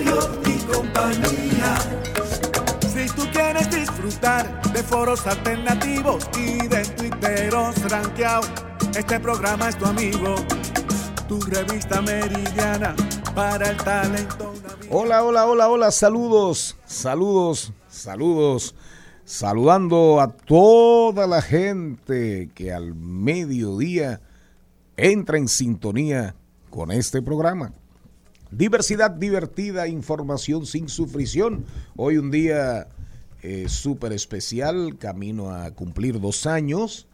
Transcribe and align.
Mariotti 0.00 0.50
y 0.50 0.58
compañía. 0.60 1.76
Si 2.80 3.06
tú 3.14 3.22
quieres 3.32 3.70
disfrutar 3.70 4.62
de 4.72 4.82
foros 4.82 5.26
alternativos 5.26 6.26
y 6.38 6.66
de 6.68 6.82
tuiteros 6.96 7.90
rankeados, 7.90 8.50
este 8.96 9.20
programa 9.20 9.68
es 9.68 9.76
tu 9.76 9.84
amigo, 9.84 10.36
tu 11.28 11.38
revista 11.40 12.00
meridiana 12.00 12.94
para 13.34 13.70
el 13.70 13.76
talento. 13.76 14.54
Hola, 14.88 15.22
hola, 15.22 15.46
hola, 15.46 15.68
hola, 15.68 15.90
saludos, 15.90 16.78
saludos, 16.86 17.72
saludos. 17.88 18.74
Saludando 19.24 20.20
a 20.20 20.28
toda 20.28 21.26
la 21.26 21.42
gente 21.42 22.50
que 22.54 22.72
al 22.72 22.94
mediodía 22.94 24.20
entra 24.96 25.36
en 25.36 25.46
sintonía 25.46 26.34
con 26.70 26.90
este 26.90 27.20
programa. 27.22 27.74
Diversidad 28.50 29.12
divertida, 29.12 29.86
información 29.86 30.66
sin 30.66 30.88
sufrición. 30.88 31.64
Hoy 31.94 32.18
un 32.18 32.32
día 32.32 32.88
eh, 33.42 33.68
súper 33.68 34.12
especial, 34.12 34.98
camino 34.98 35.50
a 35.50 35.70
cumplir 35.70 36.20
dos 36.20 36.46
años. 36.46 37.06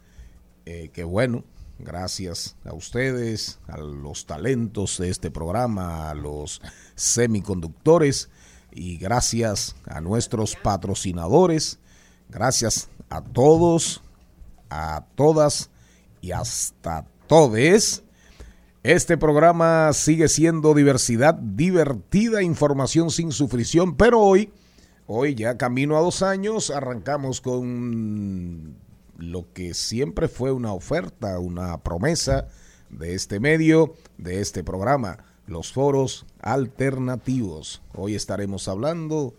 Eh, 0.65 0.89
que 0.91 1.03
bueno, 1.03 1.43
gracias 1.77 2.55
a 2.65 2.73
ustedes, 2.73 3.59
a 3.67 3.77
los 3.77 4.25
talentos 4.25 4.97
de 4.97 5.09
este 5.09 5.29
programa, 5.29 6.09
a 6.09 6.15
los 6.15 6.59
semiconductores 6.95 8.29
y 8.71 8.97
gracias 8.97 9.75
a 9.85 10.01
nuestros 10.01 10.55
patrocinadores. 10.55 11.77
Gracias 12.29 12.89
a 13.09 13.21
todos, 13.21 14.01
a 14.71 15.05
todas 15.15 15.69
y 16.19 16.31
hasta 16.31 17.05
todes. 17.27 18.03
Este 18.87 19.17
programa 19.17 19.91
sigue 19.91 20.29
siendo 20.29 20.73
diversidad 20.73 21.33
divertida, 21.33 22.41
información 22.41 23.11
sin 23.11 23.33
sufrición, 23.33 23.97
pero 23.97 24.21
hoy, 24.21 24.53
hoy 25.07 25.35
ya 25.35 25.57
camino 25.57 25.97
a 25.97 25.99
dos 25.99 26.21
años, 26.21 26.69
arrancamos 26.69 27.41
con 27.41 28.77
lo 29.17 29.51
que 29.51 29.73
siempre 29.73 30.29
fue 30.29 30.53
una 30.53 30.71
oferta, 30.71 31.37
una 31.37 31.83
promesa 31.83 32.47
de 32.89 33.13
este 33.13 33.41
medio, 33.41 33.93
de 34.17 34.39
este 34.39 34.63
programa, 34.63 35.17
los 35.47 35.73
foros 35.73 36.25
alternativos. 36.39 37.81
Hoy 37.93 38.15
estaremos 38.15 38.69
hablando 38.69 39.33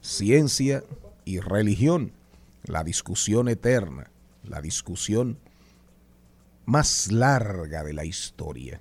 ciencia 0.00 0.84
y 1.24 1.40
religión, 1.40 2.12
la 2.62 2.84
discusión 2.84 3.48
eterna, 3.48 4.12
la 4.44 4.60
discusión 4.60 5.38
más 6.66 7.10
larga 7.10 7.82
de 7.82 7.94
la 7.94 8.04
historia, 8.04 8.80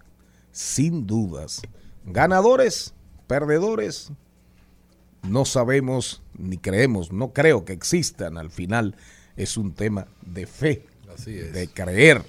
sin 0.52 1.08
dudas. 1.08 1.62
Ganadores, 2.04 2.94
perdedores, 3.28 4.12
no 5.24 5.46
sabemos 5.46 6.22
ni 6.38 6.58
creemos, 6.58 7.12
no 7.12 7.32
creo 7.32 7.64
que 7.64 7.74
existan. 7.74 8.38
Al 8.38 8.52
final 8.52 8.96
es 9.36 9.58
un 9.58 9.74
tema 9.74 10.08
de 10.22 10.46
fe, 10.46 10.86
de 11.26 11.70
creer. 11.74 12.24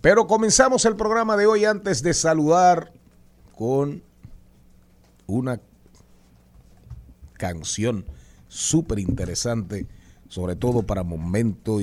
Pero 0.00 0.26
comenzamos 0.26 0.84
el 0.84 0.96
programa 0.96 1.36
de 1.36 1.46
hoy 1.46 1.64
antes 1.64 2.02
de 2.02 2.12
saludar 2.12 2.92
con 3.56 4.02
una 5.26 5.60
canción 7.34 8.04
súper 8.48 8.98
interesante, 8.98 9.86
sobre 10.28 10.56
todo 10.56 10.82
para, 10.82 11.02
momento, 11.02 11.80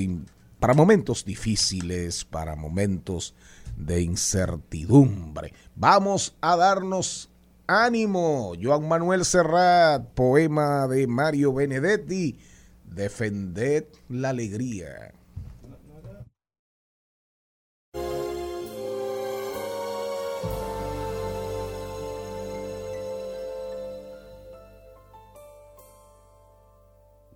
para 0.62 0.74
momentos 0.74 1.24
difíciles, 1.24 2.24
para 2.24 2.54
momentos 2.54 3.34
de 3.76 4.00
incertidumbre. 4.00 5.52
Vamos 5.74 6.36
a 6.40 6.54
darnos 6.54 7.28
ánimo. 7.66 8.52
Joan 8.62 8.86
Manuel 8.86 9.24
Serrat, 9.24 10.04
poema 10.14 10.86
de 10.86 11.08
Mario 11.08 11.52
Benedetti, 11.52 12.38
Defended 12.84 13.86
la 14.08 14.28
alegría. 14.28 15.12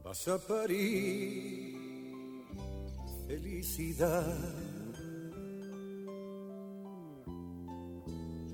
Vas 0.05 0.29
a 0.29 0.39
parir 0.39 1.66
felicidad. 3.27 4.37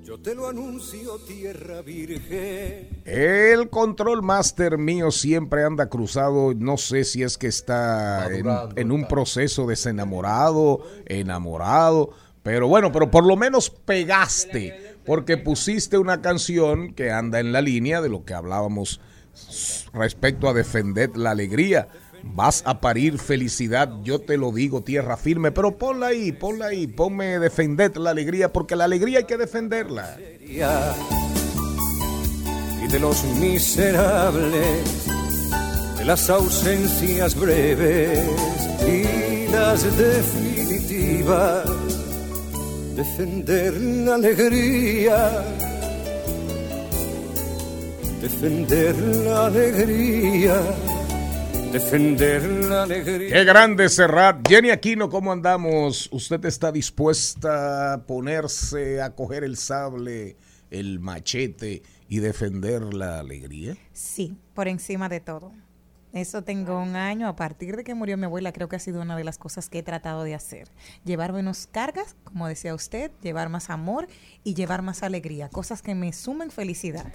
Yo 0.03 0.19
te 0.21 0.35
lo 0.35 0.49
anuncio, 0.49 1.19
tierra 1.27 1.81
virgen. 1.81 3.03
El 3.05 3.71
control 3.71 4.23
master 4.23 4.77
mío 4.77 5.11
siempre 5.11 5.65
anda 5.65 5.89
cruzado. 5.89 6.55
No 6.55 6.77
sé 6.77 7.05
si 7.05 7.23
es 7.23 7.39
que 7.39 7.47
está 7.47 8.27
en, 8.33 8.47
en, 8.77 8.91
un 8.91 9.07
proceso 9.07 9.67
desenamorado, 9.67 10.83
enamorado. 11.07 12.11
Pero 12.43 12.67
bueno, 12.67 12.91
pero 12.91 13.11
por 13.11 13.25
lo 13.25 13.37
menos 13.37 13.71
pegaste. 13.71 14.97
Porque 15.07 15.37
pusiste 15.37 15.99
una 15.99 16.21
canción 16.21 16.95
que 16.95 17.11
anda 17.13 17.39
en 17.39 17.53
la 17.53 17.61
línea 17.61 18.01
de 18.01 18.09
lo 18.09 18.25
que 18.25 18.35
hablábamos 18.35 19.01
respecto 19.95 20.49
a 20.49 20.53
defender 20.53 21.17
la 21.17 21.31
alegría. 21.31 21.89
Vas 22.23 22.63
a 22.67 22.81
parir 22.81 23.19
felicidad, 23.19 23.91
yo 24.03 24.21
te 24.21 24.37
lo 24.37 24.53
digo, 24.53 24.83
tierra 24.83 25.17
firme, 25.17 25.51
pero 25.53 25.77
ponla 25.77 26.09
ahí, 26.09 26.33
ponla 26.33 26.67
ahí, 26.67 26.87
ponme 26.87 27.39
defender 27.39 27.97
la 27.97 28.11
alegría, 28.11 28.53
porque 28.53 28.77
la 28.77 28.85
alegría 28.85 29.19
hay 29.19 29.25
que 29.25 29.37
defenderla. 29.37 30.17
Y 30.41 30.59
de 32.89 32.99
los 33.01 33.25
miserables, 33.25 35.07
de 35.99 36.05
las 36.05 36.31
ausencias 36.31 37.35
breves 37.35 38.29
y 38.87 39.51
las 39.51 39.83
definitivas, 39.97 41.65
defender 42.95 43.75
la 43.81 44.15
alegría 44.15 45.45
defender 48.23 48.97
la 49.25 49.47
alegría, 49.47 50.55
defender 51.73 52.43
la 52.69 52.83
alegría. 52.83 53.33
Qué 53.33 53.45
grande 53.45 53.89
Serrat. 53.89 54.47
Jenny 54.47 54.71
Aquino, 54.71 55.09
¿cómo 55.09 55.33
andamos? 55.33 56.09
¿Usted 56.13 56.45
está 56.45 56.71
dispuesta 56.71 57.95
a 57.95 58.03
ponerse 58.03 59.01
a 59.01 59.15
coger 59.15 59.43
el 59.43 59.57
sable, 59.57 60.37
el 60.71 61.01
machete 61.01 61.83
y 62.09 62.19
defender 62.19 62.93
la 62.93 63.21
alegría? 63.21 63.77
Sí, 63.95 64.37
por 64.55 64.69
encima 64.69 65.09
de 65.09 65.21
todo. 65.21 65.53
Eso 66.13 66.43
tengo 66.43 66.79
un 66.79 66.95
año. 66.95 67.27
A 67.27 67.37
partir 67.37 67.75
de 67.75 67.85
que 67.85 67.95
murió 67.95 68.19
mi 68.19 68.27
abuela, 68.27 68.53
creo 68.53 68.69
que 68.69 68.77
ha 68.77 68.81
sido 68.81 69.01
una 69.01 69.17
de 69.17 69.25
las 69.25 69.39
cosas 69.39 69.71
que 69.71 69.79
he 69.79 69.83
tratado 69.83 70.25
de 70.25 70.35
hacer. 70.35 70.69
Llevar 71.07 71.33
menos 71.33 71.67
cargas, 71.67 72.17
como 72.25 72.47
decía 72.49 72.75
usted, 72.75 73.11
llevar 73.23 73.49
más 73.49 73.71
amor 73.71 74.09
y 74.45 74.53
llevar 74.53 74.83
más 74.83 75.03
alegría. 75.03 75.49
Cosas 75.49 75.81
que 75.81 75.95
me 75.95 76.13
sumen 76.13 76.51
felicidad. 76.51 77.15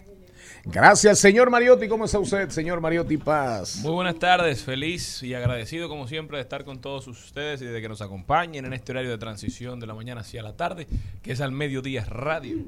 Gracias, 0.65 1.19
señor 1.19 1.49
Mariotti. 1.49 1.87
¿Cómo 1.87 2.05
está 2.05 2.19
usted, 2.19 2.49
señor 2.49 2.81
Mariotti 2.81 3.17
Paz? 3.17 3.77
Muy 3.83 3.91
buenas 3.91 4.19
tardes, 4.19 4.63
feliz 4.63 5.23
y 5.23 5.33
agradecido 5.33 5.89
como 5.89 6.07
siempre 6.07 6.37
de 6.37 6.43
estar 6.43 6.65
con 6.65 6.81
todos 6.81 7.07
ustedes 7.07 7.61
y 7.61 7.65
de 7.65 7.81
que 7.81 7.89
nos 7.89 8.01
acompañen 8.01 8.65
en 8.65 8.73
este 8.73 8.91
horario 8.91 9.11
de 9.11 9.17
transición 9.17 9.79
de 9.79 9.87
la 9.87 9.93
mañana 9.93 10.21
hacia 10.21 10.43
la 10.43 10.55
tarde, 10.55 10.87
que 11.21 11.31
es 11.31 11.41
al 11.41 11.51
mediodía 11.51 12.05
radio. 12.05 12.65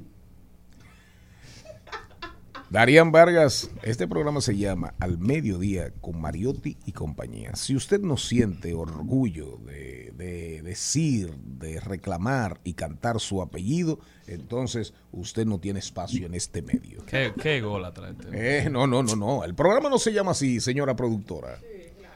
Darían 2.69 3.11
Vargas, 3.11 3.71
este 3.81 4.07
programa 4.07 4.41
se 4.41 4.55
llama 4.55 4.93
Al 4.99 5.17
Mediodía 5.17 5.91
con 6.01 6.21
Mariotti 6.21 6.77
y 6.85 6.91
compañía. 6.91 7.55
Si 7.55 7.75
usted 7.75 7.99
no 7.99 8.15
siente 8.15 8.75
orgullo 8.75 9.57
de, 9.65 10.13
de, 10.15 10.61
decir, 10.61 11.35
de 11.35 11.79
reclamar 11.79 12.59
y 12.63 12.73
cantar 12.73 13.19
su 13.19 13.41
apellido, 13.41 13.99
entonces 14.27 14.93
usted 15.11 15.47
no 15.47 15.59
tiene 15.59 15.79
espacio 15.79 16.27
en 16.27 16.35
este 16.35 16.61
medio. 16.61 17.03
¿Qué, 17.07 17.33
qué 17.41 17.59
gol 17.61 17.91
trae 17.91 18.13
eh, 18.33 18.69
No, 18.69 18.85
no, 18.85 19.01
no, 19.01 19.15
no. 19.15 19.43
El 19.43 19.55
programa 19.55 19.89
no 19.89 19.97
se 19.97 20.13
llama 20.13 20.31
así, 20.31 20.59
señora 20.59 20.95
productora. 20.95 21.59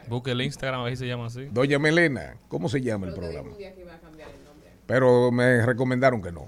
Busque 0.07 0.31
el 0.31 0.41
Instagram, 0.41 0.83
ahí 0.83 0.95
se 0.95 1.07
llama 1.07 1.27
así. 1.27 1.45
Doña 1.51 1.79
Melena, 1.79 2.37
¿cómo 2.47 2.69
se 2.69 2.79
llama 2.79 3.07
el 3.07 3.15
programa? 3.15 3.49
pero 4.85 5.31
me 5.31 5.65
recomendaron 5.65 6.21
que 6.21 6.31
no. 6.31 6.45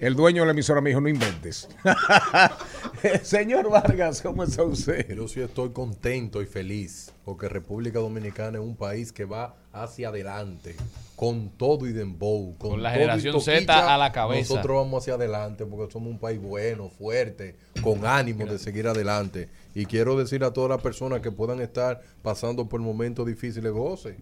El 0.00 0.14
dueño 0.14 0.42
de 0.42 0.46
la 0.46 0.52
emisora 0.52 0.80
me 0.80 0.90
dijo, 0.90 1.00
no 1.00 1.08
inventes. 1.08 1.68
Señor 3.22 3.70
Vargas, 3.70 4.20
¿cómo 4.20 4.42
está 4.42 4.64
usted? 4.64 5.14
Yo 5.14 5.28
sí 5.28 5.40
estoy 5.40 5.70
contento 5.70 6.42
y 6.42 6.46
feliz 6.46 7.12
porque 7.24 7.48
República 7.48 8.00
Dominicana 8.00 8.58
es 8.58 8.64
un 8.64 8.76
país 8.76 9.12
que 9.12 9.24
va 9.24 9.56
hacia 9.72 10.08
adelante 10.08 10.76
con 11.16 11.50
todo 11.50 11.86
y 11.86 11.92
dembow. 11.92 12.56
Con 12.58 12.82
la 12.82 12.90
todo 12.90 12.98
y 12.98 13.00
generación 13.02 13.40
Z 13.40 13.94
a 13.94 13.98
la 13.98 14.12
cabeza. 14.12 14.54
Nosotros 14.54 14.76
vamos 14.76 15.02
hacia 15.02 15.14
adelante 15.14 15.64
porque 15.64 15.92
somos 15.92 16.10
un 16.10 16.18
país 16.18 16.40
bueno, 16.40 16.88
fuerte, 16.90 17.56
con 17.82 18.04
ánimo 18.04 18.46
de 18.46 18.58
seguir 18.58 18.88
adelante. 18.88 19.48
Y 19.74 19.86
quiero 19.86 20.16
decir 20.16 20.44
a 20.44 20.52
todas 20.52 20.70
las 20.70 20.82
personas 20.82 21.20
que 21.20 21.30
puedan 21.30 21.60
estar 21.60 22.02
pasando 22.22 22.68
por 22.68 22.80
momentos 22.80 23.26
difíciles, 23.26 23.72
goce, 23.72 24.16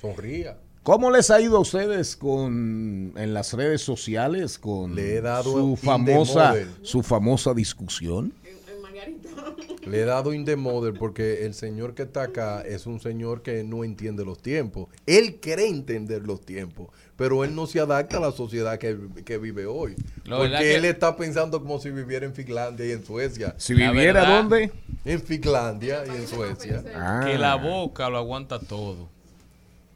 sonría. 0.00 0.56
¿Cómo 0.86 1.10
les 1.10 1.32
ha 1.32 1.40
ido 1.40 1.56
a 1.56 1.60
ustedes 1.60 2.14
con 2.14 3.12
en 3.16 3.34
las 3.34 3.52
redes 3.54 3.80
sociales 3.82 4.56
con 4.56 4.94
Le 4.94 5.16
he 5.16 5.20
dado 5.20 5.50
su 5.52 5.76
famosa 5.76 6.54
su 6.82 7.02
famosa 7.02 7.52
discusión? 7.52 8.32
Le 9.84 10.02
he 10.02 10.04
dado 10.04 10.32
in 10.32 10.44
the 10.44 10.54
model 10.54 10.94
porque 10.94 11.44
el 11.44 11.54
señor 11.54 11.94
que 11.96 12.04
está 12.04 12.22
acá 12.22 12.62
es 12.62 12.86
un 12.86 13.00
señor 13.00 13.42
que 13.42 13.64
no 13.64 13.82
entiende 13.82 14.24
los 14.24 14.38
tiempos. 14.40 14.86
Él 15.06 15.40
cree 15.40 15.66
entender 15.68 16.22
los 16.24 16.40
tiempos, 16.46 16.86
pero 17.16 17.42
él 17.42 17.52
no 17.56 17.66
se 17.66 17.80
adapta 17.80 18.18
a 18.18 18.20
la 18.20 18.30
sociedad 18.30 18.78
que, 18.78 18.96
que 19.24 19.38
vive 19.38 19.66
hoy. 19.66 19.96
La 20.24 20.36
porque 20.38 20.56
que- 20.56 20.76
él 20.76 20.84
está 20.84 21.16
pensando 21.16 21.60
como 21.60 21.80
si 21.80 21.90
viviera 21.90 22.26
en 22.26 22.32
Finlandia 22.32 22.86
y 22.86 22.92
en 22.92 23.04
Suecia. 23.04 23.56
Si 23.58 23.74
La 23.74 23.90
viviera 23.90 24.20
verdad- 24.20 24.38
dónde? 24.38 24.70
En 25.04 25.20
Finlandia 25.20 26.04
y 26.06 26.10
en 26.10 26.28
Suecia. 26.28 26.84
Ah. 26.94 27.22
Que 27.26 27.36
la 27.38 27.56
boca 27.56 28.08
lo 28.08 28.18
aguanta 28.18 28.60
todo. 28.60 29.15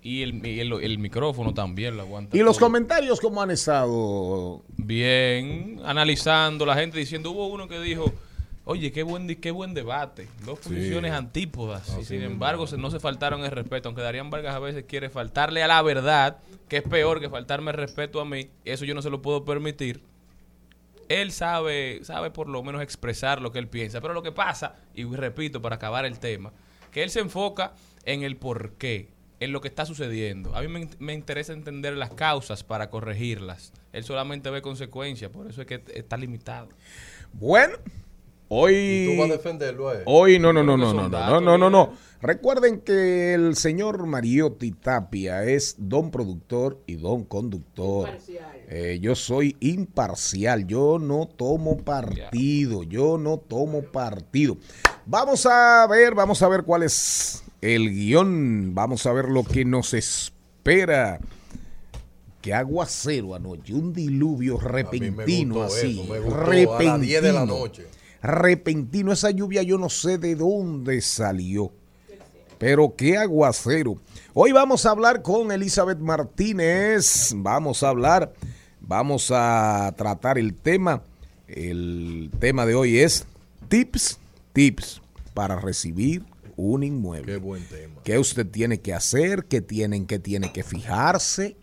Y 0.03 0.23
el, 0.23 0.45
el- 0.47 0.73
el 0.73 0.99
micrófono 0.99 1.53
también 1.53 1.97
lo 1.97 2.03
aguanta 2.05 2.37
Y 2.37 2.41
los 2.41 2.57
todo. 2.57 2.67
comentarios 2.69 3.21
cómo 3.21 3.43
han 3.43 3.51
estado 3.51 4.63
Bien, 4.77 5.81
analizando, 5.85 6.65
la 6.67 6.75
gente 6.75 6.99
diciendo, 6.99 7.31
hubo 7.33 7.47
uno 7.49 7.69
que 7.69 7.79
dijo, 7.81 8.13
oye, 8.65 8.93
qué 8.93 9.03
buen, 9.03 9.27
qué 9.37 9.51
buen 9.51 9.75
debate, 9.75 10.29
dos 10.47 10.59
posiciones 10.61 11.13
antípodas, 11.13 11.97
y 12.01 12.05
sin 12.05 12.23
embargo 12.23 12.65
no 12.79 12.91
se 12.91 12.99
faltaron 13.01 13.45
el 13.45 13.51
respeto, 13.51 13.89
aunque 13.89 14.03
Darían 14.03 14.31
Vargas 14.31 14.55
a 14.55 14.59
veces 14.59 14.85
quiere 14.89 15.11
faltarle 15.11 15.63
a 15.63 15.67
la 15.69 15.83
verdad, 15.83 16.39
que 16.69 16.79
es 16.79 16.83
peor 16.83 17.21
que 17.21 17.29
faltarme 17.29 17.71
el 17.73 17.77
respeto 17.77 18.21
a 18.21 18.25
mí, 18.25 18.49
eso 18.65 18.85
yo 18.85 18.95
no 18.95 19.03
se 19.03 19.11
lo 19.11 19.21
puedo 19.23 19.45
permitir. 19.45 20.01
Él 21.09 21.33
sabe, 21.33 22.01
sabe 22.05 22.31
por 22.31 22.49
lo 22.49 22.63
menos 22.63 22.83
expresar 22.83 23.43
lo 23.43 23.51
que 23.53 23.59
él 23.59 23.67
piensa, 23.69 24.01
pero 24.01 24.15
lo 24.15 24.23
que 24.23 24.33
pasa, 24.33 24.77
y 24.95 25.05
repito 25.05 25.61
para 25.61 25.77
acabar 25.77 26.05
el 26.05 26.19
tema, 26.21 26.53
que 26.93 27.03
él 27.03 27.11
se 27.11 27.21
enfoca 27.21 27.73
en 28.05 28.23
el 28.23 28.37
por 28.37 28.73
qué, 28.75 29.09
en 29.41 29.53
lo 29.53 29.61
que 29.61 29.69
está 29.69 29.87
sucediendo. 29.87 30.55
A 30.55 30.61
mí 30.63 30.69
me, 30.69 30.89
me 30.99 31.15
interesa 31.15 31.53
entender 31.53 31.95
las 31.97 32.11
causas 32.11 32.63
para 32.63 32.91
corregirlas. 32.91 33.73
Él 33.93 34.05
solamente 34.05 34.51
ve 34.51 34.63
consecuencias, 34.63 35.31
por 35.31 35.49
eso 35.49 35.63
es 35.63 35.67
que 35.67 35.83
está 35.95 36.17
limitado. 36.17 36.69
Bueno, 37.33 37.75
Y 38.69 39.07
tú 39.07 39.17
vas 39.17 39.31
a 39.31 39.33
hoy 39.33 39.39
defenderlo 39.39 39.89
a 39.89 39.95
él. 39.95 40.03
hoy 40.07 40.39
no 40.39 40.53
no 40.53 40.63
no 40.63 40.77
no 40.77 40.93
no 40.93 41.09
no 41.09 41.41
no 41.41 41.59
no 41.59 41.71
no. 41.71 41.93
Recuerden 42.23 42.81
que 42.81 43.33
el 43.33 43.57
señor 43.57 44.05
Mariotti 44.07 44.73
Tapia 44.73 45.45
es 45.45 45.77
don 45.79 46.11
productor 46.11 46.83
y 46.87 46.97
don 46.97 47.25
conductor. 47.25 48.11
Eh, 48.69 48.99
yo 49.01 49.15
soy 49.15 49.57
imparcial, 49.61 50.67
yo 50.67 50.99
no 50.99 51.27
tomo 51.27 51.79
partido, 51.79 52.83
yo 52.83 53.17
no 53.17 53.39
tomo 53.39 53.83
partido. 53.83 54.59
Vamos 55.07 55.47
a 55.47 55.87
ver, 55.89 56.15
vamos 56.15 56.43
a 56.43 56.49
ver 56.49 56.63
cuál 56.65 56.83
es 56.83 57.43
el 57.61 57.91
guion, 57.91 58.75
vamos 58.75 59.07
a 59.07 59.13
ver 59.13 59.27
lo 59.27 59.45
que 59.45 59.65
nos 59.65 59.95
espera. 59.95 61.21
Que 62.41 62.55
aguacero 62.55 63.35
anoche, 63.35 63.75
un 63.75 63.93
diluvio 63.93 64.59
repentino 64.59 65.63
así. 65.63 66.01
eso, 66.01 66.31
repentino. 66.31 66.93
a 66.93 66.97
las 66.97 67.01
10 67.03 67.23
de 67.23 67.33
la 67.33 67.45
noche. 67.45 67.87
Repentino, 68.23 69.13
esa 69.13 69.31
lluvia 69.31 69.63
yo 69.63 69.77
no 69.77 69.91
sé 69.91 70.17
de 70.17 70.37
dónde 70.37 71.03
salió. 71.03 71.71
Pero 72.59 72.95
qué 72.97 73.19
aguacero. 73.19 73.99
Hoy 74.33 74.53
vamos 74.53 74.87
a 74.87 74.91
hablar 74.91 75.23
con 75.23 75.53
Elizabeth 75.53 75.99
Martínez. 75.99 77.33
Vamos 77.37 77.83
a 77.83 77.89
hablar, 77.91 78.33
vamos 78.81 79.31
a 79.35 79.95
tratar 79.97 80.39
el 80.39 80.55
tema. 80.55 81.03
El 81.47 82.31
tema 82.39 82.65
de 82.65 82.75
hoy 82.75 82.99
es 83.01 83.27
tips, 83.69 84.19
tips 84.53 85.03
para 85.35 85.57
recibir 85.57 86.30
un 86.61 86.83
inmueble. 86.83 87.33
Qué 87.33 87.39
buen 87.39 87.65
tema. 87.65 88.03
¿Qué 88.05 88.19
usted 88.19 88.47
tiene 88.47 88.81
que 88.81 88.93
hacer? 88.93 89.47
¿Qué 89.47 89.61
tienen 89.61 90.07
que 90.07 90.19
tiene 90.19 90.53
que 90.53 90.63
fijarse? 90.63 91.57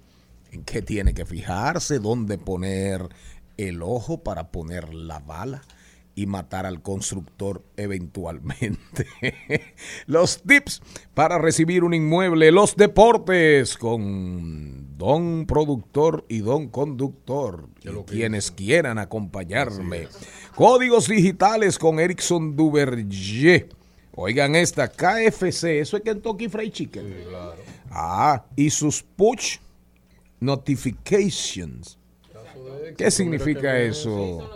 ¿En 0.52 0.64
qué 0.64 0.82
tiene 0.82 1.14
que 1.14 1.26
fijarse? 1.26 2.00
¿Dónde 2.00 2.38
poner 2.38 3.08
el 3.58 3.82
ojo 3.82 4.24
para 4.24 4.52
poner 4.52 4.94
la 4.94 5.20
bala? 5.20 5.62
y 6.18 6.26
matar 6.26 6.66
al 6.66 6.82
constructor 6.82 7.64
eventualmente. 7.78 9.06
los 10.08 10.42
tips 10.42 10.82
para 11.14 11.38
recibir 11.38 11.84
un 11.84 11.94
inmueble, 11.94 12.52
los 12.52 12.76
deportes 12.76 13.78
con 13.78 14.98
don 14.98 15.46
productor 15.46 16.26
y 16.28 16.40
don 16.40 16.70
conductor. 16.70 17.70
¿Qué 17.80 17.90
es 17.90 17.94
lo 17.94 18.02
Y 18.02 18.06
quienes 18.06 18.50
quieran 18.50 18.98
acompañarme. 18.98 20.08
Códigos 20.56 21.08
digitales 21.08 21.78
con 21.78 22.00
Erickson 22.00 22.56
Duverger. 22.56 23.77
Oigan 24.20 24.56
esta, 24.56 24.88
KFC, 24.88 25.80
eso 25.80 25.96
es 25.96 26.04
Kentucky 26.04 26.50
Fried 26.50 26.72
Chicken. 26.72 27.06
Ah, 27.92 28.44
y 28.56 28.72
sus 28.72 29.04
push 29.04 29.60
notifications. 30.40 32.00
¿Qué 32.98 33.12
significa 33.12 33.78
eso? 33.78 34.50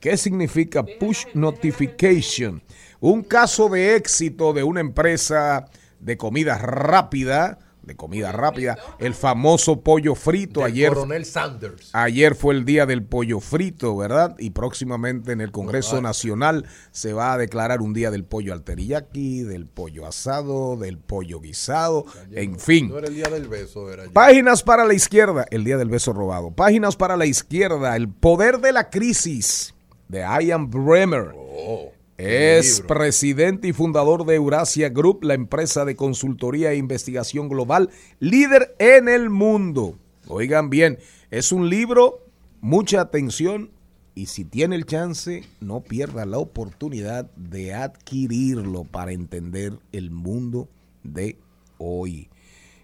¿Qué 0.00 0.16
significa 0.16 0.82
push 0.98 1.26
notification? 1.34 2.62
Un 2.98 3.24
caso 3.24 3.68
de 3.68 3.94
éxito 3.94 4.54
de 4.54 4.62
una 4.62 4.80
empresa 4.80 5.66
de 6.00 6.16
comida 6.16 6.56
rápida, 6.56 7.58
de 7.88 7.96
comida 7.96 8.30
rápida, 8.30 8.78
el 9.00 9.14
famoso 9.14 9.80
pollo 9.80 10.14
frito. 10.14 10.60
Del 10.60 10.72
Ayer, 10.72 10.88
Coronel 10.90 11.24
Sanders. 11.24 11.90
ayer 11.92 12.36
fue 12.36 12.54
el 12.54 12.64
día 12.64 12.86
del 12.86 13.02
pollo 13.02 13.40
frito, 13.40 13.96
¿verdad? 13.96 14.36
Y 14.38 14.50
próximamente 14.50 15.32
en 15.32 15.40
el 15.40 15.50
Congreso 15.50 16.00
Nacional 16.00 16.66
se 16.92 17.12
va 17.12 17.32
a 17.32 17.38
declarar 17.38 17.82
un 17.82 17.92
día 17.92 18.12
del 18.12 18.24
pollo 18.24 18.52
al 18.52 18.62
teriyaki, 18.62 19.42
del 19.42 19.66
pollo 19.66 20.06
asado, 20.06 20.76
del 20.76 20.98
pollo 20.98 21.40
guisado, 21.40 22.04
en 22.30 22.60
fin. 22.60 22.90
No 22.90 22.98
era 22.98 23.08
el 23.08 23.14
día 23.14 23.28
del 23.28 23.48
beso, 23.48 23.90
era. 23.92 24.04
Páginas 24.12 24.62
para 24.62 24.84
la 24.84 24.94
izquierda, 24.94 25.46
el 25.50 25.64
día 25.64 25.76
del 25.76 25.88
beso 25.88 26.12
robado. 26.12 26.52
Páginas 26.52 26.94
para 26.94 27.16
la 27.16 27.26
izquierda, 27.26 27.96
el 27.96 28.08
poder 28.08 28.58
de 28.58 28.72
la 28.72 28.90
crisis 28.90 29.74
de 30.08 30.20
Ian 30.20 30.70
Bremer. 30.70 31.32
Oh, 31.34 31.92
Es 32.18 32.80
presidente 32.80 33.68
y 33.68 33.72
fundador 33.72 34.26
de 34.26 34.34
Eurasia 34.34 34.88
Group, 34.88 35.22
la 35.22 35.34
empresa 35.34 35.84
de 35.84 35.94
consultoría 35.94 36.72
e 36.72 36.76
investigación 36.76 37.48
global 37.48 37.90
líder 38.18 38.74
en 38.80 39.08
el 39.08 39.30
mundo. 39.30 39.96
Oigan 40.26 40.68
bien, 40.68 40.98
es 41.30 41.52
un 41.52 41.70
libro, 41.70 42.26
mucha 42.60 43.00
atención 43.00 43.70
y 44.16 44.26
si 44.26 44.44
tiene 44.44 44.74
el 44.74 44.84
chance, 44.84 45.44
no 45.60 45.80
pierda 45.80 46.26
la 46.26 46.38
oportunidad 46.38 47.30
de 47.36 47.72
adquirirlo 47.72 48.82
para 48.82 49.12
entender 49.12 49.78
el 49.92 50.10
mundo 50.10 50.68
de 51.04 51.36
hoy. 51.78 52.28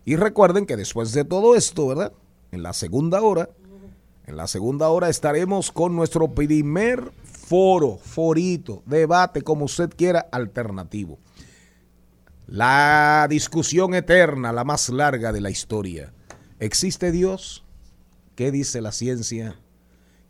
Y 0.04 0.14
recuerden 0.14 0.64
que 0.64 0.76
después 0.76 1.12
de 1.12 1.24
todo 1.24 1.56
esto, 1.56 1.88
¿verdad? 1.88 2.12
En 2.52 2.62
la 2.62 2.72
segunda 2.72 3.20
hora, 3.20 3.50
en 4.28 4.36
la 4.36 4.46
segunda 4.46 4.90
hora 4.90 5.08
estaremos 5.08 5.72
con 5.72 5.96
nuestro 5.96 6.36
primer 6.36 7.10
foro, 7.44 7.98
forito, 7.98 8.82
debate, 8.86 9.42
como 9.42 9.66
usted 9.66 9.90
quiera, 9.90 10.28
alternativo. 10.32 11.18
La 12.46 13.26
discusión 13.28 13.94
eterna, 13.94 14.52
la 14.52 14.64
más 14.64 14.88
larga 14.88 15.32
de 15.32 15.40
la 15.40 15.50
historia. 15.50 16.12
¿Existe 16.58 17.12
Dios? 17.12 17.64
¿Qué 18.34 18.50
dice 18.50 18.80
la 18.80 18.92
ciencia? 18.92 19.56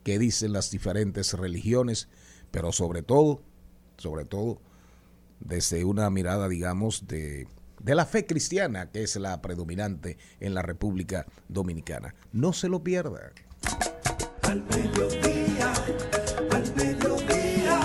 ¿Qué 0.02 0.18
dicen 0.18 0.52
las 0.52 0.70
diferentes 0.70 1.32
religiones? 1.34 2.08
Pero 2.50 2.72
sobre 2.72 3.02
todo, 3.02 3.42
sobre 3.96 4.24
todo, 4.24 4.60
desde 5.40 5.84
una 5.84 6.10
mirada, 6.10 6.48
digamos, 6.48 7.06
de, 7.06 7.46
de 7.80 7.94
la 7.94 8.06
fe 8.06 8.26
cristiana, 8.26 8.90
que 8.90 9.02
es 9.02 9.16
la 9.16 9.40
predominante 9.40 10.18
en 10.40 10.54
la 10.54 10.62
República 10.62 11.26
Dominicana. 11.48 12.14
No 12.32 12.52
se 12.52 12.68
lo 12.68 12.82
pierda. 12.82 13.32
Al 14.42 14.64
al 16.54 16.74
mediodía, 16.76 17.80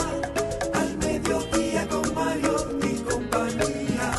al 0.74 0.98
mediodía 0.98 1.88
con 1.88 2.14
Mario 2.14 2.80
y 2.84 2.96
compañía. 3.02 4.12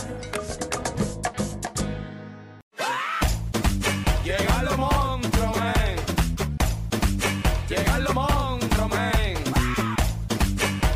Monstruos, 8.14 8.90
men. 8.90 9.36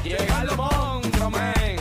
Llegan 0.02 0.46
los 0.46 0.56
monstruos, 0.56 1.32
men. 1.32 1.76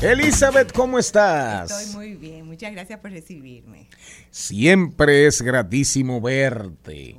Elizabeth, 0.00 0.72
¿cómo 0.72 0.98
estás? 0.98 1.70
Estoy 1.70 1.94
muy 1.94 2.14
bien, 2.14 2.46
muchas 2.46 2.72
gracias 2.72 2.98
por 3.00 3.10
recibirme. 3.10 3.88
Siempre 4.30 5.26
es 5.26 5.42
gratísimo 5.42 6.20
verte. 6.20 7.16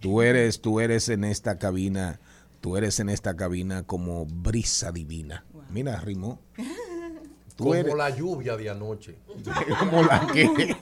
Tú 0.00 0.22
eres, 0.22 0.60
tú 0.60 0.80
eres 0.80 1.08
en 1.08 1.22
esta 1.22 1.58
cabina, 1.58 2.18
tú 2.62 2.76
eres 2.76 2.98
en 3.00 3.10
esta 3.10 3.36
cabina 3.36 3.82
como 3.82 4.24
brisa 4.24 4.92
divina. 4.92 5.44
Mira, 5.70 6.00
rimó. 6.00 6.40
Tú 7.56 7.64
Como 7.64 7.74
eres 7.74 7.94
la 7.94 8.08
lluvia 8.08 8.56
de 8.56 8.70
anoche. 8.70 9.18
como 9.78 10.02
la 10.02 10.26
que. 10.32 10.74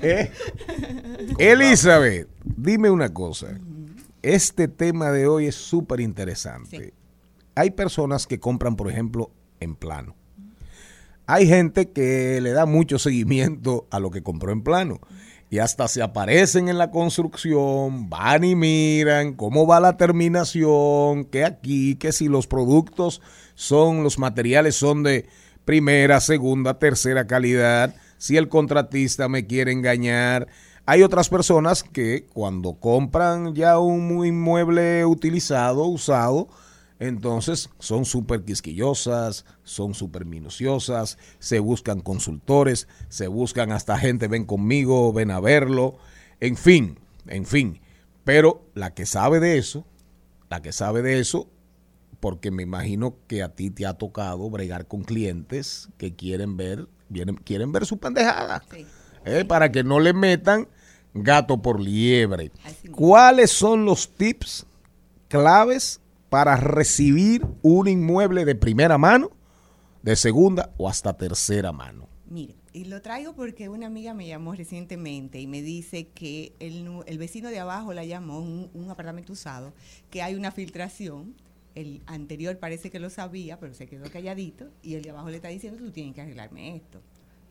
¿Eh? 0.02 0.30
Elizabeth, 1.38 2.28
dime 2.44 2.90
una 2.90 3.12
cosa. 3.12 3.58
Este 4.22 4.68
tema 4.68 5.10
de 5.10 5.26
hoy 5.26 5.46
es 5.46 5.56
súper 5.56 5.98
interesante. 5.98 6.78
Sí. 6.78 6.92
Hay 7.56 7.72
personas 7.72 8.28
que 8.28 8.38
compran, 8.38 8.76
por 8.76 8.88
ejemplo, 8.88 9.32
en 9.58 9.74
plano. 9.74 10.14
Hay 11.26 11.48
gente 11.48 11.90
que 11.90 12.40
le 12.40 12.52
da 12.52 12.66
mucho 12.66 13.00
seguimiento 13.00 13.88
a 13.90 13.98
lo 13.98 14.10
que 14.10 14.22
compró 14.22 14.52
en 14.52 14.62
plano. 14.62 15.00
Y 15.54 15.60
hasta 15.60 15.86
se 15.86 16.02
aparecen 16.02 16.68
en 16.68 16.78
la 16.78 16.90
construcción, 16.90 18.10
van 18.10 18.42
y 18.42 18.56
miran 18.56 19.34
cómo 19.34 19.68
va 19.68 19.78
la 19.78 19.96
terminación, 19.96 21.26
que 21.26 21.44
aquí, 21.44 21.94
que 21.94 22.10
si 22.10 22.26
los 22.26 22.48
productos 22.48 23.22
son, 23.54 24.02
los 24.02 24.18
materiales 24.18 24.74
son 24.74 25.04
de 25.04 25.26
primera, 25.64 26.18
segunda, 26.18 26.80
tercera 26.80 27.28
calidad, 27.28 27.94
si 28.18 28.36
el 28.36 28.48
contratista 28.48 29.28
me 29.28 29.46
quiere 29.46 29.70
engañar. 29.70 30.48
Hay 30.86 31.04
otras 31.04 31.28
personas 31.28 31.84
que 31.84 32.26
cuando 32.32 32.80
compran 32.80 33.54
ya 33.54 33.78
un 33.78 34.26
inmueble 34.26 35.06
utilizado, 35.06 35.84
usado, 35.84 36.48
entonces 37.06 37.70
son 37.78 38.04
súper 38.04 38.44
quisquillosas, 38.44 39.44
son 39.62 39.94
súper 39.94 40.24
minuciosas, 40.24 41.18
se 41.38 41.58
buscan 41.58 42.00
consultores, 42.00 42.88
se 43.08 43.26
buscan 43.28 43.72
hasta 43.72 43.98
gente, 43.98 44.28
ven 44.28 44.44
conmigo, 44.44 45.12
ven 45.12 45.30
a 45.30 45.40
verlo, 45.40 45.96
en 46.40 46.56
fin, 46.56 46.98
en 47.26 47.46
fin. 47.46 47.80
Pero 48.24 48.66
la 48.74 48.94
que 48.94 49.06
sabe 49.06 49.40
de 49.40 49.58
eso, 49.58 49.84
la 50.50 50.62
que 50.62 50.72
sabe 50.72 51.02
de 51.02 51.18
eso, 51.20 51.48
porque 52.20 52.50
me 52.50 52.62
imagino 52.62 53.16
que 53.26 53.42
a 53.42 53.50
ti 53.54 53.70
te 53.70 53.84
ha 53.86 53.94
tocado 53.94 54.48
bregar 54.48 54.86
con 54.86 55.02
clientes 55.02 55.88
que 55.98 56.14
quieren 56.14 56.56
ver, 56.56 56.88
vienen, 57.08 57.36
quieren 57.36 57.70
ver 57.72 57.84
su 57.86 57.98
pendejada, 57.98 58.62
Sí. 58.70 58.86
¿eh? 59.26 59.44
para 59.44 59.70
que 59.70 59.84
no 59.84 60.00
le 60.00 60.12
metan 60.14 60.68
gato 61.12 61.60
por 61.60 61.80
liebre. 61.80 62.50
¿Cuáles 62.92 63.50
son 63.50 63.84
los 63.84 64.14
tips 64.14 64.66
claves 65.28 66.00
para 66.34 66.56
recibir 66.56 67.46
un 67.62 67.86
inmueble 67.86 68.44
de 68.44 68.56
primera 68.56 68.98
mano, 68.98 69.30
de 70.02 70.16
segunda 70.16 70.72
o 70.78 70.88
hasta 70.88 71.16
tercera 71.16 71.70
mano? 71.70 72.08
Mire, 72.28 72.56
y 72.72 72.86
lo 72.86 73.00
traigo 73.02 73.34
porque 73.34 73.68
una 73.68 73.86
amiga 73.86 74.14
me 74.14 74.26
llamó 74.26 74.52
recientemente 74.52 75.38
y 75.38 75.46
me 75.46 75.62
dice 75.62 76.08
que 76.08 76.52
el, 76.58 77.18
vecino 77.18 77.50
de 77.50 77.60
abajo 77.60 77.94
la 77.94 78.04
llamó, 78.04 78.40
un, 78.40 78.68
un 78.74 78.90
apartamento 78.90 79.32
usado, 79.32 79.74
que 80.10 80.22
hay 80.22 80.34
una 80.34 80.50
filtración. 80.50 81.36
El 81.76 82.02
anterior 82.06 82.58
parece 82.58 82.90
que 82.90 82.98
lo 82.98 83.10
sabía, 83.10 83.60
pero 83.60 83.72
se 83.72 83.86
quedó 83.86 84.10
calladito. 84.10 84.66
Y 84.82 84.94
el 84.94 85.02
de 85.02 85.10
abajo 85.10 85.30
le 85.30 85.36
está 85.36 85.50
diciendo, 85.50 85.78
tú 85.78 85.92
tienes 85.92 86.16
que 86.16 86.22
arreglarme 86.22 86.74
esto. 86.74 87.00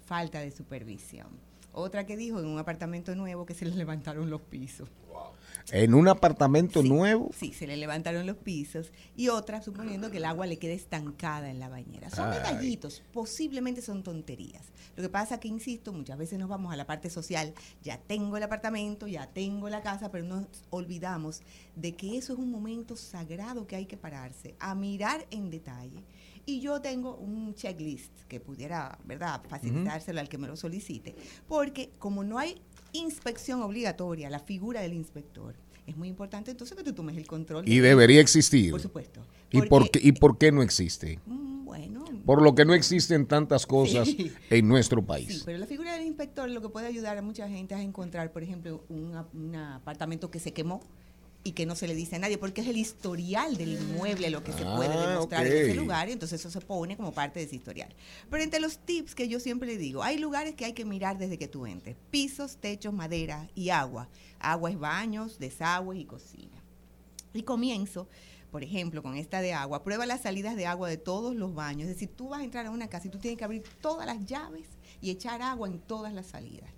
Falta 0.06 0.42
de 0.42 0.52
supervisión. 0.52 1.28
Otra 1.72 2.06
que 2.06 2.18
dijo 2.18 2.38
en 2.42 2.48
un 2.48 2.60
apartamento 2.60 3.16
nuevo 3.16 3.46
que 3.46 3.54
se 3.54 3.64
le 3.64 3.76
levantaron 3.78 4.30
los 4.30 4.42
pisos. 4.42 4.90
En 5.72 5.94
un 5.94 6.08
apartamento 6.08 6.82
Sí, 6.82 6.90
nuevo, 6.90 7.30
Sí, 7.38 7.54
se 7.54 7.66
le 7.68 7.78
levantaron 7.78 8.26
los 8.28 8.38
pisos. 8.38 8.92
Y 9.16 9.30
otra, 9.30 9.62
suponiendo 9.62 10.12
que 10.12 10.18
el 10.18 10.26
agua 10.26 10.46
le 10.46 10.58
quede 10.60 10.74
estancada 10.74 11.50
en 11.50 11.60
la 11.60 11.70
bañera. 11.70 12.10
Son 12.10 12.30
Ay. 12.30 12.38
detallitos, 12.38 13.02
posiblemente 13.14 13.82
son 13.82 14.04
tonterías. 14.04 14.66
Lo 14.96 15.04
que 15.04 15.10
pasa 15.10 15.40
que, 15.40 15.48
insisto, 15.48 15.94
muchas 15.94 16.18
veces 16.18 16.38
nos 16.38 16.50
vamos 16.50 16.74
a 16.74 16.76
la 16.76 16.86
parte 16.86 17.10
social. 17.10 17.54
Ya 17.82 17.98
tengo 17.98 18.38
el 18.38 18.44
apartamento, 18.44 19.08
ya 19.08 19.28
tengo 19.28 19.70
la 19.70 19.82
casa, 19.82 20.12
pero 20.12 20.26
nos 20.26 20.46
olvidamos 20.70 21.42
de 21.76 21.96
que 21.96 22.18
eso 22.18 22.34
es 22.34 22.40
un 22.40 22.52
momento 22.52 22.96
sagrado 22.96 23.66
que 23.66 23.76
hay 23.76 23.86
que 23.86 23.98
pararse, 23.98 24.56
a 24.60 24.76
mirar 24.76 25.26
en 25.32 25.50
detalle. 25.50 26.04
Y 26.46 26.60
yo 26.60 26.82
tengo 26.82 27.16
un 27.16 27.56
checklist 27.56 28.12
que 28.28 28.42
pudiera, 28.42 29.00
¿verdad?, 29.06 29.42
facilitárselo 29.48 30.20
al 30.20 30.28
que 30.28 30.38
me 30.38 30.48
lo 30.48 30.58
solicite. 30.58 31.16
Porque 31.48 31.92
como 32.00 32.24
no 32.26 32.38
hay 32.38 32.62
inspección 32.94 33.62
obligatoria, 33.62 34.30
la 34.30 34.40
figura 34.40 34.82
del 34.82 34.94
inspector, 34.94 35.56
es 35.86 35.98
muy 35.98 36.08
importante 36.08 36.52
entonces 36.52 36.78
que 36.78 36.84
tú 36.84 36.94
tomes 36.94 37.18
el 37.18 37.28
control. 37.28 37.68
y 37.68 37.80
de- 37.80 37.90
debería 37.90 38.22
existir. 38.22 38.72
Por 38.72 38.80
supuesto. 38.82 39.22
¿Y 39.52 39.62
por, 39.64 39.90
qué, 39.92 40.00
¿Y 40.02 40.14
por 40.14 40.38
qué 40.38 40.52
no 40.52 40.62
existe? 40.64 41.20
Mm, 41.26 41.54
Bueno. 41.66 42.06
Por 42.26 42.42
lo 42.42 42.56
que 42.56 42.64
no 42.66 42.74
existen 42.74 43.26
tantas 43.26 43.66
cosas 43.66 44.08
Sí. 44.08 44.32
en 44.50 44.68
nuestro 44.68 45.02
Sí, 45.02 45.08
país. 45.08 45.42
pero 45.46 45.58
la 45.58 45.66
figura 45.66 45.94
del 45.94 46.06
inspector 46.06 46.48
lo 46.50 46.62
que 46.62 46.70
puede 46.70 46.88
ayudar 46.88 47.18
a 47.18 47.22
mucha 47.22 47.50
gente 47.50 47.74
es 47.76 47.82
encontrar, 47.82 48.32
por 48.32 48.44
ejemplo, 48.44 48.84
un, 48.90 49.14
un 49.34 49.56
apartamento 49.56 50.30
que 50.32 50.40
se 50.40 50.54
quemó 50.54 50.82
y 51.46 51.52
que 51.52 51.66
no 51.66 51.76
se 51.76 51.88
le 51.88 51.96
dice 51.96 52.16
a 52.16 52.20
nadie, 52.20 52.38
porque 52.38 52.62
es 52.62 52.68
el 52.68 52.78
historial 52.78 53.58
del 53.58 53.74
inmueble 53.74 54.30
lo 54.30 54.44
que 54.44 54.54
se 54.54 54.64
puede 54.64 54.94
Ah, 54.94 55.10
demostrar 55.10 55.46
en 55.46 55.54
ese 55.54 55.76
lugar, 55.76 56.08
y 56.08 56.14
entonces 56.14 56.40
eso 56.40 56.50
se 56.50 56.66
pone 56.66 56.96
como 56.96 57.12
parte 57.12 57.40
de 57.40 57.46
ese 57.46 57.58
historial. 57.58 57.94
Pero 58.30 58.44
entre 58.44 58.62
los 58.62 58.78
tips 58.78 59.14
que 59.14 59.28
yo 59.28 59.40
siempre 59.40 59.68
le 59.68 59.78
digo, 59.78 60.04
hay 60.04 60.18
lugares 60.18 60.56
que 60.56 60.64
hay 60.66 60.74
que 60.74 60.86
mirar 60.86 61.18
desde 61.18 61.38
que 61.38 61.50
tú 61.50 61.66
entres, 61.66 61.98
pisos, 62.12 62.58
techos, 62.58 62.94
madera 62.94 63.50
y 63.56 63.70
agua. 63.70 64.08
Agua 64.40 64.70
es 64.72 64.80
baños, 64.80 65.38
desagües 65.38 66.00
y 66.00 66.06
cocina. 66.06 66.64
Y 67.34 67.44
comienzo, 67.44 68.08
por 68.52 68.64
ejemplo, 68.64 69.04
con 69.04 69.16
esta 69.16 69.42
de 69.42 69.54
agua, 69.54 69.84
prueba 69.84 70.06
las 70.06 70.22
salidas 70.22 70.56
de 70.56 70.68
agua 70.68 70.88
de 70.88 70.98
todos 70.98 71.36
los 71.36 71.54
baños. 71.54 71.90
Es 71.90 71.96
decir, 71.96 72.10
tú 72.16 72.30
vas 72.30 72.42
a 72.42 72.44
entrar 72.46 72.68
a 72.68 72.72
una 72.72 72.88
casa 72.88 73.08
y 73.08 73.12
tú 73.12 73.18
tienes 73.20 73.38
que 73.38 73.44
abrir 73.44 73.64
todas 73.82 74.06
las 74.06 74.26
llaves 74.26 74.68
y 75.02 75.10
echar 75.10 75.42
agua 75.42 75.68
en 75.68 75.80
todas 75.80 76.14
las 76.14 76.28
salidas. 76.28 76.70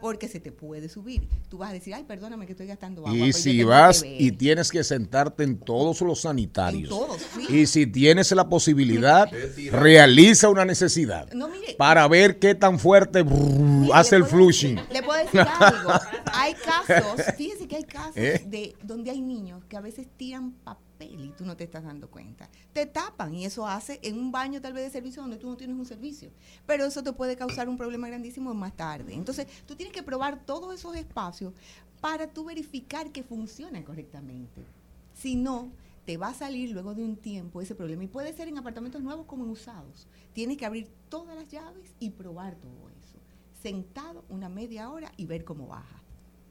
Porque 0.00 0.28
se 0.28 0.40
te 0.40 0.50
puede 0.52 0.88
subir. 0.88 1.28
Tú 1.48 1.58
vas 1.58 1.70
a 1.70 1.72
decir, 1.72 1.94
ay, 1.94 2.04
perdóname 2.04 2.46
que 2.46 2.52
estoy 2.52 2.66
gastando 2.66 3.06
agua. 3.06 3.14
Y 3.26 3.32
si 3.32 3.62
vas 3.64 4.02
que 4.02 4.10
ver". 4.10 4.20
y 4.22 4.32
tienes 4.32 4.70
que 4.70 4.82
sentarte 4.84 5.44
en 5.44 5.58
todos 5.58 6.00
los 6.00 6.18
En 6.18 6.22
sanitarios. 6.30 6.88
todos, 6.88 7.20
sí. 7.34 7.46
Y 7.54 7.66
si 7.66 7.86
tienes 7.86 8.30
la 8.32 8.48
posibilidad, 8.48 9.28
realiza 9.72 10.48
una 10.48 10.64
necesidad 10.64 11.30
No, 11.32 11.48
mire. 11.48 11.74
para 11.78 12.06
ver 12.08 12.38
qué 12.38 12.54
tan 12.54 12.78
fuerte 12.78 13.22
brrr, 13.22 13.60
Mire, 13.80 13.92
hace 13.94 14.16
el 14.16 14.24
flushing. 14.24 14.76
Le 14.92 15.02
puedo 15.02 15.22
decir 15.22 15.40
algo. 15.40 15.90
Hay 16.32 16.54
casos, 16.54 17.22
fíjese 17.36 17.66
que 17.68 17.76
hay 17.76 17.84
casos 17.84 18.16
¿Eh? 18.16 18.42
de 18.46 18.74
donde 18.82 19.10
hay 19.10 19.20
niños 19.20 19.64
que 19.66 19.76
a 19.76 19.80
veces 19.80 20.06
tiran 20.16 20.52
papel 20.52 20.86
y 21.04 21.32
tú 21.36 21.44
no 21.44 21.56
te 21.56 21.64
estás 21.64 21.84
dando 21.84 22.10
cuenta. 22.10 22.48
Te 22.72 22.86
tapan 22.86 23.34
y 23.34 23.44
eso 23.44 23.66
hace 23.66 24.00
en 24.02 24.18
un 24.18 24.32
baño 24.32 24.60
tal 24.60 24.72
vez 24.72 24.84
de 24.84 24.90
servicio 24.90 25.22
donde 25.22 25.36
tú 25.36 25.48
no 25.48 25.56
tienes 25.56 25.76
un 25.76 25.86
servicio. 25.86 26.30
Pero 26.66 26.84
eso 26.84 27.02
te 27.02 27.12
puede 27.12 27.36
causar 27.36 27.68
un 27.68 27.76
problema 27.76 28.08
grandísimo 28.08 28.52
más 28.54 28.76
tarde. 28.76 29.14
Entonces, 29.14 29.46
tú 29.66 29.76
tienes 29.76 29.94
que 29.94 30.02
probar 30.02 30.44
todos 30.44 30.74
esos 30.74 30.96
espacios 30.96 31.52
para 32.00 32.32
tú 32.32 32.44
verificar 32.44 33.10
que 33.12 33.22
funcionan 33.22 33.82
correctamente. 33.82 34.64
Si 35.12 35.36
no, 35.36 35.70
te 36.04 36.16
va 36.16 36.28
a 36.28 36.34
salir 36.34 36.70
luego 36.70 36.94
de 36.94 37.04
un 37.04 37.16
tiempo 37.16 37.60
ese 37.60 37.74
problema. 37.74 38.04
Y 38.04 38.08
puede 38.08 38.32
ser 38.32 38.48
en 38.48 38.58
apartamentos 38.58 39.02
nuevos 39.02 39.26
como 39.26 39.44
en 39.44 39.50
usados. 39.50 40.08
Tienes 40.32 40.56
que 40.56 40.66
abrir 40.66 40.88
todas 41.08 41.36
las 41.36 41.48
llaves 41.48 41.94
y 41.98 42.10
probar 42.10 42.56
todo 42.56 42.88
eso. 42.88 43.18
Sentado 43.62 44.24
una 44.28 44.48
media 44.48 44.90
hora 44.90 45.12
y 45.16 45.26
ver 45.26 45.44
cómo 45.44 45.66
baja. 45.66 46.02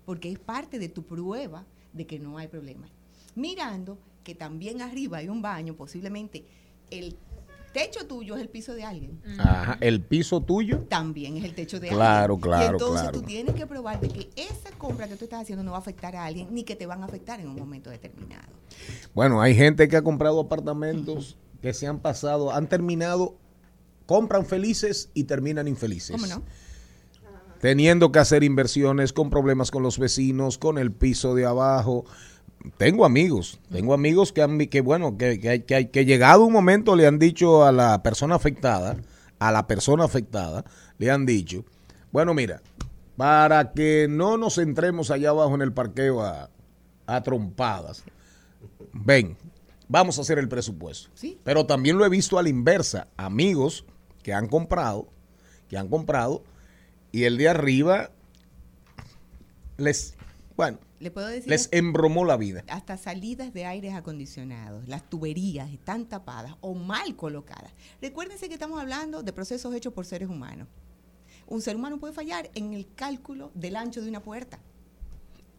Porque 0.06 0.32
es 0.32 0.40
parte 0.40 0.80
de 0.80 0.90
tu 0.90 1.04
prueba 1.04 1.66
de 1.94 2.06
que 2.06 2.20
no 2.20 2.38
hay 2.38 2.48
problema. 2.48 2.88
Mirando 3.36 3.98
que 4.30 4.36
también 4.36 4.80
arriba 4.84 5.18
hay 5.18 5.28
un 5.28 5.42
baño, 5.42 5.74
posiblemente 5.76 6.46
el 6.92 7.18
techo 7.74 8.06
tuyo 8.06 8.36
es 8.36 8.42
el 8.44 8.50
piso 8.50 8.76
de 8.76 8.84
alguien. 8.84 9.20
Ajá, 9.40 9.76
el 9.82 10.02
piso 10.02 10.40
tuyo. 10.42 10.82
También 10.88 11.36
es 11.38 11.46
el 11.46 11.56
techo 11.56 11.80
de 11.80 11.88
Claro, 11.88 12.36
alguien. 12.36 12.42
claro, 12.42 12.64
Y 12.64 12.70
entonces 12.74 13.02
claro. 13.02 13.20
tú 13.20 13.26
tienes 13.26 13.56
que 13.56 13.66
probar 13.66 14.00
de 14.00 14.08
que 14.10 14.30
esa 14.36 14.70
compra 14.78 15.08
que 15.08 15.16
tú 15.16 15.24
estás 15.26 15.42
haciendo 15.42 15.64
no 15.64 15.72
va 15.72 15.78
a 15.78 15.80
afectar 15.80 16.16
a 16.16 16.26
alguien 16.26 16.48
ni 16.52 16.64
que 16.64 16.76
te 16.76 16.86
van 16.86 17.02
a 17.02 17.08
afectar 17.08 17.40
en 17.40 17.48
un 17.48 17.56
momento 17.56 17.90
determinado. 17.90 18.48
Bueno, 19.16 19.42
hay 19.42 19.56
gente 19.56 19.88
que 19.88 19.98
ha 19.98 20.04
comprado 20.04 20.40
apartamentos 20.42 21.36
que 21.60 21.74
se 21.74 21.88
han 21.88 21.98
pasado, 22.00 22.52
han 22.54 22.70
terminado, 22.70 23.36
compran 24.06 24.46
felices 24.46 25.10
y 25.16 25.24
terminan 25.24 25.68
infelices. 25.68 26.12
¿Cómo 26.16 26.28
no? 26.28 26.44
Teniendo 27.62 28.12
que 28.12 28.20
hacer 28.20 28.44
inversiones 28.44 29.12
con 29.12 29.32
problemas 29.32 29.72
con 29.72 29.82
los 29.82 29.98
vecinos, 29.98 30.60
con 30.60 30.78
el 30.78 30.92
piso 30.92 31.34
de 31.34 31.46
abajo. 31.48 32.06
Tengo 32.78 33.06
amigos, 33.06 33.60
tengo 33.72 33.94
amigos 33.94 34.34
que 34.34 34.42
han, 34.42 34.58
que 34.68 34.82
bueno, 34.82 35.18
que, 35.18 35.40
que, 35.40 35.50
hay- 35.50 35.60
que, 35.62 35.76
hay- 35.76 35.88
que 35.88 36.06
llegado 36.06 36.46
un 36.46 36.52
momento 36.54 36.96
le 36.96 37.08
han 37.08 37.18
dicho 37.20 37.64
a 37.64 37.72
la 37.72 38.04
persona 38.04 38.36
afectada, 38.36 38.98
a 39.40 39.52
la 39.52 39.66
persona 39.66 40.04
afectada, 40.04 40.66
le 40.98 41.10
han 41.10 41.26
dicho, 41.26 41.64
bueno, 42.12 42.34
mira, 42.34 42.62
para 43.16 43.72
que 43.72 44.08
no 44.10 44.38
nos 44.38 44.58
entremos 44.58 45.10
allá 45.10 45.30
abajo 45.30 45.56
en 45.56 45.62
el 45.62 45.72
parqueo 45.72 46.22
a, 46.22 46.50
a 47.08 47.24
trompadas, 47.24 48.04
ven, 48.92 49.38
vamos 49.88 50.18
a 50.18 50.22
hacer 50.22 50.38
el 50.38 50.50
presupuesto. 50.50 51.10
Sí. 51.14 51.40
Pero 51.46 51.66
también 51.66 51.98
lo 51.98 52.06
he 52.06 52.10
visto 52.10 52.38
a 52.38 52.44
la 52.44 52.50
inversa, 52.50 53.08
amigos 53.16 53.86
que 54.22 54.34
han 54.34 54.48
comprado, 54.48 55.08
que 55.70 55.78
han 55.78 55.88
comprado, 55.88 56.44
y 57.14 57.24
el 57.24 57.38
de 57.38 57.48
arriba 57.50 58.12
les, 59.78 60.16
bueno, 60.60 60.78
Le 61.00 61.10
puedo 61.10 61.28
decir 61.28 61.50
les 61.50 61.70
embromó 61.72 62.26
la 62.26 62.36
vida. 62.36 62.66
hasta 62.68 62.98
salidas 62.98 63.54
de 63.54 63.66
aires 63.66 63.94
acondicionados, 63.94 64.86
las 64.90 65.10
tuberías 65.10 65.72
están 65.72 66.06
tapadas 66.10 66.56
o 66.60 66.74
mal 66.74 67.16
colocadas. 67.16 67.72
Recuérdense 68.02 68.50
que 68.50 68.56
estamos 68.56 68.78
hablando 68.78 69.24
de 69.24 69.32
procesos 69.32 69.74
hechos 69.74 69.94
por 69.94 70.06
seres 70.06 70.28
humanos. 70.28 70.68
Un 71.48 71.62
ser 71.62 71.78
humano 71.78 71.98
puede 71.98 72.14
fallar 72.14 72.50
en 72.56 72.74
el 72.74 72.94
cálculo 72.94 73.52
del 73.54 73.78
ancho 73.78 74.02
de 74.02 74.10
una 74.10 74.22
puerta. 74.22 74.60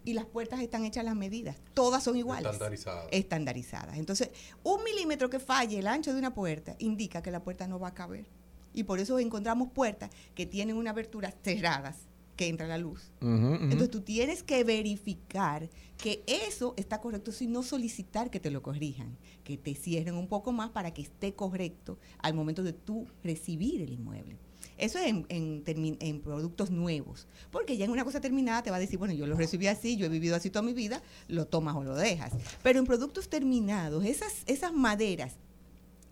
y 0.04 0.12
las 0.12 0.26
puertas 0.26 0.60
están 0.60 0.84
hechas 0.84 1.00
a 1.00 1.04
las 1.04 1.16
medidas. 1.16 1.56
Todas 1.72 2.02
son 2.04 2.16
iguales. 2.16 2.44
Estandarizadas. 2.52 3.06
Estandarizadas. 3.10 3.96
Entonces, 3.96 4.30
un 4.62 4.84
milímetro 4.84 5.30
que 5.30 5.38
falle 5.40 5.78
el 5.78 5.86
ancho 5.86 6.12
de 6.12 6.18
una 6.18 6.34
puerta 6.34 6.74
indica 6.78 7.22
que 7.22 7.30
la 7.30 7.42
puerta 7.42 7.66
no 7.66 7.78
va 7.78 7.88
a 7.88 7.94
caber. 7.94 8.26
Y 8.74 8.84
por 8.84 8.98
eso 8.98 9.18
encontramos 9.18 9.72
puertas 9.72 10.10
que 10.34 10.44
tienen 10.46 10.76
una 10.76 10.90
abertura 10.90 11.32
cerradas 11.42 11.96
que 12.40 12.48
entra 12.48 12.66
la 12.66 12.78
luz. 12.78 13.12
Entonces 13.20 13.90
tú 13.90 14.00
tienes 14.00 14.42
que 14.42 14.64
verificar 14.64 15.68
que 15.98 16.24
eso 16.26 16.72
está 16.78 16.98
correcto, 16.98 17.32
sin 17.32 17.52
no 17.52 17.62
solicitar 17.62 18.30
que 18.30 18.40
te 18.40 18.50
lo 18.50 18.62
corrijan, 18.62 19.18
que 19.44 19.58
te 19.58 19.74
cierren 19.74 20.14
un 20.14 20.26
poco 20.26 20.50
más 20.50 20.70
para 20.70 20.94
que 20.94 21.02
esté 21.02 21.34
correcto 21.34 21.98
al 22.16 22.32
momento 22.32 22.62
de 22.62 22.72
tú 22.72 23.06
recibir 23.22 23.82
el 23.82 23.92
inmueble. 23.92 24.38
Eso 24.78 24.98
es 24.98 25.08
en, 25.08 25.26
en 25.28 25.98
en 26.00 26.20
productos 26.22 26.70
nuevos, 26.70 27.28
porque 27.50 27.76
ya 27.76 27.84
en 27.84 27.90
una 27.90 28.04
cosa 28.04 28.22
terminada 28.22 28.62
te 28.62 28.70
va 28.70 28.78
a 28.78 28.80
decir, 28.80 28.98
bueno, 28.98 29.12
yo 29.12 29.26
lo 29.26 29.36
recibí 29.36 29.66
así, 29.66 29.98
yo 29.98 30.06
he 30.06 30.08
vivido 30.08 30.34
así 30.34 30.48
toda 30.48 30.62
mi 30.62 30.72
vida, 30.72 31.02
lo 31.28 31.46
tomas 31.46 31.76
o 31.76 31.84
lo 31.84 31.94
dejas. 31.94 32.32
Pero 32.62 32.78
en 32.78 32.86
productos 32.86 33.28
terminados, 33.28 34.06
esas, 34.06 34.44
esas 34.46 34.72
maderas 34.72 35.36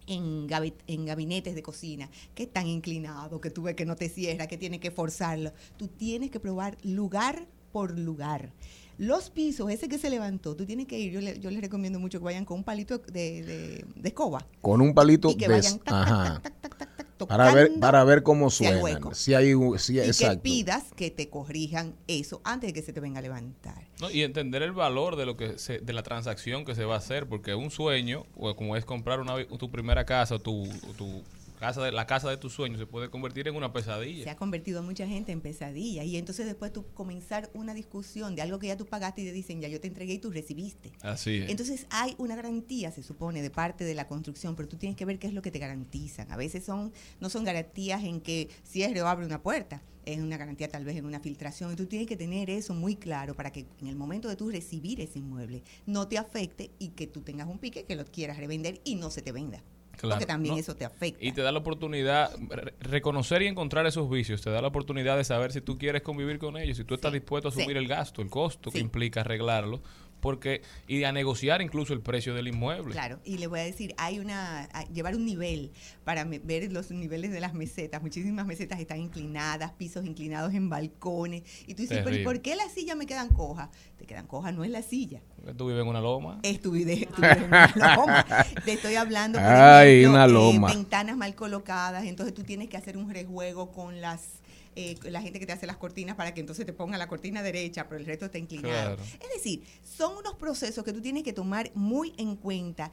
en, 0.09 0.49
gabi- 0.49 0.75
en 0.87 1.05
gabinetes 1.07 1.55
de 1.55 1.62
cocina 1.62 2.11
que 2.35 2.45
están 2.45 2.67
inclinados, 2.67 3.41
que 3.41 3.50
tú 3.50 3.62
ves 3.62 3.75
que 3.77 3.85
no 3.87 3.95
te 3.97 4.09
cierra, 4.09 4.47
que 4.47 4.57
tienes 4.57 4.81
que 4.81 4.91
forzarlo. 4.91 5.53
Tú 5.77 5.88
tienes 5.88 6.31
que 6.31 6.41
probar 6.41 6.77
lugar 6.83 7.47
por 7.73 7.99
lugar. 7.99 8.53
Los 8.97 9.31
pisos, 9.31 9.71
ese 9.71 9.88
que 9.88 9.97
se 9.99 10.11
levantó, 10.11 10.57
tú 10.57 10.67
tienes 10.67 10.87
que 10.87 10.99
ir, 10.99 11.12
yo, 11.12 11.21
le- 11.21 11.38
yo 11.38 11.50
les 11.53 11.61
recomiendo 11.61 12.00
mucho 12.00 12.19
que 12.19 12.25
vayan 12.25 12.45
con 12.45 12.59
un 12.59 12.65
palito 12.65 12.99
de, 12.99 13.43
de- 13.43 13.85
de 13.95 14.09
escoba 14.09 14.45
Con 14.61 14.81
un 14.81 14.93
palito 14.93 15.31
y 15.31 15.37
que 15.37 15.47
de- 15.47 15.55
vayan 15.55 15.79
tac, 15.79 15.85
tac, 15.85 15.95
ajá. 15.95 16.41
tac, 16.43 16.61
tac, 16.61 16.79
tac, 16.79 16.97
para 17.27 17.53
ver 17.53 17.73
para 17.81 18.05
ver 18.05 18.23
cómo 18.23 18.51
si 18.51 18.65
hay 18.67 18.81
suena. 18.81 19.15
Si 19.15 19.35
hay 19.35 19.55
si- 19.79 19.99
y 19.99 20.13
que 20.13 20.37
pidas 20.43 20.85
que 20.95 21.11
te 21.11 21.29
corrijan 21.29 21.95
eso 22.07 22.41
antes 22.45 22.69
de 22.69 22.73
que 22.75 22.83
se 22.83 22.93
te 22.93 23.01
venga 23.01 23.19
a 23.19 23.23
levantar. 23.23 23.87
No, 24.01 24.11
y 24.11 24.23
entender 24.23 24.63
el 24.63 24.73
valor 24.73 25.17
de 25.17 25.27
lo 25.27 25.37
que 25.37 25.59
se- 25.59 25.81
de 25.81 25.93
la 25.93 26.03
transacción 26.03 26.65
que 26.65 26.75
se 26.75 26.85
va 26.85 26.95
a 26.95 26.99
hacer, 26.99 27.27
porque 27.27 27.55
un 27.55 27.71
sueño, 27.71 28.25
o 28.37 28.55
como 28.55 28.77
es 28.77 28.85
comprar 28.85 29.21
una, 29.21 29.35
tu 29.59 29.71
primera 29.71 30.05
casa 30.05 30.39
tu, 30.39 30.65
o 30.65 30.93
tu 30.97 31.23
casa 31.59 31.83
de, 31.83 31.93
la 31.93 32.07
casa 32.07 32.31
de 32.31 32.37
tus 32.37 32.53
sueños, 32.53 32.79
se 32.79 32.87
puede 32.87 33.11
convertir 33.11 33.49
en 33.49 33.57
una 33.57 33.67
se 33.67 33.73
pesadilla. 33.73 34.31
ha 34.31 34.37
convertido 34.37 34.79
a 34.79 34.83
mucha 34.83 35.07
gente 35.07 35.33
en 35.33 35.41
pesadilla 35.41 36.05
y 36.05 36.17
entonces 36.17 36.47
después 36.47 36.73
tú 36.73 36.87
comenzar 36.95 37.50
una 37.55 37.75
discusión 37.75 38.35
de 38.35 38.43
algo 38.43 38.59
que 38.59 38.69
ya 38.69 38.77
tú 38.77 38.87
pagaste 38.87 39.23
y 39.23 39.25
te 39.25 39.33
dicen 39.33 39.61
ya 39.61 39.69
yo 39.69 39.81
te 39.81 39.88
entregué 39.88 40.15
y 40.15 40.19
tú 40.19 40.31
recibiste. 40.31 40.93
Así 41.03 41.38
es. 41.38 41.50
Entonces 41.50 41.87
hay 41.91 42.15
una 42.19 42.37
garantía, 42.37 42.91
se 42.93 43.03
supone, 43.03 43.43
de 43.43 43.50
parte 43.50 43.85
de 43.85 43.95
la 43.95 44.07
construcción, 44.07 44.57
pero 44.57 44.69
tú 44.69 44.77
tienes 44.77 44.97
que 44.97 45.05
ver 45.05 45.19
qué 45.19 45.27
es 45.27 45.35
lo 45.35 45.43
que 45.43 45.50
te 45.50 45.59
garantizan. 45.59 46.31
A 46.31 46.37
veces 46.37 46.65
son 46.65 46.93
no 47.21 47.29
son 47.29 47.45
garantías 47.45 48.05
en 48.05 48.21
que 48.21 48.49
cierre 48.62 49.03
o 49.03 49.09
abre 49.09 49.27
una 49.27 49.43
puerta, 49.43 49.83
es 50.12 50.19
una 50.21 50.37
garantía 50.37 50.69
tal 50.69 50.85
vez 50.85 50.97
en 50.97 51.05
una 51.05 51.21
filtración 51.21 51.73
y 51.73 51.77
tú 51.77 51.87
tienes 51.87 52.09
que 52.09 52.17
tener 52.17 52.50
eso 52.50 52.73
muy 52.73 52.97
claro 52.97 53.35
para 53.35 53.53
que 53.53 53.67
en 53.81 53.88
el 53.88 53.97
momento 53.97 54.29
de 54.29 54.37
tú 54.37 54.50
recibir 54.50 55.00
ese 55.00 55.19
inmueble 55.19 55.62
no 55.87 56.09
te 56.09 56.19
afecte 56.19 56.71
y 56.79 56.91
que 56.91 57.07
tú 57.07 57.21
tengas 57.21 57.49
un 57.49 57.59
pique 57.59 57.85
que 57.85 57.97
lo 57.97 58.05
quieras 58.05 58.38
revender 58.38 58.81
y 58.85 58.95
no 58.95 59.11
se 59.11 59.23
te 59.23 59.33
venda. 59.33 59.62
Claro, 59.99 60.14
Porque 60.14 60.26
también 60.26 60.55
¿no? 60.55 60.61
eso 60.61 60.75
te 60.76 60.85
afecta. 60.85 61.23
Y 61.25 61.33
te 61.33 61.43
da 61.43 61.52
la 61.52 61.59
oportunidad, 61.59 62.31
re- 62.49 62.73
reconocer 62.81 63.43
y 63.43 63.47
encontrar 63.49 63.85
esos 63.87 64.09
vicios, 64.09 64.40
te 64.40 64.50
da 64.50 64.62
la 64.62 64.69
oportunidad 64.69 65.17
de 65.17 65.25
saber 65.25 65.52
si 65.52 65.61
tú 65.61 65.76
quieres 65.76 66.02
convivir 66.02 66.38
con 66.38 66.57
ellos, 66.57 66.76
si 66.76 66.85
tú 66.85 66.95
estás 66.95 67.12
dispuesto 67.12 67.49
a 67.49 67.50
asumir 67.50 67.73
sí. 67.76 67.78
el 67.78 67.88
gasto, 67.88 68.23
el 68.23 68.31
costo 68.31 68.71
que 68.71 68.78
implica 68.78 69.21
arreglarlo, 69.21 69.83
porque 70.21 70.63
y 70.87 71.05
a 71.05 71.13
negociar 71.13 71.63
incluso 71.63 71.93
el 71.93 72.01
precio 72.01 72.35
del 72.35 72.49
inmueble. 72.49 72.93
Claro, 72.93 73.21
y 73.25 73.39
le 73.39 73.47
voy 73.47 73.61
a 73.61 73.65
decir, 73.65 73.95
hay 73.99 74.19
una, 74.19 74.65
a- 74.73 74.85
llevar 74.93 75.15
un 75.15 75.25
nivel 75.25 75.71
para 76.05 76.25
ver 76.25 76.73
los 76.73 76.91
niveles 76.91 77.31
de 77.33 77.41
las 77.41 77.55
mesetas. 77.55 78.03
Muchísimas 78.03 78.47
mesetas 78.47 78.81
están 78.81 78.99
inclinadas, 79.01 79.73
pisos 79.73 80.05
inclinados 80.05 80.55
en 80.55 80.69
balcones. 80.69 81.43
Y 81.67 81.75
tú 81.75 81.83
dices, 81.83 81.99
pero 81.99 82.11
¿y 82.11 82.19
Terrible. 82.19 82.25
por 82.25 82.43
qué 82.43 82.57
las 82.57 82.73
sillas 82.73 82.97
me 82.97 83.07
quedan 83.07 83.29
cojas? 83.29 83.69
Te 83.97 84.07
quedan 84.07 84.27
cojas, 84.27 84.55
no 84.55 84.65
es 84.65 84.71
la 84.71 84.83
silla. 84.83 85.21
Tú 85.57 85.67
vives 85.69 85.83
en 85.83 85.89
una 85.89 86.01
loma. 86.01 86.39
Es 86.43 86.61
tu 86.61 86.73
video, 86.73 87.09
tu 87.11 87.23
video 87.23 87.37
en 87.37 87.45
una 87.45 87.73
loma. 87.97 88.27
Te 88.65 88.73
estoy 88.73 88.95
hablando, 88.97 89.39
por 89.39 89.49
Ay, 89.49 90.00
ejemplo, 90.04 90.50
una 90.50 90.73
eh, 90.73 90.75
ventanas 90.75 91.17
mal 91.17 91.35
colocadas. 91.35 92.04
Entonces 92.04 92.35
tú 92.35 92.43
tienes 92.45 92.69
que 92.69 92.76
hacer 92.76 92.97
un 92.97 93.11
rejuego 93.11 93.71
con 93.73 94.00
las 94.00 94.38
eh, 94.80 94.97
la 95.10 95.21
gente 95.21 95.41
que 95.41 95.47
te 95.47 95.52
hace 95.52 95.67
las 95.67 95.76
cortinas 95.76 96.14
para 96.14 96.32
que 96.32 96.41
entonces 96.41 96.64
te 96.64 96.73
ponga 96.73 96.97
la 96.97 97.08
cortina 97.08 97.43
derecha, 97.43 97.88
pero 97.88 97.99
el 97.99 98.06
resto 98.06 98.26
está 98.26 98.38
inclinado. 98.38 98.95
Claro. 98.95 99.02
Es 99.02 99.34
decir, 99.34 99.64
son 99.82 100.17
unos 100.17 100.36
procesos 100.36 100.84
que 100.84 100.93
tú 100.93 101.00
tienes 101.00 101.25
que 101.25 101.32
tomar 101.32 101.73
muy 101.75 102.14
en 102.17 102.36
cuenta. 102.36 102.88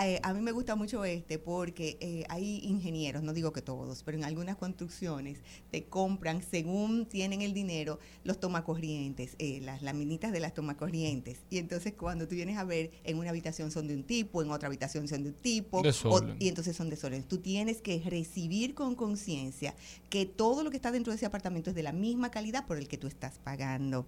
Eh, 0.00 0.20
a 0.22 0.32
mí 0.32 0.40
me 0.40 0.52
gusta 0.52 0.76
mucho 0.76 1.04
este 1.04 1.40
porque 1.40 1.96
eh, 2.00 2.24
hay 2.28 2.60
ingenieros, 2.62 3.24
no 3.24 3.32
digo 3.32 3.52
que 3.52 3.62
todos, 3.62 4.04
pero 4.04 4.16
en 4.16 4.22
algunas 4.22 4.56
construcciones 4.56 5.40
te 5.72 5.86
compran, 5.86 6.40
según 6.40 7.06
tienen 7.06 7.42
el 7.42 7.52
dinero, 7.52 7.98
los 8.22 8.38
tomacorrientes, 8.38 9.34
eh, 9.40 9.58
las 9.60 9.82
laminitas 9.82 10.30
de 10.30 10.38
las 10.38 10.54
tomacorrientes. 10.54 11.40
Y 11.50 11.58
entonces 11.58 11.94
cuando 11.94 12.28
tú 12.28 12.36
vienes 12.36 12.58
a 12.58 12.64
ver, 12.64 12.92
en 13.02 13.18
una 13.18 13.30
habitación 13.30 13.72
son 13.72 13.88
de 13.88 13.94
un 13.96 14.04
tipo, 14.04 14.40
en 14.40 14.52
otra 14.52 14.68
habitación 14.68 15.08
son 15.08 15.24
de 15.24 15.30
un 15.30 15.34
tipo, 15.34 15.82
o- 16.12 16.20
y 16.38 16.46
entonces 16.46 16.76
son 16.76 16.90
desórdenes. 16.90 17.26
Tú 17.26 17.38
tienes 17.38 17.82
que 17.82 18.00
recibir 18.06 18.74
con 18.74 18.94
conciencia 18.94 19.74
que 20.10 20.26
todo 20.26 20.62
lo 20.62 20.70
que 20.70 20.76
está 20.76 20.92
dentro 20.92 21.12
de 21.12 21.16
ese 21.16 21.26
apartamento 21.26 21.70
es 21.70 21.76
de 21.76 21.82
la 21.82 21.92
misma 21.92 22.30
calidad 22.30 22.66
por 22.68 22.78
el 22.78 22.86
que 22.86 22.98
tú 22.98 23.08
estás 23.08 23.40
pagando. 23.40 24.06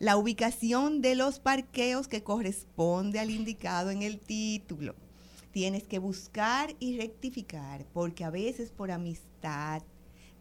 La 0.00 0.16
ubicación 0.16 1.00
de 1.00 1.14
los 1.14 1.38
parqueos 1.38 2.08
que 2.08 2.24
corresponde 2.24 3.20
al 3.20 3.30
indicado 3.30 3.90
en 3.92 4.02
el 4.02 4.18
título. 4.18 4.96
Tienes 5.52 5.82
que 5.84 5.98
buscar 5.98 6.74
y 6.78 6.98
rectificar, 6.98 7.84
porque 7.92 8.24
a 8.24 8.30
veces 8.30 8.70
por 8.70 8.90
amistad 8.90 9.82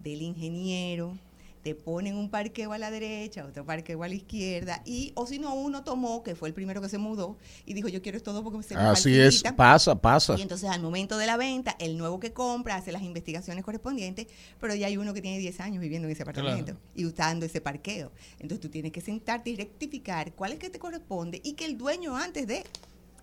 del 0.03 0.21
ingeniero 0.21 1.17
te 1.63 1.75
ponen 1.75 2.15
un 2.15 2.29
parqueo 2.29 2.71
a 2.71 2.77
la 2.77 2.91
derecha, 2.91 3.43
otro 3.45 3.65
parqueo 3.65 4.01
a 4.03 4.07
la 4.07 4.15
izquierda, 4.15 4.81
y 4.85 5.11
o 5.15 5.25
si 5.27 5.37
no, 5.37 5.53
uno 5.53 5.83
tomó, 5.83 6.23
que 6.23 6.33
fue 6.35 6.47
el 6.47 6.53
primero 6.53 6.81
que 6.81 6.87
se 6.87 6.97
mudó, 6.97 7.35
y 7.65 7.73
dijo, 7.73 7.89
yo 7.89 8.01
quiero 8.01 8.21
todo 8.21 8.41
porque 8.43 8.63
se 8.63 8.75
me 8.75 8.81
Así 8.81 9.13
es, 9.17 9.35
facilita". 9.41 9.55
pasa, 9.55 9.95
pasa. 9.99 10.35
Y 10.37 10.43
entonces 10.43 10.69
al 10.69 10.81
momento 10.81 11.17
de 11.17 11.25
la 11.25 11.35
venta, 11.35 11.75
el 11.79 11.97
nuevo 11.97 12.19
que 12.21 12.31
compra 12.31 12.75
hace 12.75 12.91
las 12.93 13.01
investigaciones 13.03 13.65
correspondientes, 13.65 14.27
pero 14.61 14.75
ya 14.75 14.87
hay 14.87 14.95
uno 14.97 15.13
que 15.13 15.21
tiene 15.21 15.39
10 15.39 15.59
años 15.59 15.81
viviendo 15.81 16.07
en 16.07 16.13
ese 16.13 16.23
apartamento 16.23 16.73
Claro. 16.73 16.79
y 16.95 17.05
usando 17.05 17.45
ese 17.45 17.59
parqueo. 17.59 18.11
Entonces 18.39 18.61
tú 18.61 18.69
tienes 18.69 18.91
que 18.93 19.01
sentarte 19.01 19.49
y 19.49 19.55
rectificar 19.57 20.31
cuál 20.33 20.53
es 20.53 20.59
que 20.59 20.69
te 20.69 20.79
corresponde 20.79 21.41
y 21.43 21.53
que 21.53 21.65
el 21.65 21.77
dueño 21.77 22.15
antes 22.15 22.47
de 22.47 22.63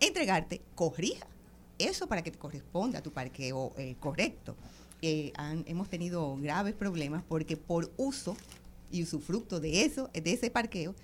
entregarte 0.01 0.61
corrija 0.75 1.25
eso 1.79 2.07
para 2.07 2.21
que 2.23 2.31
te 2.31 2.37
corresponda 2.37 2.99
a 2.99 3.03
tu 3.03 3.11
parqueo 3.11 3.73
eh, 3.77 3.95
correcto. 3.99 4.55
Eh, 5.01 5.31
han- 5.35 5.63
hemos 5.67 5.89
tenido 5.89 6.35
graves 6.37 6.73
problemas 6.73 7.23
porque 7.27 7.57
por 7.57 7.91
uso 7.97 8.35
y 8.91 9.03
usufructo 9.03 9.59
de 9.59 9.83
eso, 9.83 10.09
de 10.13 10.31
ese 10.33 10.49
parqueo, 10.49 10.95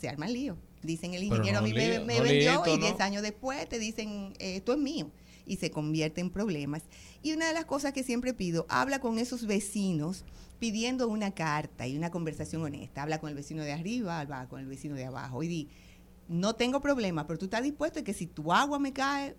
se 0.00 0.08
arma 0.08 0.26
el 0.26 0.32
lío. 0.34 0.56
Dicen 0.82 1.14
el 1.14 1.22
ingeniero 1.24 1.60
no 1.60 1.66
a 1.66 1.68
mí 1.68 1.72
me, 1.74 1.88
lío, 1.88 2.04
me 2.04 2.16
no 2.18 2.22
vendió 2.24 2.52
y 2.66 2.78
¿no? 2.78 2.86
10 2.86 3.00
años 3.00 3.22
después 3.22 3.68
te 3.68 3.78
dicen, 3.78 4.32
eh, 4.38 4.56
esto 4.56 4.72
es 4.72 4.78
mío. 4.78 5.10
Y 5.46 5.56
se 5.56 5.70
convierte 5.70 6.20
en 6.22 6.30
problemas. 6.30 6.82
Y 7.22 7.32
una 7.32 7.46
de 7.46 7.52
las 7.54 7.66
cosas 7.66 7.92
que 7.92 8.02
siempre 8.02 8.32
pido, 8.34 8.64
habla 8.68 8.98
con 9.00 9.18
esos 9.18 9.46
vecinos 9.46 10.24
pidiendo 10.58 11.08
una 11.08 11.32
carta 11.32 11.86
y 11.86 11.96
una 11.96 12.10
conversación 12.10 12.62
honesta. 12.62 13.02
Habla 13.02 13.20
con 13.20 13.28
el 13.28 13.34
vecino 13.34 13.62
de 13.62 13.72
arriba, 13.72 14.20
habla 14.20 14.48
con 14.48 14.60
el 14.60 14.66
vecino 14.66 14.94
de 14.94 15.04
abajo 15.04 15.42
y 15.42 15.48
di, 15.48 15.68
no 16.28 16.54
tengo 16.54 16.80
problema, 16.80 17.26
pero 17.26 17.38
tú 17.38 17.44
estás 17.46 17.62
dispuesto 17.62 18.00
a 18.00 18.02
que 18.04 18.14
si 18.14 18.26
tu 18.26 18.52
agua 18.52 18.78
me 18.78 18.92
cae, 18.94 19.36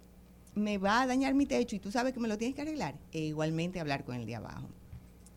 me 0.55 0.77
va 0.77 1.01
a 1.01 1.07
dañar 1.07 1.33
mi 1.33 1.45
techo 1.45 1.75
y 1.75 1.79
tú 1.79 1.91
sabes 1.91 2.13
que 2.13 2.19
me 2.19 2.27
lo 2.27 2.37
tienes 2.37 2.55
que 2.55 2.61
arreglar. 2.61 2.95
E 3.11 3.19
igualmente 3.19 3.79
hablar 3.79 4.03
con 4.03 4.15
el 4.15 4.25
de 4.25 4.35
abajo. 4.35 4.67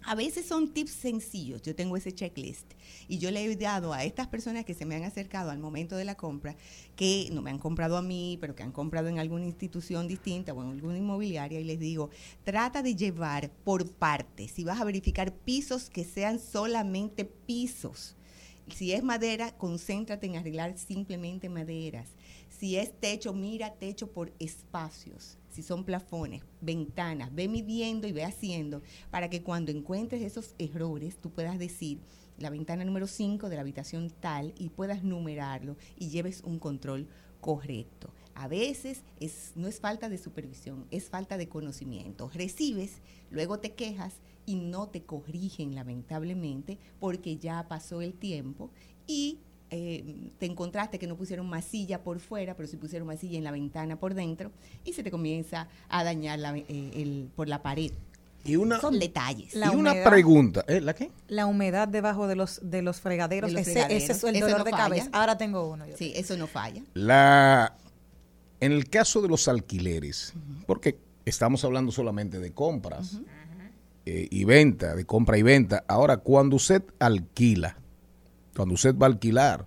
A 0.09 0.14
veces 0.14 0.46
son 0.46 0.72
tips 0.72 0.92
sencillos, 0.92 1.61
yo 1.61 1.74
tengo 1.74 1.94
ese 1.94 2.12
checklist 2.12 2.72
y 3.09 3.18
yo 3.18 3.31
le 3.31 3.44
he 3.44 3.57
dado 3.57 3.92
a 3.92 4.04
estas 4.04 4.26
personas 4.26 4.64
que 4.64 4.72
se 4.72 4.87
me 4.87 4.94
han 4.94 5.04
acercado 5.04 5.50
al 5.50 5.59
momento 5.59 5.96
de 5.96 6.07
la 6.07 6.14
compra, 6.14 6.57
que 6.96 7.28
no 7.31 7.42
me 7.42 7.50
han 7.50 7.59
comprado 7.59 7.98
a 7.98 8.00
mí, 8.00 8.38
pero 8.40 8.54
que 8.54 8.62
han 8.62 8.72
comprado 8.72 9.09
en 9.09 9.18
alguna 9.18 9.44
institución 9.44 10.09
distinta 10.09 10.54
o 10.54 10.62
en 10.62 10.70
alguna 10.70 10.96
inmobiliaria 10.96 11.61
y 11.61 11.64
les 11.64 11.78
digo, 11.78 12.09
trata 12.42 12.83
de 12.83 12.96
llevar 12.96 13.50
por 13.64 13.90
partes, 13.90 14.52
si 14.52 14.64
vas 14.64 14.81
a 14.81 14.85
verificar 14.85 15.35
pisos 15.35 15.90
que 15.90 16.04
sean 16.04 16.38
solamente 16.38 17.26
pisos. 17.26 18.16
Si 18.74 18.92
es 18.92 19.02
madera, 19.02 19.52
concéntrate 19.57 20.26
en 20.26 20.37
arreglar 20.37 20.78
simplemente 20.78 21.48
maderas. 21.48 22.11
Si 22.58 22.76
es 22.76 22.92
techo, 22.98 23.32
mira 23.32 23.74
techo 23.74 24.10
por 24.10 24.32
espacios. 24.40 25.38
Si 25.48 25.62
son 25.62 25.84
plafones, 25.84 26.42
ventanas, 26.60 27.32
ve 27.32 27.46
midiendo 27.46 28.08
y 28.08 28.12
ve 28.12 28.24
haciendo 28.24 28.82
para 29.12 29.30
que 29.30 29.44
cuando 29.44 29.70
encuentres 29.70 30.22
esos 30.22 30.56
errores 30.58 31.20
tú 31.20 31.30
puedas 31.30 31.56
decir 31.60 32.00
la 32.36 32.50
ventana 32.50 32.84
número 32.84 33.06
5 33.06 33.48
de 33.48 33.54
la 33.54 33.62
habitación 33.62 34.10
tal 34.10 34.54
y 34.58 34.70
puedas 34.70 35.04
numerarlo 35.04 35.76
y 35.96 36.08
lleves 36.08 36.42
un 36.42 36.58
control 36.58 37.06
correcto. 37.40 38.12
A 38.34 38.48
veces 38.48 39.04
es, 39.20 39.52
no 39.54 39.68
es 39.68 39.78
falta 39.78 40.08
de 40.08 40.18
supervisión, 40.18 40.84
es 40.90 41.10
falta 41.10 41.36
de 41.38 41.48
conocimiento. 41.48 42.28
Recibes, 42.34 43.02
luego 43.30 43.60
te 43.60 43.74
quejas 43.74 44.14
y 44.46 44.56
no 44.56 44.88
te 44.88 45.04
corrigen 45.04 45.76
lamentablemente 45.76 46.78
porque 46.98 47.36
ya 47.36 47.68
pasó 47.68 48.02
el 48.02 48.14
tiempo 48.14 48.72
y 49.06 49.38
eh, 49.70 50.31
te 50.38 50.46
encontraste 50.46 50.98
que 50.98 51.07
no 51.07 51.16
pusieron 51.16 51.46
masilla 51.48 52.02
por 52.02 52.20
fuera, 52.20 52.54
pero 52.57 52.68
sí 52.68 52.76
pusieron 52.76 53.07
masilla 53.07 53.38
en 53.38 53.44
la 53.44 53.50
ventana 53.50 53.96
por 53.96 54.14
dentro 54.14 54.50
y 54.85 54.92
se 54.94 55.02
te 55.02 55.11
comienza 55.11 55.68
a 55.88 56.04
dañar 56.04 56.38
la 56.38 56.57
eh, 56.57 56.64
el- 56.94 57.28
por 57.37 57.48
la 57.48 57.62
pared. 57.62 57.92
Y 58.44 58.57
una, 58.57 58.81
Son 58.81 58.98
detalles. 58.98 59.54
La 59.54 59.72
y 59.72 59.76
una 59.76 59.92
pregunta. 60.04 60.64
¿eh? 60.68 60.81
¿La 60.81 60.94
qué? 60.94 61.11
La 61.26 61.46
humedad 61.46 61.87
debajo 61.88 62.28
de 62.28 62.37
los 62.37 62.61
de 62.62 62.83
los 62.83 63.00
fregaderos, 63.00 63.50
De 63.50 63.54
los 63.59 63.62
ese, 63.62 63.72
fregaderos. 63.72 64.02
ese 64.04 64.12
es 64.12 64.24
el 64.24 64.37
Eso 64.37 64.44
dolor 64.46 64.59
no 64.61 64.64
de 64.64 64.70
falla. 64.70 64.83
cabeza. 64.85 65.11
Ahora 65.12 65.37
tengo 65.37 65.68
uno. 65.68 65.87
yo. 65.87 65.96
Sí, 65.96 66.12
eso 66.14 66.37
no 66.37 66.46
falla. 66.46 66.83
La, 66.94 67.76
en 68.61 68.72
el 68.72 68.88
caso 68.88 69.20
de 69.22 69.28
los 69.28 69.48
alquileres, 69.48 70.33
porque 70.66 70.98
estamos 71.26 71.62
hablando 71.64 71.92
solamente 71.92 72.38
de 72.38 72.52
compras 72.52 73.18
eh, 74.07 74.28
y 74.31 74.44
venta, 74.44 74.94
de 74.94 75.04
compra 75.04 75.37
y 75.37 75.42
venta. 75.42 75.85
Ahora, 75.88 76.16
cuando 76.18 76.57
usted 76.57 76.83
alquila, 77.00 77.76
cuando 78.58 78.74
usted 78.74 78.94
va 78.98 79.06
a 79.06 79.10
alquilar, 79.10 79.66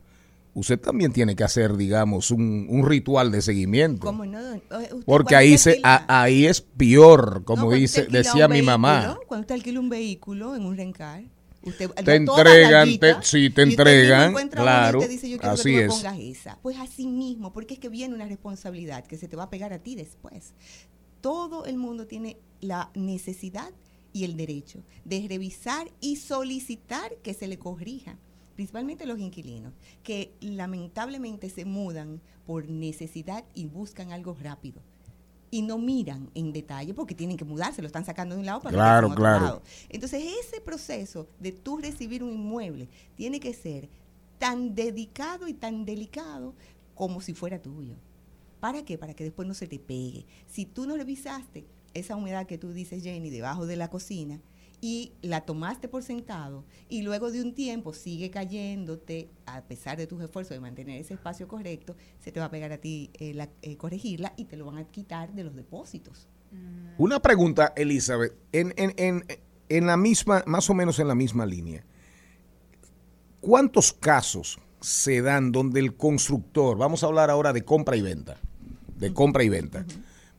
usted 0.54 0.78
también 0.80 1.14
tiene 1.14 1.34
que 1.36 1.46
hacer, 1.46 1.78
digamos, 1.78 2.30
un, 2.30 2.68
un 2.70 2.86
ritual 2.86 3.32
de 3.32 3.42
seguimiento. 3.42 4.06
¿Cómo 4.06 4.26
no? 4.26 4.40
Usted 4.56 4.92
Porque 5.06 5.36
ahí, 5.36 5.58
se, 5.58 5.80
a- 5.82 6.22
ahí 6.24 6.46
es 6.46 6.60
peor, 6.62 7.44
como 7.46 7.72
dice, 7.72 8.06
decía 8.08 8.48
mi 8.50 8.62
mamá. 8.62 9.18
Cuando 9.28 9.42
usted 9.44 9.56
alquila 9.56 9.80
un 9.80 9.88
vehículo 9.90 10.56
en 10.58 10.66
un 10.66 10.76
rencar, 10.76 11.24
usted 11.64 11.90
Te 11.92 12.16
entregan, 12.16 13.00
te- 13.00 13.16
sí, 13.22 13.50
te 13.50 13.62
entregan, 13.62 14.36
y 14.36 14.50
claro, 14.50 15.00
usted 15.00 15.10
dice, 15.10 15.30
yo 15.30 15.38
quiero 15.38 15.54
así 15.54 15.72
que 15.72 15.88
tú 15.88 15.94
me 16.04 16.30
es. 16.30 16.40
esa. 16.40 16.60
Pues 16.62 16.78
así 16.78 17.08
mismo, 17.08 17.54
porque 17.54 17.76
es 17.76 17.80
que 17.80 17.88
viene 17.88 18.14
una 18.14 18.26
responsabilidad 18.26 19.06
que 19.06 19.18
se 19.18 19.30
te 19.30 19.38
va 19.38 19.44
a 19.44 19.50
pegar 19.50 19.72
a 19.72 19.80
ti 19.80 19.96
después. 19.96 20.54
Todo 21.22 21.64
el 21.66 21.78
mundo 21.78 22.08
tiene 22.08 22.38
la 22.60 22.90
necesidad 22.96 23.70
y 24.12 24.26
el 24.26 24.36
derecho 24.36 24.84
de 25.06 25.26
revisar 25.30 25.90
y 26.02 26.18
solicitar 26.18 27.14
que 27.24 27.34
se 27.34 27.48
le 27.48 27.58
corrija 27.58 28.18
principalmente 28.56 29.06
los 29.06 29.20
inquilinos, 29.20 29.74
que 30.04 30.34
lamentablemente 30.42 31.50
se 31.50 31.66
mudan 31.66 32.22
por 32.46 32.68
necesidad 32.70 33.44
y 33.54 33.66
buscan 33.66 34.12
algo 34.12 34.36
rápido. 34.40 34.82
Y 35.54 35.64
no 35.64 35.78
miran 35.78 36.30
en 36.34 36.54
detalle 36.54 36.94
porque 36.94 37.14
tienen 37.14 37.36
que 37.36 37.44
mudarse, 37.44 37.82
lo 37.82 37.88
están 37.88 38.06
sacando 38.06 38.36
de 38.36 38.40
un 38.40 38.46
lado 38.46 38.62
para 38.62 38.74
Claro, 38.74 39.08
otro 39.08 39.18
claro. 39.18 39.46
lado. 39.46 39.62
Entonces, 39.90 40.24
ese 40.40 40.62
proceso 40.62 41.28
de 41.40 41.52
tú 41.52 41.78
recibir 41.78 42.24
un 42.24 42.32
inmueble 42.32 42.88
tiene 43.16 43.40
que 43.40 43.54
ser 43.54 43.90
tan 44.40 44.74
dedicado 44.76 45.48
y 45.48 45.54
tan 45.54 45.84
delicado 45.86 46.56
como 46.96 47.22
si 47.22 47.34
fuera 47.34 47.62
tuyo. 47.62 47.96
¿Para 48.62 48.86
qué? 48.86 48.98
Para 48.98 49.14
que 49.14 49.24
después 49.26 49.48
no 49.48 49.54
se 49.54 49.68
te 49.68 49.78
pegue. 49.80 50.26
Si 50.48 50.66
tú 50.66 50.86
no 50.86 50.96
revisaste 50.96 51.66
esa 51.94 52.16
humedad 52.16 52.46
que 52.48 52.58
tú 52.58 52.72
dices, 52.72 53.04
Jenny, 53.04 53.30
debajo 53.30 53.66
de 53.66 53.76
la 53.76 53.90
cocina, 53.90 54.40
y 54.82 55.14
la 55.22 55.42
tomaste 55.42 55.88
por 55.88 56.02
sentado, 56.04 56.66
y 56.90 57.04
luego 57.04 57.32
de 57.32 57.42
un 57.42 57.54
tiempo 57.54 57.94
sigue 57.94 58.32
cayéndote, 58.32 59.30
a 59.46 59.62
pesar 59.62 59.98
de 59.98 60.08
tus 60.08 60.22
esfuerzos 60.24 60.56
de 60.56 60.60
mantener 60.60 61.00
ese 61.00 61.14
espacio 61.14 61.48
correcto, 61.48 61.96
se 62.20 62.32
te 62.32 62.40
va 62.40 62.48
a 62.48 62.52
pegar 62.52 62.72
a 62.72 62.80
ti 62.80 63.12
eh, 63.14 63.34
la- 63.36 63.50
eh, 63.62 63.78
corregirla 63.78 64.34
y 64.38 64.46
te 64.46 64.58
lo 64.58 64.66
van 64.66 64.80
a 64.80 64.86
quitar 64.86 65.34
de 65.34 65.44
los 65.44 65.56
depósitos. 65.56 66.28
Una 66.98 67.22
pregunta, 67.22 67.74
Elizabeth, 67.78 68.34
en, 68.52 68.74
en, 68.76 68.94
en, 68.98 69.24
en 69.70 69.86
la 69.86 69.98
misma, 69.98 70.44
más 70.48 70.70
o 70.70 70.74
menos 70.74 70.98
en 71.00 71.08
la 71.08 71.16
misma 71.16 71.46
línea. 71.46 71.86
¿Cuántos 73.40 73.94
casos 73.94 74.60
se 74.82 75.22
dan 75.22 75.52
donde 75.52 75.80
el 75.80 75.96
constructor, 75.96 76.78
vamos 76.78 77.04
a 77.04 77.06
hablar 77.08 77.30
ahora 77.30 77.54
de 77.54 77.64
compra 77.64 77.96
y 77.96 78.02
venta, 78.02 78.38
de 78.98 79.14
compra 79.14 79.44
y 79.44 79.50
venta, 79.50 79.86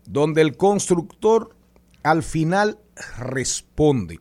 donde 0.04 0.42
el 0.42 0.56
constructor 0.56 1.56
al 2.02 2.22
final 2.22 2.78
responde? 3.18 4.18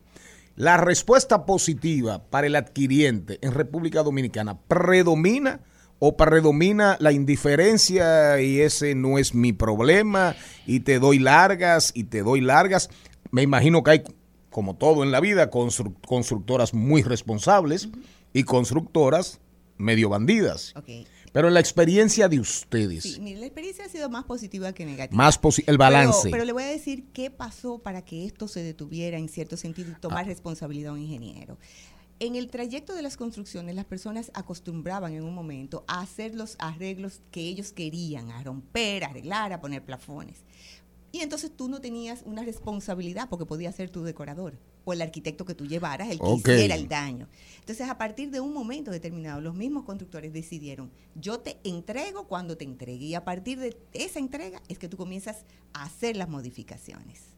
La 0.56 0.76
respuesta 0.76 1.46
positiva 1.46 2.24
para 2.30 2.46
el 2.46 2.56
adquiriente 2.56 3.38
en 3.42 3.52
República 3.52 4.02
Dominicana 4.02 4.58
predomina 4.68 5.60
o 5.98 6.16
predomina 6.16 6.96
la 7.00 7.12
indiferencia 7.12 8.40
y 8.40 8.60
ese 8.60 8.94
no 8.94 9.18
es 9.18 9.34
mi 9.34 9.52
problema 9.52 10.34
y 10.66 10.80
te 10.80 10.98
doy 10.98 11.18
largas 11.18 11.92
y 11.94 12.04
te 12.04 12.22
doy 12.22 12.40
largas. 12.40 12.90
Me 13.30 13.42
imagino 13.42 13.82
que 13.82 13.90
hay, 13.92 14.02
como 14.50 14.76
todo 14.76 15.04
en 15.04 15.10
la 15.12 15.20
vida, 15.20 15.50
constru- 15.50 15.94
constructoras 16.06 16.74
muy 16.74 17.02
responsables 17.02 17.88
y 18.32 18.42
constructoras 18.42 19.40
medio 19.78 20.08
bandidas. 20.10 20.74
Pero 21.32 21.48
en 21.48 21.54
la 21.54 21.60
experiencia 21.60 22.28
de 22.28 22.38
ustedes, 22.40 23.04
Sí, 23.04 23.20
mire, 23.20 23.40
la 23.40 23.46
experiencia 23.46 23.86
ha 23.86 23.88
sido 23.88 24.10
más 24.10 24.24
positiva 24.24 24.72
que 24.72 24.84
negativa. 24.84 25.16
más 25.16 25.40
posi- 25.40 25.64
el 25.66 25.78
balance. 25.78 26.20
Pero, 26.24 26.32
pero 26.32 26.44
le 26.44 26.52
voy 26.52 26.62
a 26.64 26.66
decir 26.66 27.04
qué 27.14 27.30
pasó 27.30 27.78
para 27.78 28.04
que 28.04 28.26
esto 28.26 28.48
se 28.48 28.62
detuviera 28.62 29.16
en 29.18 29.28
cierto 29.28 29.56
sentido 29.56 29.90
y 29.90 29.94
tomar 30.00 30.26
responsabilidad 30.26 30.90
a 30.90 30.92
un 30.94 31.00
ingeniero. 31.00 31.56
En 32.20 32.36
el 32.36 32.48
trayecto 32.50 32.94
de 32.94 33.02
las 33.02 33.16
construcciones, 33.16 33.74
las 33.74 33.86
personas 33.86 34.30
acostumbraban 34.34 35.14
en 35.14 35.24
un 35.24 35.34
momento 35.34 35.84
a 35.88 36.02
hacer 36.02 36.34
los 36.34 36.54
arreglos 36.58 37.20
que 37.30 37.40
ellos 37.40 37.72
querían, 37.72 38.30
a 38.30 38.42
romper, 38.44 39.02
a 39.02 39.08
arreglar, 39.08 39.52
a 39.52 39.60
poner 39.60 39.82
plafones. 39.84 40.44
Y 41.10 41.20
entonces 41.20 41.50
tú 41.56 41.68
no 41.68 41.80
tenías 41.80 42.22
una 42.24 42.44
responsabilidad 42.44 43.28
porque 43.28 43.44
podía 43.46 43.72
ser 43.72 43.90
tu 43.90 44.02
decorador 44.04 44.54
o 44.84 44.92
el 44.92 45.02
arquitecto 45.02 45.44
que 45.44 45.54
tú 45.54 45.66
llevaras, 45.66 46.10
el 46.10 46.18
que 46.18 46.24
Ok. 46.26 46.38
hiciera 46.48 46.74
el 46.74 46.88
daño. 46.88 47.28
Entonces, 47.60 47.88
a 47.88 47.98
partir 47.98 48.30
de 48.30 48.40
un 48.40 48.52
momento 48.52 48.90
determinado, 48.90 49.40
los 49.40 49.54
mismos 49.54 49.84
constructores 49.84 50.32
decidieron, 50.32 50.90
yo 51.14 51.40
te 51.40 51.58
entrego 51.64 52.26
cuando 52.26 52.56
te 52.56 52.64
entregue. 52.64 53.06
Y 53.06 53.14
a 53.14 53.24
partir 53.24 53.58
de 53.58 53.76
esa 53.92 54.18
entrega 54.18 54.62
es 54.68 54.78
que 54.78 54.88
tú 54.88 54.96
comienzas 54.96 55.44
a 55.72 55.84
hacer 55.84 56.16
las 56.16 56.28
modificaciones. 56.28 57.32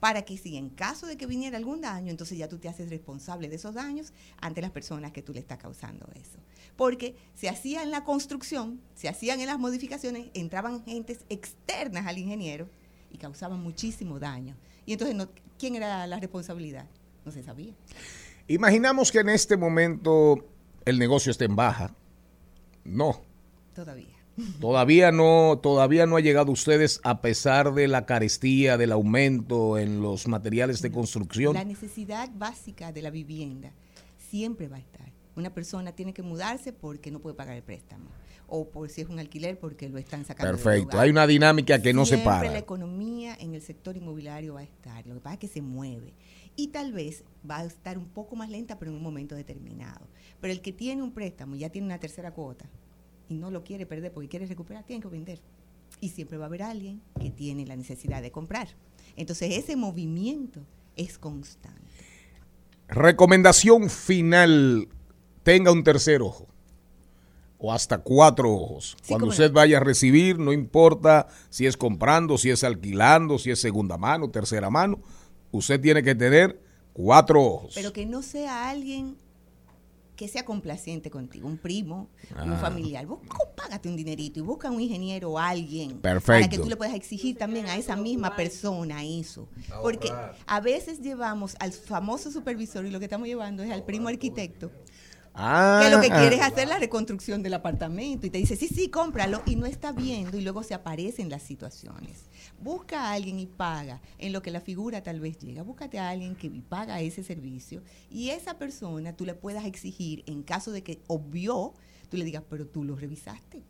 Para 0.00 0.22
que 0.22 0.36
si 0.36 0.56
en 0.58 0.68
caso 0.68 1.06
de 1.06 1.16
que 1.16 1.24
viniera 1.24 1.56
algún 1.56 1.80
daño, 1.80 2.10
entonces 2.10 2.36
ya 2.36 2.46
tú 2.48 2.58
te 2.58 2.68
haces 2.68 2.90
responsable 2.90 3.48
de 3.48 3.56
esos 3.56 3.74
daños 3.74 4.12
ante 4.38 4.60
las 4.60 4.70
personas 4.70 5.12
que 5.12 5.22
tú 5.22 5.32
le 5.32 5.40
estás 5.40 5.56
causando 5.58 6.06
eso. 6.14 6.38
Porque 6.76 7.16
se 7.34 7.48
hacía 7.48 7.82
en 7.82 7.90
la 7.90 8.04
construcción, 8.04 8.80
se 8.94 9.08
hacían 9.08 9.40
en 9.40 9.46
las 9.46 9.58
modificaciones, 9.58 10.26
entraban 10.34 10.84
gentes 10.84 11.24
externas 11.30 12.06
al 12.06 12.18
ingeniero 12.18 12.68
y 13.10 13.16
causaban 13.16 13.62
muchísimo 13.62 14.18
daño. 14.18 14.56
Y 14.86 14.92
entonces, 14.92 15.16
no, 15.16 15.28
¿quién 15.58 15.76
era 15.76 16.06
la 16.06 16.18
responsabilidad? 16.18 16.86
No 17.24 17.32
se 17.32 17.42
sabía. 17.42 17.72
Imaginamos 18.48 19.10
que 19.10 19.20
en 19.20 19.30
este 19.30 19.56
momento 19.56 20.46
el 20.84 20.98
negocio 20.98 21.30
está 21.30 21.44
en 21.44 21.56
baja. 21.56 21.94
No, 22.84 23.22
Todavía. 23.74 24.06
Todavía 24.60 25.12
no, 25.12 25.60
todavía 25.62 26.06
no 26.06 26.16
ha 26.16 26.20
llegado 26.20 26.50
a 26.50 26.52
ustedes 26.52 27.00
a 27.04 27.20
pesar 27.20 27.72
de 27.72 27.86
la 27.86 28.04
carestía, 28.04 28.76
del 28.76 28.90
aumento 28.90 29.78
en 29.78 30.02
los 30.02 30.26
materiales 30.26 30.82
de 30.82 30.90
construcción. 30.90 31.54
La 31.54 31.64
necesidad 31.64 32.28
básica 32.34 32.90
de 32.90 33.02
la 33.02 33.10
vivienda 33.10 33.72
siempre 34.18 34.66
va 34.68 34.76
a 34.76 34.80
estar. 34.80 35.12
Una 35.36 35.54
persona 35.54 35.92
tiene 35.92 36.12
que 36.12 36.22
mudarse 36.22 36.72
porque 36.72 37.12
no 37.12 37.20
puede 37.20 37.36
pagar 37.36 37.56
el 37.56 37.62
préstamo. 37.62 38.06
O 38.56 38.70
por 38.70 38.88
si 38.88 39.00
es 39.00 39.08
un 39.08 39.18
alquiler 39.18 39.58
porque 39.58 39.88
lo 39.88 39.98
están 39.98 40.24
sacando. 40.24 40.52
Perfecto. 40.52 41.00
Hay 41.00 41.10
una 41.10 41.26
dinámica 41.26 41.82
que 41.82 41.92
no 41.92 42.04
se 42.04 42.10
Siempre 42.10 42.24
para. 42.24 42.52
la 42.52 42.58
economía 42.58 43.36
en 43.40 43.52
el 43.52 43.60
sector 43.60 43.96
inmobiliario 43.96 44.54
va 44.54 44.60
a 44.60 44.62
estar. 44.62 45.04
Lo 45.08 45.14
que 45.14 45.20
pasa 45.20 45.34
es 45.34 45.40
que 45.40 45.48
se 45.48 45.60
mueve. 45.60 46.14
Y 46.54 46.68
tal 46.68 46.92
vez 46.92 47.24
va 47.50 47.58
a 47.58 47.64
estar 47.64 47.98
un 47.98 48.06
poco 48.06 48.36
más 48.36 48.48
lenta, 48.48 48.78
pero 48.78 48.92
en 48.92 48.98
un 48.98 49.02
momento 49.02 49.34
determinado. 49.34 50.06
Pero 50.40 50.52
el 50.52 50.60
que 50.60 50.72
tiene 50.72 51.02
un 51.02 51.12
préstamo 51.12 51.56
y 51.56 51.58
ya 51.58 51.70
tiene 51.70 51.86
una 51.86 51.98
tercera 51.98 52.30
cuota 52.30 52.70
y 53.28 53.34
no 53.34 53.50
lo 53.50 53.64
quiere 53.64 53.86
perder 53.86 54.12
porque 54.12 54.28
quiere 54.28 54.46
recuperar, 54.46 54.84
tiene 54.84 55.02
que 55.02 55.08
vender. 55.08 55.40
Y 56.00 56.10
siempre 56.10 56.38
va 56.38 56.44
a 56.44 56.46
haber 56.46 56.62
alguien 56.62 57.02
que 57.20 57.30
tiene 57.32 57.66
la 57.66 57.74
necesidad 57.74 58.22
de 58.22 58.30
comprar. 58.30 58.68
Entonces 59.16 59.58
ese 59.58 59.74
movimiento 59.74 60.64
es 60.94 61.18
constante. 61.18 61.80
Recomendación 62.86 63.90
final, 63.90 64.86
tenga 65.42 65.72
un 65.72 65.82
tercer 65.82 66.22
ojo 66.22 66.53
o 67.58 67.72
hasta 67.72 67.98
cuatro 67.98 68.52
ojos. 68.52 68.96
Sí, 69.02 69.08
Cuando 69.08 69.28
usted 69.28 69.52
vaya 69.52 69.78
a 69.78 69.80
recibir, 69.80 70.38
no 70.38 70.52
importa 70.52 71.28
si 71.50 71.66
es 71.66 71.76
comprando, 71.76 72.36
si 72.38 72.50
es 72.50 72.62
alquilando, 72.64 73.38
si 73.38 73.50
es 73.50 73.60
segunda 73.60 73.96
mano, 73.96 74.30
tercera 74.30 74.70
mano, 74.70 75.00
usted 75.50 75.80
tiene 75.80 76.02
que 76.02 76.14
tener 76.14 76.60
cuatro 76.92 77.42
ojos. 77.42 77.72
Pero 77.74 77.92
que 77.92 78.06
no 78.06 78.22
sea 78.22 78.68
alguien 78.68 79.16
que 80.16 80.28
sea 80.28 80.44
complaciente 80.44 81.10
contigo, 81.10 81.48
un 81.48 81.58
primo, 81.58 82.08
un 82.40 82.52
Ah. 82.52 82.58
familiar. 82.60 83.04
Vos 83.04 83.18
págate 83.56 83.88
un 83.88 83.96
dinerito 83.96 84.38
y 84.38 84.42
busca 84.42 84.70
un 84.70 84.80
ingeniero 84.80 85.32
o 85.32 85.38
alguien 85.40 85.98
para 86.00 86.20
Perfecto. 86.20 86.50
que 86.50 86.58
tú 86.62 86.68
le 86.68 86.76
puedas 86.76 86.94
exigir 86.94 87.36
también 87.36 87.66
a 87.66 87.76
esa 87.76 87.96
misma 87.96 88.36
persona 88.36 89.02
eso. 89.02 89.48
Porque 89.82 90.12
a 90.46 90.60
veces 90.60 91.00
llevamos 91.00 91.56
al 91.58 91.72
famoso 91.72 92.30
supervisor 92.30 92.86
y 92.86 92.90
lo 92.90 93.00
que 93.00 93.06
estamos 93.06 93.26
llevando 93.26 93.64
es 93.64 93.72
al 93.72 93.82
primo 93.82 94.06
arquitecto 94.08 94.70
Ah, 95.34 95.80
que 95.82 95.90
lo 95.90 96.00
que 96.00 96.10
quiere 96.10 96.36
es 96.36 96.42
hacer 96.42 96.68
la 96.68 96.78
reconstrucción 96.78 97.42
del 97.42 97.54
apartamento 97.54 98.26
y 98.26 98.30
te 98.30 98.38
dice, 98.38 98.54
sí, 98.54 98.68
sí, 98.68 98.88
cómpralo 98.88 99.42
y 99.46 99.56
no 99.56 99.66
está 99.66 99.90
viendo 99.90 100.38
y 100.38 100.42
luego 100.42 100.62
se 100.62 100.74
aparecen 100.74 101.28
las 101.28 101.42
situaciones. 101.42 102.26
Busca 102.62 103.02
a 103.02 103.12
alguien 103.12 103.40
y 103.40 103.46
paga 103.46 104.00
en 104.18 104.32
lo 104.32 104.42
que 104.42 104.52
la 104.52 104.60
figura 104.60 105.02
tal 105.02 105.18
vez 105.18 105.38
llega. 105.38 105.64
Búscate 105.64 105.98
a 105.98 106.10
alguien 106.10 106.36
que 106.36 106.50
paga 106.68 107.00
ese 107.00 107.24
servicio 107.24 107.82
y 108.10 108.30
esa 108.30 108.58
persona 108.58 109.16
tú 109.16 109.24
le 109.24 109.34
puedas 109.34 109.64
exigir 109.64 110.22
en 110.26 110.44
caso 110.44 110.70
de 110.70 110.84
que 110.84 111.00
obvió, 111.08 111.74
tú 112.10 112.16
le 112.16 112.24
digas, 112.24 112.44
pero 112.48 112.66
tú 112.66 112.84
lo 112.84 112.94
revisaste. 112.94 113.64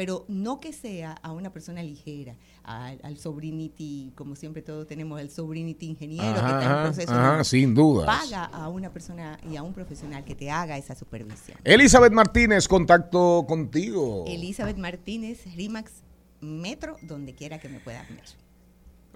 Pero 0.00 0.24
no 0.28 0.60
que 0.60 0.72
sea 0.72 1.12
a 1.12 1.30
una 1.30 1.52
persona 1.52 1.82
ligera, 1.82 2.34
al, 2.64 2.98
al 3.02 3.18
sobrinity, 3.18 4.14
como 4.14 4.34
siempre 4.34 4.62
todos 4.62 4.86
tenemos 4.86 5.20
el 5.20 5.28
sobrinity 5.30 5.88
ingeniero 5.88 6.32
que 6.32 6.38
está 6.38 6.64
en 6.64 6.82
proceso. 6.84 7.12
ajá, 7.12 7.36
no. 7.36 7.44
sin 7.44 7.74
duda. 7.74 8.06
Paga 8.06 8.46
a 8.46 8.70
una 8.70 8.90
persona 8.94 9.38
y 9.46 9.56
a 9.56 9.62
un 9.62 9.74
profesional 9.74 10.24
que 10.24 10.34
te 10.34 10.50
haga 10.50 10.78
esa 10.78 10.94
supervisión. 10.94 11.58
Elizabeth 11.64 12.14
Martínez, 12.14 12.66
contacto 12.66 13.44
contigo. 13.46 14.24
Elizabeth 14.26 14.78
Martínez, 14.78 15.44
RIMAX 15.54 15.92
Metro, 16.40 16.96
donde 17.02 17.34
quiera 17.34 17.58
que 17.58 17.68
me 17.68 17.78
puedas 17.80 18.08
ver. 18.08 18.24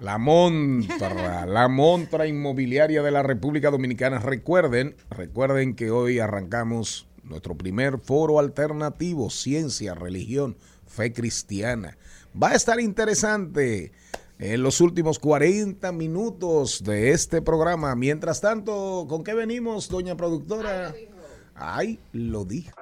La 0.01 0.19
montra, 0.19 1.47
la 1.47 1.67
montra 1.69 2.27
inmobiliaria 2.27 3.03
de 3.03 3.11
la 3.11 3.23
República 3.23 3.71
Dominicana. 3.71 4.19
Recuerden, 4.19 4.97
recuerden 5.09 5.77
que 5.77 5.91
hoy 5.91 6.19
arrancamos 6.19 7.07
nuestro 7.25 7.57
primer 7.57 7.99
foro 7.99 8.39
alternativo, 8.39 9.31
ciencia, 9.31 9.95
religión, 9.95 10.57
fe 10.95 11.13
cristiana. 11.13 11.99
Va 12.41 12.51
a 12.51 12.55
estar 12.55 12.81
interesante 12.81 13.93
en 14.39 14.63
los 14.63 14.81
últimos 14.81 15.19
40 15.19 15.93
minutos 15.93 16.83
de 16.83 17.11
este 17.11 17.43
programa. 17.43 17.95
Mientras 17.95 18.41
tanto, 18.41 19.07
¿con 19.09 19.25
qué 19.25 19.35
venimos, 19.35 19.89
doña 19.89 20.17
productora? 20.17 20.95
Ay, 21.55 21.99
lo 22.13 22.45
dijo. 22.45 22.77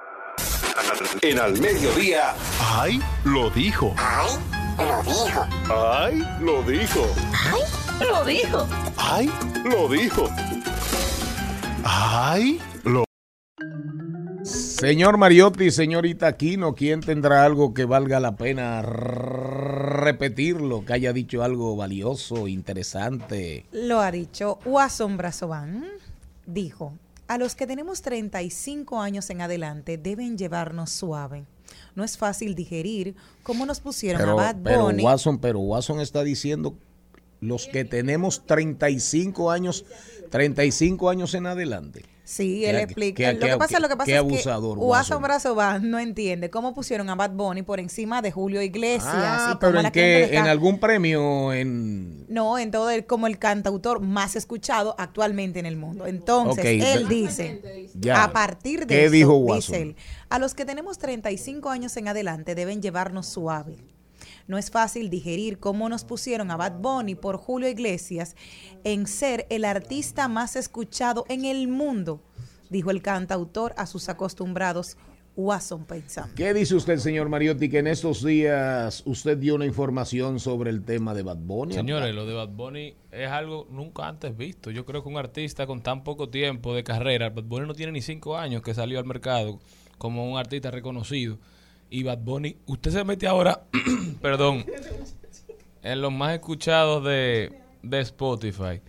En 1.21 1.39
al 1.39 1.59
mediodía. 1.59 2.33
¡Ay! 2.59 3.01
Lo 3.23 3.49
dijo. 3.51 3.93
¡Ay! 3.97 4.29
Lo 4.77 5.03
dijo. 5.03 5.47
¡Ay! 5.69 6.23
Lo 6.41 6.63
dijo. 6.63 7.05
¡Ay! 7.33 7.61
Lo 8.07 8.25
dijo. 8.25 8.67
¡Ay! 8.97 9.31
Lo 9.63 9.89
dijo. 9.89 10.29
¡Ay! 11.83 12.59
Lo 12.59 12.72
Señor 14.83 15.17
Mariotti, 15.17 15.71
señorita 15.71 16.27
Aquino, 16.27 16.75
¿quién 16.75 16.99
tendrá 16.99 17.45
algo 17.45 17.73
que 17.73 17.85
valga 17.85 18.19
la 18.19 18.35
pena 18.35 18.81
repetirlo? 18.81 20.83
Que 20.83 20.91
haya 20.91 21.13
dicho 21.13 21.41
algo 21.41 21.77
valioso, 21.77 22.49
interesante. 22.49 23.65
Lo 23.71 24.01
ha 24.01 24.11
dicho 24.11 24.59
Wasson 24.65 25.15
Brazovan. 25.15 25.85
Dijo, 26.45 26.97
a 27.29 27.37
los 27.37 27.55
que 27.55 27.65
tenemos 27.65 28.01
35 28.01 28.99
años 28.99 29.29
en 29.29 29.39
adelante 29.39 29.97
deben 29.97 30.37
llevarnos 30.37 30.89
suave. 30.89 31.45
No 31.95 32.03
es 32.03 32.17
fácil 32.17 32.53
digerir 32.53 33.15
cómo 33.41 33.65
nos 33.65 33.79
pusieron 33.79 34.19
Pero, 34.19 34.33
a 34.33 34.51
Bad 34.51 34.57
pero 34.65 34.83
Bunny. 34.83 35.01
Watson, 35.01 35.39
pero 35.39 35.59
Watson 35.59 36.01
está 36.01 36.25
diciendo 36.25 36.75
los 37.39 37.67
que 37.67 37.85
tenemos 37.85 38.45
35 38.45 39.49
años, 39.49 39.85
35 40.29 41.09
años 41.09 41.33
en 41.35 41.45
adelante. 41.45 42.03
Sí, 42.25 42.63
él 42.65 42.77
explica. 42.77 43.17
qué- 43.17 43.33
lo 43.33 43.39
qué- 43.39 43.51
que 43.51 43.57
pasa, 43.57 43.79
lo 43.81 43.89
que 43.89 43.97
pasa 43.97 44.05
qué 44.05 44.13
es 44.13 44.19
abusador, 44.19 44.77
que 44.77 44.83
Brazovan 45.23 45.89
no 45.91 45.99
entiende 45.99 46.49
cómo 46.49 46.73
pusieron 46.73 47.09
a 47.09 47.15
Bad 47.15 47.31
Bunny 47.31 47.63
por 47.63 47.81
encima 47.81 48.21
de 48.21 48.31
Julio 48.31 48.61
Iglesias. 48.61 49.11
Ah, 49.13 49.51
y 49.53 49.57
pero 49.59 49.71
en 49.79 49.91
que 49.91 50.23
algún 50.47 50.79
premio 50.79 51.51
en 51.51 52.25
No, 52.29 52.57
en 52.57 52.71
todo 52.71 52.89
el, 52.89 53.05
como 53.05 53.27
el 53.27 53.37
cantautor 53.39 53.99
más 53.99 54.37
escuchado 54.37 54.95
actualmente 54.97 55.59
en 55.59 55.65
el 55.65 55.75
mundo. 55.75 56.07
Entonces, 56.07 56.63
él 56.65 57.07
dice, 57.09 57.89
Ya. 57.95 58.23
a 58.23 58.31
partir 58.31 58.81
de 58.81 58.87
¿Qué 58.87 59.03
eso, 59.05 59.11
dijo 59.11 59.45
dice 59.55 59.81
él, 59.81 59.95
a 60.29 60.39
los 60.39 60.53
que 60.55 60.63
tenemos 60.65 60.97
35 60.99 61.69
años 61.69 61.95
en 61.97 62.07
adelante 62.07 62.55
deben 62.55 62.81
llevarnos 62.81 63.27
suave. 63.27 63.75
No 64.47 64.57
es 64.57 64.71
fácil 64.71 65.09
digerir 65.09 65.59
cómo 65.59 65.89
nos 65.89 66.03
pusieron 66.03 66.51
a 66.51 66.57
Bad 66.57 66.79
Bunny 66.79 67.15
por 67.15 67.37
Julio 67.37 67.69
Iglesias 67.69 68.35
en 68.83 69.07
ser 69.07 69.47
el 69.49 69.65
artista 69.65 70.27
más 70.27 70.55
escuchado 70.55 71.25
en 71.29 71.45
el 71.45 71.67
mundo, 71.67 72.21
dijo 72.69 72.91
el 72.91 73.01
cantautor 73.01 73.73
a 73.77 73.85
sus 73.85 74.09
acostumbrados 74.09 74.97
Watson 75.35 75.85
pensando. 75.85 76.35
¿Qué 76.35 76.53
dice 76.53 76.75
usted, 76.75 76.97
señor 76.97 77.27
Mariotti, 77.27 77.69
que 77.69 77.79
en 77.79 77.87
estos 77.87 78.23
días 78.23 79.01
usted 79.05 79.37
dio 79.37 79.55
una 79.55 79.65
información 79.65 80.39
sobre 80.39 80.69
el 80.69 80.83
tema 80.83 81.13
de 81.13 81.23
Bad 81.23 81.37
Bunny? 81.37 81.73
Señores, 81.73 82.13
lo 82.13 82.25
de 82.25 82.33
Bad 82.33 82.49
Bunny 82.49 82.95
es 83.11 83.29
algo 83.29 83.67
nunca 83.71 84.07
antes 84.07 84.37
visto. 84.37 84.69
Yo 84.69 84.85
creo 84.85 85.01
que 85.01 85.09
un 85.09 85.17
artista 85.17 85.65
con 85.65 85.81
tan 85.81 86.03
poco 86.03 86.29
tiempo 86.29 86.75
de 86.75 86.83
carrera, 86.83 87.29
Bad 87.29 87.45
Bunny 87.45 87.67
no 87.67 87.73
tiene 87.73 87.93
ni 87.93 88.01
cinco 88.01 88.37
años 88.37 88.61
que 88.61 88.73
salió 88.73 88.99
al 88.99 89.05
mercado 89.05 89.59
como 89.97 90.31
un 90.31 90.37
artista 90.37 90.69
reconocido. 90.69 91.39
Y 91.93 92.01
Bad 92.01 92.23
Bunny, 92.23 92.57
usted 92.65 92.89
se 92.89 93.03
mete 93.03 93.27
ahora, 93.27 93.65
perdón, 94.21 94.65
en 95.83 96.01
los 96.01 96.11
más 96.11 96.33
escuchados 96.33 97.05
de, 97.05 97.53
de 97.83 97.99
Spotify. 97.99 98.81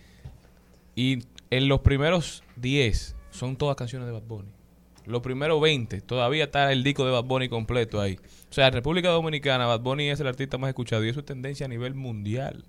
Y 0.95 1.19
en 1.51 1.67
los 1.67 1.81
primeros 1.81 2.43
10 2.55 3.15
son 3.29 3.57
todas 3.57 3.75
canciones 3.75 4.07
de 4.07 4.11
Bad 4.11 4.23
Bunny. 4.23 4.49
Los 5.05 5.21
primeros 5.21 5.61
20 5.61 6.01
todavía 6.01 6.45
está 6.45 6.71
el 6.71 6.83
disco 6.83 7.05
de 7.05 7.11
Bad 7.11 7.25
Bunny 7.25 7.47
completo 7.47 8.01
ahí. 8.01 8.17
O 8.49 8.53
sea, 8.53 8.69
en 8.69 8.73
República 8.73 9.09
Dominicana, 9.09 9.67
Bad 9.67 9.81
Bunny 9.81 10.09
es 10.09 10.19
el 10.19 10.25
artista 10.25 10.57
más 10.57 10.69
escuchado 10.69 11.05
y 11.05 11.09
eso 11.09 11.19
es 11.19 11.27
tendencia 11.27 11.67
a 11.67 11.69
nivel 11.69 11.93
mundial. 11.93 12.65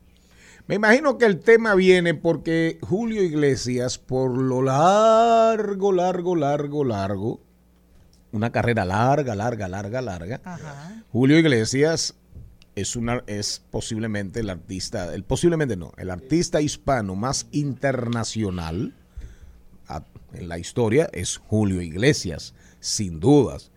Me 0.66 0.74
imagino 0.74 1.16
que 1.16 1.24
el 1.24 1.40
tema 1.40 1.74
viene 1.74 2.12
porque 2.12 2.78
Julio 2.82 3.22
Iglesias, 3.22 3.96
por 3.96 4.36
lo 4.36 4.60
largo, 4.60 5.92
largo, 5.92 6.36
largo, 6.36 6.84
largo, 6.84 7.40
una 8.32 8.50
carrera 8.52 8.84
larga, 8.84 9.34
larga, 9.34 9.68
larga, 9.68 10.02
larga, 10.02 10.40
Ajá. 10.44 11.02
Julio 11.12 11.38
Iglesias 11.38 12.14
es 12.74 12.94
una 12.96 13.22
es 13.26 13.62
posiblemente 13.70 14.40
el 14.40 14.50
artista, 14.50 15.14
el 15.14 15.24
posiblemente 15.24 15.76
no, 15.76 15.92
el 15.96 16.10
artista 16.10 16.60
hispano 16.60 17.14
más 17.14 17.46
internacional 17.52 18.92
a- 19.88 20.02
en 20.32 20.48
la 20.48 20.58
historia 20.58 21.08
es 21.12 21.38
Julio 21.38 21.80
Iglesias, 21.80 22.54
sin 22.80 23.20
dudas. 23.20 23.70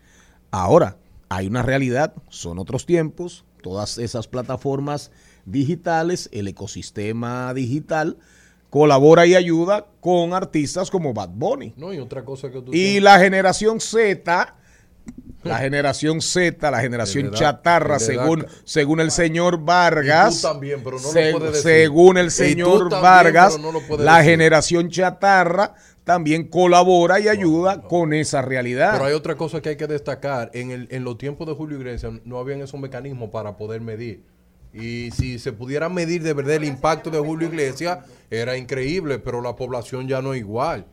Ahora, 0.51 0.97
hay 1.29 1.47
una 1.47 1.61
realidad, 1.61 2.13
son 2.29 2.59
otros 2.59 2.85
tiempos, 2.85 3.45
todas 3.61 3.97
esas 3.99 4.27
plataformas 4.27 5.11
digitales, 5.45 6.27
el 6.33 6.47
ecosistema 6.47 7.53
digital 7.53 8.17
colabora 8.69 9.25
y 9.25 9.35
ayuda 9.35 9.85
con 9.99 10.33
artistas 10.33 10.89
como 10.91 11.13
Bad 11.13 11.29
Bunny. 11.33 11.73
No, 11.77 11.93
y 11.93 11.99
otra 11.99 12.23
cosa 12.23 12.49
que 12.51 12.61
tú 12.61 12.71
Y 12.71 12.77
tienes- 12.93 13.03
la 13.03 13.19
generación 13.19 13.79
Z, 13.79 14.55
la 15.43 15.57
generación 15.59 16.21
Z, 16.21 16.69
la 16.71 16.79
generación 16.81 17.31
chatarra, 17.31 17.97
según, 17.99 18.45
según 18.65 18.99
el 18.99 19.11
señor 19.11 19.57
Vargas. 19.63 20.37
Y 20.39 20.41
tú 20.41 20.47
también, 20.47 20.81
pero 20.83 20.97
no 20.97 21.03
lo 21.03 21.09
se- 21.11 21.31
puedes 21.31 21.51
decir. 21.53 21.63
Según 21.71 22.17
el 22.17 22.31
señor 22.31 22.79
también, 22.89 23.01
Vargas, 23.01 23.59
no 23.59 23.71
la 23.97 24.17
decir. 24.17 24.31
generación 24.31 24.89
chatarra 24.89 25.73
también 26.03 26.47
colabora 26.47 27.19
y 27.19 27.27
ayuda 27.27 27.81
con 27.83 28.13
esa 28.13 28.41
realidad. 28.41 28.93
Pero 28.93 29.05
hay 29.05 29.13
otra 29.13 29.35
cosa 29.35 29.61
que 29.61 29.69
hay 29.69 29.75
que 29.77 29.85
destacar. 29.87 30.49
En, 30.53 30.71
el, 30.71 30.87
en 30.91 31.03
los 31.03 31.17
tiempos 31.19 31.45
de 31.47 31.53
Julio 31.53 31.77
Iglesias 31.77 32.13
no 32.25 32.39
habían 32.39 32.61
esos 32.61 32.79
mecanismos 32.79 33.29
para 33.29 33.57
poder 33.57 33.81
medir. 33.81 34.23
Y 34.73 35.11
si 35.11 35.39
se 35.39 35.51
pudiera 35.51 35.89
medir 35.89 36.21
de 36.23 36.33
verdad 36.33 36.55
el 36.55 36.65
impacto 36.65 37.09
de 37.09 37.19
Julio 37.19 37.47
Iglesias, 37.47 37.99
era 38.29 38.57
increíble, 38.57 39.19
pero 39.19 39.41
la 39.41 39.55
población 39.55 40.07
ya 40.07 40.21
no 40.21 40.33
es 40.33 40.39
igual. 40.39 40.85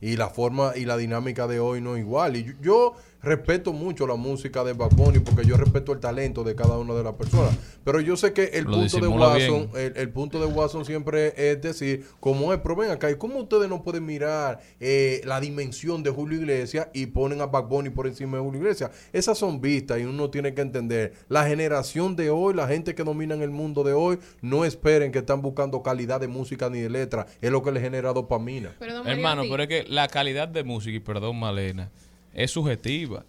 Y 0.00 0.16
la 0.16 0.28
forma 0.28 0.72
y 0.76 0.84
la 0.84 0.96
dinámica 0.96 1.46
de 1.46 1.60
hoy 1.60 1.80
no 1.80 1.96
es 1.96 2.00
igual. 2.00 2.36
Y 2.36 2.44
yo, 2.44 2.52
yo 2.60 2.94
respeto 3.22 3.72
mucho 3.72 4.06
la 4.06 4.16
música 4.16 4.64
de 4.64 4.72
Bad 4.72 4.90
Bunny 4.92 5.20
porque 5.20 5.44
yo 5.44 5.56
respeto 5.56 5.92
el 5.92 6.00
talento 6.00 6.44
de 6.44 6.54
cada 6.54 6.78
una 6.78 6.94
de 6.94 7.04
las 7.04 7.14
personas. 7.14 7.56
Pero 7.84 8.00
yo 8.00 8.16
sé 8.16 8.32
que 8.32 8.44
el 8.54 8.64
Lo 8.64 8.72
punto 8.72 8.98
de 8.98 9.08
Watson, 9.08 9.70
el, 9.74 9.96
el 9.96 10.10
punto 10.10 10.40
de 10.40 10.46
Watson 10.46 10.84
siempre 10.84 11.32
es 11.36 11.60
decir, 11.60 12.06
cómo 12.20 12.52
es, 12.52 12.60
pero 12.60 12.76
ven 12.76 12.90
acá, 12.90 13.10
¿y 13.10 13.16
cómo 13.16 13.38
ustedes 13.38 13.68
no 13.68 13.82
pueden 13.82 14.04
mirar 14.06 14.60
eh, 14.80 15.20
la 15.24 15.40
dimensión 15.40 16.02
de 16.02 16.10
Julio 16.10 16.38
Iglesias 16.38 16.88
y 16.92 17.06
ponen 17.06 17.40
a 17.40 17.46
Bad 17.46 17.64
Bunny 17.64 17.90
por 17.90 18.06
encima 18.06 18.38
de 18.38 18.42
Julio 18.42 18.60
Iglesias? 18.60 18.90
Esas 19.12 19.38
son 19.38 19.60
vistas 19.60 20.00
y 20.00 20.04
uno 20.04 20.30
tiene 20.30 20.54
que 20.54 20.62
entender, 20.62 21.14
la 21.28 21.46
generación 21.46 22.16
de 22.16 22.30
hoy, 22.30 22.54
la 22.54 22.68
gente 22.68 22.94
que 22.94 23.04
domina 23.04 23.34
en 23.34 23.42
el 23.42 23.50
mundo 23.50 23.84
de 23.84 23.92
hoy, 23.92 24.18
no 24.40 24.64
esperen 24.64 25.12
que 25.12 25.18
están 25.18 25.42
buscando 25.42 25.82
calidad 25.82 26.20
de 26.20 26.28
música 26.28 26.68
ni 26.70 26.80
de 26.80 26.90
letra, 26.90 27.26
es 27.40 27.50
lo 27.50 27.62
que 27.62 27.72
les 27.72 27.82
genera 27.82 28.12
dopamina. 28.12 28.74
Perdón, 28.78 29.06
Hermano, 29.06 29.42
pero 29.50 29.62
es 29.62 29.68
que 29.68 29.84
la 29.88 30.08
calidad 30.08 30.48
de 30.48 30.64
música, 30.64 30.96
y 30.96 31.00
perdón 31.00 31.38
Malena, 31.38 31.90
es 32.34 32.50
subjetiva. 32.50 33.24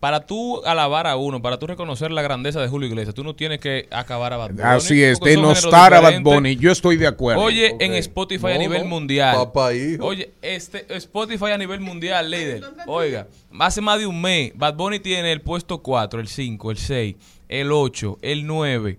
Para 0.00 0.26
tú 0.26 0.64
alabar 0.64 1.08
a 1.08 1.16
uno, 1.16 1.42
para 1.42 1.58
tú 1.58 1.66
reconocer 1.66 2.12
la 2.12 2.22
grandeza 2.22 2.60
de 2.60 2.68
Julio 2.68 2.88
Iglesias, 2.88 3.16
tú 3.16 3.24
no 3.24 3.34
tienes 3.34 3.58
que 3.58 3.88
acabar 3.90 4.32
a 4.32 4.36
Bad 4.36 4.50
Bunny. 4.50 4.62
Así 4.62 5.02
es, 5.02 5.18
denostar 5.18 5.92
a 5.92 6.00
Bad. 6.00 6.22
Bunny. 6.22 6.54
Yo 6.54 6.70
estoy 6.70 6.96
de 6.96 7.08
acuerdo. 7.08 7.42
Oye, 7.42 7.74
en 7.80 7.94
Spotify 7.94 8.52
a 8.52 8.58
nivel 8.58 8.84
no. 8.84 8.90
mundial. 8.90 9.34
Papá, 9.34 9.74
hijo. 9.74 10.04
Oye, 10.06 10.30
este 10.40 10.86
Spotify 10.96 11.46
a 11.46 11.58
nivel 11.58 11.80
mundial, 11.80 12.30
líder. 12.30 12.62
Oiga, 12.86 13.26
hace 13.58 13.80
más 13.80 13.98
de 13.98 14.06
un 14.06 14.20
mes, 14.20 14.52
Bad 14.54 14.74
Bunny 14.74 15.00
tiene 15.00 15.32
el 15.32 15.40
puesto 15.40 15.82
4, 15.82 16.20
el 16.20 16.28
5, 16.28 16.70
el 16.70 16.78
6, 16.78 17.16
el 17.48 17.72
8, 17.72 18.18
el 18.22 18.46
9, 18.46 18.98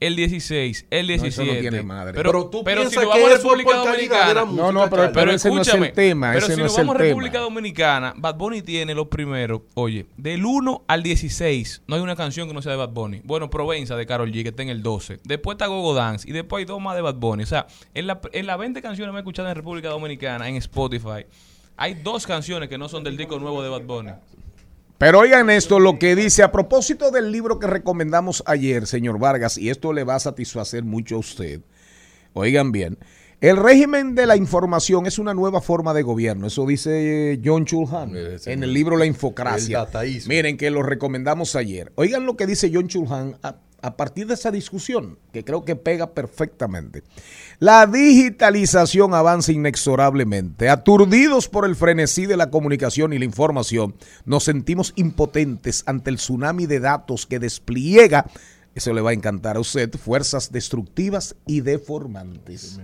el 0.00 0.14
16, 0.16 0.86
el 0.90 1.06
No, 1.06 1.12
eso 1.14 1.22
17. 1.24 1.54
no 1.54 1.60
tiene 1.60 1.82
madre. 1.82 2.12
Pero, 2.14 2.30
Pero 2.30 2.46
tú 2.50 2.62
pero 2.64 2.82
si 2.82 2.88
piensas 2.88 3.04
nos 3.04 3.14
que 3.14 3.20
vamos 3.22 3.32
a 3.32 3.36
República 3.42 3.70
la 3.70 3.76
Dominicana. 3.78 4.44
No, 4.44 4.72
no, 4.72 4.90
pero- 4.90 5.12
pero 5.12 5.30
ese 5.32 5.48
no 5.50 5.60
es 5.62 5.68
el 5.68 5.92
tema, 5.92 6.32
Pero 6.32 6.46
ese 6.46 6.54
si 6.54 6.58
no 6.60 6.64
nos 6.64 6.72
es 6.72 6.78
el 6.78 6.84
vamos 6.86 6.94
a 6.94 6.98
tema. 6.98 7.08
República 7.08 7.38
Dominicana, 7.40 8.14
Bad 8.16 8.34
Bunny 8.36 8.62
tiene 8.62 8.94
los 8.94 9.08
primeros. 9.08 9.62
Oye, 9.74 10.06
del 10.16 10.44
1 10.44 10.84
al 10.86 11.02
16, 11.02 11.82
no 11.86 11.96
hay 11.96 12.02
una 12.02 12.14
canción 12.16 12.46
que 12.48 12.54
no 12.54 12.60
sea 12.62 12.72
de 12.72 12.78
Bad 12.78 12.90
Bunny. 12.90 13.20
Bueno, 13.24 13.48
Provenza 13.50 13.96
de 13.96 14.04
Carol 14.06 14.30
G, 14.30 14.42
que 14.42 14.50
está 14.50 14.62
en 14.62 14.68
el 14.68 14.82
12. 14.82 15.18
Después 15.24 15.54
está 15.54 15.66
Gogo 15.66 15.94
Dance 15.94 16.28
y 16.28 16.32
después 16.32 16.60
hay 16.60 16.64
dos 16.66 16.80
más 16.80 16.94
de 16.94 17.02
Bad 17.02 17.14
Bunny. 17.16 17.44
O 17.44 17.46
sea, 17.46 17.66
en, 17.94 18.06
la, 18.06 18.20
en 18.32 18.46
las 18.46 18.58
20 18.58 18.82
canciones 18.82 19.12
más 19.12 19.20
escuchadas 19.20 19.50
en 19.50 19.56
República 19.56 19.88
Dominicana, 19.88 20.48
en 20.48 20.56
Spotify, 20.56 21.24
hay 21.76 21.94
dos 21.94 22.26
canciones 22.26 22.68
que 22.68 22.78
no 22.78 22.88
son 22.88 23.02
del 23.04 23.16
disco 23.16 23.38
nuevo 23.38 23.62
de 23.62 23.68
Bad 23.70 23.82
Bunny. 23.82 24.10
Pero 24.98 25.18
oigan 25.20 25.50
esto, 25.50 25.78
lo 25.78 25.98
que 25.98 26.16
dice 26.16 26.42
a 26.42 26.50
propósito 26.52 27.10
del 27.10 27.30
libro 27.30 27.58
que 27.58 27.66
recomendamos 27.66 28.42
ayer, 28.46 28.86
señor 28.86 29.18
Vargas, 29.18 29.58
y 29.58 29.68
esto 29.68 29.92
le 29.92 30.04
va 30.04 30.14
a 30.14 30.20
satisfacer 30.20 30.84
mucho 30.84 31.16
a 31.16 31.18
usted. 31.18 31.60
Oigan 32.32 32.72
bien, 32.72 32.98
el 33.42 33.58
régimen 33.58 34.14
de 34.14 34.24
la 34.24 34.36
información 34.36 35.04
es 35.04 35.18
una 35.18 35.34
nueva 35.34 35.60
forma 35.60 35.92
de 35.92 36.02
gobierno, 36.02 36.46
eso 36.46 36.64
dice 36.66 37.38
John 37.44 37.66
Chulhan 37.66 38.16
en 38.16 38.62
el 38.62 38.64
el- 38.64 38.72
libro 38.72 38.96
La 38.96 39.04
el 39.04 39.10
Infocracia. 39.10 39.80
dataísmo. 39.80 40.30
Miren 40.30 40.56
que 40.56 40.70
lo 40.70 40.82
recomendamos 40.82 41.54
ayer. 41.56 41.92
Oigan 41.96 42.24
lo 42.24 42.36
que 42.36 42.46
dice 42.46 42.70
John 42.72 42.88
Chulhan 42.88 43.36
a- 43.82 43.96
partir 43.96 44.26
de 44.26 44.34
esa 44.34 44.50
discusión, 44.50 45.18
que 45.32 45.44
creo 45.44 45.64
que 45.64 45.76
pega 45.76 46.10
perfectamente. 46.12 47.02
La 47.58 47.86
digitalización 47.86 49.14
avanza 49.14 49.52
inexorablemente. 49.52 50.68
Aturdidos 50.68 51.48
por 51.48 51.64
el 51.64 51.76
frenesí 51.76 52.26
de 52.26 52.36
la 52.36 52.50
comunicación 52.50 53.12
y 53.12 53.18
la 53.18 53.24
información, 53.24 53.94
nos 54.24 54.44
sentimos 54.44 54.92
impotentes 54.96 55.82
ante 55.86 56.10
el 56.10 56.16
tsunami 56.16 56.66
de 56.66 56.80
datos 56.80 57.26
que 57.26 57.38
despliega, 57.38 58.26
eso 58.74 58.92
le 58.92 59.00
va 59.00 59.10
a 59.10 59.14
encantar 59.14 59.56
a 59.56 59.60
usted, 59.60 59.90
fuerzas 59.96 60.52
destructivas 60.52 61.34
y 61.46 61.60
deformantes. 61.62 62.78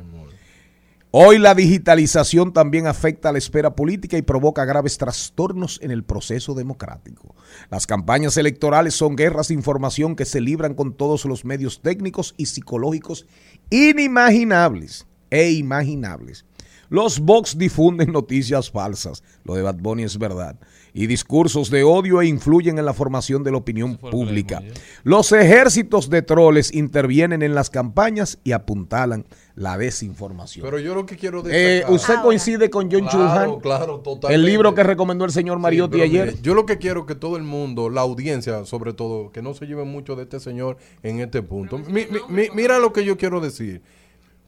Hoy 1.15 1.39
la 1.39 1.55
digitalización 1.55 2.55
también 2.55 2.87
afecta 2.87 3.29
a 3.29 3.33
la 3.33 3.39
esfera 3.39 3.77
política 3.77 4.17
y 4.17 4.23
provoca 4.23 4.65
graves 4.65 4.97
trastornos 4.97 5.79
en 5.83 5.91
el 5.91 6.05
proceso 6.05 6.55
democrático. 6.55 7.37
Las 7.71 7.87
campañas 7.87 8.39
electorales 8.39 8.95
son 8.95 9.15
guerras 9.15 9.49
de 9.49 9.55
información 9.55 10.17
que 10.17 10.25
se 10.25 10.41
libran 10.41 10.73
con 10.73 10.97
todos 10.97 11.27
los 11.27 11.45
medios 11.45 11.83
técnicos 11.83 12.33
y 12.39 12.47
psicológicos 12.47 13.27
inimaginables 13.69 15.07
e 15.29 15.51
imaginables. 15.51 16.47
Los 16.89 17.21
box 17.21 17.59
difunden 17.59 18.11
noticias 18.13 18.71
falsas, 18.71 19.23
lo 19.45 19.55
de 19.55 19.61
Bad 19.61 19.81
Bunny 19.81 20.05
es 20.05 20.17
verdad, 20.17 20.59
y 20.95 21.07
discursos 21.07 21.71
de 21.71 21.85
odio 21.85 22.21
e 22.21 22.27
influyen 22.27 22.79
en 22.79 22.85
la 22.85 22.93
formación 22.93 23.43
de 23.43 23.51
la 23.51 23.57
opinión 23.57 23.97
pública. 23.97 24.63
Los 25.05 25.33
ejércitos 25.33 26.11
de 26.11 26.23
troles 26.23 26.73
intervienen 26.75 27.43
en 27.43 27.55
las 27.55 27.71
campañas 27.71 28.39
y 28.45 28.53
apuntalan 28.53 29.25
la 29.55 29.77
desinformación. 29.79 30.65
Pero 30.65 30.79
yo 30.79 30.95
lo 30.95 31.07
que 31.07 31.17
quiero 31.17 31.41
Eh, 31.47 31.51
destacar... 31.83 31.93
¿Usted 31.95 32.11
Ahora. 32.15 32.23
coincide 32.23 32.71
con 32.71 32.91
John 32.91 33.07
Claro, 33.07 33.11
Chulhan? 33.11 33.61
claro, 33.61 33.99
totalmente. 34.01 34.35
El 34.35 34.45
libro 34.45 34.75
que 34.75 34.83
recomendó 34.83 35.25
el 35.25 35.31
señor 35.33 35.59
Mariotti 35.59 35.97
Sí, 35.99 36.03
ayer. 36.03 36.27
mire, 36.27 36.39
yo 36.43 36.55
lo 36.55 36.67
que 36.67 36.79
quiero 36.79 37.07
que 37.07 37.15
todo 37.15 37.37
el 37.37 37.43
mundo, 37.43 37.89
la 37.91 38.01
audiencia 38.03 38.65
sobre 38.65 38.93
todo, 38.93 39.31
que 39.33 39.41
no 39.43 39.55
se 39.55 39.67
lleve 39.67 39.85
mucho 39.85 40.15
de 40.17 40.25
este 40.25 40.41
señor 40.41 40.77
en 41.03 41.21
este 41.21 41.43
punto. 41.43 41.79
Mi- 41.79 42.07
mi- 42.07 42.21
mi- 42.29 42.49
mira 42.55 42.79
lo 42.79 42.93
que 42.93 43.05
yo 43.05 43.17
quiero 43.17 43.41
decir. 43.41 43.83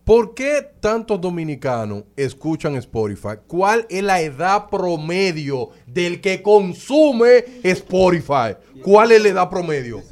¿Por 0.04 0.34
qué 0.34 0.66
tantos 0.80 1.18
dominicanos 1.18 2.04
escuchan 2.14 2.74
Spotify? 2.76 3.38
¿Cuál 3.46 3.86
es 3.88 4.02
la 4.02 4.20
edad 4.20 4.68
promedio 4.68 5.70
del 5.94 6.20
que 6.20 6.42
consume 6.42 7.44
Spotify? 7.62 8.56
¿Cuál 8.82 9.12
es 9.12 9.22
la 9.22 9.28
edad 9.30 9.48
promedio? 9.48 10.02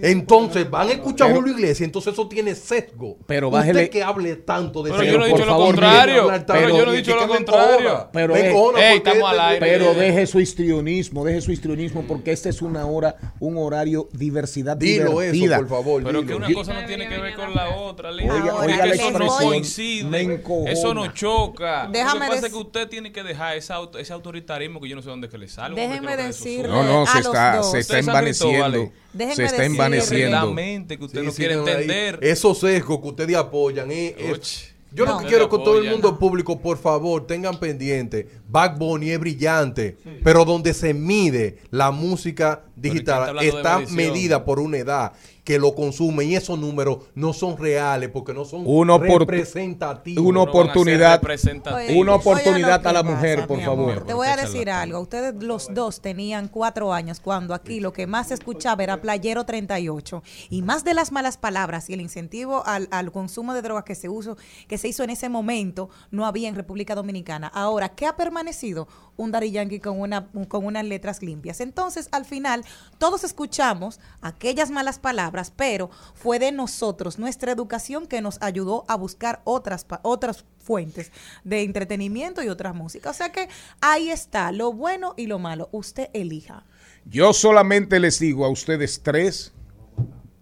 Entonces, 0.00 0.68
van 0.68 0.88
a 0.88 0.92
escuchar 0.92 1.28
a 1.28 1.30
Pero- 1.30 1.40
Julio 1.40 1.54
Iglesias, 1.56 1.82
entonces 1.82 2.12
eso 2.14 2.26
tiene 2.28 2.54
sesgo. 2.54 3.16
Pero 3.26 3.48
Usted 3.48 3.58
bájele- 3.60 3.90
que 3.90 4.02
hable 4.02 4.34
tanto 4.36 4.82
de 4.82 4.90
Pero 4.90 5.04
yo 5.04 5.18
no 5.18 5.26
he 5.26 5.30
por 5.30 5.38
dicho 5.38 5.46
lo 5.46 5.52
favor, 5.52 5.66
contrario. 5.66 6.26
Pero 6.46 6.68
yo 6.76 6.86
no 6.86 6.92
he 6.92 6.96
dicho 6.96 7.14
lo 7.16 7.28
contrario. 7.28 8.08
Pero 8.12 8.34
es- 8.36 8.44
encojona 8.46 8.78
Ey, 8.90 8.98
porque 8.98 9.10
estamos 9.10 9.30
al 9.32 9.40
aire. 9.40 9.60
Pero 9.60 9.94
deje 9.94 10.26
su 10.26 10.40
histrionismo, 10.40 11.24
deje 11.24 11.40
su 11.42 11.52
histrionismo, 11.52 12.02
porque 12.08 12.32
este 12.32 12.48
es 12.48 12.60
una 12.62 12.86
hora, 12.86 13.14
un 13.40 13.56
horario 13.56 14.08
diversidad 14.12 14.76
Dilo 14.76 15.22
eso, 15.22 15.56
por 15.56 15.68
favor. 15.68 16.02
Pero 16.02 16.22
dilo. 16.22 16.26
que 16.26 16.34
una 16.44 16.52
cosa 16.54 16.74
no 16.80 16.86
tiene 16.86 17.08
que 17.08 17.18
ver 17.18 17.34
con 17.34 17.54
la 17.54 17.68
otra, 17.76 18.10
Lina. 18.10 18.34
Oiga, 18.34 18.54
oiga 18.56 18.86
la 18.86 18.94
eso 18.94 19.10
no 19.12 19.26
coincide. 19.28 20.42
Eso 20.66 20.94
no 20.94 21.12
choca. 21.12 21.88
Déjame 21.92 22.20
Lo 22.20 22.24
que 22.24 22.30
pasa 22.36 22.46
es 22.46 22.52
que 22.52 22.58
usted 22.58 22.88
tiene 22.88 23.12
que 23.12 23.22
dejar 23.22 23.56
ese, 23.56 23.72
auto- 23.72 23.98
ese 23.98 24.12
autoritarismo 24.12 24.80
que 24.80 24.88
yo 24.88 24.96
no 24.96 25.02
sé 25.02 25.08
dónde 25.20 25.28
que 25.28 25.38
le 25.38 25.46
decirle- 25.46 26.62
sube. 26.62 26.68
No, 26.68 26.82
no, 26.82 27.06
se 27.06 27.18
está, 27.18 27.62
se 27.62 27.78
está 27.78 27.98
envaneciendo. 27.98 28.92
Se 29.34 29.44
está 29.44 29.64
envaneciendo. 29.64 30.36
La 30.36 30.46
mente 30.46 30.98
que 30.98 31.04
usted 31.04 31.20
Sí, 31.20 31.26
no 31.26 31.30
sí, 31.32 31.36
quiere 31.38 31.56
no, 31.56 31.64
ahí. 31.66 31.72
entender. 31.72 32.18
Esos 32.22 32.58
sesgos 32.60 33.00
que 33.00 33.08
ustedes 33.08 33.36
apoyan. 33.36 33.90
eh, 33.90 34.14
es- 34.18 34.32
Och. 34.38 34.94
yo 34.94 35.04
lo 35.04 35.12
No. 35.14 35.18
que 35.20 35.26
quiero 35.26 35.44
es 35.44 35.50
que 35.50 35.58
todo 35.58 35.78
el 35.78 35.90
mundo 35.90 36.18
público, 36.18 36.58
por 36.60 36.78
favor, 36.78 37.26
tengan 37.26 37.58
pendiente. 37.58 38.28
Back 38.48 38.78
Bunny 38.78 39.10
es 39.10 39.18
brillante, 39.20 39.96
pero 40.24 40.44
donde 40.44 40.72
se 40.74 40.94
mide 40.94 41.58
la 41.70 41.90
música 41.90 42.62
digital 42.76 43.38
está 43.40 43.80
medida 43.90 44.44
por 44.44 44.58
una 44.60 44.78
edad 44.78 45.12
que 45.48 45.58
lo 45.58 45.74
consume 45.74 46.24
y 46.26 46.34
esos 46.36 46.58
números 46.58 46.98
no 47.14 47.32
son 47.32 47.56
reales 47.56 48.10
porque 48.10 48.34
no 48.34 48.44
son 48.44 48.64
Una 48.66 48.98
representativos. 48.98 50.22
una 50.22 50.42
oportunidad- 50.42 51.14
representativos. 51.20 51.88
Oye, 51.90 51.98
Una 51.98 52.16
oportunidad 52.16 52.86
a 52.86 52.92
la 52.92 53.02
mujer, 53.02 53.36
pasa, 53.36 53.48
por 53.48 53.60
favor. 53.62 53.92
amor. 53.92 54.04
Te 54.06 54.12
voy 54.12 54.26
a 54.28 54.36
decir 54.36 54.68
algo. 54.68 55.00
Ustedes 55.00 55.42
los 55.42 55.72
dos 55.72 56.02
tenían 56.02 56.48
cuatro 56.48 56.92
años 56.92 57.20
cuando 57.20 57.54
aquí 57.54 57.80
lo 57.80 57.94
que 57.94 58.06
más 58.06 58.28
se 58.28 58.34
escuchaba 58.34 58.82
era 58.82 59.00
Playero 59.00 59.44
38. 59.46 60.22
Y 60.50 60.60
más 60.60 60.84
de 60.84 60.92
las 60.92 61.12
malas 61.12 61.38
palabras 61.38 61.88
y 61.88 61.94
el 61.94 62.02
incentivo 62.02 62.62
al, 62.66 62.86
al 62.90 63.10
consumo 63.10 63.54
de 63.54 63.62
drogas 63.62 63.84
que 63.84 63.94
se, 63.94 64.10
uso, 64.10 64.36
que 64.68 64.76
se 64.76 64.88
hizo 64.88 65.02
en 65.02 65.08
ese 65.08 65.30
momento 65.30 65.88
no 66.10 66.26
había 66.26 66.50
en 66.50 66.56
República 66.56 66.94
Dominicana. 66.94 67.46
Ahora, 67.46 67.88
¿qué 67.94 68.04
ha 68.04 68.16
permanecido? 68.16 68.86
Un 69.16 69.32
Daddy 69.32 69.50
Yankee 69.50 69.80
con, 69.80 69.98
una, 69.98 70.28
con 70.48 70.64
unas 70.66 70.84
letras 70.84 71.22
limpias. 71.22 71.60
Entonces, 71.60 72.08
al 72.12 72.24
final, 72.26 72.64
todos 72.98 73.24
escuchamos 73.24 73.98
aquellas 74.20 74.70
malas 74.70 74.98
palabras, 74.98 75.37
pero 75.54 75.90
fue 76.14 76.38
de 76.38 76.52
nosotros, 76.52 77.18
nuestra 77.18 77.52
educación, 77.52 78.06
que 78.06 78.20
nos 78.20 78.40
ayudó 78.42 78.84
a 78.88 78.96
buscar 78.96 79.40
otras, 79.44 79.86
otras 80.02 80.44
fuentes 80.58 81.12
de 81.44 81.62
entretenimiento 81.62 82.42
y 82.42 82.48
otras 82.48 82.74
músicas. 82.74 83.16
O 83.16 83.18
sea 83.18 83.32
que 83.32 83.48
ahí 83.80 84.10
está, 84.10 84.52
lo 84.52 84.72
bueno 84.72 85.14
y 85.16 85.26
lo 85.26 85.38
malo. 85.38 85.68
Usted 85.72 86.08
elija. 86.12 86.64
Yo 87.04 87.32
solamente 87.32 88.00
les 88.00 88.18
digo 88.18 88.44
a 88.44 88.50
ustedes 88.50 89.00
tres 89.02 89.52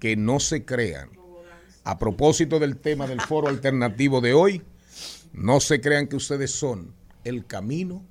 que 0.00 0.16
no 0.16 0.40
se 0.40 0.64
crean. 0.64 1.10
A 1.84 1.98
propósito 1.98 2.58
del 2.58 2.78
tema 2.78 3.06
del 3.06 3.20
foro 3.20 3.46
alternativo 3.46 4.20
de 4.20 4.34
hoy, 4.34 4.62
no 5.32 5.60
se 5.60 5.80
crean 5.80 6.08
que 6.08 6.16
ustedes 6.16 6.50
son 6.50 6.94
el 7.22 7.46
camino, 7.46 8.04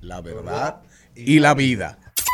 la 0.00 0.20
verdad 0.22 0.82
y 1.14 1.38
la 1.40 1.54
vida. 1.54 1.98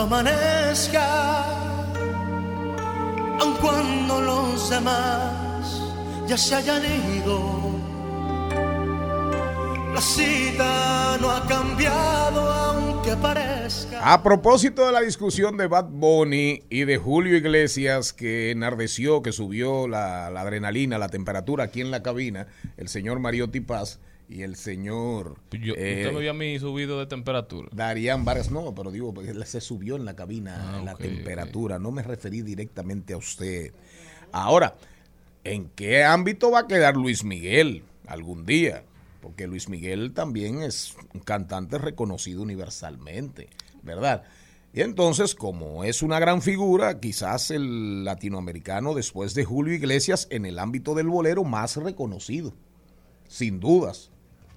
Amanezca, 0.00 1.44
aun 3.40 3.54
cuando 3.60 4.20
los 4.20 4.70
demás 4.70 5.82
ya 6.26 6.36
se 6.36 6.54
hayan 6.54 6.82
ido. 7.16 7.72
La 9.94 10.00
cita 10.00 11.18
no 11.20 11.30
ha 11.30 11.46
cambiado 11.46 12.50
aunque 12.50 13.14
parezca. 13.16 14.12
A 14.12 14.22
propósito 14.22 14.86
de 14.86 14.92
la 14.92 15.00
discusión 15.02 15.56
de 15.58 15.66
Bad 15.66 15.90
Bunny 15.90 16.62
y 16.70 16.84
de 16.84 16.96
Julio 16.96 17.36
Iglesias, 17.36 18.12
que 18.12 18.50
enardeció, 18.50 19.22
que 19.22 19.32
subió 19.32 19.86
la, 19.88 20.30
la 20.30 20.40
adrenalina, 20.40 20.96
la 20.98 21.08
temperatura 21.08 21.64
aquí 21.64 21.82
en 21.82 21.90
la 21.90 22.02
cabina, 22.02 22.46
el 22.78 22.88
señor 22.88 23.18
Mariotti 23.20 23.60
Paz 23.60 24.00
y 24.32 24.42
el 24.42 24.56
señor 24.56 25.36
Yo- 25.52 25.74
eh, 25.76 26.02
usted 26.02 26.12
me 26.14 26.20
vio 26.20 26.30
a 26.30 26.34
mí 26.34 26.58
subido 26.58 26.98
de 26.98 27.06
temperatura. 27.06 27.68
Darían 27.72 28.24
Vargas, 28.24 28.50
no, 28.50 28.74
pero 28.74 28.90
digo, 28.90 29.12
se 29.44 29.60
subió 29.60 29.96
en 29.96 30.04
la 30.04 30.16
cabina 30.16 30.78
Ah, 30.78 30.82
la 30.84 30.94
temperatura, 30.94 31.78
no 31.78 31.90
me 31.90 32.02
referí 32.02 32.42
directamente 32.42 33.12
a 33.12 33.16
usted. 33.18 33.72
Ahora, 34.32 34.76
¿en 35.44 35.68
qué 35.74 36.04
ámbito 36.04 36.50
va 36.50 36.60
a 36.60 36.66
quedar 36.66 36.96
Luis 36.96 37.24
Miguel 37.24 37.82
algún 38.06 38.46
día? 38.46 38.84
Porque 39.20 39.46
Luis 39.46 39.68
Miguel 39.68 40.12
también 40.14 40.62
es 40.62 40.94
un 41.14 41.20
cantante 41.20 41.78
reconocido 41.78 42.42
universalmente, 42.42 43.48
¿verdad? 43.82 44.24
Y 44.74 44.80
entonces, 44.80 45.34
como 45.34 45.84
es 45.84 46.02
una 46.02 46.18
gran 46.18 46.40
figura, 46.40 46.98
quizás 46.98 47.50
el 47.50 48.04
latinoamericano 48.04 48.94
después 48.94 49.34
de 49.34 49.44
Julio 49.44 49.74
Iglesias 49.74 50.26
en 50.30 50.46
el 50.46 50.58
ámbito 50.58 50.94
del 50.94 51.08
bolero 51.08 51.44
más 51.44 51.76
reconocido, 51.76 52.54
sin 53.28 53.60
dudas. 53.60 54.10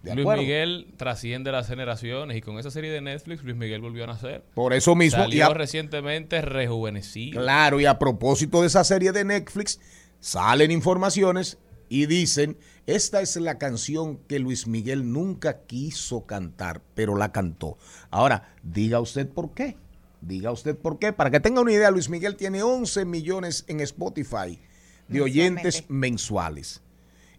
¿De 0.05 0.15
Luis 0.15 0.23
acuerdo? 0.23 0.41
Miguel 0.43 0.93
trasciende 0.97 1.51
las 1.51 1.67
generaciones 1.67 2.37
y 2.37 2.41
con 2.41 2.57
esa 2.59 2.71
serie 2.71 2.91
de 2.91 3.01
Netflix 3.01 3.43
Luis 3.43 3.55
Miguel 3.55 3.81
volvió 3.81 4.03
a 4.05 4.07
nacer. 4.07 4.43
Por 4.53 4.73
eso 4.73 4.95
mismo, 4.95 5.19
y 5.19 5.23
Salió 5.23 5.45
a- 5.47 5.53
recientemente 5.53 6.41
rejuvenecido. 6.41 7.41
Claro, 7.41 7.79
y 7.79 7.85
a 7.85 7.99
propósito 7.99 8.61
de 8.61 8.67
esa 8.67 8.83
serie 8.83 9.11
de 9.11 9.23
Netflix, 9.25 9.79
salen 10.19 10.71
informaciones 10.71 11.57
y 11.89 12.05
dicen, 12.07 12.57
esta 12.87 13.21
es 13.21 13.35
la 13.35 13.57
canción 13.57 14.17
que 14.27 14.39
Luis 14.39 14.67
Miguel 14.67 15.11
nunca 15.11 15.61
quiso 15.65 16.25
cantar, 16.25 16.81
pero 16.93 17.15
la 17.15 17.31
cantó. 17.31 17.77
Ahora, 18.11 18.53
diga 18.63 18.99
usted 18.99 19.27
por 19.27 19.53
qué. 19.53 19.77
Diga 20.21 20.51
usted 20.51 20.75
por 20.75 20.97
qué. 20.97 21.13
Para 21.13 21.29
que 21.29 21.39
tenga 21.39 21.61
una 21.61 21.71
idea, 21.71 21.91
Luis 21.91 22.09
Miguel 22.09 22.35
tiene 22.35 22.63
11 22.63 23.05
millones 23.05 23.63
en 23.67 23.79
Spotify 23.81 24.59
de 25.07 25.21
oyentes 25.21 25.83
mensuales. 25.87 26.81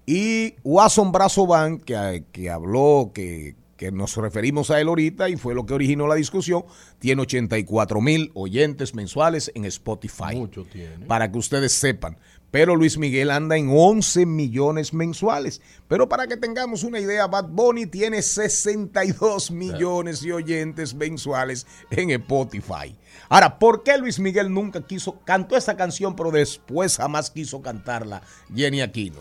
Y 0.06 0.54
Watson 0.62 1.10
Brazo 1.10 1.46
Van, 1.46 1.78
que, 1.78 2.24
que 2.30 2.48
habló, 2.48 3.10
que, 3.12 3.56
que 3.76 3.92
nos 3.92 4.16
referimos 4.16 4.70
a 4.70 4.80
él 4.80 4.88
ahorita 4.88 5.28
y 5.28 5.36
fue 5.36 5.54
lo 5.54 5.66
que 5.66 5.74
originó 5.74 6.06
la 6.06 6.14
discusión, 6.14 6.64
tiene 6.98 7.22
84 7.22 8.00
mil 8.00 8.30
oyentes 8.34 8.94
mensuales 8.94 9.50
en 9.54 9.64
Spotify. 9.64 10.36
Mucho 10.36 10.64
tiene. 10.64 11.06
Para 11.06 11.30
que 11.30 11.38
ustedes 11.38 11.72
sepan. 11.72 12.16
Pero 12.52 12.76
Luis 12.76 12.96
Miguel 12.96 13.32
anda 13.32 13.56
en 13.56 13.68
11 13.70 14.24
millones 14.24 14.94
mensuales. 14.94 15.60
Pero 15.88 16.08
para 16.08 16.26
que 16.26 16.36
tengamos 16.36 16.84
una 16.84 17.00
idea, 17.00 17.26
Bad 17.26 17.48
Bunny 17.48 17.86
tiene 17.86 18.22
62 18.22 19.50
millones 19.50 20.22
de 20.22 20.32
oyentes 20.32 20.94
mensuales 20.94 21.66
en 21.90 22.10
Spotify. 22.10 22.96
Ahora, 23.28 23.58
¿por 23.58 23.82
qué 23.82 23.98
Luis 23.98 24.20
Miguel 24.20 24.54
nunca 24.54 24.80
quiso, 24.80 25.18
cantó 25.24 25.56
esa 25.56 25.76
canción, 25.76 26.14
pero 26.14 26.30
después 26.30 26.96
jamás 26.96 27.30
quiso 27.30 27.60
cantarla 27.60 28.22
Jenny 28.54 28.80
Aquino? 28.80 29.20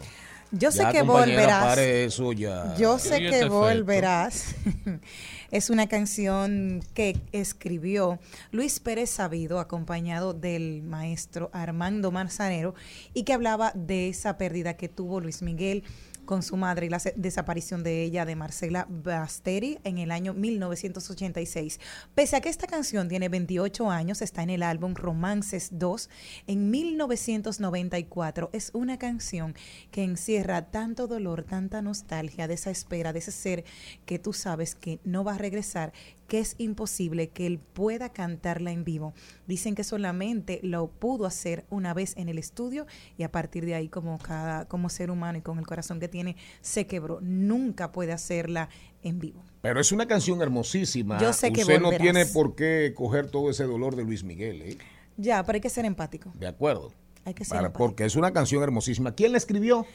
Yo 0.57 0.71
sé 0.71 0.83
Ya, 0.83 0.91
que 0.91 1.01
volverás. 1.01 1.65
pare 1.65 2.05
eso 2.05 2.31
ya. 2.31 2.73
Yo 2.77 2.97
sé 2.97 3.19
que 3.19 3.27
efecto. 3.27 3.49
volverás. 3.53 4.55
es 5.51 5.69
una 5.69 5.87
canción 5.87 6.81
que 6.93 7.17
escribió 7.33 8.19
Luis 8.51 8.79
Pérez 8.79 9.09
Sabido, 9.09 9.59
acompañado 9.59 10.33
del 10.33 10.81
maestro 10.81 11.49
Armando 11.51 12.09
Manzanero, 12.11 12.73
y 13.13 13.23
que 13.23 13.33
hablaba 13.33 13.73
de 13.75 14.07
esa 14.07 14.37
pérdida 14.37 14.75
que 14.75 14.87
tuvo 14.87 15.19
Luis 15.19 15.41
Miguel 15.41 15.83
con 16.25 16.43
su 16.43 16.57
madre 16.57 16.87
y 16.87 16.89
la 16.89 17.01
desaparición 17.15 17.83
de 17.83 18.03
ella, 18.03 18.25
de 18.25 18.35
Marcela 18.35 18.87
Basteri, 18.89 19.79
en 19.83 19.97
el 19.97 20.11
año 20.11 20.33
1986. 20.33 21.79
Pese 22.13 22.35
a 22.35 22.41
que 22.41 22.49
esta 22.49 22.67
canción 22.67 23.07
tiene 23.07 23.29
28 23.29 23.89
años, 23.89 24.21
está 24.21 24.43
en 24.43 24.49
el 24.49 24.63
álbum 24.63 24.95
Romances 24.95 25.69
2 25.71 26.09
en 26.47 26.69
1994. 26.71 28.49
Es 28.53 28.71
una 28.73 28.97
canción 28.97 29.55
que 29.91 30.03
encierra 30.03 30.69
tanto 30.71 31.07
dolor, 31.07 31.43
tanta 31.43 31.81
nostalgia 31.81 32.47
de 32.47 32.55
esa 32.55 32.71
espera, 32.71 33.13
de 33.13 33.19
ese 33.19 33.31
ser 33.31 33.63
que 34.05 34.19
tú 34.19 34.33
sabes 34.33 34.75
que 34.75 34.99
no 35.03 35.23
va 35.23 35.35
a 35.35 35.37
regresar, 35.37 35.93
que 36.27 36.39
es 36.39 36.55
imposible 36.57 37.29
que 37.29 37.45
él 37.45 37.59
pueda 37.59 38.09
cantarla 38.09 38.71
en 38.71 38.83
vivo. 38.83 39.13
Dicen 39.47 39.75
que 39.75 39.83
solamente 39.83 40.59
lo 40.63 40.87
pudo 40.87 41.25
hacer 41.25 41.65
una 41.69 41.93
vez 41.93 42.13
en 42.17 42.29
el 42.29 42.37
estudio 42.37 42.85
y 43.17 43.23
a 43.23 43.31
partir 43.31 43.65
de 43.65 43.75
ahí 43.75 43.89
como 43.89 44.17
cada 44.17 44.65
como 44.65 44.89
ser 44.89 45.11
humano 45.11 45.37
y 45.37 45.41
con 45.41 45.59
el 45.59 45.67
corazón 45.67 45.99
que 45.99 46.07
tiene 46.07 46.35
se 46.61 46.87
quebró. 46.87 47.19
Nunca 47.21 47.91
puede 47.91 48.11
hacerla 48.11 48.69
en 49.03 49.19
vivo. 49.19 49.43
Pero 49.61 49.79
es 49.79 49.91
una 49.91 50.07
canción 50.07 50.41
hermosísima. 50.41 51.19
Yo 51.19 51.31
sé 51.33 51.51
que 51.53 51.61
Usted 51.61 51.79
no 51.79 51.91
tiene 51.91 52.25
por 52.25 52.55
qué 52.55 52.93
coger 52.95 53.29
todo 53.29 53.49
ese 53.49 53.63
dolor 53.65 53.95
de 53.95 54.03
Luis 54.03 54.23
Miguel, 54.23 54.61
¿eh? 54.63 54.77
Ya, 55.17 55.43
pero 55.43 55.55
hay 55.57 55.61
que 55.61 55.69
ser 55.69 55.85
empático. 55.85 56.31
De 56.35 56.47
acuerdo. 56.47 56.91
Hay 57.23 57.33
que 57.33 57.43
ser 57.45 57.55
Para- 57.55 57.67
empático. 57.67 57.85
porque 57.87 58.05
es 58.05 58.15
una 58.15 58.31
canción 58.33 58.61
hermosísima. 58.63 59.13
¿Quién 59.15 59.31
la 59.31 59.37
escribió? 59.37 59.85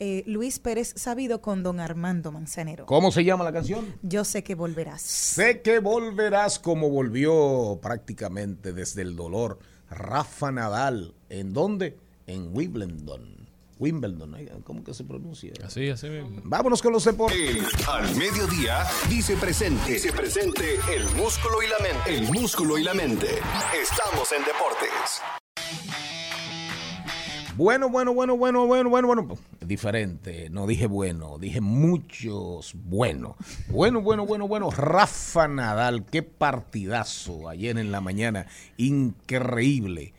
Eh, 0.00 0.22
Luis 0.26 0.60
Pérez 0.60 0.94
Sabido 0.96 1.40
con 1.40 1.62
don 1.62 1.80
Armando 1.80 2.30
Manzanero. 2.30 2.86
¿Cómo 2.86 3.10
se 3.10 3.24
llama 3.24 3.42
la 3.44 3.52
canción? 3.52 3.94
Yo 4.02 4.24
sé 4.24 4.44
que 4.44 4.54
volverás. 4.54 5.02
Sé 5.02 5.60
que 5.60 5.80
volverás 5.80 6.58
como 6.58 6.88
volvió 6.88 7.78
prácticamente 7.82 8.72
desde 8.72 9.02
el 9.02 9.16
dolor 9.16 9.58
Rafa 9.90 10.52
Nadal. 10.52 11.14
¿En 11.28 11.52
dónde? 11.52 11.98
En 12.26 12.54
Wimbledon. 12.56 13.48
Wimbledon, 13.80 14.62
¿cómo 14.64 14.82
que 14.82 14.92
se 14.92 15.04
pronuncia? 15.04 15.52
Así, 15.64 15.88
así 15.88 16.08
mismo. 16.08 16.40
Vámonos 16.44 16.82
con 16.82 16.92
los 16.92 17.04
deportes. 17.04 17.38
El 17.38 17.64
al 17.88 18.16
mediodía 18.16 18.84
dice 19.08 19.36
presente. 19.36 19.92
Dice 19.92 20.12
presente 20.12 20.78
el 20.94 21.04
músculo 21.16 21.62
y 21.62 21.68
la 21.68 21.78
mente. 21.78 22.16
El 22.16 22.32
músculo 22.32 22.78
y 22.78 22.84
la 22.84 22.94
mente. 22.94 23.28
Estamos 23.80 24.32
en 24.32 24.44
deportes. 24.44 25.22
Bueno, 27.58 27.88
bueno, 27.88 28.14
bueno, 28.14 28.36
bueno, 28.36 28.68
bueno, 28.68 28.88
bueno, 28.88 29.08
bueno. 29.08 29.28
Diferente. 29.66 30.48
No 30.48 30.68
dije 30.68 30.86
bueno, 30.86 31.38
dije 31.40 31.60
muchos 31.60 32.72
bueno. 32.84 33.34
Bueno, 33.66 34.00
bueno, 34.00 34.24
bueno, 34.24 34.46
bueno. 34.46 34.70
Rafa 34.70 35.48
Nadal, 35.48 36.04
qué 36.04 36.22
partidazo 36.22 37.48
ayer 37.48 37.76
en 37.76 37.90
la 37.90 38.00
mañana. 38.00 38.46
Increíble. 38.76 40.14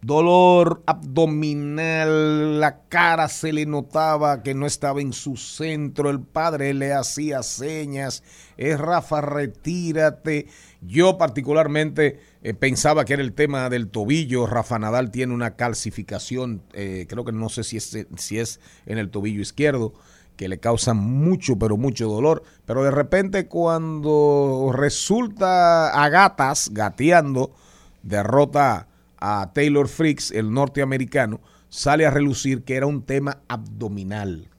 Dolor 0.00 0.82
abdominal, 0.86 2.58
la 2.60 2.80
cara 2.88 3.28
se 3.28 3.52
le 3.52 3.64
notaba 3.64 4.42
que 4.42 4.54
no 4.54 4.66
estaba 4.66 5.00
en 5.00 5.14
su 5.14 5.36
centro, 5.38 6.10
el 6.10 6.20
padre 6.20 6.74
le 6.74 6.92
hacía 6.92 7.42
señas, 7.42 8.22
es 8.58 8.78
Rafa, 8.78 9.22
retírate. 9.22 10.46
Yo 10.82 11.16
particularmente 11.16 12.20
eh, 12.44 12.52
pensaba 12.52 13.06
que 13.06 13.14
era 13.14 13.22
el 13.22 13.32
tema 13.32 13.70
del 13.70 13.88
tobillo, 13.88 14.46
Rafa 14.46 14.78
Nadal 14.78 15.10
tiene 15.10 15.32
una 15.32 15.56
calcificación, 15.56 16.62
eh, 16.74 17.06
creo 17.08 17.24
que 17.24 17.32
no 17.32 17.48
sé 17.48 17.64
si 17.64 17.78
es, 17.78 18.06
si 18.16 18.38
es 18.38 18.60
en 18.84 18.98
el 18.98 19.08
tobillo 19.08 19.40
izquierdo, 19.40 19.94
que 20.36 20.50
le 20.50 20.60
causa 20.60 20.92
mucho, 20.92 21.58
pero 21.58 21.78
mucho 21.78 22.06
dolor, 22.06 22.42
pero 22.66 22.84
de 22.84 22.90
repente 22.90 23.46
cuando 23.46 24.72
resulta 24.74 25.88
a 25.88 26.08
gatas, 26.10 26.68
gateando, 26.70 27.54
derrota 28.02 28.88
a 29.16 29.50
Taylor 29.54 29.88
Fricks, 29.88 30.30
el 30.30 30.52
norteamericano, 30.52 31.40
sale 31.70 32.04
a 32.04 32.10
relucir 32.10 32.62
que 32.62 32.76
era 32.76 32.84
un 32.84 33.04
tema 33.04 33.40
abdominal, 33.48 34.50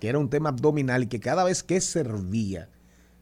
que 0.00 0.08
era 0.08 0.18
un 0.18 0.30
tema 0.30 0.48
abdominal 0.48 1.04
y 1.04 1.06
que 1.06 1.20
cada 1.20 1.44
vez 1.44 1.62
que 1.62 1.80
servía 1.80 2.70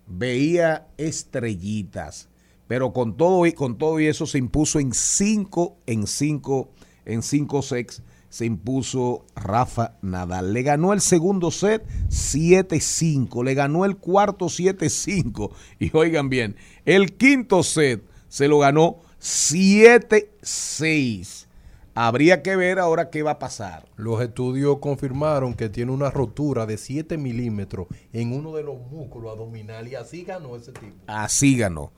veía 0.06 0.88
estrellitas, 0.96 2.30
pero 2.72 2.94
con 2.94 3.18
todo 3.18 3.44
y 3.44 3.52
con 3.52 3.76
todo 3.76 4.00
y 4.00 4.06
eso 4.06 4.24
se 4.24 4.38
impuso 4.38 4.80
en 4.80 4.94
cinco, 4.94 5.76
en 5.84 6.06
cinco, 6.06 6.70
en 7.04 7.20
cinco 7.20 7.60
sets 7.60 8.02
se 8.30 8.46
impuso 8.46 9.26
Rafa 9.36 9.98
Nadal. 10.00 10.54
Le 10.54 10.62
ganó 10.62 10.94
el 10.94 11.02
segundo 11.02 11.50
set 11.50 11.86
7-5, 12.08 13.44
le 13.44 13.52
ganó 13.52 13.84
el 13.84 13.98
cuarto 13.98 14.46
7-5 14.46 15.50
y 15.80 15.94
oigan 15.94 16.30
bien, 16.30 16.56
el 16.86 17.18
quinto 17.18 17.62
set 17.62 18.02
se 18.28 18.48
lo 18.48 18.60
ganó 18.60 19.00
7-6. 19.20 21.48
Habría 21.94 22.42
que 22.42 22.56
ver 22.56 22.78
ahora 22.78 23.10
qué 23.10 23.22
va 23.22 23.32
a 23.32 23.38
pasar. 23.38 23.86
Los 23.96 24.22
estudios 24.22 24.78
confirmaron 24.78 25.52
que 25.52 25.68
tiene 25.68 25.92
una 25.92 26.10
rotura 26.10 26.64
de 26.64 26.78
7 26.78 27.18
milímetros 27.18 27.88
en 28.14 28.32
uno 28.32 28.54
de 28.54 28.62
los 28.62 28.80
músculos 28.90 29.32
abdominales 29.32 29.92
y 29.92 29.96
así 29.96 30.24
ganó 30.24 30.56
ese 30.56 30.72
tipo. 30.72 30.96
Así 31.06 31.58
ganó. 31.58 31.92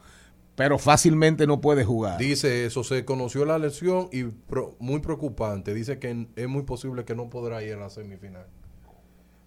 Pero 0.57 0.79
fácilmente 0.79 1.47
no 1.49 1.61
puede 1.61 1.85
jugar. 1.85 2.19
Dice 2.19 2.65
eso, 2.65 2.85
se 2.85 3.05
conoció 3.05 3.45
la 3.45 3.59
lesión 3.59 4.09
y 4.13 4.25
pro- 4.25 4.77
muy 4.79 5.01
preocupante. 5.01 5.75
Dice 5.75 5.99
que 5.99 6.29
es 6.37 6.49
muy 6.49 6.63
posible 6.63 7.05
que 7.05 7.15
no 7.17 7.29
podrá 7.29 7.63
ir 7.63 7.75
a 7.75 7.77
la 7.81 7.91
semifinal. 7.91 8.47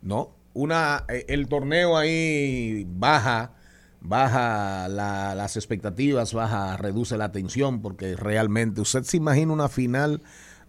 ¿no? 0.02 0.36
Una, 0.54 1.06
eh, 1.10 1.26
el 1.30 1.48
torneo 1.48 1.98
ahí 1.98 2.86
baja, 2.90 3.54
baja 4.02 4.88
la- 4.90 5.36
las 5.36 5.56
expectativas, 5.56 6.34
baja, 6.34 6.78
reduce 6.78 7.18
la 7.18 7.32
tensión, 7.32 7.82
porque 7.82 8.16
realmente 8.16 8.82
usted 8.82 9.04
se 9.04 9.18
imagina 9.18 9.54
una 9.54 9.70
final, 9.70 10.22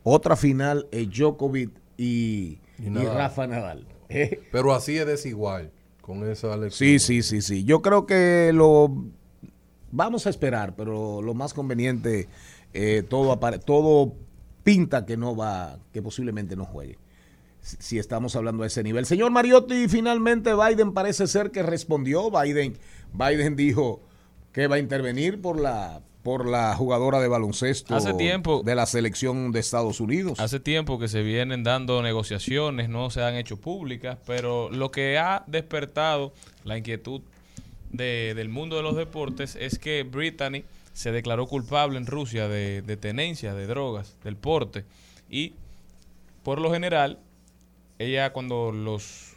otra 0.02 0.36
final, 0.36 0.86
eh, 0.92 1.06
Djokovic 1.06 1.70
y, 1.96 2.58
Y 2.78 2.86
y. 2.86 2.88
Rafa 3.06 3.46
Nadal. 3.46 3.86
Pero 4.52 4.74
así 4.74 4.96
es 4.98 5.06
desigual 5.06 5.72
con 6.00 6.28
esa 6.30 6.56
lesión. 6.56 6.70
Sí, 6.72 6.98
sí, 6.98 7.22
sí, 7.22 7.42
sí. 7.42 7.64
Yo 7.64 7.82
creo 7.82 8.06
que 8.06 8.50
lo 8.54 8.92
vamos 9.90 10.26
a 10.26 10.30
esperar, 10.30 10.74
pero 10.76 11.22
lo 11.22 11.34
más 11.34 11.54
conveniente, 11.54 12.28
eh, 12.72 13.02
todo, 13.08 13.38
todo 13.64 14.14
pinta 14.62 15.06
que 15.06 15.16
no 15.16 15.36
va, 15.36 15.78
que 15.92 16.02
posiblemente 16.02 16.56
no 16.56 16.64
juegue. 16.64 16.98
Si, 17.60 17.98
estamos 17.98 18.36
hablando 18.36 18.62
a 18.62 18.66
ese 18.66 18.82
nivel. 18.82 19.04
Señor 19.04 19.30
Mariotti, 19.30 19.88
finalmente 19.88 20.52
Biden 20.54 20.92
parece 20.92 21.26
ser 21.26 21.50
que 21.50 21.62
respondió. 21.62 22.30
Biden, 22.30 22.78
Biden 23.12 23.56
dijo 23.56 24.00
que 24.52 24.66
va 24.68 24.76
a 24.76 24.78
intervenir 24.78 25.40
por 25.40 25.60
la 25.60 26.02
por 26.22 26.46
la 26.46 26.74
jugadora 26.74 27.20
de 27.20 27.28
baloncesto 27.28 27.94
Hace 27.94 28.12
tiempo- 28.12 28.62
de 28.62 28.74
la 28.74 28.84
selección 28.84 29.50
de 29.50 29.60
Estados 29.60 29.98
Unidos. 29.98 30.38
Hace 30.40 30.60
tiempo 30.60 30.98
que 30.98 31.08
se 31.08 31.22
vienen 31.22 31.62
dando 31.62 32.02
negociaciones, 32.02 32.90
no 32.90 33.08
se 33.08 33.22
han 33.22 33.34
hecho 33.36 33.56
públicas, 33.58 34.18
pero 34.26 34.68
lo 34.68 34.90
que 34.90 35.16
ha 35.16 35.44
despertado 35.46 36.34
la 36.64 36.76
inquietud 36.76 37.22
de- 37.90 38.34
del 38.36 38.48
mundo 38.48 38.76
de 38.76 38.82
los 38.82 38.96
deportes 38.96 39.56
es 39.56 39.78
que 39.78 40.02
Brittany 40.02 40.64
se 40.92 41.12
declaró 41.12 41.46
culpable 41.46 41.98
en 41.98 42.06
Rusia 42.06 42.48
de, 42.48 42.82
de 42.82 42.96
tenencia 42.96 43.54
de 43.54 43.66
drogas, 43.66 44.16
del 44.24 44.36
porte, 44.36 44.84
y 45.30 45.54
por 46.42 46.60
lo 46.60 46.72
general, 46.72 47.18
ella 47.98 48.32
cuando 48.32 48.72
los 48.72 49.34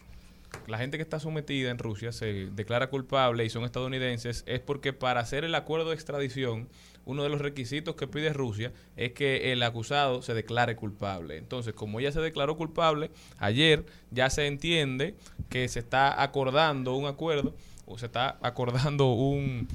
la 0.67 0.77
gente 0.77 0.97
que 0.97 1.03
está 1.03 1.17
sometida 1.19 1.71
en 1.71 1.77
Rusia 1.77 2.11
se 2.11 2.47
declara 2.51 2.89
culpable 2.89 3.45
y 3.45 3.49
son 3.49 3.63
estadounidenses, 3.63 4.43
es 4.47 4.59
porque 4.59 4.91
para 4.91 5.21
hacer 5.21 5.45
el 5.45 5.55
acuerdo 5.55 5.89
de 5.89 5.95
extradición, 5.95 6.67
uno 7.05 7.23
de 7.23 7.29
los 7.29 7.39
requisitos 7.39 7.95
que 7.95 8.05
pide 8.05 8.33
Rusia 8.33 8.73
es 8.97 9.13
que 9.13 9.53
el 9.53 9.63
acusado 9.63 10.21
se 10.21 10.33
declare 10.33 10.75
culpable. 10.75 11.37
Entonces, 11.37 11.73
como 11.73 11.99
ella 12.01 12.11
se 12.11 12.19
declaró 12.19 12.57
culpable, 12.57 13.11
ayer 13.37 13.85
ya 14.11 14.29
se 14.29 14.45
entiende 14.45 15.15
que 15.49 15.67
se 15.69 15.79
está 15.79 16.21
acordando 16.21 16.95
un 16.95 17.05
acuerdo 17.07 17.55
se 17.97 18.07
está 18.07 18.37
acordando 18.41 19.11
un 19.13 19.67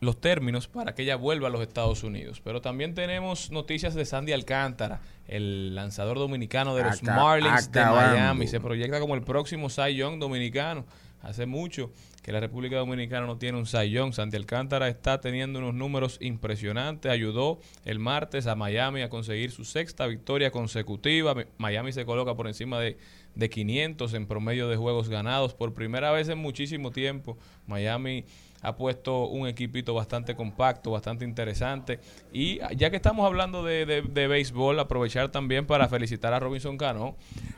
los 0.00 0.20
términos 0.20 0.68
para 0.68 0.94
que 0.94 1.02
ella 1.02 1.16
vuelva 1.16 1.48
a 1.48 1.50
los 1.50 1.60
Estados 1.60 2.04
Unidos. 2.04 2.40
Pero 2.44 2.60
también 2.60 2.94
tenemos 2.94 3.50
noticias 3.50 3.94
de 3.94 4.04
Sandy 4.04 4.32
Alcántara, 4.32 5.00
el 5.26 5.74
lanzador 5.74 6.18
dominicano 6.18 6.76
de 6.76 6.84
los 6.84 7.02
Marlins 7.16 7.72
de. 7.72 7.80
Miami. 8.14 8.46
Se 8.46 8.60
proyecta 8.60 9.00
como 9.00 9.16
el 9.16 9.22
próximo 9.22 9.68
Cy 9.68 9.96
Young 9.96 10.20
dominicano. 10.20 10.84
Hace 11.20 11.46
mucho 11.46 11.90
que 12.22 12.30
la 12.30 12.38
República 12.38 12.76
Dominicana 12.76 13.26
no 13.26 13.38
tiene 13.38 13.58
un 13.58 13.66
Cy 13.66 13.90
Young. 13.90 14.12
Sandy 14.12 14.36
Alcántara 14.36 14.86
está 14.88 15.20
teniendo 15.20 15.58
unos 15.58 15.74
números 15.74 16.16
impresionantes. 16.20 17.10
Ayudó 17.10 17.58
el 17.84 17.98
martes 17.98 18.46
a 18.46 18.54
Miami 18.54 19.02
a 19.02 19.08
conseguir 19.08 19.50
su 19.50 19.64
sexta 19.64 20.06
victoria 20.06 20.52
consecutiva. 20.52 21.34
Mi- 21.34 21.42
Miami 21.58 21.90
se 21.92 22.04
coloca 22.06 22.36
por 22.36 22.46
encima 22.46 22.78
de, 22.78 22.98
de 23.38 23.48
500 23.48 24.12
en 24.14 24.26
promedio 24.26 24.68
de 24.68 24.76
juegos 24.76 25.08
ganados. 25.08 25.54
Por 25.54 25.72
primera 25.72 26.10
vez 26.10 26.28
en 26.28 26.36
muchísimo 26.38 26.90
tiempo, 26.90 27.38
Miami 27.66 28.24
ha 28.60 28.74
puesto 28.74 29.26
un 29.28 29.46
equipito 29.46 29.94
bastante 29.94 30.34
compacto, 30.34 30.90
bastante 30.90 31.24
interesante. 31.24 32.00
Y 32.32 32.58
ya 32.76 32.90
que 32.90 32.96
estamos 32.96 33.24
hablando 33.24 33.62
de, 33.62 33.86
de- 33.86 34.02
de 34.02 34.26
béisbol, 34.26 34.80
aprovechar 34.80 35.30
también 35.30 35.64
para 35.64 35.88
felicitar 35.88 36.34
a 36.34 36.40
Robinson 36.40 36.76
Cano. 36.76 37.14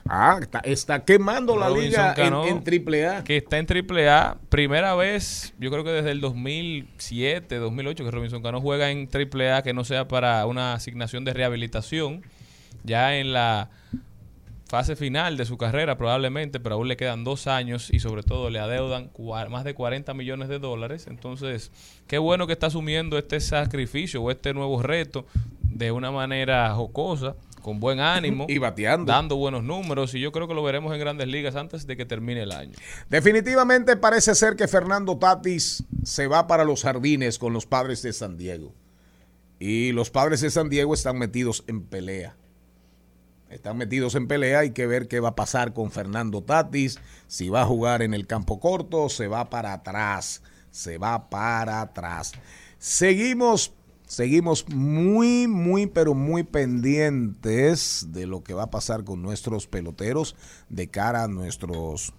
Ah, 0.07 0.39
está, 0.43 0.59
está 0.59 1.03
quemando 1.03 1.57
la 1.57 1.71
liga 1.71 2.11
en, 2.11 2.15
Cano, 2.15 2.47
en 2.47 2.63
Triple 2.63 3.07
A. 3.07 3.25
Que 3.25 3.39
está 3.39 3.57
en 3.57 3.65
Triple 3.65 4.11
A. 4.11 4.37
Primera 4.51 4.95
vez, 4.95 5.55
yo 5.59 5.71
creo 5.71 5.83
que 5.85 5.91
desde 5.91 6.11
el 6.11 6.21
2007, 6.21 7.57
2008, 7.57 8.05
que 8.05 8.11
Robinson 8.11 8.43
Cano 8.43 8.61
juega 8.61 8.91
en 8.91 9.09
Triple 9.09 9.51
A, 9.53 9.63
que 9.63 9.73
no 9.73 9.85
sea 9.85 10.07
para 10.07 10.45
una 10.45 10.75
asignación 10.75 11.25
de 11.25 11.33
rehabilitación. 11.33 12.23
Ya 12.85 13.17
en 13.17 13.33
la 13.33 13.71
fase 14.71 14.95
final 14.95 15.37
de 15.37 15.47
su 15.47 15.59
carrera 15.59 15.99
probablemente, 15.99 16.61
pero 16.61 16.77
aún 16.77 16.87
le 16.87 16.97
quedan 16.97 17.25
dos 17.25 17.49
años 17.49 17.91
y 17.91 17.99
sobre 17.99 18.23
todo 18.23 18.51
le 18.51 18.61
adeudan 18.61 19.11
más 19.51 19.65
de 19.65 19.75
40 19.75 20.15
millones 20.15 20.49
de 20.49 20.61
dólares. 20.61 21.09
Entonces, 21.09 21.73
qué 22.07 22.19
bueno 22.19 22.47
que 22.47 22.53
está 22.53 22.69
asumiendo 22.69 23.19
este 23.19 23.41
sacrificio 23.41 24.23
o 24.23 24.31
este 24.31 24.55
nuevo 24.55 24.81
reto 24.81 25.27
de 25.65 25.91
una 25.91 26.13
manera 26.13 26.73
jocosa, 26.73 27.35
con 27.63 27.81
buen 27.81 27.99
ánimo. 28.01 28.47
Y 28.49 28.59
bateando. 28.59 29.13
Dando 29.13 29.35
buenos 29.35 29.65
números 29.65 30.15
y 30.15 30.21
yo 30.21 30.31
creo 30.31 30.47
que 30.47 30.55
lo 30.55 30.63
veremos 30.63 30.95
en 30.95 31.01
grandes 31.01 31.27
ligas 31.27 31.57
antes 31.57 31.89
de 31.89 31.97
que 31.97 32.07
termine 32.07 32.43
el 32.43 32.53
año. 32.53 32.75
Definitivamente 33.09 33.97
parece 33.97 34.37
ser 34.37 34.55
que 34.55 34.69
Fernando 34.69 35.19
Tatis 35.19 35.83
se 36.05 36.29
va 36.29 36.47
para 36.47 36.65
los 36.65 36.85
jardines 36.85 37.41
con 37.41 37.53
los 37.53 37.67
padres 37.67 38.03
de 38.03 38.13
San 38.13 38.37
Diego. 38.37 38.73
Y 39.59 39.91
los 39.91 40.11
padres 40.11 40.43
de 40.43 40.51
San 40.51 40.69
Diego 40.69 40.95
están 40.95 41.19
metidos 41.19 41.65
en 41.67 41.83
pelea. 41.83 42.37
Están 43.51 43.77
metidos 43.77 44.15
en 44.15 44.29
pelea, 44.29 44.61
hay 44.61 44.71
que 44.71 44.87
ver 44.87 45.09
qué 45.09 45.19
va 45.19 45.31
a 45.31 45.35
pasar 45.35 45.73
con 45.73 45.91
Fernando 45.91 46.41
Tatis, 46.41 47.01
si 47.27 47.49
va 47.49 47.63
a 47.63 47.67
jugar 47.67 48.01
en 48.01 48.15
el 48.15 48.29
campo 48.29 48.61
corto, 48.61 49.09
se 49.09 49.27
va 49.27 49.51
para 49.51 49.73
atrás, 49.73 50.41
se 50.71 50.99
va 50.99 51.29
para 51.29 51.81
atrás. 51.81 52.33
Seguimos, 52.79 53.73
seguimos 54.07 54.69
muy, 54.69 55.49
muy, 55.49 55.87
pero 55.87 56.15
muy 56.15 56.45
pendientes 56.45 58.07
de 58.11 58.27
lo 58.27 58.45
que 58.45 58.55
va 58.55 58.65
a 58.65 58.71
pasar 58.71 59.03
con 59.03 59.21
nuestros 59.21 59.67
peloteros 59.67 60.37
de 60.69 60.89
cara 60.89 61.25
a 61.25 61.29
nuestros 61.29 62.15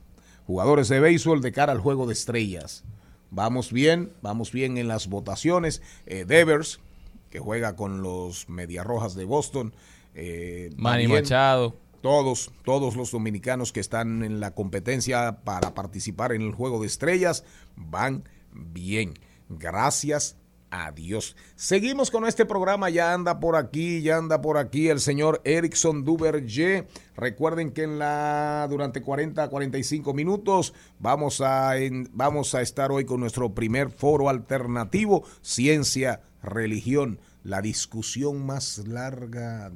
jugadores 0.46 0.90
de 0.90 1.00
béisbol, 1.00 1.40
de 1.42 1.54
cara 1.54 1.72
al 1.72 1.80
juego 1.80 2.08
de 2.08 2.14
estrellas. 2.14 2.84
Vamos 3.30 3.72
bien, 3.72 4.12
vamos 4.22 4.52
bien 4.52 4.78
en 4.78 4.90
las 4.90 5.08
votaciones. 5.08 5.82
Eh, 6.06 6.26
Devers, 6.26 6.82
que 7.30 7.40
juega 7.40 7.78
con 7.78 8.02
los 8.02 8.50
Mediarrojas 8.50 9.16
de 9.16 9.24
Boston. 9.24 9.74
Eh, 10.16 10.70
Manny. 10.78 11.08
Machado. 11.08 11.76
Todos, 12.02 12.52
todos 12.66 12.96
los 12.96 13.12
dominicanos 13.12 13.72
que 13.72 13.80
están 13.80 14.24
en 14.24 14.40
la 14.40 14.56
competencia 14.56 15.40
para 15.44 15.74
participar 15.76 16.32
en 16.34 16.42
el 16.42 16.52
juego 16.52 16.82
de 16.82 16.88
estrellas 16.88 17.44
van 17.76 18.24
bien. 18.52 19.14
Gracias 19.50 20.36
a 20.72 20.92
Dios. 20.94 21.36
Seguimos 21.56 22.10
con 22.10 22.26
este 22.26 22.46
programa. 22.46 22.90
Ya 22.90 23.14
anda 23.14 23.40
por 23.40 23.56
aquí, 23.56 24.02
ya 24.02 24.18
anda 24.18 24.42
por 24.42 24.58
aquí 24.58 24.88
el 24.90 25.00
señor 25.00 25.42
Erickson 25.44 26.04
Duverger. 26.04 26.88
Recuerden 27.16 27.72
que 27.72 27.84
en 27.84 28.00
la 28.00 28.66
durante 28.70 29.02
40 29.02 29.44
a 29.44 29.50
45 29.50 30.14
minutos 30.16 30.74
vamos 30.98 31.42
a 31.42 31.78
en- 31.78 32.10
vamos 32.14 32.56
a 32.56 32.62
estar 32.62 32.92
hoy 32.92 33.06
con 33.06 33.20
nuestro 33.20 33.54
primer 33.54 33.92
foro 33.92 34.28
alternativo, 34.30 35.24
ciencia, 35.42 36.22
religión, 36.42 37.20
la 37.44 37.62
discusión 37.62 38.46
más 38.46 38.78
larga 38.80 39.72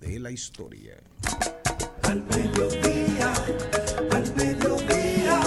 de 0.00 0.18
la 0.18 0.30
historia. 0.30 1.02
Al 2.02 2.24
mediodía, 2.24 3.32
al 4.10 4.34
mediodía, 4.36 5.40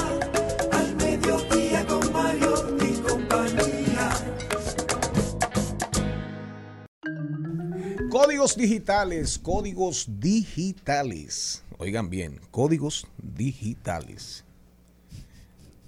al 0.71 0.95
mediodía 0.95 1.85
con 1.85 2.11
Mario 2.11 2.77
y 2.81 2.93
compañía. 3.01 4.09
Códigos 8.09 8.55
digitales, 8.55 9.37
códigos 9.37 10.07
digitales. 10.19 11.63
Oigan 11.77 12.09
bien, 12.09 12.39
códigos 12.49 13.05
digitales. 13.17 14.45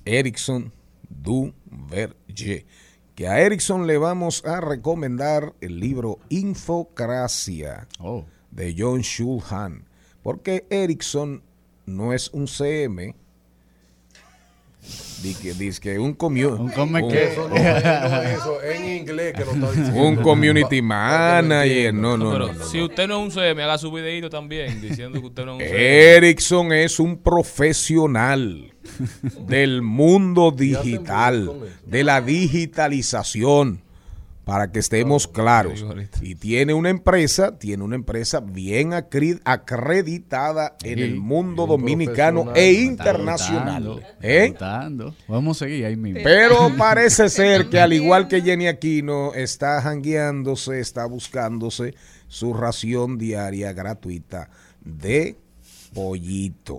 Ericsson 0.05 0.71
Duverger. 1.09 2.65
Que 3.20 3.28
a 3.28 3.41
Ericsson 3.41 3.86
le 3.86 3.97
vamos 3.97 4.45
a 4.45 4.61
recomendar 4.61 5.51
el 5.59 5.78
libro 5.78 6.20
Infocracia 6.30 7.86
de 8.49 8.76
John 8.78 9.01
Schulhan. 9.01 9.84
Porque 10.24 10.65
Ericsson 10.70 11.43
no 11.86 12.13
es 12.13 12.30
un 12.30 12.47
CM. 12.47 13.13
Dice 15.22 15.53
dice 15.53 15.82
que 15.82 15.99
un 15.99 16.13
community. 16.13 16.61
¿Un 16.61 16.70
come 16.70 17.05
qué? 17.09 17.34
Eso 17.34 17.49
no, 17.49 17.55
no, 17.55 18.22
eso, 18.22 18.63
en 18.63 18.86
inglés 18.88 19.34
que 19.34 19.43
lo 19.43 19.51
está 19.51 19.72
diciendo. 19.72 20.01
Un 20.01 20.15
community 20.15 20.82
manager. 20.82 21.93
No, 21.93 22.15
no, 22.15 22.32
Pero 22.32 22.47
no. 22.47 22.53
no. 22.53 22.65
si 22.67 22.82
usted 22.82 23.05
no 23.05 23.17
es 23.17 23.24
un 23.26 23.32
CM, 23.32 23.61
haga 23.61 23.78
su 23.78 23.91
videito 23.91 24.30
también 24.30 24.80
diciendo 24.80 25.20
que 25.20 25.28
usted 25.28 25.43
no 25.43 25.59
es 25.59 25.63
un 25.63 25.67
CM. 25.67 26.15
Ericsson 26.15 26.72
es 26.72 27.01
un 27.01 27.17
profesional 27.17 28.74
del 29.47 29.82
mundo 29.82 30.52
digital, 30.52 31.52
de 31.86 32.04
la 32.04 32.22
digitalización, 32.22 33.82
para 34.50 34.72
que 34.72 34.80
estemos 34.80 35.28
claros. 35.28 35.86
Y 36.22 36.34
tiene 36.34 36.74
una 36.74 36.89
empresa, 36.89 37.60
tiene 37.60 37.84
una 37.84 37.95
empresa 37.95 38.39
bien 38.39 38.93
acreditada 38.93 40.76
en 40.84 40.97
Sí, 40.97 41.04
el 41.04 41.18
mundo 41.18 41.66
un 41.66 41.70
dominicano 41.70 42.52
e 42.56 42.72
Está 42.72 42.82
internacional. 42.82 44.04
¿Eh? 44.24 44.56
Vamos 45.28 45.62
a 45.62 45.66
seguir 45.66 45.86
ahí 45.86 45.95
mismo. 45.95 46.22
Pero 46.24 46.72
parece 46.80 47.30
ser 47.30 47.70
que 47.70 47.80
al 47.80 47.93
igual 47.93 48.28
que 48.28 48.41
Jenny 48.41 48.68
Aquino 48.68 49.36
está 49.36 49.84
jangueándose, 49.84 50.80
está 50.80 51.06
buscándose 51.06 51.93
su 52.28 52.54
ración 52.54 53.20
diaria 53.20 53.72
gratuita 53.74 54.50
de 54.82 55.38
pollito. 55.94 56.78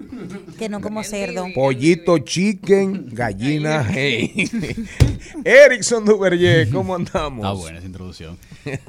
Que 0.58 0.68
no 0.68 0.80
como 0.80 1.02
cerdo. 1.04 1.46
Pollito 1.54 2.18
chicken, 2.18 3.08
gallina 3.12 3.86
hey. 3.90 4.48
Erickson 5.44 6.04
Duverger, 6.04 6.68
¿cómo 6.70 6.94
andamos? 6.94 7.44
Ah, 7.46 7.52
buena 7.52 7.78
esa 7.78 7.86
introducción. 7.86 8.38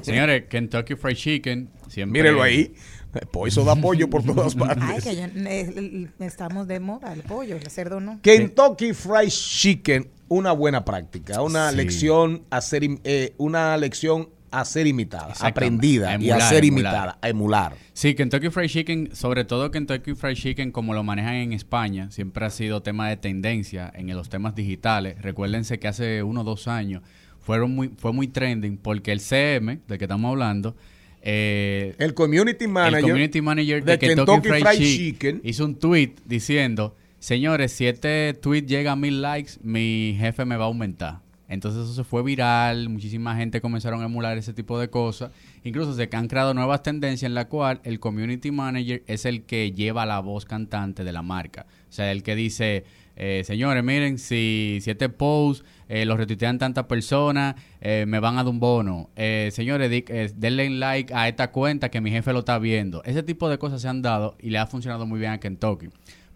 Señores, 0.00 0.44
Kentucky 0.48 0.94
Fried 0.96 1.16
Chicken. 1.16 1.68
Siempre... 1.88 2.22
Mírelo 2.22 2.42
ahí. 2.42 2.74
Pues 3.30 3.52
eso 3.52 3.62
da 3.64 3.76
pollo 3.76 4.08
por 4.08 4.22
todas 4.24 4.54
Ay, 4.54 4.58
partes. 4.60 5.04
que 5.04 5.16
yo- 5.16 5.24
eh, 5.24 6.08
estamos 6.20 6.66
de 6.66 6.80
moda, 6.80 7.12
el 7.12 7.22
pollo, 7.22 7.56
el 7.56 7.66
cerdo 7.70 8.00
no. 8.00 8.18
Kentucky 8.22 8.94
Fried 8.94 9.28
Chicken, 9.28 10.08
una 10.28 10.52
buena 10.52 10.82
práctica, 10.86 11.42
una 11.42 11.70
Sí. 11.70 11.76
lección 11.76 12.42
a 12.48 12.62
ser, 12.62 12.84
im- 12.84 13.00
eh, 13.04 13.34
una 13.36 13.76
lección 13.76 14.30
a 14.52 14.64
ser 14.64 14.86
imitada, 14.86 15.32
aprendida 15.40 16.12
A 16.12 16.20
y 16.20 16.30
a 16.30 16.40
ser 16.40 16.64
emular. 16.64 16.92
imitada, 16.92 17.18
a 17.20 17.28
emular. 17.28 17.74
Sí, 17.94 18.14
Kentucky 18.14 18.50
Fried 18.50 18.68
Chicken, 18.68 19.16
sobre 19.16 19.44
todo 19.44 19.70
Kentucky 19.70 20.14
Fried 20.14 20.36
Chicken, 20.36 20.70
como 20.70 20.94
lo 20.94 21.02
manejan 21.02 21.34
en 21.36 21.52
España, 21.52 22.10
siempre 22.10 22.44
ha 22.44 22.50
sido 22.50 22.82
tema 22.82 23.08
de 23.08 23.16
tendencia 23.16 23.90
en 23.94 24.08
los 24.14 24.28
temas 24.28 24.54
digitales. 24.54 25.20
Recuérdense 25.22 25.78
que 25.78 25.88
hace 25.88 26.22
uno 26.22 26.42
o 26.42 26.44
dos 26.44 26.68
años 26.68 27.02
fueron 27.40 27.74
muy, 27.74 27.90
fue 27.96 28.12
muy 28.12 28.28
trending 28.28 28.76
porque 28.76 29.10
el 29.12 29.20
CM, 29.20 29.80
del 29.88 29.98
que 29.98 30.04
estamos 30.04 30.30
hablando, 30.30 30.76
eh, 31.22 31.94
El 31.98 32.14
community 32.14 32.66
manager, 32.66 32.98
el 32.98 33.04
community 33.04 33.40
manager 33.40 33.84
de, 33.84 33.92
de 33.92 33.98
Kentucky, 33.98 34.48
Fried, 34.48 34.60
Fried 34.62 34.78
Chicken, 34.78 34.96
Chicken 34.96 35.40
hizo 35.44 35.64
un 35.64 35.76
tweet 35.76 36.14
diciendo, 36.24 36.96
señores, 37.20 37.72
si 37.72 37.86
este 37.86 38.34
tweet 38.34 38.62
llega 38.62 38.92
a 38.92 38.96
mil 38.96 39.22
likes, 39.22 39.52
mi 39.62 40.16
jefe 40.18 40.44
me 40.44 40.56
va 40.56 40.64
a 40.64 40.66
aumentar 40.66 41.20
Entonces 41.52 41.84
eso 41.84 41.94
se 41.94 42.04
fue 42.04 42.22
viral, 42.22 42.88
muchísima 42.88 43.36
gente 43.36 43.60
comenzaron 43.60 44.00
a 44.02 44.06
emular 44.06 44.36
ese 44.38 44.52
tipo 44.52 44.78
de 44.78 44.88
cosas. 44.88 45.30
Incluso 45.64 45.94
se 45.94 46.08
han 46.12 46.28
creado 46.28 46.54
nuevas 46.54 46.82
tendencias 46.82 47.28
en 47.28 47.34
la 47.34 47.46
cual 47.48 47.80
el 47.84 48.00
community 48.00 48.50
manager 48.50 49.02
es 49.06 49.24
el 49.26 49.42
que 49.42 49.72
lleva 49.72 50.06
la 50.06 50.20
voz 50.20 50.44
cantante 50.44 51.04
de 51.04 51.12
la 51.12 51.22
marca. 51.22 51.66
O 51.88 51.92
sea, 51.92 52.10
el 52.10 52.22
que 52.22 52.34
dice, 52.34 52.84
eh, 53.16 53.42
señores, 53.44 53.84
miren, 53.84 54.18
si, 54.18 54.78
si 54.80 54.90
este 54.90 55.10
post 55.10 55.64
eh, 55.88 56.06
lo 56.06 56.16
retuitean 56.16 56.58
tantas 56.58 56.86
personas, 56.86 57.54
eh, 57.82 58.06
me 58.08 58.18
van 58.18 58.38
a 58.38 58.44
dar 58.44 58.50
un 58.50 58.58
bono. 58.58 59.10
Eh, 59.14 59.50
señores, 59.52 59.90
di- 59.90 60.04
eh, 60.08 60.32
denle 60.34 60.70
like 60.70 61.12
a 61.14 61.28
esta 61.28 61.50
cuenta 61.50 61.90
que 61.90 62.00
mi 62.00 62.10
jefe 62.10 62.32
lo 62.32 62.38
está 62.38 62.58
viendo. 62.58 63.04
Ese 63.04 63.22
tipo 63.22 63.50
de 63.50 63.58
cosas 63.58 63.82
se 63.82 63.88
han 63.88 64.00
dado 64.00 64.36
y 64.40 64.48
le 64.48 64.58
ha 64.58 64.66
funcionado 64.66 65.04
muy 65.06 65.20
bien 65.20 65.32
a 65.32 65.38
Kentucky. 65.38 65.88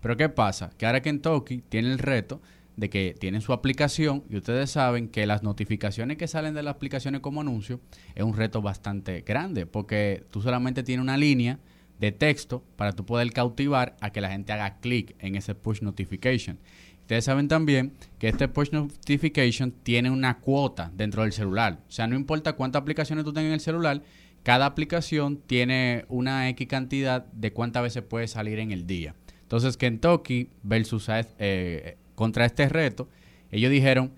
Pero 0.03 0.17
¿qué 0.19 0.29
pasa? 0.29 0.71
Que 0.77 0.85
ahora 0.85 1.01
Kentucky 1.01 1.63
tiene 1.69 1.91
el 1.91 1.99
reto 1.99 2.41
de 2.77 2.91
que 2.91 3.15
tienen 3.19 3.41
su 3.41 3.53
aplicación 3.53 4.25
y 4.29 4.37
ustedes 4.37 4.71
saben 4.71 5.09
que 5.09 5.27
las 5.27 5.43
notificaciones 5.43 6.19
que 6.19 6.29
salen 6.29 6.55
de 6.55 6.63
las 6.63 6.75
aplicaciones 6.75 7.21
como 7.21 7.41
anuncio 7.41 7.81
es 8.15 8.23
un 8.23 8.37
reto 8.37 8.63
bastante 8.63 9.23
grande 9.23 9.67
porque 9.67 10.25
tú 10.31 10.43
solamente 10.43 10.83
tienes 10.83 11.03
una 11.03 11.17
línea 11.17 11.59
de 11.99 12.13
texto 12.13 12.63
para 12.77 12.93
tú 12.93 13.07
poder 13.07 13.33
cautivar 13.33 13.97
a 14.01 14.11
que 14.11 14.21
la 14.21 14.31
gente 14.31 14.53
haga 14.53 14.79
clic 14.81 15.17
en 15.19 15.35
ese 15.35 15.55
push 15.55 15.81
notification. 15.81 16.59
Ustedes 17.01 17.25
saben 17.25 17.49
también 17.49 17.93
que 18.19 18.29
este 18.29 18.49
push 18.49 18.71
notification 18.73 19.71
tiene 19.71 20.11
una 20.11 20.41
cuota 20.41 20.91
dentro 20.95 21.23
del 21.23 21.33
celular. 21.33 21.79
O 21.89 21.91
sea, 21.91 22.07
no 22.07 22.17
importa 22.17 22.55
cuántas 22.55 22.83
aplicaciones 22.83 23.25
tú 23.25 23.33
tengas 23.33 23.49
en 23.49 23.55
el 23.55 23.61
celular, 23.61 24.03
cada 24.43 24.67
aplicación 24.67 25.39
tiene 25.39 26.05
una 26.09 26.49
X 26.51 26.67
cantidad 26.69 27.25
de 27.27 27.53
cuántas 27.53 27.85
veces 27.85 28.03
puede 28.03 28.29
salir 28.29 28.59
en 28.59 28.73
el 28.73 28.87
día. 28.87 29.15
Entonces, 29.43 29.77
Kentucky 29.77 30.51
versus 30.65 31.09
eh, 31.09 31.97
contra 32.17 32.45
este 32.45 32.69
reto, 32.69 33.09
ellos 33.53 33.71
dijeron, 33.71 34.13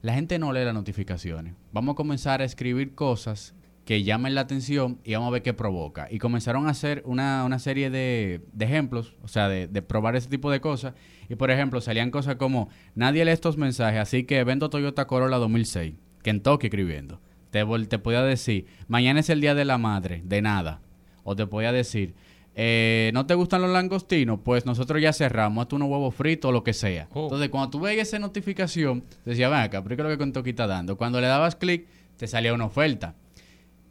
la 0.00 0.14
gente 0.14 0.38
no 0.38 0.52
lee 0.54 0.64
las 0.64 0.72
notificaciones. 0.72 1.54
Vamos 1.72 1.92
a 1.92 1.96
comenzar 1.96 2.40
a 2.40 2.44
escribir 2.44 2.94
cosas 2.94 3.54
que 3.84 4.02
llamen 4.02 4.34
la 4.34 4.42
atención 4.42 4.98
y 5.04 5.12
vamos 5.12 5.28
a 5.28 5.32
ver 5.32 5.42
qué 5.42 5.52
provoca. 5.52 6.08
Y 6.10 6.18
comenzaron 6.18 6.66
a 6.66 6.70
hacer 6.70 7.02
una, 7.04 7.44
una 7.44 7.58
serie 7.58 7.90
de, 7.90 8.40
de 8.52 8.64
ejemplos, 8.64 9.16
o 9.22 9.28
sea, 9.28 9.48
de, 9.48 9.66
de 9.66 9.82
probar 9.82 10.16
ese 10.16 10.30
tipo 10.30 10.50
de 10.50 10.60
cosas. 10.60 10.94
Y 11.28 11.34
por 11.34 11.50
ejemplo, 11.50 11.82
salían 11.82 12.10
cosas 12.10 12.36
como, 12.36 12.70
nadie 12.94 13.24
lee 13.24 13.32
estos 13.32 13.58
mensajes, 13.58 14.00
así 14.00 14.24
que 14.24 14.42
vendo 14.44 14.70
Toyota 14.70 15.06
Corolla 15.06 15.36
2006. 15.36 15.94
Kentucky 16.22 16.68
escribiendo. 16.68 17.20
Te, 17.50 17.64
te 17.88 17.98
podía 17.98 18.22
decir, 18.22 18.66
mañana 18.86 19.20
es 19.20 19.30
el 19.30 19.40
día 19.40 19.54
de 19.54 19.64
la 19.64 19.78
madre, 19.78 20.22
de 20.24 20.40
nada. 20.40 20.80
O 21.24 21.36
te 21.36 21.46
podía 21.46 21.72
decir, 21.72 22.14
eh, 22.54 23.10
¿no 23.14 23.26
te 23.26 23.34
gustan 23.34 23.62
los 23.62 23.70
langostinos? 23.70 24.40
Pues 24.44 24.66
nosotros 24.66 25.00
ya 25.00 25.12
cerramos, 25.12 25.62
hazte 25.62 25.76
unos 25.76 25.88
huevos 25.88 26.14
fritos 26.14 26.48
o 26.48 26.52
lo 26.52 26.64
que 26.64 26.72
sea. 26.72 27.08
Oh. 27.12 27.24
Entonces, 27.24 27.48
cuando 27.48 27.70
tú 27.70 27.80
veías 27.80 28.08
esa 28.08 28.18
notificación, 28.18 29.04
decía, 29.24 29.48
ven 29.48 29.60
acá, 29.60 29.82
pero 29.82 29.96
¿qué 29.96 30.02
es 30.02 30.08
lo 30.08 30.10
que 30.10 30.18
Kentucky 30.18 30.50
está 30.50 30.66
dando? 30.66 30.96
Cuando 30.96 31.20
le 31.20 31.26
dabas 31.26 31.56
clic, 31.56 31.86
te 32.16 32.26
salía 32.26 32.52
una 32.52 32.66
oferta. 32.66 33.14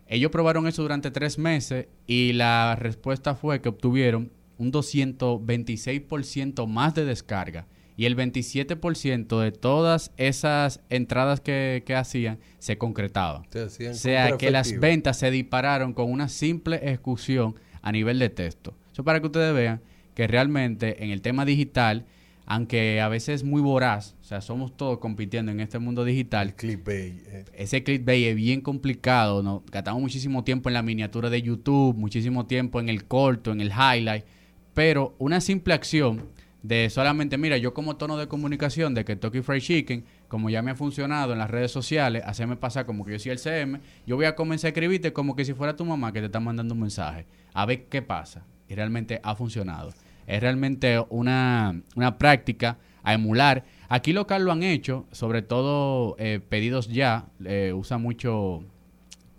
Ellos 0.08 0.32
probaron 0.32 0.68
eso 0.68 0.82
durante 0.82 1.12
tres 1.12 1.38
meses 1.38 1.88
y 2.08 2.34
la 2.34 2.76
respuesta 2.76 3.36
fue 3.36 3.62
que 3.62 3.70
obtuvieron 3.70 4.32
un 4.58 4.72
226% 4.72 6.68
más 6.68 6.96
de 6.96 7.06
descarga 7.06 7.68
y 7.96 8.06
el 8.06 8.16
27% 8.16 9.40
de 9.40 9.52
todas 9.52 10.12
esas 10.18 10.82
entradas 10.90 11.42
que, 11.42 11.84
que 11.86 11.96
hacían 11.96 12.40
se 12.58 12.78
concretaban. 12.78 13.44
Se 13.52 13.62
hacían 13.64 13.92
o 13.92 13.96
sea 13.96 14.38
que 14.38 14.52
las 14.52 14.80
ventas 14.80 15.18
se 15.18 15.30
dispararon 15.32 15.94
con 15.94 16.12
una 16.12 16.30
simple 16.30 16.78
ejecución 16.78 17.56
a 17.82 17.92
nivel 17.92 18.20
de 18.20 18.30
texto. 18.30 18.74
Eso 18.92 19.04
para 19.04 19.20
que 19.20 19.28
ustedes 19.28 19.54
vean 19.54 19.82
que 20.16 20.28
realmente 20.28 21.04
en 21.04 21.12
el 21.12 21.22
tema 21.22 21.46
digital, 21.46 22.06
aunque 22.46 23.00
a 23.00 23.08
veces 23.10 23.36
es 23.36 23.44
muy 23.44 23.62
voraz, 23.62 24.16
o 24.22 24.24
sea, 24.24 24.42
somos 24.42 24.76
todos 24.76 24.98
compitiendo 24.98 25.52
en 25.52 25.60
este 25.60 25.80
mundo 25.80 26.04
digital, 26.04 26.56
Clickbait. 26.56 27.14
eh. 27.28 27.46
ese 27.54 27.84
clickbait 27.84 28.26
es 28.28 28.36
bien 28.36 28.62
complicado, 28.62 29.44
¿no? 29.44 29.64
Gastamos 29.72 30.02
muchísimo 30.02 30.44
tiempo 30.44 30.70
en 30.70 30.74
la 30.74 30.82
miniatura 30.82 31.30
de 31.30 31.42
YouTube, 31.42 31.96
muchísimo 31.96 32.48
tiempo 32.48 32.80
en 32.80 32.90
el 32.90 33.06
corto, 33.06 33.52
en 33.52 33.62
el 33.62 33.72
highlight, 33.72 34.26
pero 34.74 35.16
una 35.20 35.42
simple 35.42 35.74
acción 35.74 36.26
de 36.64 36.90
solamente, 36.90 37.38
mira, 37.38 37.58
yo 37.58 37.74
como 37.74 37.96
tono 37.96 38.18
de 38.18 38.28
comunicación 38.28 38.94
de 38.94 39.06
Kentucky 39.06 39.42
Fried 39.42 39.62
Chicken, 39.62 40.04
como 40.30 40.50
ya 40.50 40.62
me 40.62 40.72
ha 40.72 40.76
funcionado 40.76 41.34
en 41.34 41.40
las 41.40 41.50
redes 41.50 41.72
sociales, 41.72 42.24
hacerme 42.26 42.56
pasar 42.56 42.86
como 42.86 43.04
que 43.04 43.12
yo 43.12 43.20
soy 43.20 43.32
el 43.32 43.40
CM, 43.40 43.82
yo 44.06 44.16
voy 44.16 44.26
a 44.26 44.36
comenzar 44.36 44.68
a 44.68 44.70
escribirte 44.70 45.12
como 45.12 45.36
que 45.36 45.44
si 45.44 45.54
fuera 45.54 45.76
tu 45.76 45.84
mamá 45.84 46.14
que 46.14 46.20
te 46.20 46.28
está 46.28 46.40
mandando 46.40 46.76
un 46.76 46.82
mensaje, 46.82 47.26
a 47.54 47.66
ver 47.66 47.86
qué 47.88 48.02
pasa. 48.02 48.46
Y 48.70 48.76
realmente 48.76 49.20
ha 49.24 49.36
funcionado. 49.36 49.92
Es 50.28 50.40
realmente 50.40 51.04
una, 51.10 51.82
una 51.96 52.20
práctica 52.20 52.78
a 53.02 53.16
emular. 53.16 53.66
Aquí 53.90 54.14
local 54.14 54.46
lo 54.46 54.52
han 54.52 54.62
hecho, 54.62 55.08
sobre 55.12 55.42
todo 55.42 56.16
eh, 56.20 56.40
pedidos 56.48 56.88
ya, 56.88 57.26
eh, 57.44 57.74
usa 57.76 57.98
mucho 57.98 58.64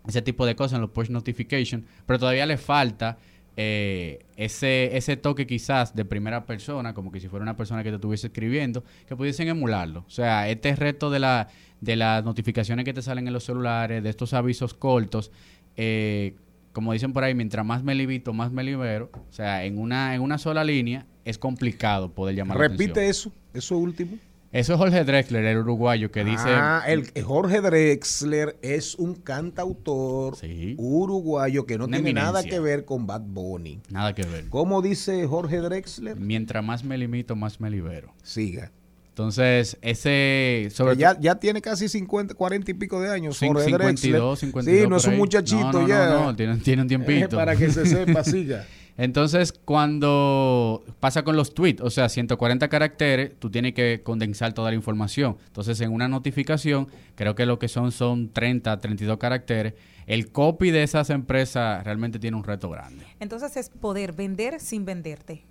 ese 0.09 0.23
tipo 0.23 0.45
de 0.47 0.57
cosas 0.57 0.75
en 0.75 0.81
los 0.81 0.91
push 0.91 1.09
notification, 1.11 1.87
pero 2.07 2.19
todavía 2.19 2.47
le 2.47 2.57
falta 2.57 3.19
eh, 3.63 4.25
ese, 4.37 4.97
ese 4.97 5.19
toque 5.19 5.47
quizás 5.47 5.95
de 5.95 6.07
primera 6.07 6.47
persona, 6.47 6.95
como 6.95 7.13
que 7.13 7.21
si 7.21 7.29
fuera 7.29 7.43
una 7.43 7.59
persona 7.59 7.83
que 7.83 7.91
te 7.91 7.97
estuviese 7.97 8.29
escribiendo, 8.29 8.85
que 9.07 9.15
pudiesen 9.17 9.49
emularlo. 9.49 10.07
O 10.07 10.11
sea, 10.11 10.49
este 10.49 10.75
reto 10.75 11.11
de, 11.11 11.19
la, 11.19 11.49
de 11.83 11.95
las 11.97 12.25
notificaciones 12.25 12.87
que 12.87 12.95
te 12.95 13.03
salen 13.03 13.27
en 13.27 13.35
los 13.35 13.45
celulares, 13.45 14.03
de 14.03 14.09
estos 14.09 14.33
avisos 14.33 14.73
cortos, 14.73 15.31
eh, 15.77 16.37
como 16.73 16.95
dicen 16.95 17.13
por 17.13 17.23
ahí, 17.23 17.35
mientras 17.35 17.67
más 17.67 17.85
me 17.85 17.95
libito, 17.95 18.33
más 18.33 18.51
me 18.51 18.65
libero. 18.65 19.11
O 19.13 19.33
sea, 19.33 19.63
en 19.67 19.77
una, 19.77 20.15
en 20.15 20.23
una 20.23 20.39
sola 20.39 20.65
línea 20.65 21.05
es 21.27 21.37
complicado 21.37 22.15
poder 22.15 22.37
llamar 22.37 22.57
la 22.57 22.65
atención. 22.65 22.89
Repite 22.89 23.09
eso, 23.11 23.31
eso 23.53 23.77
último. 23.77 24.17
Eso 24.53 24.73
es 24.73 24.79
Jorge 24.81 25.05
Drexler, 25.05 25.45
el 25.45 25.59
uruguayo, 25.59 26.11
que 26.11 26.25
dice... 26.25 26.49
Ah, 26.49 26.83
el 26.89 27.09
Jorge 27.23 27.61
Drexler 27.61 28.57
es 28.63 28.97
un 28.97 29.15
cantautor 29.15 30.37
uruguayo 30.77 31.67
que 31.67 31.79
no 31.79 31.85
Una 31.85 31.99
tiene 31.99 32.13
nada 32.15 32.43
que 32.43 32.59
ver 32.59 32.85
con 32.85 33.07
Bad 33.07 33.21
Bunny. 33.23 33.81
Nada 33.91 34.13
que 34.15 34.25
ver. 34.25 34.49
¿Cómo 34.49 34.83
dice 34.83 35.25
Jorge 35.27 35.59
Drexler? 35.59 36.19
Mientras 36.19 36.65
más 36.65 36.83
me 36.83 36.99
limito, 36.99 37.37
más 37.37 37.61
me 37.61 37.71
libero. 37.71 38.13
Siga. 38.25 38.73
Entonces, 39.11 39.77
ese... 39.83 40.69
Sobre 40.73 40.97
ya, 40.97 41.17
ya 41.21 41.35
tiene 41.37 41.61
casi 41.61 41.89
50, 41.89 42.35
40 42.35 42.71
y 42.71 42.75
pico 42.75 43.01
de 43.01 43.11
años. 43.11 43.39
Jorge 43.39 43.65
52, 43.67 43.79
Drexler. 43.79 44.37
52 44.37 44.65
Sí, 44.83 44.89
no 44.89 44.97
es 44.97 45.07
un 45.07 45.17
muchachito 45.17 45.73
No, 45.73 45.81
no, 45.83 45.89
ya. 45.89 46.07
no, 46.11 46.25
no, 46.25 46.37
tiene- 46.37 46.57
tiene 46.57 46.83
un 46.83 46.89
tiempito. 46.89 47.37
Eh, 47.37 47.39
para 47.39 47.55
que 47.55 47.71
se 47.71 47.87
sepa, 47.87 48.25
siga. 48.25 48.67
Entonces, 48.97 49.53
cuando 49.53 50.85
pasa 51.01 51.23
con 51.23 51.37
los 51.37 51.55
tweets, 51.55 51.81
o 51.81 51.91
sea, 51.91 52.09
140 52.09 52.69
caracteres, 52.69 53.33
tú 53.39 53.51
tienes 53.51 53.75
que 53.75 54.03
condensar 54.03 54.53
toda 54.53 54.71
la 54.71 54.77
información. 54.77 55.37
Entonces, 55.47 55.81
en 55.81 55.93
una 55.93 56.09
notificación, 56.09 56.89
creo 57.15 57.35
que 57.35 57.47
lo 57.47 57.59
que 57.59 57.69
son 57.69 57.93
son 57.93 58.31
30, 58.31 58.79
32 58.79 59.19
caracteres. 59.19 59.75
El 60.07 60.33
copy 60.33 60.71
de 60.71 60.83
esas 60.83 61.11
empresas 61.11 61.85
realmente 61.85 62.19
tiene 62.19 62.37
un 62.37 62.45
reto 62.45 62.69
grande. 62.69 63.07
Entonces 63.21 63.57
es 63.57 63.69
poder 63.69 64.13
vender 64.13 64.61
sin 64.61 64.85
venderte. 64.85 65.45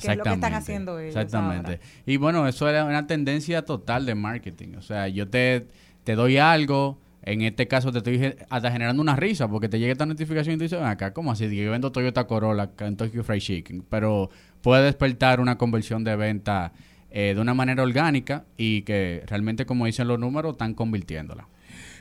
Que 0.00 0.12
es 0.12 0.16
lo 0.16 0.24
que 0.24 0.32
están 0.32 0.54
haciendo 0.54 0.98
ellos 0.98 1.16
Exactamente. 1.16 1.72
ahora. 1.72 1.80
Y 2.06 2.16
bueno, 2.16 2.46
eso 2.48 2.68
era 2.68 2.84
una 2.84 3.06
tendencia 3.06 3.64
total 3.64 4.06
de 4.06 4.14
marketing. 4.14 4.76
O 4.76 4.82
sea, 4.82 5.08
yo 5.08 5.28
te, 5.28 5.66
te 6.04 6.14
doy 6.14 6.36
algo, 6.38 6.98
en 7.26 7.42
este 7.42 7.66
caso 7.66 7.90
te 7.90 7.98
estoy 7.98 8.36
hasta 8.50 8.70
generando 8.70 9.02
una 9.02 9.16
risa 9.16 9.48
porque 9.48 9.68
te 9.68 9.78
llega 9.78 9.92
esta 9.92 10.06
notificación 10.06 10.54
y 10.54 10.58
tú 10.58 10.64
dices, 10.64 10.78
"Ven 10.78 10.88
acá, 10.88 11.12
¿cómo 11.12 11.32
así? 11.32 11.44
Yo 11.54 11.70
vendo 11.70 11.90
Toyota 11.90 12.26
Corolla 12.26 12.70
Kentucky 12.76 13.22
Fried 13.22 13.40
Chicken. 13.40 13.84
Pero 13.88 14.30
puede 14.60 14.84
despertar 14.84 15.40
una 15.40 15.56
conversión 15.56 16.04
de 16.04 16.16
venta 16.16 16.72
eh, 17.10 17.32
de 17.34 17.40
una 17.40 17.54
manera 17.54 17.82
orgánica 17.82 18.44
y 18.56 18.82
que 18.82 19.22
realmente, 19.26 19.66
como 19.66 19.86
dicen 19.86 20.08
los 20.08 20.18
números, 20.18 20.52
están 20.52 20.74
convirtiéndola. 20.74 21.48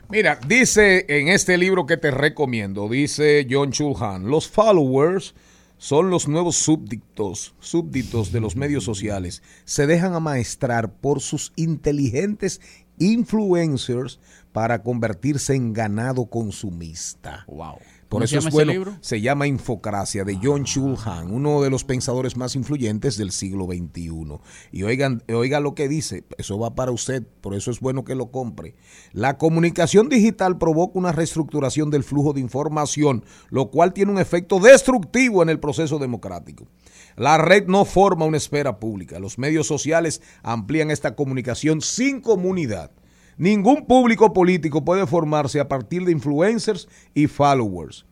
Mira, 0.09 0.39
dice 0.47 1.05
en 1.07 1.29
este 1.29 1.57
libro 1.57 1.85
que 1.85 1.97
te 1.97 2.11
recomiendo, 2.11 2.89
dice 2.89 3.47
John 3.49 3.71
Chulhan, 3.71 4.29
los 4.29 4.49
followers 4.49 5.35
son 5.77 6.09
los 6.09 6.27
nuevos 6.27 6.55
súbditos, 6.55 7.55
súbditos 7.59 8.31
de 8.31 8.39
los 8.39 8.55
medios 8.55 8.83
sociales. 8.83 9.43
Se 9.65 9.85
dejan 9.85 10.13
amaestrar 10.13 10.91
por 10.91 11.21
sus 11.21 11.53
inteligentes 11.55 12.59
influencers 12.99 14.19
para 14.53 14.83
convertirse 14.83 15.55
en 15.55 15.73
ganado 15.73 16.27
consumista. 16.27 17.43
Wow. 17.47 17.79
Por 18.07 18.19
¿Cómo 18.19 18.25
eso 18.25 18.47
es 18.47 18.53
bueno. 18.53 18.71
libro? 18.71 18.97
Se 19.01 19.21
llama 19.21 19.47
Infocracia 19.47 20.23
de 20.23 20.37
John 20.41 20.65
Chulhan, 20.65 21.31
uno 21.31 21.63
de 21.63 21.71
los 21.71 21.83
pensadores 21.83 22.37
más 22.37 22.55
influyentes 22.55 23.17
del 23.17 23.31
siglo 23.31 23.65
XXI. 23.65 24.37
Y 24.71 24.83
oigan, 24.83 25.23
oiga 25.33 25.59
lo 25.59 25.73
que 25.73 25.87
dice, 25.87 26.23
eso 26.37 26.59
va 26.59 26.75
para 26.75 26.91
usted, 26.91 27.23
por 27.41 27.55
eso 27.55 27.71
es 27.71 27.79
bueno 27.79 28.03
que 28.03 28.13
lo 28.13 28.29
compre. 28.29 28.75
La 29.13 29.39
comunicación 29.39 30.09
digital 30.09 30.59
provoca 30.59 30.99
una 30.99 31.11
reestructuración 31.11 31.89
del 31.89 32.03
flujo 32.03 32.33
de 32.33 32.41
información, 32.41 33.25
lo 33.49 33.71
cual 33.71 33.93
tiene 33.93 34.11
un 34.11 34.19
efecto 34.19 34.59
destructivo 34.59 35.41
en 35.41 35.49
el 35.49 35.59
proceso 35.59 35.97
democrático. 35.97 36.67
La 37.15 37.39
red 37.39 37.65
no 37.65 37.83
forma 37.83 38.25
una 38.25 38.37
esfera 38.37 38.79
pública. 38.79 39.17
Los 39.17 39.39
medios 39.39 39.65
sociales 39.65 40.21
amplían 40.43 40.91
esta 40.91 41.15
comunicación 41.15 41.81
sin 41.81 42.21
comunidad. 42.21 42.91
Ningún 43.37 43.85
público 43.85 44.33
político 44.33 44.83
puede 44.83 45.07
formarse 45.07 45.59
a 45.59 45.67
partir 45.67 46.05
de 46.05 46.11
influencers 46.11 46.87
y 47.13 47.27
followers. 47.27 48.05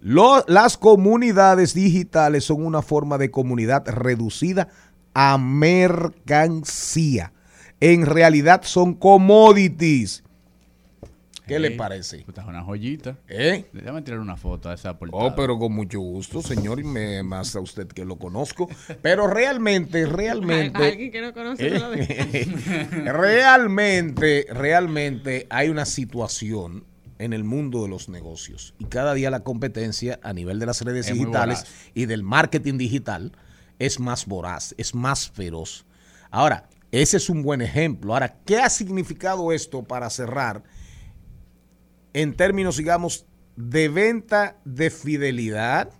Lo- 0.00 0.44
las 0.48 0.76
comunidades 0.76 1.72
digitales 1.74 2.44
son 2.44 2.64
una 2.66 2.82
forma 2.82 3.16
de 3.18 3.30
comunidad 3.30 3.86
reducida 3.88 4.68
a 5.14 5.38
mercancía. 5.38 7.32
En 7.80 8.04
realidad 8.06 8.62
son 8.64 8.94
commodities. 8.94 10.23
¿Qué 11.46 11.58
le 11.58 11.72
parece? 11.72 12.18
Puta, 12.20 12.42
es 12.42 12.48
una 12.48 12.62
joyita. 12.62 13.18
¿Eh? 13.28 13.66
Déjame 13.72 14.02
tirar 14.02 14.20
una 14.20 14.36
foto 14.36 14.70
a 14.70 14.74
esa 14.74 14.98
portada. 14.98 15.24
Oh, 15.24 15.34
pero 15.34 15.58
con 15.58 15.72
mucho 15.72 16.00
gusto, 16.00 16.40
señor, 16.40 16.80
y 16.80 16.84
me, 16.84 17.22
más 17.22 17.54
a 17.54 17.60
usted 17.60 17.86
que 17.88 18.04
lo 18.04 18.16
conozco. 18.16 18.68
Pero 19.02 19.26
realmente, 19.26 20.06
realmente. 20.06 20.82
Alguien 20.82 21.10
que 21.10 21.20
no 21.20 21.34
conoce 21.34 21.70
lo 21.70 21.90
ve. 21.90 22.48
realmente, 23.04 24.46
realmente 24.50 25.46
hay 25.50 25.68
una 25.68 25.84
situación 25.84 26.84
en 27.18 27.32
el 27.32 27.44
mundo 27.44 27.82
de 27.82 27.88
los 27.88 28.08
negocios. 28.08 28.74
Y 28.78 28.86
cada 28.86 29.14
día 29.14 29.30
la 29.30 29.40
competencia 29.40 30.18
a 30.22 30.32
nivel 30.32 30.58
de 30.58 30.66
las 30.66 30.80
redes 30.80 31.08
Es 31.08 31.14
digitales 31.14 31.66
y 31.94 32.06
del 32.06 32.22
marketing 32.22 32.78
digital 32.78 33.32
es 33.78 34.00
más 34.00 34.26
voraz, 34.26 34.74
es 34.78 34.94
más 34.94 35.30
feroz. 35.30 35.84
Ahora, 36.30 36.68
ese 36.90 37.16
es 37.16 37.28
un 37.28 37.42
buen 37.42 37.60
ejemplo. 37.60 38.14
Ahora, 38.14 38.36
¿qué 38.44 38.58
ha 38.58 38.70
significado 38.70 39.52
esto 39.52 39.82
para 39.82 40.10
cerrar 40.10 40.62
en 42.14 42.34
términos, 42.34 42.78
digamos, 42.78 43.26
de 43.56 43.88
venta 43.88 44.56
de 44.64 44.90
fidelidad 44.90 45.90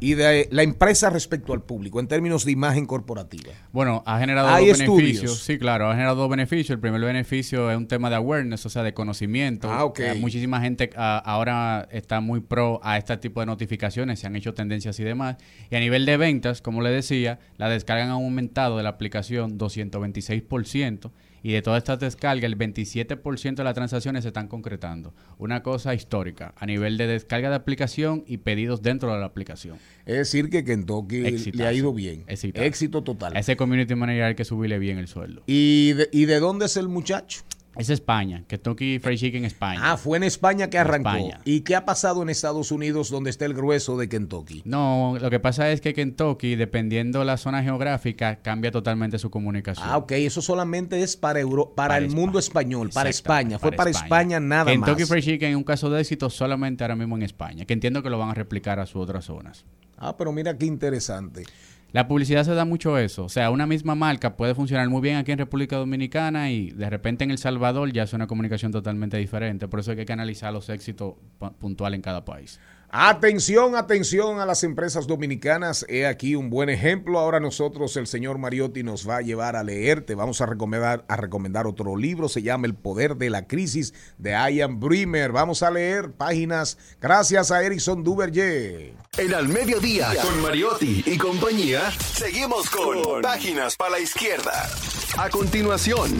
y 0.00 0.14
de 0.14 0.48
la 0.50 0.62
empresa 0.62 1.10
respecto 1.10 1.52
al 1.52 1.62
público, 1.62 2.00
en 2.00 2.08
términos 2.08 2.44
de 2.44 2.52
imagen 2.52 2.86
corporativa? 2.86 3.52
Bueno, 3.72 4.02
ha 4.06 4.18
generado 4.18 4.48
Hay 4.48 4.68
dos 4.68 4.80
estudios. 4.80 4.96
beneficios. 4.96 5.38
Sí, 5.42 5.58
claro, 5.58 5.88
ha 5.88 5.92
generado 5.92 6.16
dos 6.16 6.30
beneficios. 6.30 6.70
El 6.70 6.80
primer 6.80 7.00
beneficio 7.00 7.70
es 7.70 7.76
un 7.76 7.86
tema 7.86 8.08
de 8.10 8.16
awareness, 8.16 8.66
o 8.66 8.68
sea, 8.68 8.82
de 8.82 8.94
conocimiento. 8.94 9.70
Ah, 9.70 9.84
ok. 9.84 10.00
Eh, 10.00 10.14
muchísima 10.14 10.60
gente 10.60 10.90
ah, 10.96 11.22
ahora 11.24 11.86
está 11.92 12.20
muy 12.20 12.40
pro 12.40 12.80
a 12.82 12.98
este 12.98 13.16
tipo 13.18 13.40
de 13.40 13.46
notificaciones, 13.46 14.18
se 14.18 14.26
han 14.26 14.34
hecho 14.34 14.54
tendencias 14.54 14.98
y 14.98 15.04
demás. 15.04 15.36
Y 15.70 15.76
a 15.76 15.80
nivel 15.80 16.06
de 16.06 16.16
ventas, 16.16 16.62
como 16.62 16.80
le 16.82 16.90
decía, 16.90 17.38
la 17.56 17.68
descarga 17.68 18.04
han 18.04 18.10
aumentado 18.10 18.78
de 18.78 18.82
la 18.82 18.88
aplicación 18.88 19.58
226%. 19.58 21.10
Y 21.42 21.52
de 21.52 21.62
todas 21.62 21.78
estas 21.78 21.98
descargas, 21.98 22.44
el 22.44 22.56
27% 22.56 23.54
de 23.56 23.64
las 23.64 23.74
transacciones 23.74 24.22
se 24.22 24.28
están 24.28 24.48
concretando. 24.48 25.14
Una 25.38 25.62
cosa 25.62 25.94
histórica 25.94 26.54
a 26.56 26.66
nivel 26.66 26.96
de 26.96 27.06
descarga 27.06 27.50
de 27.50 27.56
aplicación 27.56 28.24
y 28.26 28.38
pedidos 28.38 28.82
dentro 28.82 29.12
de 29.12 29.18
la 29.20 29.26
aplicación. 29.26 29.76
Es 30.06 30.16
decir, 30.16 30.50
que 30.50 30.64
Kentucky 30.64 31.20
le 31.20 31.26
ha 31.26 31.30
Exitazo. 31.30 31.72
ido 31.72 31.92
bien. 31.92 32.24
Exitazo. 32.28 32.64
Éxito 32.64 33.02
total. 33.02 33.36
A 33.36 33.40
ese 33.40 33.56
community 33.56 33.94
manager 33.94 34.22
hay 34.24 34.34
que 34.34 34.44
subirle 34.44 34.78
bien 34.78 34.98
el 34.98 35.08
sueldo. 35.08 35.42
¿Y 35.46 35.92
de, 35.94 36.08
¿Y 36.12 36.26
de 36.26 36.38
dónde 36.38 36.66
es 36.66 36.76
el 36.76 36.88
muchacho? 36.88 37.42
Es 37.74 37.88
España, 37.88 38.44
Kentucky 38.46 38.98
Fried 38.98 39.16
Chicken 39.16 39.44
España. 39.46 39.80
Ah, 39.82 39.96
fue 39.96 40.18
en 40.18 40.24
España 40.24 40.68
que 40.68 40.78
arrancó. 40.78 41.08
España. 41.08 41.40
¿Y 41.44 41.60
qué 41.62 41.74
ha 41.74 41.86
pasado 41.86 42.22
en 42.22 42.28
Estados 42.28 42.70
Unidos 42.70 43.08
donde 43.08 43.30
está 43.30 43.46
el 43.46 43.54
grueso 43.54 43.96
de 43.96 44.10
Kentucky? 44.10 44.60
No, 44.66 45.16
lo 45.18 45.30
que 45.30 45.40
pasa 45.40 45.70
es 45.70 45.80
que 45.80 45.94
Kentucky, 45.94 46.54
dependiendo 46.54 47.24
la 47.24 47.38
zona 47.38 47.62
geográfica, 47.62 48.36
cambia 48.42 48.70
totalmente 48.70 49.18
su 49.18 49.30
comunicación. 49.30 49.88
Ah, 49.88 49.96
ok, 49.96 50.12
eso 50.12 50.42
solamente 50.42 51.02
es 51.02 51.16
para 51.16 51.40
Euro, 51.40 51.70
para, 51.74 51.88
Para 51.88 51.98
el 51.98 52.04
España. 52.06 52.20
mundo 52.20 52.38
español, 52.38 52.90
para 52.92 53.08
España. 53.08 53.58
Fue 53.58 53.72
para 53.72 53.88
España, 53.90 54.38
nada 54.38 54.70
Kentucky 54.70 55.00
más. 55.02 55.08
Fried 55.08 55.22
Chicken 55.24 55.50
es 55.52 55.56
un 55.56 55.64
caso 55.64 55.88
de 55.88 56.00
éxito 56.02 56.28
solamente 56.28 56.84
ahora 56.84 56.96
mismo 56.96 57.16
en 57.16 57.22
España, 57.22 57.64
que 57.64 57.72
entiendo 57.72 58.02
que 58.02 58.10
lo 58.10 58.18
van 58.18 58.28
a 58.28 58.34
replicar 58.34 58.80
a 58.80 58.86
sus 58.86 59.02
otras 59.02 59.24
zonas. 59.24 59.64
Ah, 59.96 60.16
pero 60.16 60.32
mira 60.32 60.58
qué 60.58 60.66
interesante. 60.66 61.44
La 61.92 62.08
publicidad 62.08 62.44
se 62.44 62.54
da 62.54 62.64
mucho 62.64 62.96
eso. 62.96 63.24
O 63.24 63.28
sea, 63.28 63.50
una 63.50 63.66
misma 63.66 63.94
marca 63.94 64.36
puede 64.36 64.54
funcionar 64.54 64.88
muy 64.88 65.02
bien 65.02 65.16
aquí 65.16 65.30
en 65.32 65.38
República 65.38 65.76
Dominicana 65.76 66.50
y 66.50 66.70
de 66.70 66.88
repente 66.88 67.24
en 67.24 67.30
El 67.30 67.38
Salvador 67.38 67.92
ya 67.92 68.04
es 68.04 68.12
una 68.14 68.26
comunicación 68.26 68.72
totalmente 68.72 69.18
diferente. 69.18 69.68
Por 69.68 69.80
eso 69.80 69.90
hay 69.90 70.04
que 70.04 70.12
analizar 70.12 70.52
los 70.54 70.68
éxitos 70.70 71.14
pu- 71.38 71.52
puntuales 71.54 71.96
en 71.98 72.02
cada 72.02 72.24
país. 72.24 72.58
Atención, 72.94 73.74
atención 73.74 74.38
a 74.38 74.44
las 74.44 74.64
empresas 74.64 75.06
dominicanas. 75.06 75.86
He 75.88 76.06
aquí 76.06 76.34
un 76.34 76.50
buen 76.50 76.68
ejemplo. 76.68 77.18
Ahora 77.18 77.40
nosotros, 77.40 77.96
el 77.96 78.06
señor 78.06 78.36
Mariotti, 78.36 78.82
nos 78.82 79.08
va 79.08 79.16
a 79.16 79.22
llevar 79.22 79.56
a 79.56 79.64
leer. 79.64 80.02
Te 80.02 80.14
vamos 80.14 80.42
a 80.42 80.46
recomendar, 80.46 81.02
a 81.08 81.16
recomendar 81.16 81.66
otro 81.66 81.96
libro. 81.96 82.28
Se 82.28 82.42
llama 82.42 82.66
El 82.66 82.74
Poder 82.74 83.16
de 83.16 83.30
la 83.30 83.46
Crisis 83.46 83.94
de 84.18 84.32
Ian 84.32 84.78
Bremer. 84.78 85.32
Vamos 85.32 85.62
a 85.62 85.70
leer 85.70 86.12
páginas. 86.12 86.76
Gracias 87.00 87.50
a 87.50 87.62
Erickson 87.62 88.04
Duverger. 88.04 88.92
En 89.16 89.32
al 89.32 89.48
mediodía, 89.48 90.10
con 90.22 90.42
Mariotti 90.42 91.02
y 91.06 91.16
compañía, 91.16 91.90
seguimos 91.92 92.68
con 92.68 93.22
Páginas 93.22 93.74
para 93.74 93.92
la 93.92 94.00
Izquierda. 94.00 94.68
A 95.16 95.30
continuación, 95.30 96.10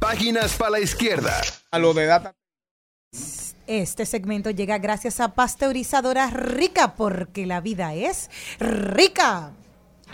Páginas 0.00 0.56
para 0.56 0.72
la 0.72 0.80
Izquierda. 0.80 1.40
A 1.70 1.78
lo 1.78 1.94
de 1.94 2.06
data. 2.06 2.34
Este 3.66 4.06
segmento 4.06 4.50
llega 4.50 4.78
gracias 4.78 5.18
a 5.18 5.34
Pasteurizadora 5.34 6.30
Rica, 6.30 6.94
porque 6.94 7.46
la 7.46 7.60
vida 7.60 7.94
es 7.94 8.30
rica. 8.60 9.50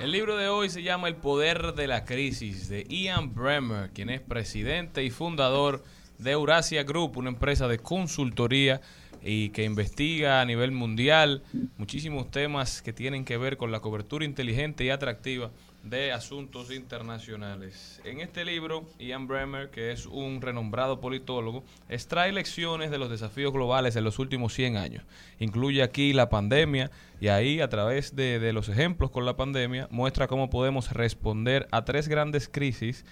El 0.01 0.11
libro 0.11 0.39
de 0.39 0.49
hoy 0.49 0.71
se 0.71 0.83
llama 0.83 1.09
El 1.09 1.17
poder 1.17 1.75
de 1.75 1.87
la 1.87 2.07
crisis 2.07 2.71
de 2.71 2.85
Ian 2.85 3.35
Bremer, 3.35 3.91
quien 3.91 4.09
es 4.09 4.23
presidente 4.23 5.05
y 5.05 5.11
fundador 5.11 5.85
de 6.17 6.31
Eurasia 6.31 6.85
Group, 6.85 7.19
una 7.19 7.29
empresa 7.29 7.69
de 7.69 7.79
consultoría 7.79 8.81
y 9.23 9.51
que 9.51 9.65
investiga 9.65 10.41
a 10.41 10.47
nivel 10.47 10.73
mundial 10.73 11.43
muchísimos 11.77 12.31
temas 12.31 12.81
que 12.81 12.95
tienen 12.95 13.27
que 13.27 13.37
ver 13.37 13.59
con 13.59 13.71
la 13.71 13.81
cobertura 13.81 14.25
inteligente 14.25 14.85
y 14.85 14.89
atractiva 14.89 15.51
de 15.83 16.13
asuntos 16.13 16.71
internacionales. 16.73 18.01
En 18.05 18.21
este 18.21 18.45
libro, 18.45 18.89
Ian 18.99 19.27
Bremer, 19.27 19.71
que 19.71 19.91
es 19.91 20.07
un 20.07 20.41
renombrado 20.41 21.01
politólogo, 21.01 21.65
extrae 21.89 22.33
lecciones 22.33 22.91
de 22.91 22.99
los 22.99 23.11
desafíos 23.11 23.53
globales 23.53 23.97
en 23.97 24.05
los 24.05 24.19
últimos 24.19 24.55
100 24.55 24.77
años. 24.77 25.05
Incluye 25.39 25.83
aquí 25.83 26.13
la 26.13 26.29
pandemia 26.29 26.91
y 27.21 27.29
ahí, 27.29 27.61
a 27.61 27.69
través 27.69 28.15
de, 28.15 28.39
de 28.39 28.53
los 28.53 28.69
ejemplos 28.69 29.11
con 29.11 29.27
la 29.27 29.37
pandemia, 29.37 29.89
muestra 29.91 30.29
cómo 30.29 30.51
podemos 30.51 30.93
responder 30.93 31.67
a 31.73 31.85
tres 31.85 32.09
grandes 32.09 32.49
crisis 32.49 33.05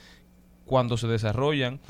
cuando 0.64 0.96
se 0.96 1.08
desarrollan 1.08 1.80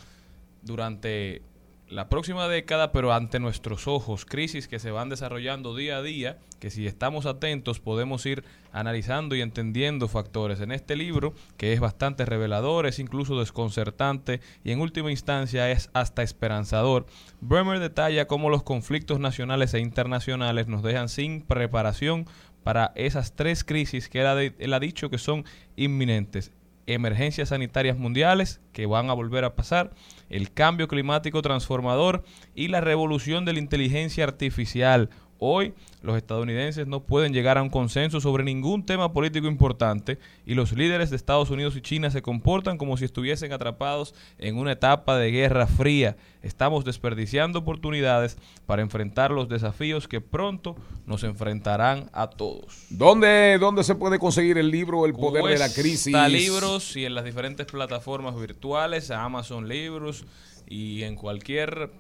durante 0.63 1.43
la 1.91 2.09
próxima 2.09 2.47
década, 2.47 2.93
pero 2.93 3.13
ante 3.13 3.41
nuestros 3.41 3.89
ojos, 3.89 4.25
crisis 4.25 4.69
que 4.69 4.79
se 4.79 4.93
van 4.93 5.09
desarrollando 5.09 5.75
día 5.75 5.97
a 5.97 6.03
día, 6.03 6.39
que 6.61 6.71
si 6.71 6.87
estamos 6.87 7.27
atentos 7.27 7.81
podemos 7.81 8.25
ir 8.27 8.45
analizando 8.73 9.35
y 9.35 9.41
entendiendo 9.41 10.07
factores. 10.07 10.61
En 10.61 10.71
este 10.71 10.95
libro, 10.95 11.35
que 11.57 11.73
es 11.73 11.81
bastante 11.81 12.25
revelador, 12.25 12.87
es 12.87 13.01
incluso 13.01 13.41
desconcertante 13.41 14.41
y 14.63 14.71
en 14.71 14.81
última 14.81 15.11
instancia 15.11 15.69
es 15.73 15.91
hasta 15.93 16.23
esperanzador, 16.23 17.07
Bremer 17.41 17.81
detalla 17.81 18.29
cómo 18.29 18.51
los 18.51 18.63
conflictos 18.63 19.19
nacionales 19.19 19.75
e 19.75 19.81
internacionales 19.81 20.69
nos 20.69 20.85
dejan 20.85 21.09
sin 21.09 21.43
preparación 21.43 22.27
para 22.63 22.93
esas 22.95 23.35
tres 23.35 23.65
crisis 23.65 24.09
que 24.09 24.21
él 24.21 24.27
ha, 24.27 24.35
de- 24.37 24.55
él 24.59 24.75
ha 24.75 24.81
dicho 24.81 25.11
que 25.11 25.19
son 25.19 25.45
inminentes 25.77 26.53
emergencias 26.95 27.51
sanitarias 27.51 27.97
mundiales 27.97 28.61
que 28.73 28.87
van 28.87 29.11
a 29.11 29.15
volver 29.15 29.45
a 29.45 29.55
pasar, 29.55 29.93
el 30.29 30.53
cambio 30.53 30.89
climático 30.89 31.43
transformador 31.43 32.25
y 32.55 32.69
la 32.69 32.81
revolución 32.81 33.45
de 33.45 33.55
la 33.55 33.59
inteligencia 33.59 34.25
artificial. 34.25 35.11
Hoy 35.43 35.73
los 36.03 36.19
estadounidenses 36.19 36.87
no 36.87 37.01
pueden 37.01 37.33
llegar 37.33 37.57
a 37.57 37.63
un 37.63 37.71
consenso 37.71 38.21
sobre 38.21 38.45
ningún 38.45 38.85
tema 38.85 39.15
político 39.15 39.47
importante 39.47 40.19
y 40.45 40.53
los 40.53 40.73
líderes 40.73 41.09
de 41.09 41.17
Estados 41.17 41.49
Unidos 41.49 41.75
y 41.77 41.81
China 41.81 42.11
se 42.11 42.21
comportan 42.21 42.77
como 42.77 42.99
si 42.99 43.07
estuviesen 43.07 43.55
atrapados 43.55 44.15
en 44.37 44.59
una 44.59 44.73
etapa 44.73 45.17
de 45.17 45.31
guerra 45.31 45.67
fría. 45.67 46.19
Estamos 46.43 46.85
desperdiciando 46.85 47.61
oportunidades 47.61 48.37
para 48.67 48.83
enfrentar 48.83 49.31
los 49.31 49.49
desafíos 49.49 50.09
que 50.09 50.21
pronto 50.21 50.77
nos 51.07 51.25
enfrentarán 51.25 52.11
a 52.13 52.29
todos. 52.29 52.85
¿Dónde, 52.91 53.57
¿Dónde 53.59 53.83
se 53.83 53.95
puede 53.95 54.19
conseguir 54.19 54.59
el 54.59 54.71
libro 54.71 55.07
El 55.07 55.15
Poder 55.15 55.43
de 55.45 55.59
la 55.59 55.73
Crisis? 55.73 56.15
Libros 56.29 56.97
y 56.99 57.07
en 57.07 57.15
las 57.15 57.25
diferentes 57.25 57.67
plataformas 57.67 58.39
virtuales, 58.39 59.11
a 59.11 59.25
Amazon 59.25 59.69
Libros 59.69 60.27
y 60.69 61.03
en 61.03 61.17
cualquier 61.17 61.91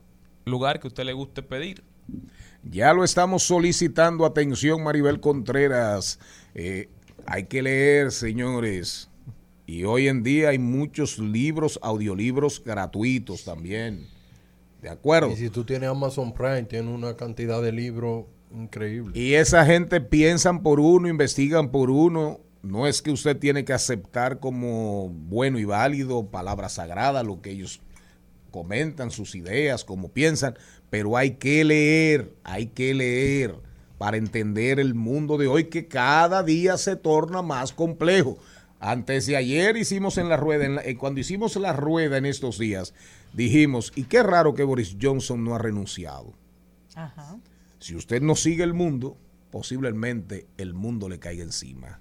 lugar 0.45 0.79
que 0.79 0.89
a 0.89 0.91
usted 0.91 1.05
le 1.05 1.15
guste 1.15 1.43
pedir. 1.43 1.83
Ya 2.63 2.93
lo 2.93 3.05
estamos 3.05 3.43
solicitando. 3.43 4.25
Atención, 4.25 4.83
Maribel 4.83 5.21
Contreras. 5.21 6.19
Eh, 6.55 6.89
hay 7.27 7.45
que 7.45 7.63
leer, 7.63 8.13
señores. 8.13 9.09
Y 9.67 9.85
hoy 9.85 10.09
en 10.09 10.23
día 10.23 10.49
hay 10.49 10.59
muchos 10.59 11.19
libros, 11.19 11.79
audiolibros 11.83 12.63
gratuitos 12.63 13.45
también. 13.45 14.09
¿De 14.83 14.89
acuerdo? 14.89 15.31
Y 15.31 15.37
si 15.37 15.51
tú 15.51 15.65
tienes 15.65 15.89
Amazon 15.89 16.33
Prime, 16.33 16.65
tienes 16.65 16.93
una 16.93 17.17
cantidad 17.17 17.63
de 17.63 17.73
libros 17.73 18.25
increíble. 18.53 19.13
Y 19.19 19.35
esa 19.35 19.65
gente 19.65 20.01
piensan 20.01 20.63
por 20.63 20.81
uno, 20.81 21.09
investigan 21.09 21.71
por 21.71 21.91
uno. 21.91 22.41
No 22.63 22.87
es 22.87 23.01
que 23.01 23.11
usted 23.11 23.39
tiene 23.39 23.65
que 23.65 23.73
aceptar 23.73 24.41
como 24.41 25.09
bueno 25.09 25.59
y 25.59 25.65
válido, 25.65 26.31
palabra 26.31 26.69
sagrada, 26.69 27.23
lo 27.23 27.41
que 27.41 27.51
ellos 27.51 27.81
comentan, 28.51 29.11
sus 29.11 29.35
ideas, 29.35 29.85
como 29.85 30.09
piensan, 30.11 30.57
pero 30.91 31.17
hay 31.17 31.33
que 31.33 31.65
leer, 31.65 32.35
hay 32.45 32.67
que 32.67 32.95
leer 32.95 33.55
para 33.99 34.17
entender 34.17 34.81
el 34.81 34.95
mundo 34.95 35.37
de 35.39 35.47
hoy 35.47 35.65
que 35.65 35.87
cada 35.87 36.43
día 36.43 36.77
se 36.79 36.97
torna 36.97 37.43
más 37.43 37.73
complejo. 37.73 38.39
Antes 38.79 39.27
de 39.27 39.37
ayer 39.37 39.77
hicimos 39.77 40.17
en 40.17 40.29
la 40.31 40.37
rueda, 40.39 40.65
en 40.65 40.75
la- 40.77 40.83
eh, 40.83 40.97
cuando 40.97 41.21
hicimos 41.21 41.55
la 41.57 41.75
rueda 41.75 42.17
en 42.17 42.25
estos 42.25 42.59
días, 42.59 42.95
dijimos, 43.35 43.93
y 43.95 44.05
qué 44.05 44.23
raro 44.23 44.55
que 44.55 44.63
Boris 44.65 44.97
Johnson 45.01 45.45
no 45.45 45.55
ha 45.55 45.59
renunciado. 45.59 46.33
Ajá. 46.95 47.37
Si 47.79 47.95
usted 47.95 48.23
no 48.23 48.37
sigue 48.37 48.65
el 48.65 48.73
mundo, 48.73 49.19
posiblemente 49.51 50.47
el 50.57 50.73
mundo 50.75 51.09
le 51.09 51.19
caiga 51.19 51.43
encima. 51.43 52.01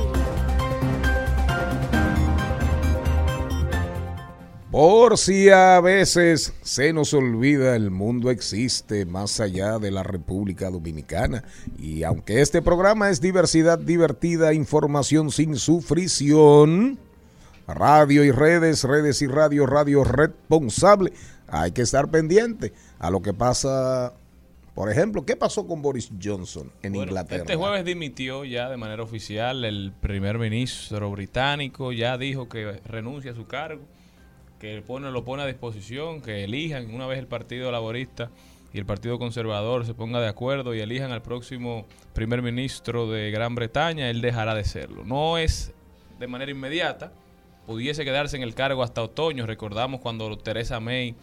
Por 4.71 5.17
si 5.17 5.49
a 5.49 5.81
veces 5.81 6.53
se 6.61 6.93
nos 6.93 7.13
olvida, 7.13 7.75
el 7.75 7.91
mundo 7.91 8.31
existe 8.31 9.05
más 9.05 9.41
allá 9.41 9.79
de 9.79 9.91
la 9.91 10.01
República 10.01 10.69
Dominicana. 10.69 11.43
Y 11.77 12.03
aunque 12.03 12.39
este 12.39 12.61
programa 12.61 13.09
es 13.09 13.19
diversidad 13.19 13.77
divertida, 13.77 14.53
información 14.53 15.29
sin 15.29 15.57
sufrición, 15.57 16.97
radio 17.67 18.23
y 18.23 18.31
redes, 18.31 18.85
redes 18.85 19.21
y 19.21 19.27
radio, 19.27 19.65
radio 19.65 20.05
responsable, 20.05 21.11
hay 21.49 21.73
que 21.73 21.81
estar 21.81 22.09
pendiente 22.09 22.71
a 22.97 23.11
lo 23.11 23.21
que 23.21 23.33
pasa. 23.33 24.13
Por 24.73 24.89
ejemplo, 24.89 25.25
¿qué 25.25 25.35
pasó 25.35 25.67
con 25.67 25.81
Boris 25.81 26.09
Johnson 26.23 26.71
en 26.81 26.93
Bueno, 26.93 27.09
Inglaterra? 27.09 27.41
Este 27.41 27.57
jueves 27.57 27.83
dimitió 27.83 28.45
ya 28.45 28.69
de 28.69 28.77
manera 28.77 29.03
oficial 29.03 29.65
el 29.65 29.91
primer 29.99 30.39
ministro 30.39 31.11
británico, 31.11 31.91
ya 31.91 32.17
dijo 32.17 32.47
que 32.47 32.79
renuncia 32.85 33.31
a 33.31 33.35
su 33.35 33.47
cargo, 33.47 33.81
que 34.61 34.79
pone, 34.83 35.09
lo 35.09 35.25
pone 35.25 35.41
a 35.41 35.47
disposición, 35.47 36.21
que 36.21 36.43
elijan 36.43 36.93
una 36.93 37.07
vez 37.07 37.17
el 37.17 37.25
Partido 37.25 37.71
Laborista 37.71 38.29
y 38.71 38.77
el 38.77 38.85
Partido 38.85 39.17
Conservador 39.17 39.87
se 39.87 39.95
ponga 39.95 40.21
de 40.21 40.27
acuerdo 40.27 40.75
y 40.75 40.79
elijan 40.79 41.11
al 41.11 41.23
próximo 41.23 41.87
primer 42.13 42.43
ministro 42.43 43.09
de 43.09 43.31
Gran 43.31 43.55
Bretaña, 43.55 44.11
él 44.11 44.21
dejará 44.21 44.53
de 44.53 44.63
serlo. 44.63 45.03
No 45.03 45.39
es 45.39 45.73
de 46.19 46.27
manera 46.27 46.51
inmediata, 46.51 47.11
pudiese 47.65 48.05
quedarse 48.05 48.37
en 48.37 48.43
el 48.43 48.53
cargo 48.53 48.83
hasta 48.83 49.01
otoño. 49.01 49.47
Recordamos 49.47 49.99
cuando 49.99 50.37
Teresa 50.37 50.79
May 50.79 51.15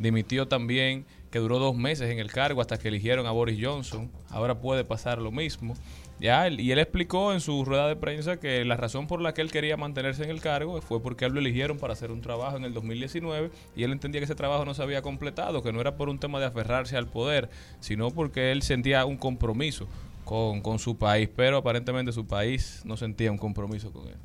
dimitió 0.00 0.48
también, 0.48 1.06
que 1.30 1.38
duró 1.38 1.60
dos 1.60 1.76
meses 1.76 2.10
en 2.10 2.18
el 2.18 2.32
cargo 2.32 2.60
hasta 2.60 2.76
que 2.76 2.88
eligieron 2.88 3.24
a 3.26 3.30
Boris 3.30 3.64
Johnson. 3.64 4.10
Ahora 4.30 4.60
puede 4.60 4.84
pasar 4.84 5.18
lo 5.18 5.30
mismo. 5.30 5.74
Ya, 6.20 6.48
y 6.48 6.70
él 6.70 6.78
explicó 6.78 7.32
en 7.32 7.40
su 7.40 7.64
rueda 7.64 7.88
de 7.88 7.96
prensa 7.96 8.38
que 8.38 8.62
la 8.66 8.76
razón 8.76 9.06
por 9.06 9.22
la 9.22 9.32
que 9.32 9.40
él 9.40 9.50
quería 9.50 9.78
mantenerse 9.78 10.22
en 10.22 10.28
el 10.28 10.42
cargo 10.42 10.78
fue 10.82 11.00
porque 11.02 11.24
él 11.24 11.32
lo 11.32 11.40
eligieron 11.40 11.78
para 11.78 11.94
hacer 11.94 12.10
un 12.10 12.20
trabajo 12.20 12.58
en 12.58 12.64
el 12.64 12.74
2019 12.74 13.50
y 13.74 13.84
él 13.84 13.92
entendía 13.92 14.20
que 14.20 14.26
ese 14.26 14.34
trabajo 14.34 14.66
no 14.66 14.74
se 14.74 14.82
había 14.82 15.00
completado, 15.00 15.62
que 15.62 15.72
no 15.72 15.80
era 15.80 15.96
por 15.96 16.10
un 16.10 16.18
tema 16.18 16.38
de 16.38 16.44
aferrarse 16.44 16.98
al 16.98 17.06
poder, 17.06 17.48
sino 17.80 18.10
porque 18.10 18.52
él 18.52 18.60
sentía 18.60 19.06
un 19.06 19.16
compromiso 19.16 19.88
con, 20.26 20.60
con 20.60 20.78
su 20.78 20.98
país, 20.98 21.30
pero 21.34 21.56
aparentemente 21.56 22.12
su 22.12 22.26
país 22.26 22.82
no 22.84 22.98
sentía 22.98 23.32
un 23.32 23.38
compromiso 23.38 23.90
con 23.90 24.06
él. 24.08 24.16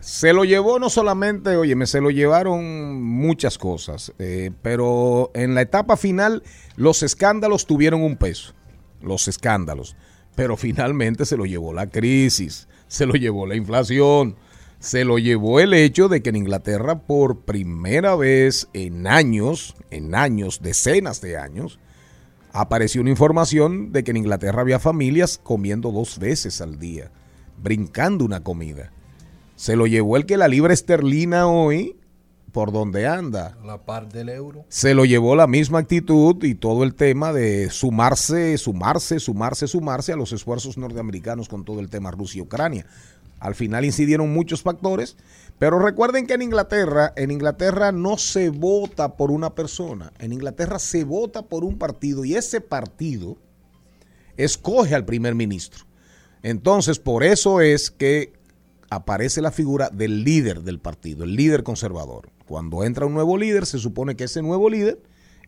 Se 0.00 0.32
lo 0.32 0.44
llevó 0.44 0.78
no 0.78 0.88
solamente, 0.88 1.56
oye, 1.56 1.76
me 1.76 1.86
se 1.86 2.00
lo 2.00 2.10
llevaron 2.10 3.02
muchas 3.02 3.58
cosas, 3.58 4.12
eh, 4.18 4.50
pero 4.62 5.30
en 5.34 5.54
la 5.54 5.60
etapa 5.60 5.96
final 5.96 6.42
los 6.76 7.02
escándalos 7.02 7.66
tuvieron 7.66 8.02
un 8.02 8.16
peso, 8.16 8.54
los 9.02 9.28
escándalos, 9.28 9.96
pero 10.34 10.56
finalmente 10.56 11.26
se 11.26 11.36
lo 11.36 11.46
llevó 11.46 11.72
la 11.72 11.88
crisis, 11.88 12.68
se 12.88 13.06
lo 13.06 13.14
llevó 13.14 13.46
la 13.46 13.56
inflación, 13.56 14.36
se 14.78 15.04
lo 15.04 15.18
llevó 15.18 15.60
el 15.60 15.74
hecho 15.74 16.08
de 16.08 16.22
que 16.22 16.30
en 16.30 16.36
Inglaterra 16.36 17.00
por 17.00 17.40
primera 17.40 18.16
vez 18.16 18.68
en 18.72 19.06
años, 19.06 19.76
en 19.90 20.14
años, 20.14 20.60
decenas 20.62 21.20
de 21.20 21.36
años, 21.36 21.78
apareció 22.52 23.02
una 23.02 23.10
información 23.10 23.92
de 23.92 24.02
que 24.02 24.10
en 24.10 24.16
Inglaterra 24.16 24.62
había 24.62 24.78
familias 24.78 25.38
comiendo 25.42 25.92
dos 25.92 26.18
veces 26.18 26.60
al 26.60 26.78
día, 26.78 27.10
brincando 27.62 28.24
una 28.24 28.42
comida. 28.42 28.90
Se 29.56 29.76
lo 29.76 29.86
llevó 29.86 30.16
el 30.16 30.24
que 30.24 30.38
la 30.38 30.48
libra 30.48 30.72
esterlina 30.72 31.46
hoy, 31.46 31.96
por 32.52 32.72
donde 32.72 33.06
anda, 33.06 33.56
La 33.64 33.78
par 33.78 34.08
del 34.08 34.28
euro. 34.28 34.64
se 34.68 34.94
lo 34.94 35.04
llevó 35.04 35.36
la 35.36 35.46
misma 35.46 35.78
actitud 35.78 36.42
y 36.44 36.54
todo 36.54 36.84
el 36.84 36.94
tema 36.94 37.32
de 37.32 37.70
sumarse, 37.70 38.56
sumarse, 38.58 39.20
sumarse, 39.20 39.66
sumarse 39.68 40.12
a 40.12 40.16
los 40.16 40.32
esfuerzos 40.32 40.76
norteamericanos 40.78 41.48
con 41.48 41.64
todo 41.64 41.80
el 41.80 41.90
tema 41.90 42.10
Rusia 42.10 42.38
y 42.38 42.42
Ucrania. 42.42 42.86
Al 43.38 43.54
final 43.54 43.84
incidieron 43.86 44.32
muchos 44.32 44.62
factores, 44.62 45.16
pero 45.58 45.78
recuerden 45.78 46.26
que 46.26 46.34
en 46.34 46.42
Inglaterra, 46.42 47.12
en 47.16 47.30
Inglaterra 47.30 47.90
no 47.90 48.18
se 48.18 48.50
vota 48.50 49.16
por 49.16 49.30
una 49.30 49.54
persona, 49.54 50.12
en 50.18 50.32
Inglaterra 50.32 50.78
se 50.78 51.04
vota 51.04 51.42
por 51.42 51.64
un 51.64 51.78
partido 51.78 52.24
y 52.24 52.34
ese 52.34 52.60
partido 52.60 53.38
escoge 54.36 54.94
al 54.94 55.04
primer 55.06 55.34
ministro. 55.34 55.84
Entonces, 56.42 56.98
por 56.98 57.22
eso 57.22 57.60
es 57.60 57.90
que 57.90 58.32
aparece 58.90 59.40
la 59.40 59.52
figura 59.52 59.88
del 59.90 60.24
líder 60.24 60.62
del 60.62 60.78
partido, 60.78 61.24
el 61.24 61.34
líder 61.36 61.62
conservador. 61.62 62.28
Cuando 62.50 62.82
entra 62.82 63.06
un 63.06 63.14
nuevo 63.14 63.38
líder, 63.38 63.64
se 63.64 63.78
supone 63.78 64.16
que 64.16 64.24
ese 64.24 64.42
nuevo 64.42 64.68
líder 64.68 65.00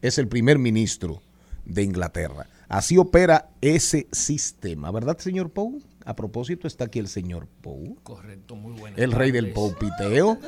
es 0.03 0.18
el 0.18 0.28
primer 0.28 0.61
ministro 0.61 1.20
de 1.64 1.82
Inglaterra. 1.82 2.46
Así 2.68 2.96
opera 2.96 3.48
ese 3.61 4.07
sistema, 4.12 4.88
¿verdad, 4.92 5.18
señor 5.18 5.50
Pou? 5.50 5.82
A 6.05 6.14
propósito, 6.14 6.68
está 6.68 6.84
aquí 6.84 7.00
el 7.00 7.09
señor 7.09 7.48
Pou. 7.61 7.96
Correcto, 8.05 8.55
muy 8.55 8.78
bueno. 8.78 8.96
El 8.96 9.11
rey 9.11 9.32
del 9.32 9.50
poupiteo. 9.53 10.38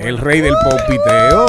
El 0.00 0.18
rey 0.18 0.40
del 0.40 0.54
poupiteo. 0.64 1.46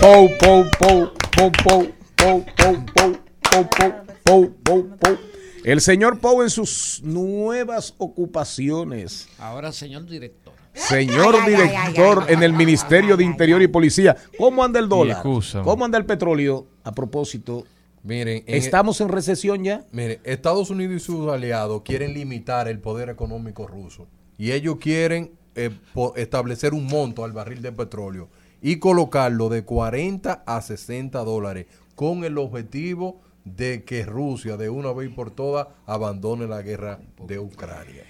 Pou, 0.00 0.28
pou, 0.40 0.64
pou, 0.76 1.12
pou, 1.36 1.52
pou, 1.62 1.86
pou, 2.16 2.44
pou, 2.56 2.82
pou, 2.90 3.68
pou, 3.70 3.94
pou, 4.24 4.50
pou, 4.64 4.96
pou. 4.98 5.18
El 5.62 5.80
señor 5.80 6.18
Pou 6.18 6.42
en 6.42 6.50
sus 6.50 7.00
nuevas 7.04 7.94
ocupaciones. 7.98 9.28
Ahora, 9.38 9.70
señor 9.70 10.06
director. 10.06 10.47
Señor 10.78 11.34
Ay, 11.34 11.40
ay, 11.40 11.54
ay, 11.54 11.66
director 11.92 12.18
ay, 12.20 12.24
ay, 12.28 12.34
en 12.34 12.42
el 12.42 12.52
ay, 12.52 12.56
Ministerio 12.56 13.16
de 13.16 13.24
Interior 13.24 13.60
y 13.62 13.68
Policía, 13.68 14.16
¿cómo 14.38 14.62
anda 14.64 14.78
el 14.80 14.88
dólar? 14.88 15.22
¿Cómo 15.64 15.84
anda 15.84 15.98
el 15.98 16.06
petróleo? 16.06 16.66
A 16.84 16.92
propósito, 16.92 17.64
Miren, 18.04 18.44
en- 18.46 18.54
¿estamos 18.54 19.00
en 19.00 19.08
recesión 19.08 19.64
ya? 19.64 19.84
Mire, 19.92 20.20
Estados 20.24 20.70
Unidos 20.70 20.96
y 20.96 21.00
sus 21.04 21.28
aliados 21.30 21.82
quieren 21.82 22.14
limitar 22.14 22.68
el 22.68 22.78
poder 22.78 23.08
económico 23.08 23.66
ruso. 23.66 24.06
Y 24.38 24.52
ellos 24.52 24.76
quieren 24.80 25.32
eh, 25.56 25.70
establecer 26.16 26.72
un 26.74 26.86
monto 26.86 27.24
al 27.24 27.32
barril 27.32 27.60
de 27.60 27.72
petróleo 27.72 28.28
y 28.62 28.76
colocarlo 28.76 29.48
de 29.48 29.64
40 29.64 30.44
a 30.46 30.60
60 30.62 31.18
dólares 31.24 31.66
con 31.96 32.22
el 32.24 32.38
objetivo 32.38 33.20
de 33.44 33.82
que 33.84 34.04
Rusia 34.04 34.56
de 34.56 34.68
una 34.70 34.92
vez 34.92 35.10
por 35.10 35.30
todas 35.32 35.66
abandone 35.86 36.46
la 36.46 36.62
guerra 36.62 37.00
de 37.26 37.38
Ucrania. 37.40 38.04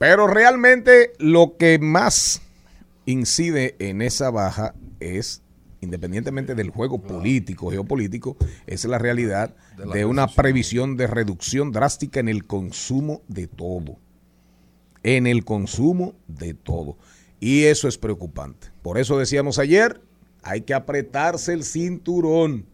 Pero 0.00 0.26
realmente 0.26 1.12
lo 1.18 1.58
que 1.58 1.78
más 1.78 2.40
incide 3.04 3.76
en 3.80 4.00
esa 4.00 4.30
baja 4.30 4.74
es, 4.98 5.42
independientemente 5.82 6.54
del 6.54 6.70
juego 6.70 7.02
político, 7.02 7.70
geopolítico, 7.70 8.34
es 8.66 8.86
la 8.86 8.96
realidad 8.96 9.54
De 9.92 10.06
una 10.06 10.26
previsión 10.26 10.96
de 10.96 11.06
reducción 11.06 11.70
drástica 11.70 12.18
en 12.18 12.30
el 12.30 12.46
consumo 12.46 13.20
de 13.28 13.46
todo. 13.46 13.98
En 15.02 15.26
el 15.26 15.44
consumo 15.44 16.14
de 16.28 16.54
todo. 16.54 16.96
Y 17.38 17.64
eso 17.64 17.86
es 17.86 17.98
preocupante. 17.98 18.68
Por 18.80 18.96
eso 18.96 19.18
decíamos 19.18 19.58
ayer, 19.58 20.00
hay 20.42 20.62
que 20.62 20.72
apretarse 20.72 21.52
el 21.52 21.62
cinturón, 21.62 22.64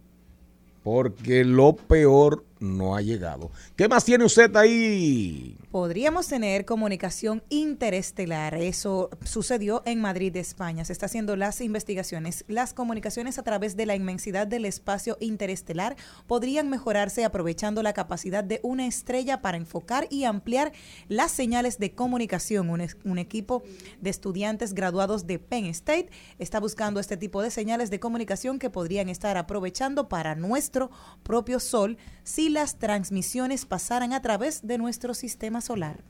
porque 0.84 1.44
lo 1.44 1.74
peor 1.74 2.44
no 2.66 2.96
ha 2.96 3.02
llegado. 3.02 3.50
¿Qué 3.76 3.88
más 3.88 4.04
tiene 4.04 4.24
usted 4.24 4.54
ahí? 4.56 5.56
Podríamos 5.70 6.26
tener 6.28 6.64
comunicación 6.64 7.42
interestelar. 7.48 8.54
Eso 8.54 9.10
sucedió 9.24 9.82
en 9.84 10.00
Madrid, 10.00 10.36
España. 10.36 10.84
Se 10.84 10.92
está 10.92 11.06
haciendo 11.06 11.36
las 11.36 11.60
investigaciones. 11.60 12.44
Las 12.48 12.72
comunicaciones 12.74 13.38
a 13.38 13.42
través 13.42 13.76
de 13.76 13.86
la 13.86 13.94
inmensidad 13.94 14.46
del 14.46 14.64
espacio 14.64 15.16
interestelar 15.20 15.96
podrían 16.26 16.68
mejorarse 16.68 17.24
aprovechando 17.24 17.82
la 17.82 17.92
capacidad 17.92 18.42
de 18.42 18.60
una 18.62 18.86
estrella 18.86 19.42
para 19.42 19.56
enfocar 19.56 20.06
y 20.10 20.24
ampliar 20.24 20.72
las 21.08 21.32
señales 21.32 21.78
de 21.78 21.92
comunicación. 21.92 22.70
Un, 22.70 22.86
un 23.04 23.18
equipo 23.18 23.62
de 24.00 24.10
estudiantes 24.10 24.74
graduados 24.74 25.26
de 25.26 25.38
Penn 25.38 25.66
State 25.66 26.10
está 26.38 26.60
buscando 26.60 27.00
este 27.00 27.16
tipo 27.16 27.42
de 27.42 27.50
señales 27.50 27.90
de 27.90 28.00
comunicación 28.00 28.58
que 28.58 28.70
podrían 28.70 29.08
estar 29.08 29.36
aprovechando 29.36 30.08
para 30.08 30.34
nuestro 30.34 30.90
propio 31.22 31.60
Sol 31.60 31.98
si 32.24 32.48
las 32.56 32.78
transmisiones 32.78 33.66
pasaran 33.66 34.14
a 34.14 34.22
través 34.22 34.66
de 34.66 34.78
nuestro 34.78 35.12
sistema 35.12 35.60
solar. 35.60 36.02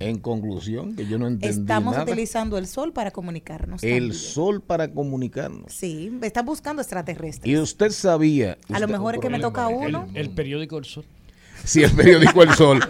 En 0.00 0.18
conclusión, 0.18 0.96
que 0.96 1.06
yo 1.06 1.16
no 1.16 1.28
entendí 1.28 1.60
Estamos 1.60 1.92
nada. 1.92 2.02
utilizando 2.04 2.58
el 2.58 2.66
sol 2.66 2.92
para 2.92 3.12
comunicarnos. 3.12 3.82
el 3.84 3.90
también. 3.90 4.12
sol 4.14 4.60
para 4.60 4.92
comunicarnos. 4.92 5.72
Sí, 5.72 6.12
están 6.22 6.44
buscando 6.44 6.82
extraterrestres. 6.82 7.48
Y 7.52 7.56
usted 7.56 7.90
sabía. 7.90 8.58
A 8.72 8.80
lo 8.80 8.88
mejor 8.88 9.14
es 9.14 9.20
que 9.20 9.30
me 9.30 9.38
toca 9.38 9.68
uno. 9.68 10.08
El 10.14 10.30
periódico 10.30 10.76
El 10.78 10.84
Sol. 10.84 11.04
Sí, 11.64 11.84
el 11.84 11.92
periódico 11.92 12.42
El 12.42 12.50
Sol. 12.54 12.80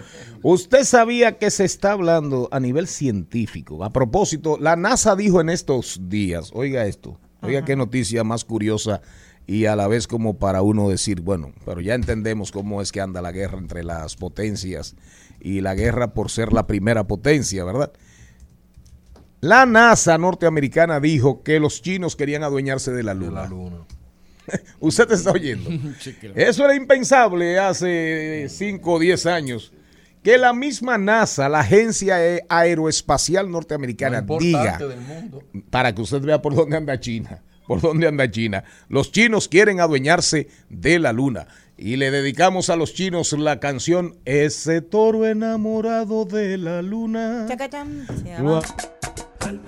Usted 0.41 0.83
sabía 0.83 1.37
que 1.37 1.51
se 1.51 1.65
está 1.65 1.91
hablando 1.91 2.49
a 2.51 2.59
nivel 2.59 2.87
científico. 2.87 3.83
A 3.83 3.93
propósito, 3.93 4.57
la 4.59 4.75
NASA 4.75 5.15
dijo 5.15 5.39
en 5.39 5.49
estos 5.49 5.99
días, 6.09 6.49
oiga 6.53 6.85
esto, 6.87 7.19
oiga 7.41 7.59
Ajá. 7.59 7.65
qué 7.67 7.75
noticia 7.75 8.23
más 8.23 8.43
curiosa 8.43 9.01
y 9.45 9.65
a 9.65 9.75
la 9.75 9.87
vez 9.87 10.07
como 10.07 10.37
para 10.37 10.61
uno 10.61 10.89
decir, 10.89 11.21
bueno, 11.21 11.51
pero 11.65 11.81
ya 11.81 11.95
entendemos 11.95 12.51
cómo 12.51 12.81
es 12.81 12.91
que 12.91 13.01
anda 13.01 13.21
la 13.21 13.31
guerra 13.31 13.57
entre 13.57 13.83
las 13.83 14.15
potencias 14.15 14.95
y 15.39 15.61
la 15.61 15.75
guerra 15.75 16.13
por 16.13 16.31
ser 16.31 16.53
la 16.53 16.65
primera 16.67 17.05
potencia, 17.05 17.63
¿verdad? 17.65 17.91
La 19.41 19.65
NASA 19.65 20.17
norteamericana 20.17 20.99
dijo 21.01 21.43
que 21.43 21.59
los 21.59 21.81
chinos 21.81 22.15
querían 22.15 22.43
adueñarse 22.43 22.91
de 22.93 23.03
la 23.03 23.13
luna. 23.13 23.49
Usted 24.79 25.11
está 25.11 25.31
oyendo. 25.31 25.69
Eso 26.35 26.63
era 26.65 26.75
impensable 26.75 27.59
hace 27.59 28.47
5 28.49 28.91
o 28.93 28.99
10 28.99 29.25
años. 29.25 29.73
Que 30.23 30.37
la 30.37 30.53
misma 30.53 30.97
NASA, 30.97 31.49
la 31.49 31.59
Agencia 31.59 32.15
Ae- 32.15 32.45
Aeroespacial 32.47 33.51
Norteamericana, 33.51 34.21
diga, 34.21 34.39
importante 34.79 34.87
del 34.87 35.01
mundo. 35.01 35.43
para 35.69 35.93
que 35.93 36.01
usted 36.01 36.21
vea 36.21 36.41
por 36.41 36.55
dónde 36.55 36.77
anda 36.77 36.97
China, 36.97 37.41
por 37.67 37.81
dónde 37.81 38.07
anda 38.07 38.29
China. 38.29 38.63
Los 38.89 39.11
chinos 39.11 39.47
quieren 39.47 39.79
adueñarse 39.79 40.47
de 40.69 40.99
la 40.99 41.13
luna. 41.13 41.47
Y 41.77 41.95
le 41.95 42.11
dedicamos 42.11 42.69
a 42.69 42.75
los 42.75 42.93
chinos 42.93 43.33
la 43.33 43.59
canción 43.59 44.15
Ese 44.25 44.81
toro 44.81 45.25
enamorado 45.25 46.25
de 46.25 46.57
la 46.57 46.81
luna. 46.81 47.45
Chacachán, 47.47 48.05
se 48.07 48.29
llama. 48.29 48.61
Al 49.39 49.59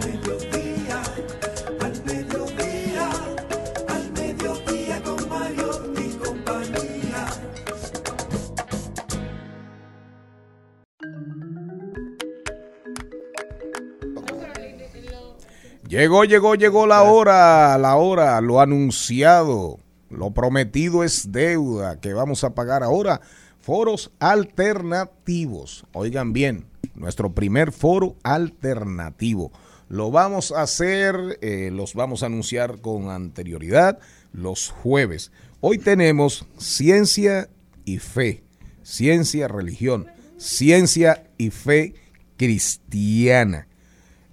Llegó, 15.95 16.25
llegó, 16.25 16.55
llegó 16.55 16.87
la 16.87 17.03
hora, 17.03 17.77
la 17.77 17.95
hora, 17.95 18.41
lo 18.41 18.59
anunciado, 18.59 19.79
lo 20.09 20.31
prometido 20.31 21.05
es 21.05 21.31
deuda 21.31 22.01
que 22.01 22.11
vamos 22.13 22.43
a 22.43 22.53
pagar 22.53 22.83
ahora. 22.83 23.21
Foros 23.61 24.11
alternativos. 24.19 25.85
Oigan 25.93 26.33
bien, 26.33 26.65
nuestro 26.95 27.33
primer 27.33 27.71
foro 27.71 28.17
alternativo. 28.23 29.53
Lo 29.87 30.11
vamos 30.11 30.51
a 30.51 30.63
hacer, 30.63 31.39
eh, 31.41 31.69
los 31.71 31.93
vamos 31.93 32.23
a 32.23 32.25
anunciar 32.25 32.81
con 32.81 33.09
anterioridad 33.09 33.97
los 34.33 34.71
jueves. 34.71 35.31
Hoy 35.61 35.77
tenemos 35.77 36.45
ciencia 36.57 37.47
y 37.85 37.99
fe, 37.99 38.43
ciencia, 38.83 39.47
religión, 39.47 40.07
ciencia 40.35 41.23
y 41.37 41.51
fe 41.51 41.95
cristiana. 42.35 43.69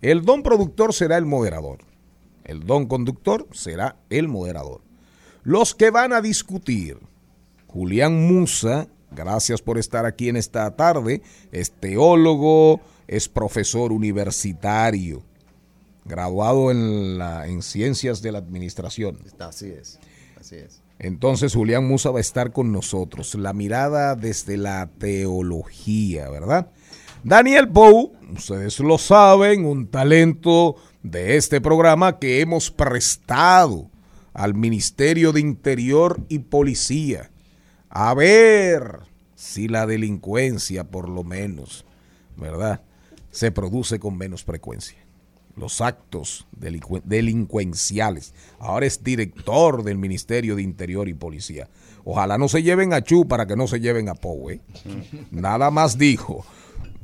El 0.02 0.24
don 0.24 0.42
productor 0.42 0.92
será 0.92 1.16
el 1.16 1.26
moderador. 1.26 1.78
El 2.44 2.66
don 2.66 2.86
conductor 2.86 3.46
será 3.52 3.96
el 4.10 4.26
moderador. 4.26 4.80
Los 5.44 5.74
que 5.76 5.90
van 5.90 6.12
a 6.12 6.20
discutir, 6.20 6.98
Julián 7.68 8.26
Musa, 8.26 8.88
gracias 9.12 9.62
por 9.62 9.78
estar 9.78 10.04
aquí 10.04 10.28
en 10.28 10.36
esta 10.36 10.74
tarde, 10.74 11.22
es 11.52 11.70
teólogo, 11.70 12.80
es 13.06 13.28
profesor 13.28 13.92
universitario, 13.92 15.22
graduado 16.04 16.72
en, 16.72 17.18
la, 17.18 17.46
en 17.46 17.62
ciencias 17.62 18.22
de 18.22 18.32
la 18.32 18.38
administración. 18.38 19.18
Así 19.38 19.68
es, 19.68 20.00
así 20.38 20.56
es. 20.56 20.82
Entonces 20.98 21.54
Julián 21.54 21.86
Musa 21.86 22.10
va 22.10 22.18
a 22.18 22.20
estar 22.20 22.52
con 22.52 22.72
nosotros. 22.72 23.34
La 23.36 23.52
mirada 23.52 24.16
desde 24.16 24.56
la 24.56 24.88
teología, 24.98 26.28
¿verdad? 26.28 26.70
Daniel 27.24 27.68
Pou, 27.68 28.12
ustedes 28.34 28.80
lo 28.80 28.98
saben, 28.98 29.64
un 29.64 29.86
talento 29.86 30.76
de 31.02 31.36
este 31.36 31.60
programa 31.60 32.18
que 32.18 32.40
hemos 32.40 32.70
prestado 32.70 33.90
al 34.34 34.54
Ministerio 34.54 35.32
de 35.32 35.40
Interior 35.40 36.20
y 36.28 36.40
Policía. 36.40 37.30
A 37.90 38.14
ver 38.14 39.00
si 39.34 39.68
la 39.68 39.86
delincuencia, 39.86 40.84
por 40.84 41.08
lo 41.08 41.22
menos, 41.22 41.84
¿verdad? 42.36 42.80
Se 43.30 43.52
produce 43.52 43.98
con 43.98 44.16
menos 44.16 44.42
frecuencia. 44.44 44.98
Los 45.54 45.80
actos 45.82 46.46
delincu- 46.58 47.02
delincuenciales. 47.04 48.32
Ahora 48.58 48.86
es 48.86 49.04
director 49.04 49.84
del 49.84 49.98
Ministerio 49.98 50.56
de 50.56 50.62
Interior 50.62 51.08
y 51.08 51.14
Policía. 51.14 51.68
Ojalá 52.04 52.38
no 52.38 52.48
se 52.48 52.62
lleven 52.62 52.94
a 52.94 53.02
Chu 53.02 53.28
para 53.28 53.46
que 53.46 53.54
no 53.54 53.66
se 53.66 53.78
lleven 53.78 54.08
a 54.08 54.14
Pou, 54.14 54.50
¿eh? 54.50 54.60
Nada 55.30 55.70
más 55.70 55.98
dijo. 55.98 56.44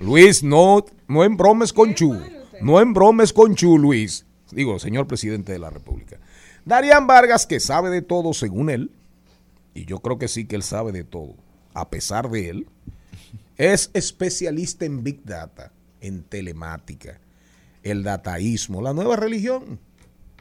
Luis, 0.00 0.42
no, 0.42 0.84
no 1.08 1.24
embromes 1.24 1.72
con 1.72 1.94
Chu. 1.94 2.18
No 2.60 2.80
embromes 2.80 3.32
con 3.32 3.54
Chu, 3.54 3.78
Luis. 3.78 4.24
Digo, 4.50 4.78
señor 4.78 5.06
presidente 5.06 5.52
de 5.52 5.58
la 5.58 5.70
República. 5.70 6.18
Darían 6.64 7.06
Vargas, 7.06 7.46
que 7.46 7.60
sabe 7.60 7.90
de 7.90 8.02
todo 8.02 8.32
según 8.32 8.70
él, 8.70 8.90
y 9.74 9.84
yo 9.84 10.00
creo 10.00 10.18
que 10.18 10.28
sí 10.28 10.44
que 10.44 10.56
él 10.56 10.62
sabe 10.62 10.92
de 10.92 11.04
todo, 11.04 11.34
a 11.74 11.88
pesar 11.88 12.30
de 12.30 12.48
él, 12.48 12.66
es 13.56 13.90
especialista 13.94 14.84
en 14.84 15.02
Big 15.02 15.24
Data, 15.24 15.72
en 16.00 16.22
telemática, 16.22 17.20
el 17.82 18.02
dataísmo, 18.02 18.82
la 18.82 18.92
nueva 18.92 19.16
religión. 19.16 19.80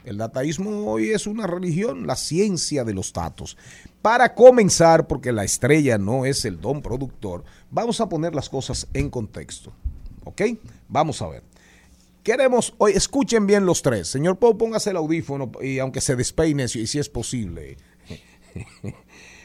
El 0.04 0.18
dataísmo 0.18 0.90
hoy 0.90 1.10
es 1.10 1.28
una 1.28 1.48
religión, 1.48 2.08
la 2.08 2.16
ciencia 2.16 2.86
de 2.86 2.94
los 2.94 3.12
datos. 3.12 3.58
Para 4.02 4.36
comenzar, 4.36 5.08
porque 5.08 5.34
la 5.34 5.44
estrella 5.44 5.98
no 5.98 6.26
es 6.26 6.46
el 6.46 6.62
don 6.62 6.82
productor, 6.82 7.44
vamos 7.72 8.02
a 8.02 8.10
poner 8.10 8.36
las 8.36 8.50
cosas 8.50 8.88
en 8.94 9.10
contexto. 9.10 9.74
¿Ok? 10.24 10.42
Vamos 10.88 11.22
a 11.22 11.28
ver. 11.28 11.44
Queremos, 12.24 12.74
hoy 12.78 12.92
escuchen 12.92 13.48
bien 13.48 13.66
los 13.66 13.82
tres. 13.82 14.10
Señor 14.10 14.38
Pau, 14.38 14.58
póngase 14.58 14.90
el 14.90 14.98
audífono 14.98 15.52
y 15.62 15.80
aunque 15.80 16.02
se 16.02 16.16
despeine, 16.16 16.68
si, 16.68 16.86
si 16.86 17.00
es 17.00 17.08
posible. 17.08 17.78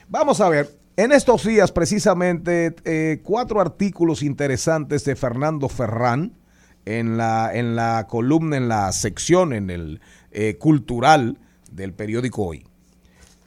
Vamos 0.08 0.40
a 0.40 0.48
ver, 0.48 0.76
en 0.96 1.12
estos 1.12 1.44
días 1.46 1.72
precisamente 1.72 2.74
eh, 2.84 3.20
cuatro 3.22 3.60
artículos 3.60 4.22
interesantes 4.22 5.04
de 5.04 5.16
Fernando 5.16 5.68
Ferrán 5.68 6.34
en 6.84 7.16
la, 7.16 7.50
en 7.54 7.76
la 7.76 8.06
columna, 8.08 8.56
en 8.56 8.68
la 8.68 8.90
sección, 8.92 9.52
en 9.52 9.70
el 9.70 10.00
eh, 10.32 10.56
cultural 10.58 11.38
del 11.70 11.94
periódico 11.94 12.46
Hoy. 12.46 12.66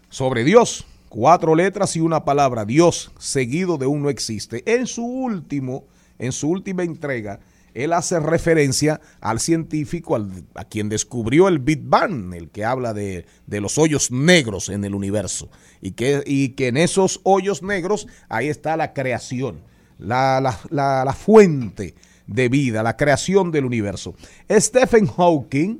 Sobre 0.10 0.44
Dios, 0.44 0.86
cuatro 1.16 1.56
letras 1.56 1.96
y 1.96 2.02
una 2.02 2.26
palabra, 2.26 2.66
Dios, 2.66 3.10
seguido 3.18 3.78
de 3.78 3.86
un 3.86 4.04
no 4.04 4.10
existe. 4.10 4.64
En 4.66 4.86
su 4.86 5.06
último, 5.06 5.86
en 6.20 6.34
su 6.34 6.50
última 6.50 6.84
entrega, 6.84 7.40
él 7.74 7.94
hace 7.94 8.20
referencia 8.20 9.00
al 9.22 9.40
científico, 9.40 10.18
al- 10.18 10.44
a 10.56 10.66
quien 10.66 10.90
descubrió 10.90 11.48
el 11.48 11.60
Big 11.60 11.80
Bang, 11.84 12.34
el 12.34 12.50
que 12.50 12.66
habla 12.66 12.94
de, 12.94 13.26
de 13.48 13.62
los 13.62 13.78
hoyos 13.78 14.12
negros 14.12 14.68
en 14.68 14.84
el 14.84 14.94
universo. 14.94 15.50
Y 15.82 15.92
que, 15.92 16.22
y 16.26 16.50
que 16.50 16.68
en 16.68 16.76
esos 16.76 17.22
hoyos 17.24 17.64
negros 17.64 18.08
ahí 18.28 18.50
está 18.50 18.76
la 18.76 18.92
creación, 18.94 19.62
la, 19.98 20.42
la- 20.42 20.60
la- 20.70 21.06
la 21.06 21.14
fuente 21.14 21.96
de 22.28 22.50
vida, 22.50 22.84
la 22.84 22.98
creación 22.98 23.52
del 23.52 23.64
universo. 23.64 24.16
Stephen 24.52 25.08
Hawking, 25.08 25.80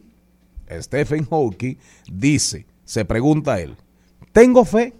Stephen 0.80 1.26
Hawking 1.26 1.76
dice, 2.10 2.66
se 2.86 3.04
pregunta 3.04 3.60
él, 3.60 3.76
¿tengo 4.32 4.64
fe? 4.64 4.94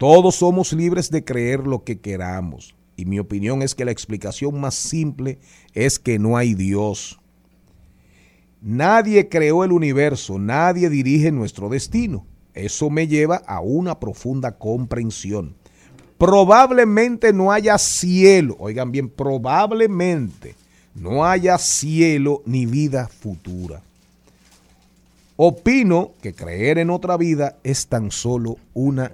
Todos 0.00 0.36
somos 0.36 0.72
libres 0.72 1.10
de 1.10 1.26
creer 1.26 1.66
lo 1.66 1.84
que 1.84 2.00
queramos. 2.00 2.74
Y 2.96 3.04
mi 3.04 3.18
opinión 3.18 3.60
es 3.60 3.74
que 3.74 3.84
la 3.84 3.90
explicación 3.90 4.58
más 4.58 4.74
simple 4.74 5.38
es 5.74 5.98
que 5.98 6.18
no 6.18 6.38
hay 6.38 6.54
Dios. 6.54 7.20
Nadie 8.62 9.28
creó 9.28 9.62
el 9.62 9.72
universo, 9.72 10.38
nadie 10.38 10.88
dirige 10.88 11.30
nuestro 11.32 11.68
destino. 11.68 12.24
Eso 12.54 12.88
me 12.88 13.08
lleva 13.08 13.42
a 13.46 13.60
una 13.60 14.00
profunda 14.00 14.56
comprensión. 14.56 15.54
Probablemente 16.16 17.34
no 17.34 17.52
haya 17.52 17.76
cielo, 17.76 18.56
oigan 18.58 18.92
bien, 18.92 19.10
probablemente 19.10 20.54
no 20.94 21.26
haya 21.26 21.58
cielo 21.58 22.40
ni 22.46 22.64
vida 22.64 23.06
futura. 23.06 23.82
Opino 25.36 26.12
que 26.22 26.32
creer 26.32 26.78
en 26.78 26.88
otra 26.88 27.18
vida 27.18 27.58
es 27.64 27.86
tan 27.86 28.10
solo 28.10 28.56
una 28.72 29.12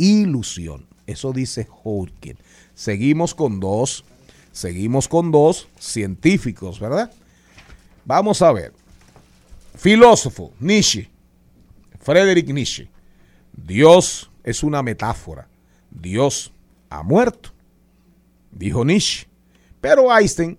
ilusión. 0.00 0.86
Eso 1.06 1.32
dice 1.32 1.66
Hawking. 1.84 2.36
Seguimos 2.74 3.34
con 3.34 3.60
dos, 3.60 4.04
seguimos 4.52 5.08
con 5.08 5.30
dos 5.30 5.68
científicos, 5.78 6.80
¿verdad? 6.80 7.12
Vamos 8.04 8.40
a 8.42 8.52
ver. 8.52 8.72
Filósofo, 9.76 10.52
Nietzsche, 10.58 11.10
Friedrich 12.00 12.48
Nietzsche. 12.48 12.88
Dios 13.52 14.30
es 14.42 14.62
una 14.62 14.82
metáfora. 14.82 15.48
Dios 15.90 16.52
ha 16.88 17.02
muerto, 17.02 17.50
dijo 18.50 18.84
Nietzsche. 18.84 19.26
Pero 19.80 20.16
Einstein, 20.16 20.58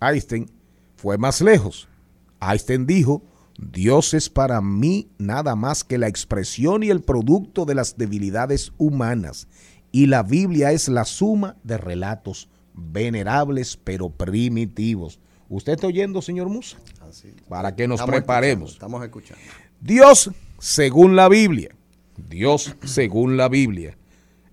Einstein 0.00 0.50
fue 0.96 1.16
más 1.18 1.40
lejos. 1.40 1.88
Einstein 2.40 2.86
dijo, 2.86 3.22
Dios 3.58 4.14
es 4.14 4.28
para 4.30 4.60
mí 4.60 5.08
nada 5.18 5.54
más 5.54 5.84
que 5.84 5.98
la 5.98 6.08
expresión 6.08 6.82
y 6.82 6.90
el 6.90 7.02
producto 7.02 7.64
de 7.64 7.74
las 7.74 7.96
debilidades 7.96 8.72
humanas. 8.78 9.48
Y 9.92 10.06
la 10.06 10.22
Biblia 10.22 10.72
es 10.72 10.88
la 10.88 11.04
suma 11.04 11.56
de 11.62 11.78
relatos 11.78 12.48
venerables 12.74 13.76
pero 13.76 14.10
primitivos. 14.10 15.20
¿Usted 15.48 15.74
está 15.74 15.86
oyendo, 15.86 16.20
señor 16.20 16.48
Musa? 16.48 16.78
Para 17.48 17.76
que 17.76 17.86
nos 17.86 18.00
Estamos 18.00 18.16
preparemos. 18.16 18.72
escuchando, 18.72 19.04
Estamos 19.04 19.04
escuchando. 19.04 19.42
Dios, 19.80 20.30
según 20.58 21.14
la 21.14 21.28
Biblia, 21.28 21.76
Dios, 22.28 22.74
según 22.84 23.36
la 23.36 23.48
Biblia, 23.48 23.96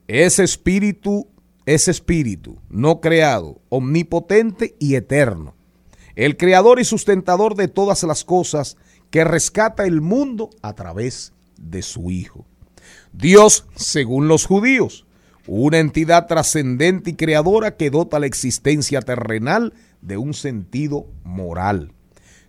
es 0.07 0.37
espíritu, 0.37 1.27
es 1.65 1.87
espíritu, 1.87 2.59
no 2.69 3.01
creado, 3.01 3.61
omnipotente 3.69 4.75
y 4.77 4.95
eterno. 4.95 5.55
El 6.15 6.37
creador 6.37 6.79
y 6.79 6.83
sustentador 6.83 7.55
de 7.55 7.67
todas 7.67 8.03
las 8.03 8.25
cosas 8.25 8.77
que 9.11 9.23
rescata 9.23 9.85
el 9.85 10.01
mundo 10.01 10.49
a 10.61 10.73
través 10.73 11.33
de 11.57 11.83
su 11.83 12.09
Hijo. 12.09 12.45
Dios, 13.13 13.65
según 13.75 14.27
los 14.27 14.45
judíos, 14.45 15.05
una 15.45 15.79
entidad 15.79 16.27
trascendente 16.27 17.11
y 17.11 17.15
creadora 17.15 17.75
que 17.75 17.89
dota 17.89 18.19
la 18.19 18.25
existencia 18.25 19.01
terrenal 19.01 19.73
de 20.01 20.17
un 20.17 20.33
sentido 20.33 21.07
moral. 21.23 21.91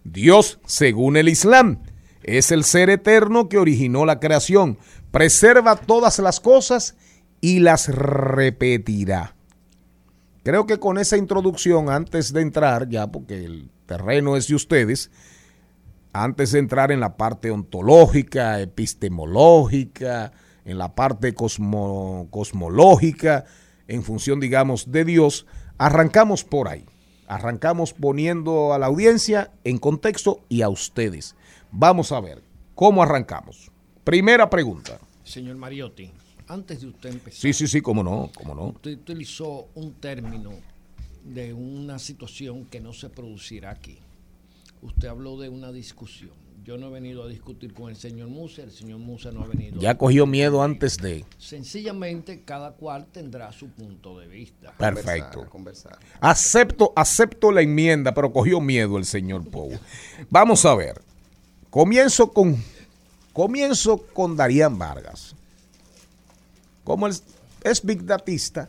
Dios, 0.05 0.61
según 0.67 1.17
el 1.17 1.29
Islam, 1.29 1.83
es 2.23 2.53
el 2.53 2.65
ser 2.65 2.91
eterno 2.91 3.49
que 3.49 3.59
originó 3.59 4.05
la 4.05 4.21
creación, 4.21 4.79
preserva 5.11 5.77
todas 5.77 6.19
las 6.21 6.41
cosas 6.41 6.97
y 7.41 7.59
las 7.59 7.89
repetirá. 7.89 9.35
Creo 10.45 10.67
que 10.67 10.79
con 10.79 10.99
esa 10.99 11.17
introducción, 11.17 11.89
antes 11.89 12.33
de 12.33 12.41
entrar, 12.41 12.89
ya 12.89 13.09
porque 13.09 13.45
el 13.45 13.71
terreno 13.87 14.37
es 14.37 14.49
de 14.49 14.55
ustedes, 14.55 15.11
antes 16.13 16.53
de 16.53 16.59
entrar 16.59 16.93
en 16.93 17.01
la 17.01 17.17
parte 17.17 17.51
ontológica, 17.51 18.61
epistemológica, 18.61 20.33
en 20.65 20.79
la 20.79 20.95
parte 20.95 21.35
cosmo- 21.35 22.29
cosmológica, 22.31 23.45
en 23.89 24.03
función, 24.03 24.41
digamos, 24.41 24.91
de 24.93 25.05
Dios, 25.05 25.47
arrancamos 25.79 26.45
por 26.45 26.69
ahí. 26.69 26.85
Arrancamos 27.27 27.93
poniendo 27.95 28.73
a 28.75 28.79
la 28.79 28.87
audiencia 28.87 29.51
en 29.65 29.79
contexto 29.79 30.41
y 30.49 30.63
a 30.63 30.69
ustedes. 30.69 31.35
Vamos 31.71 32.13
a 32.13 32.21
ver 32.21 32.43
cómo 32.75 33.03
arrancamos. 33.03 33.71
Primera 34.05 34.51
pregunta. 34.51 34.99
Señor 35.25 35.57
Mariotti, 35.57 36.11
antes 36.49 36.81
de 36.83 36.89
usted 36.89 37.11
empezar, 37.11 37.41
Sí, 37.41 37.53
sí, 37.53 37.67
sí, 37.67 37.81
cómo 37.81 38.03
no, 38.03 38.31
cómo 38.37 38.55
no. 38.55 38.65
usted 38.67 38.93
utilizó 38.93 39.69
un 39.75 39.95
término 39.95 40.51
de 41.25 41.55
una 41.55 41.99
situación 41.99 42.67
que 42.67 42.81
no 42.81 42.93
se 42.93 43.09
producirá 43.09 43.71
aquí. 43.71 43.99
Usted 44.83 45.09
habló 45.09 45.39
de 45.41 45.49
una 45.49 45.71
discusión. 45.71 46.33
Yo 46.65 46.77
no 46.77 46.89
he 46.89 46.91
venido 46.91 47.25
a 47.25 47.29
discutir 47.29 47.73
con 47.73 47.91
el 47.91 47.97
señor 47.97 48.29
Musa, 48.29 48.63
el 48.63 48.71
señor 48.71 48.99
Musa 48.99 49.33
no 49.33 49.43
ha 49.43 49.47
venido. 49.47 49.81
Ya 49.81 49.97
cogió 49.97 50.27
miedo 50.27 50.63
antes 50.63 50.97
de. 50.97 51.25
Sencillamente 51.39 52.43
cada 52.45 52.73
cual 52.73 53.07
tendrá 53.07 53.51
su 53.53 53.69
punto 53.69 54.19
de 54.19 54.29
vista. 54.29 54.73
Perfecto. 54.79 55.49
Conversar. 55.49 55.99
Acepto, 56.21 56.93
acepto 56.95 57.51
la 57.51 57.63
enmienda, 57.63 58.15
pero 58.15 58.33
cogió 58.33 58.61
miedo 58.61 58.97
el 58.97 59.05
señor 59.05 59.49
Pou. 59.51 59.73
Vamos 60.31 60.65
a 60.65 60.75
ver. 60.77 61.01
Comienzo 61.71 62.33
con, 62.33 62.63
comienzo 63.33 63.99
con 64.13 64.37
Darían 64.37 64.79
Vargas. 64.79 65.35
Como 66.85 67.09
él 67.09 67.15
es 67.65 67.85
big 67.85 68.05
datista, 68.05 68.69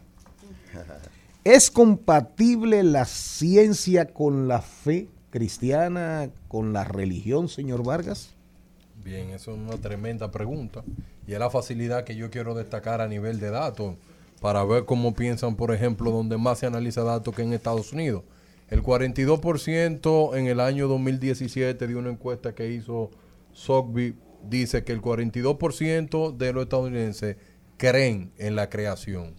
¿es 1.44 1.70
compatible 1.70 2.82
la 2.84 3.06
ciencia 3.06 4.06
con 4.06 4.48
la 4.48 4.62
fe 4.62 5.10
cristiana, 5.34 6.30
con 6.48 6.74
la 6.74 6.84
religión, 6.84 7.50
señor 7.50 7.84
Vargas? 7.84 8.36
Bien, 9.04 9.32
eso 9.32 9.52
es 9.52 9.58
una 9.58 9.78
tremenda 9.78 10.30
pregunta. 10.30 10.84
Y 11.26 11.34
es 11.34 11.40
la 11.40 11.50
facilidad 11.50 12.04
que 12.04 12.16
yo 12.16 12.30
quiero 12.30 12.54
destacar 12.54 13.02
a 13.02 13.08
nivel 13.08 13.40
de 13.40 13.50
datos 13.50 13.96
para 14.42 14.64
ver 14.64 14.86
cómo 14.86 15.16
piensan, 15.16 15.56
por 15.56 15.74
ejemplo, 15.74 16.12
donde 16.12 16.38
más 16.38 16.60
se 16.60 16.68
analiza 16.68 17.02
datos 17.02 17.34
que 17.34 17.42
en 17.42 17.52
Estados 17.52 17.94
Unidos. 17.94 18.22
El 18.70 18.84
42% 18.84 20.38
en 20.38 20.46
el 20.46 20.60
año 20.60 20.88
2017 20.88 21.88
de 21.88 21.96
una 21.96 22.12
encuesta 22.12 22.54
que 22.54 22.72
hizo 22.72 23.10
Sotheby 23.54 24.16
dice 24.48 24.84
que 24.84 24.92
el 24.92 25.02
42% 25.02 26.38
de 26.38 26.54
los 26.54 26.64
estadounidenses 26.66 27.38
creen 27.78 28.32
en 28.38 28.56
la 28.56 28.70
creación. 28.70 29.34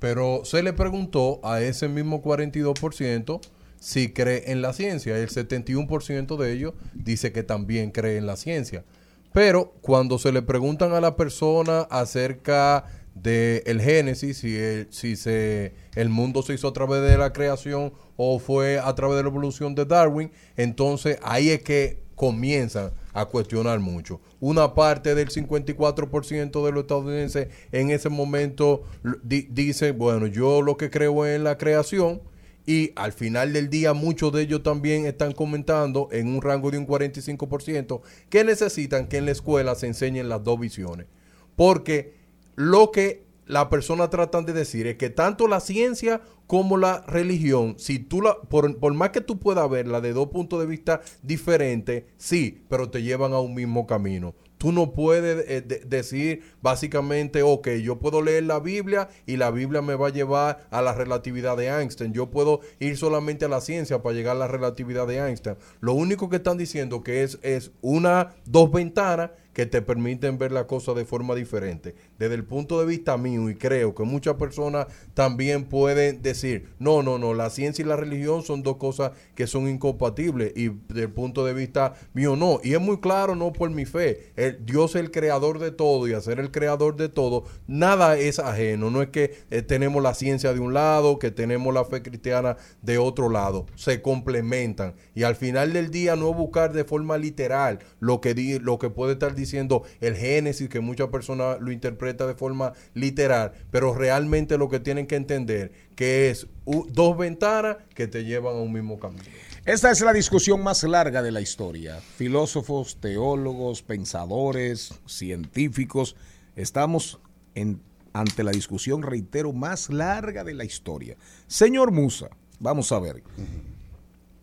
Pero 0.00 0.44
se 0.44 0.64
le 0.64 0.72
preguntó 0.72 1.38
a 1.44 1.60
ese 1.60 1.86
mismo 1.86 2.24
42% 2.24 3.40
si 3.78 4.12
cree 4.12 4.50
en 4.50 4.62
la 4.62 4.72
ciencia. 4.72 5.18
El 5.18 5.28
71% 5.28 6.36
de 6.36 6.52
ellos 6.52 6.74
dice 6.94 7.32
que 7.32 7.42
también 7.42 7.90
cree 7.90 8.16
en 8.16 8.26
la 8.26 8.36
ciencia. 8.36 8.84
Pero 9.32 9.74
cuando 9.82 10.18
se 10.18 10.32
le 10.32 10.42
preguntan 10.42 10.92
a 10.92 11.00
la 11.00 11.16
persona 11.16 11.82
acerca 11.90 12.86
del 13.14 13.62
el 13.66 13.80
génesis, 13.80 14.38
si, 14.38 14.56
el, 14.56 14.88
si 14.90 15.16
se, 15.16 15.74
el 15.94 16.08
mundo 16.08 16.42
se 16.42 16.54
hizo 16.54 16.68
a 16.68 16.72
través 16.72 17.02
de 17.02 17.18
la 17.18 17.32
creación 17.32 17.92
o 18.16 18.38
fue 18.38 18.78
a 18.78 18.94
través 18.94 19.16
de 19.16 19.22
la 19.22 19.28
evolución 19.28 19.74
de 19.74 19.84
Darwin, 19.84 20.30
entonces 20.56 21.18
ahí 21.22 21.50
es 21.50 21.62
que 21.62 22.06
comienzan 22.14 22.92
a 23.12 23.26
cuestionar 23.26 23.78
mucho. 23.78 24.20
Una 24.40 24.74
parte 24.74 25.14
del 25.14 25.28
54% 25.28 26.64
de 26.64 26.72
los 26.72 26.82
estadounidenses 26.82 27.48
en 27.72 27.90
ese 27.90 28.08
momento 28.08 28.84
dice, 29.22 29.92
bueno, 29.92 30.26
yo 30.26 30.62
lo 30.62 30.76
que 30.76 30.90
creo 30.90 31.24
es 31.24 31.36
en 31.36 31.44
la 31.44 31.58
creación 31.58 32.20
y 32.66 32.92
al 32.96 33.12
final 33.12 33.52
del 33.52 33.70
día 33.70 33.94
muchos 33.94 34.32
de 34.32 34.42
ellos 34.42 34.62
también 34.62 35.06
están 35.06 35.32
comentando 35.32 36.08
en 36.10 36.26
un 36.26 36.42
rango 36.42 36.70
de 36.72 36.78
un 36.78 36.86
45% 36.86 38.00
que 38.28 38.44
necesitan 38.44 39.06
que 39.06 39.18
en 39.18 39.26
la 39.26 39.30
escuela 39.30 39.76
se 39.76 39.86
enseñen 39.86 40.28
las 40.28 40.42
dos 40.42 40.58
visiones. 40.58 41.06
Porque 41.54 42.14
lo 42.56 42.90
que 42.90 43.24
la 43.46 43.70
persona 43.70 44.10
tratan 44.10 44.44
de 44.44 44.52
decir 44.52 44.88
es 44.88 44.96
que 44.96 45.08
tanto 45.08 45.46
la 45.46 45.60
ciencia 45.60 46.20
como 46.48 46.76
la 46.76 47.04
religión, 47.06 47.76
si 47.78 48.00
tú 48.00 48.20
la, 48.20 48.36
por, 48.42 48.78
por 48.78 48.92
más 48.94 49.10
que 49.10 49.20
tú 49.20 49.38
puedas 49.38 49.68
verla 49.70 50.00
de 50.00 50.12
dos 50.12 50.28
puntos 50.28 50.58
de 50.60 50.66
vista 50.66 51.00
diferentes, 51.22 52.04
sí, 52.16 52.64
pero 52.68 52.90
te 52.90 53.02
llevan 53.02 53.32
a 53.32 53.40
un 53.40 53.54
mismo 53.54 53.86
camino. 53.86 54.34
Tú 54.58 54.72
no 54.72 54.92
puedes 54.92 55.48
eh, 55.48 55.60
de- 55.60 55.80
decir 55.80 56.42
básicamente, 56.62 57.42
ok, 57.42 57.68
yo 57.82 57.98
puedo 57.98 58.22
leer 58.22 58.44
la 58.44 58.58
Biblia 58.60 59.08
y 59.26 59.36
la 59.36 59.50
Biblia 59.50 59.82
me 59.82 59.94
va 59.94 60.08
a 60.08 60.12
llevar 60.12 60.66
a 60.70 60.82
la 60.82 60.92
relatividad 60.94 61.56
de 61.56 61.68
Einstein. 61.68 62.12
Yo 62.12 62.30
puedo 62.30 62.60
ir 62.78 62.96
solamente 62.96 63.44
a 63.44 63.48
la 63.48 63.60
ciencia 63.60 64.02
para 64.02 64.14
llegar 64.14 64.36
a 64.36 64.38
la 64.40 64.48
relatividad 64.48 65.06
de 65.06 65.18
Einstein. 65.18 65.56
Lo 65.80 65.92
único 65.92 66.28
que 66.30 66.36
están 66.36 66.58
diciendo 66.58 67.02
que 67.02 67.22
es, 67.22 67.38
es 67.42 67.70
una, 67.82 68.34
dos 68.46 68.70
ventanas 68.72 69.30
que 69.56 69.64
te 69.64 69.80
permiten 69.80 70.36
ver 70.36 70.52
la 70.52 70.66
cosa 70.66 70.92
de 70.92 71.06
forma 71.06 71.34
diferente. 71.34 71.94
Desde 72.18 72.34
el 72.34 72.44
punto 72.44 72.78
de 72.78 72.84
vista 72.84 73.16
mío, 73.16 73.48
y 73.48 73.54
creo 73.54 73.94
que 73.94 74.02
muchas 74.02 74.34
personas 74.34 74.86
también 75.14 75.64
pueden 75.64 76.20
decir, 76.20 76.68
no, 76.78 77.02
no, 77.02 77.16
no, 77.16 77.32
la 77.32 77.48
ciencia 77.48 77.82
y 77.82 77.88
la 77.88 77.96
religión 77.96 78.42
son 78.42 78.62
dos 78.62 78.76
cosas 78.76 79.12
que 79.34 79.46
son 79.46 79.66
incompatibles, 79.66 80.52
y 80.54 80.68
desde 80.88 81.04
el 81.04 81.10
punto 81.10 81.42
de 81.46 81.54
vista 81.54 81.94
mío 82.12 82.36
no. 82.36 82.60
Y 82.62 82.74
es 82.74 82.80
muy 82.82 83.00
claro, 83.00 83.34
no 83.34 83.50
por 83.54 83.70
mi 83.70 83.86
fe, 83.86 84.34
el, 84.36 84.62
Dios 84.66 84.94
es 84.94 85.00
el 85.00 85.10
creador 85.10 85.58
de 85.58 85.70
todo, 85.70 86.06
y 86.06 86.12
hacer 86.12 86.38
el 86.38 86.50
creador 86.50 86.96
de 86.96 87.08
todo, 87.08 87.44
nada 87.66 88.18
es 88.18 88.38
ajeno. 88.38 88.90
No 88.90 89.00
es 89.00 89.08
que 89.08 89.38
eh, 89.50 89.62
tenemos 89.62 90.02
la 90.02 90.12
ciencia 90.12 90.52
de 90.52 90.60
un 90.60 90.74
lado, 90.74 91.18
que 91.18 91.30
tenemos 91.30 91.72
la 91.72 91.86
fe 91.86 92.02
cristiana 92.02 92.58
de 92.82 92.98
otro 92.98 93.30
lado. 93.30 93.64
Se 93.74 94.02
complementan. 94.02 94.96
Y 95.14 95.22
al 95.22 95.34
final 95.34 95.72
del 95.72 95.90
día 95.90 96.14
no 96.14 96.34
buscar 96.34 96.74
de 96.74 96.84
forma 96.84 97.16
literal 97.16 97.78
lo 98.00 98.20
que, 98.20 98.34
di- 98.34 98.58
lo 98.58 98.78
que 98.78 98.90
puede 98.90 99.14
estar 99.14 99.30
diciendo 99.30 99.45
el 99.54 100.16
Génesis, 100.16 100.68
que 100.68 100.80
muchas 100.80 101.08
personas 101.08 101.58
lo 101.60 101.70
interpreta 101.72 102.26
de 102.26 102.34
forma 102.34 102.72
literal, 102.94 103.52
pero 103.70 103.94
realmente 103.94 104.58
lo 104.58 104.68
que 104.68 104.80
tienen 104.80 105.06
que 105.06 105.16
entender 105.16 105.72
que 105.94 106.30
es 106.30 106.46
dos 106.88 107.16
ventanas 107.16 107.76
que 107.94 108.06
te 108.08 108.24
llevan 108.24 108.56
a 108.56 108.60
un 108.60 108.72
mismo 108.72 108.98
camino. 108.98 109.22
Esta 109.64 109.90
es 109.90 110.00
la 110.00 110.12
discusión 110.12 110.62
más 110.62 110.82
larga 110.84 111.22
de 111.22 111.32
la 111.32 111.40
historia. 111.40 112.00
Filósofos, 112.16 112.98
teólogos, 113.00 113.82
pensadores, 113.82 114.94
científicos, 115.06 116.16
estamos 116.54 117.18
en- 117.54 117.80
ante 118.12 118.44
la 118.44 118.50
discusión, 118.52 119.02
reitero, 119.02 119.52
más 119.52 119.90
larga 119.90 120.44
de 120.44 120.54
la 120.54 120.64
historia. 120.64 121.16
Señor 121.46 121.92
Musa, 121.92 122.30
vamos 122.60 122.92
a 122.92 122.98
ver. 123.00 123.22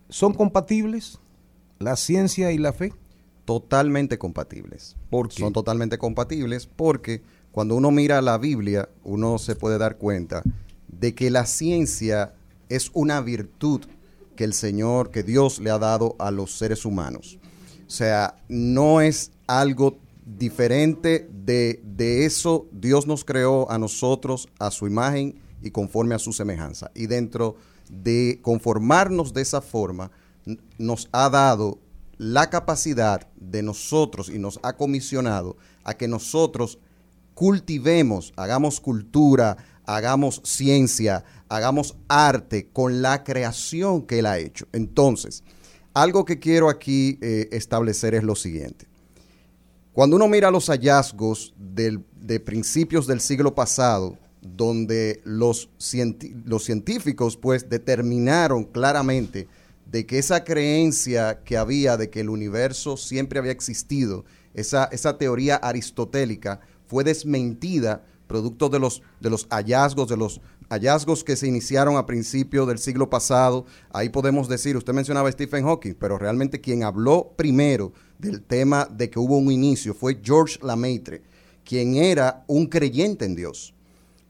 ¿Son 0.10 0.34
compatibles 0.34 1.20
la 1.80 1.96
ciencia 1.96 2.52
y 2.52 2.58
la 2.58 2.74
fe? 2.74 2.94
Totalmente 3.46 4.18
compatibles. 4.18 4.96
¿Por 5.10 5.30
qué? 5.30 5.42
Son 5.42 5.54
totalmente 5.54 5.98
compatibles 5.98 6.68
porque 6.68 7.22
cuando 7.52 7.76
uno 7.76 7.92
mira 7.92 8.22
la 8.22 8.38
Biblia, 8.38 8.90
uno 9.04 9.38
se 9.38 9.56
puede 9.56 9.78
dar 9.78 9.98
cuenta 9.98 10.44
de 10.88 11.14
que 11.14 11.30
la 11.30 11.46
ciencia 11.46 12.34
es 12.70 12.90
una 12.94 13.22
virtud 13.22 13.82
que 14.36 14.44
el 14.44 14.54
Señor, 14.54 15.12
que 15.12 15.24
Dios 15.24 15.60
le 15.60 15.70
ha 15.70 15.78
dado 15.78 16.16
a 16.20 16.32
los 16.32 16.58
seres 16.58 16.86
humanos. 16.86 17.38
O 17.86 17.90
sea, 17.90 18.38
no 18.48 19.02
es 19.02 19.32
algo 19.46 19.98
diferente 20.26 21.30
de, 21.32 21.82
de 21.84 22.26
eso. 22.26 22.66
Dios 22.72 23.06
nos 23.06 23.24
creó 23.26 23.70
a 23.70 23.78
nosotros 23.78 24.48
a 24.58 24.72
su 24.72 24.88
imagen 24.88 25.36
y 25.62 25.72
conforme 25.72 26.16
a 26.16 26.20
su 26.20 26.34
semejanza. 26.34 26.92
Y 26.96 27.08
dentro 27.08 27.56
de 27.90 28.40
conformarnos 28.42 29.34
de 29.34 29.42
esa 29.42 29.62
forma, 29.62 30.12
nos 30.78 31.08
ha 31.12 31.30
dado 31.30 31.78
la 32.18 32.50
capacidad 32.50 33.28
de 33.36 33.64
nosotros 33.64 34.30
y 34.30 34.40
nos 34.40 34.60
ha 34.64 34.74
comisionado 34.74 35.58
a 35.84 35.96
que 35.96 36.08
nosotros 36.08 36.80
cultivemos, 37.34 38.32
hagamos 38.36 38.80
cultura, 38.80 39.58
hagamos 39.86 40.42
ciencia, 40.44 41.24
hagamos 41.50 41.96
arte 42.08 42.70
con 42.72 43.02
la 43.02 43.24
creación 43.24 44.04
que 44.04 44.20
Él 44.20 44.26
ha 44.28 44.38
hecho. 44.38 44.68
Entonces, 44.72 45.44
algo 45.94 46.26
que 46.26 46.40
quiero 46.40 46.70
aquí 46.70 47.18
eh, 47.22 47.50
establecer 47.52 48.16
es 48.16 48.24
lo 48.24 48.36
siguiente. 48.36 48.88
Cuando 49.92 50.16
uno 50.16 50.28
mira 50.28 50.50
los 50.52 50.68
hallazgos 50.70 51.54
del- 51.58 52.04
de 52.20 52.40
principios 52.40 53.06
del 53.08 53.20
siglo 53.20 53.54
pasado, 53.54 54.18
donde 54.42 55.22
los, 55.24 55.70
los 56.46 56.64
científicos 56.66 57.38
pues 57.38 57.70
determinaron 57.70 58.64
claramente 58.66 59.48
de 59.86 60.06
que 60.06 60.18
esa 60.18 60.44
creencia 60.44 61.44
que 61.44 61.58
había 61.58 61.98
de 61.98 62.10
que 62.10 62.22
el 62.22 62.30
universo 62.30 62.98
siempre 62.98 63.40
había 63.40 63.52
existido, 63.52 64.26
esa, 64.54 64.86
esa 64.86 65.18
teoría 65.18 65.56
aristotélica, 65.56 66.62
fue 66.88 67.04
desmentida 67.04 68.04
producto 68.28 68.70
de 68.70 68.80
los, 68.80 69.02
de 69.20 69.30
los 69.30 69.48
hallazgos, 69.50 70.08
de 70.08 70.18
los 70.18 70.42
hallazgos 70.70 71.24
que 71.24 71.36
se 71.36 71.48
iniciaron 71.48 71.98
a 71.98 72.06
principios 72.06 72.68
del 72.68 72.80
siglo 72.80 73.10
pasado. 73.10 73.66
Ahí 73.92 74.10
podemos 74.10 74.48
decir, 74.48 74.76
usted 74.76 74.94
mencionaba 74.94 75.30
a 75.30 75.32
Stephen 75.32 75.66
Hawking, 75.66 75.94
pero 75.94 76.18
realmente 76.18 76.62
quien 76.62 76.84
habló 76.84 77.34
primero 77.36 77.94
del 78.18 78.42
tema 78.42 78.88
de 78.90 79.10
que 79.10 79.20
hubo 79.20 79.38
un 79.38 79.52
inicio 79.52 79.94
fue 79.94 80.20
George 80.24 80.58
Lamaitre, 80.64 81.22
quien 81.64 81.96
era 81.96 82.44
un 82.48 82.68
creyente 82.68 83.26
en 83.26 83.36
Dios. 83.36 83.74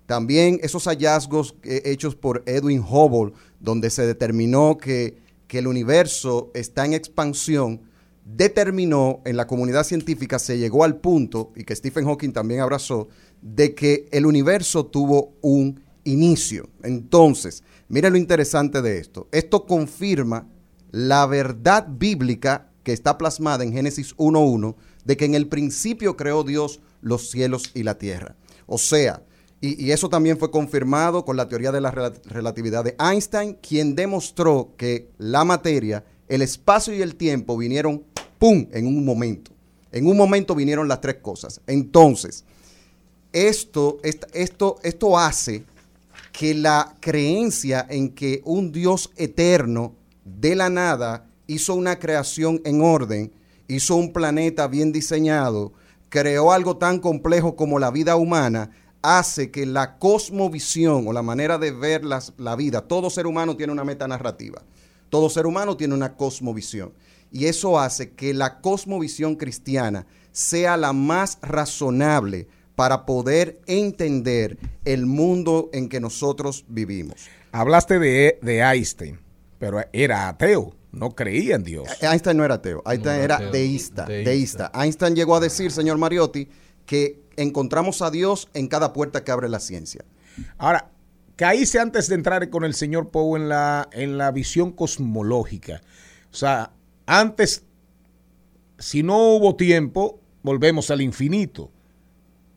También 0.05 0.59
esos 0.61 0.85
hallazgos 0.85 1.55
eh, 1.63 1.83
hechos 1.85 2.15
por 2.15 2.43
Edwin 2.45 2.81
Hubble, 2.81 3.33
donde 3.59 3.89
se 3.89 4.05
determinó 4.05 4.77
que, 4.77 5.22
que 5.53 5.59
el 5.59 5.67
universo 5.67 6.49
está 6.55 6.83
en 6.83 6.95
expansión, 6.95 7.81
determinó 8.25 9.21
en 9.23 9.37
la 9.37 9.45
comunidad 9.45 9.83
científica, 9.83 10.39
se 10.39 10.57
llegó 10.57 10.83
al 10.83 10.95
punto, 10.95 11.51
y 11.55 11.63
que 11.63 11.75
Stephen 11.75 12.05
Hawking 12.05 12.31
también 12.31 12.61
abrazó, 12.61 13.07
de 13.43 13.75
que 13.75 14.07
el 14.11 14.25
universo 14.25 14.87
tuvo 14.87 15.35
un 15.41 15.79
inicio. 16.05 16.69
Entonces, 16.81 17.63
mire 17.87 18.09
lo 18.09 18.17
interesante 18.17 18.81
de 18.81 18.97
esto. 18.97 19.27
Esto 19.31 19.67
confirma 19.67 20.49
la 20.89 21.27
verdad 21.27 21.85
bíblica 21.87 22.71
que 22.81 22.93
está 22.93 23.19
plasmada 23.19 23.63
en 23.63 23.73
Génesis 23.73 24.17
1.1, 24.17 24.73
de 25.05 25.17
que 25.17 25.25
en 25.25 25.35
el 25.35 25.49
principio 25.49 26.17
creó 26.17 26.43
Dios 26.43 26.79
los 27.01 27.29
cielos 27.29 27.69
y 27.75 27.83
la 27.83 27.99
tierra. 27.99 28.35
O 28.65 28.79
sea, 28.79 29.21
y, 29.65 29.91
eso 29.91 30.09
también 30.09 30.37
fue 30.37 30.51
confirmado 30.51 31.23
con 31.23 31.37
la 31.37 31.47
teoría 31.47 31.71
de 31.71 31.79
la 31.79 31.89
relatividad 31.89 32.83
de 32.83 32.97
Einstein, 32.99 33.53
quien 33.61 33.95
demostró 33.95 34.73
que 34.75 35.07
la 35.17 35.45
materia, 35.45 36.03
el 36.27 36.41
espacio 36.41 36.93
y 36.93 37.01
el 37.01 37.15
tiempo 37.15 37.55
vinieron, 37.55 38.03
¡pum!, 38.39 38.67
en 38.73 38.85
un 38.85 39.05
momento. 39.05 39.51
En 39.93 40.05
un 40.07 40.17
momento 40.17 40.53
vinieron 40.53 40.89
las 40.89 40.99
tres 40.99 41.15
cosas. 41.21 41.61
Entonces, 41.65 42.43
esto, 43.31 43.99
esto, 44.03 44.79
esto 44.83 45.17
hace 45.17 45.63
que 46.33 46.53
la 46.53 46.97
creencia 46.99 47.85
en 47.89 48.09
que 48.09 48.41
un 48.43 48.73
Dios 48.73 49.11
eterno 49.15 49.93
de 50.25 50.55
la 50.55 50.69
nada 50.69 51.25
hizo 51.47 51.73
una 51.73 51.99
creación 51.99 52.59
en 52.65 52.81
orden, 52.81 53.31
hizo 53.69 53.95
un 53.95 54.11
planeta 54.11 54.67
bien 54.67 54.91
diseñado, 54.91 55.71
creó 56.09 56.51
algo 56.51 56.75
tan 56.75 56.99
complejo 56.99 57.55
como 57.55 57.79
la 57.79 57.91
vida 57.91 58.17
humana, 58.17 58.71
hace 59.03 59.51
que 59.51 59.65
la 59.65 59.99
cosmovisión 59.99 61.07
o 61.07 61.13
la 61.13 61.21
manera 61.21 61.59
de 61.59 61.71
ver 61.71 62.03
las, 62.03 62.33
la 62.37 62.55
vida, 62.55 62.81
todo 62.81 63.09
ser 63.09 63.27
humano 63.27 63.55
tiene 63.55 63.73
una 63.73 63.83
meta 63.83 64.07
narrativa, 64.07 64.63
todo 65.09 65.29
ser 65.29 65.45
humano 65.45 65.77
tiene 65.77 65.93
una 65.93 66.15
cosmovisión. 66.15 66.93
Y 67.31 67.45
eso 67.45 67.79
hace 67.79 68.11
que 68.11 68.33
la 68.33 68.61
cosmovisión 68.61 69.35
cristiana 69.35 70.05
sea 70.31 70.77
la 70.77 70.93
más 70.93 71.37
razonable 71.41 72.47
para 72.75 73.05
poder 73.05 73.59
entender 73.67 74.57
el 74.85 75.05
mundo 75.05 75.69
en 75.73 75.89
que 75.89 75.99
nosotros 75.99 76.65
vivimos. 76.67 77.27
Hablaste 77.51 77.99
de, 77.99 78.39
de 78.41 78.59
Einstein, 78.59 79.19
pero 79.59 79.81
era 79.91 80.29
ateo, 80.29 80.75
no 80.91 81.11
creía 81.11 81.55
en 81.55 81.63
Dios. 81.63 81.87
Einstein 82.01 82.37
no 82.37 82.45
era 82.45 82.55
ateo, 82.55 82.81
Einstein 82.85 83.17
no 83.17 83.23
era, 83.23 83.35
ateo. 83.35 83.51
Deísta, 83.51 84.05
deísta, 84.05 84.29
deísta. 84.29 84.71
Einstein 84.73 85.15
llegó 85.15 85.35
a 85.35 85.39
decir, 85.39 85.71
señor 85.71 85.97
Mariotti, 85.97 86.47
que 86.85 87.22
encontramos 87.37 88.01
a 88.01 88.11
Dios 88.11 88.49
en 88.53 88.67
cada 88.67 88.93
puerta 88.93 89.23
que 89.23 89.31
abre 89.31 89.49
la 89.49 89.59
ciencia. 89.59 90.05
Ahora, 90.57 90.91
caíse 91.35 91.79
antes 91.79 92.07
de 92.07 92.15
entrar 92.15 92.49
con 92.49 92.63
el 92.63 92.73
señor 92.73 93.09
Poe 93.09 93.39
en 93.39 93.49
la, 93.49 93.89
en 93.91 94.17
la 94.17 94.31
visión 94.31 94.71
cosmológica. 94.71 95.81
O 96.31 96.35
sea, 96.35 96.71
antes, 97.05 97.63
si 98.79 99.03
no 99.03 99.35
hubo 99.35 99.55
tiempo, 99.55 100.19
volvemos 100.41 100.91
al 100.91 101.01
infinito. 101.01 101.71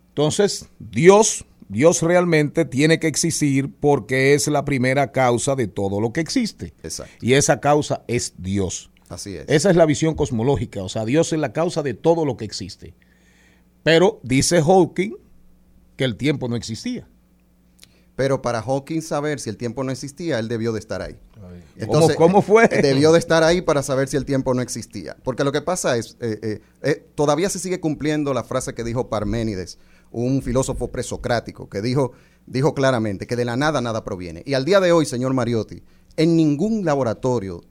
Entonces, 0.09 0.69
Dios, 0.79 1.45
Dios 1.69 2.03
realmente 2.03 2.65
tiene 2.65 2.99
que 2.99 3.07
existir 3.07 3.71
porque 3.81 4.35
es 4.35 4.49
la 4.49 4.65
primera 4.65 5.13
causa 5.13 5.55
de 5.55 5.69
todo 5.69 6.01
lo 6.01 6.13
que 6.13 6.21
existe. 6.21 6.73
Exacto. 6.83 7.13
Y 7.21 7.35
esa 7.35 7.61
causa 7.61 8.03
es 8.09 8.35
Dios. 8.39 8.91
Así 9.09 9.37
es. 9.37 9.45
Esa 9.49 9.71
es 9.71 9.77
la 9.77 9.87
visión 9.87 10.15
cosmológica, 10.15 10.83
o 10.83 10.89
sea, 10.89 11.05
Dios 11.05 11.33
es 11.33 11.39
la 11.39 11.53
causa 11.53 11.83
de 11.83 11.95
todo 11.95 12.25
lo 12.25 12.37
que 12.37 12.45
existe. 12.45 12.95
Pero 13.87 14.19
dice 14.25 14.61
Hawking 14.61 15.13
que 15.95 16.03
el 16.03 16.17
tiempo 16.17 16.49
no 16.49 16.57
existía. 16.57 17.07
Pero 18.17 18.43
para 18.43 18.61
Hawking 18.61 19.01
saber 19.01 19.39
si 19.39 19.49
el 19.49 19.57
tiempo 19.57 19.85
no 19.85 19.93
existía, 19.93 20.41
él 20.41 20.49
debió 20.49 20.73
de 20.73 20.81
estar 20.81 21.03
ahí. 21.03 21.17
Entonces, 21.77 22.17
¿Cómo, 22.17 22.33
¿Cómo, 22.33 22.43
fue? 22.43 22.67
Debió 22.83 23.13
de 23.13 23.21
estar 23.21 23.45
ahí 23.45 23.63
para 23.63 23.85
saber 23.85 24.09
si 24.09 24.17
el 24.17 24.25
tiempo 24.25 24.55
no 24.55 24.61
existía. 24.61 25.17
Porque 25.23 25.45
lo 25.45 25.53
que 25.53 25.63
pasa 25.63 25.97
es, 25.97 26.17
eh, 26.19 26.37
eh, 26.43 26.61
eh, 26.83 27.07
todavía 27.15 27.49
se 27.49 27.61
sigue 27.61 27.79
cumpliendo 27.79 28.35
la 28.35 28.43
frase 28.43 28.75
que 28.75 28.83
dijo 28.83 29.09
Parménides, 29.09 29.79
un 30.11 30.43
filósofo 30.43 30.89
presocrático, 30.89 31.69
que 31.69 31.81
dijo, 31.81 32.11
dijo 32.45 32.75
claramente 32.75 33.29
que 33.29 33.37
de 33.37 33.45
la 33.45 33.57
nada 33.57 33.81
nada 33.81 34.03
proviene. 34.03 34.43
Y 34.47 34.55
al 34.55 34.65
día 34.65 34.81
de 34.81 34.91
hoy, 34.91 35.07
señor 35.07 35.33
Mariotti, 35.33 35.85
en 36.17 36.37
ningún 36.37 36.85
laboratorio 36.85 37.63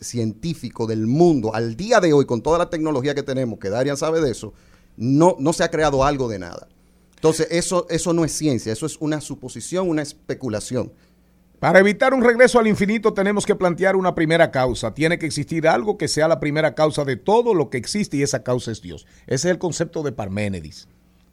científico 0.00 0.86
del 0.86 1.08
mundo, 1.08 1.56
al 1.56 1.74
día 1.74 1.98
de 1.98 2.12
hoy, 2.12 2.24
con 2.24 2.40
toda 2.40 2.56
la 2.56 2.70
tecnología 2.70 3.16
que 3.16 3.24
tenemos, 3.24 3.58
que 3.58 3.68
Darian 3.68 3.96
sabe 3.96 4.20
de 4.20 4.30
eso, 4.30 4.54
no, 4.96 5.36
no 5.38 5.52
se 5.52 5.64
ha 5.64 5.70
creado 5.70 6.04
algo 6.04 6.28
de 6.28 6.38
nada. 6.38 6.68
Entonces, 7.14 7.48
eso, 7.50 7.86
eso 7.88 8.12
no 8.12 8.24
es 8.24 8.32
ciencia, 8.32 8.72
eso 8.72 8.86
es 8.86 8.96
una 9.00 9.20
suposición, 9.20 9.88
una 9.88 10.02
especulación. 10.02 10.92
Para 11.58 11.80
evitar 11.80 12.12
un 12.12 12.22
regreso 12.22 12.58
al 12.58 12.66
infinito 12.66 13.14
tenemos 13.14 13.46
que 13.46 13.54
plantear 13.54 13.96
una 13.96 14.14
primera 14.14 14.50
causa. 14.50 14.92
Tiene 14.92 15.18
que 15.18 15.24
existir 15.24 15.66
algo 15.66 15.96
que 15.96 16.06
sea 16.06 16.28
la 16.28 16.38
primera 16.38 16.74
causa 16.74 17.04
de 17.04 17.16
todo 17.16 17.54
lo 17.54 17.70
que 17.70 17.78
existe 17.78 18.18
y 18.18 18.22
esa 18.22 18.42
causa 18.42 18.70
es 18.70 18.82
Dios. 18.82 19.06
Ese 19.26 19.48
es 19.48 19.52
el 19.52 19.58
concepto 19.58 20.02
de 20.02 20.12
Parménides. 20.12 20.86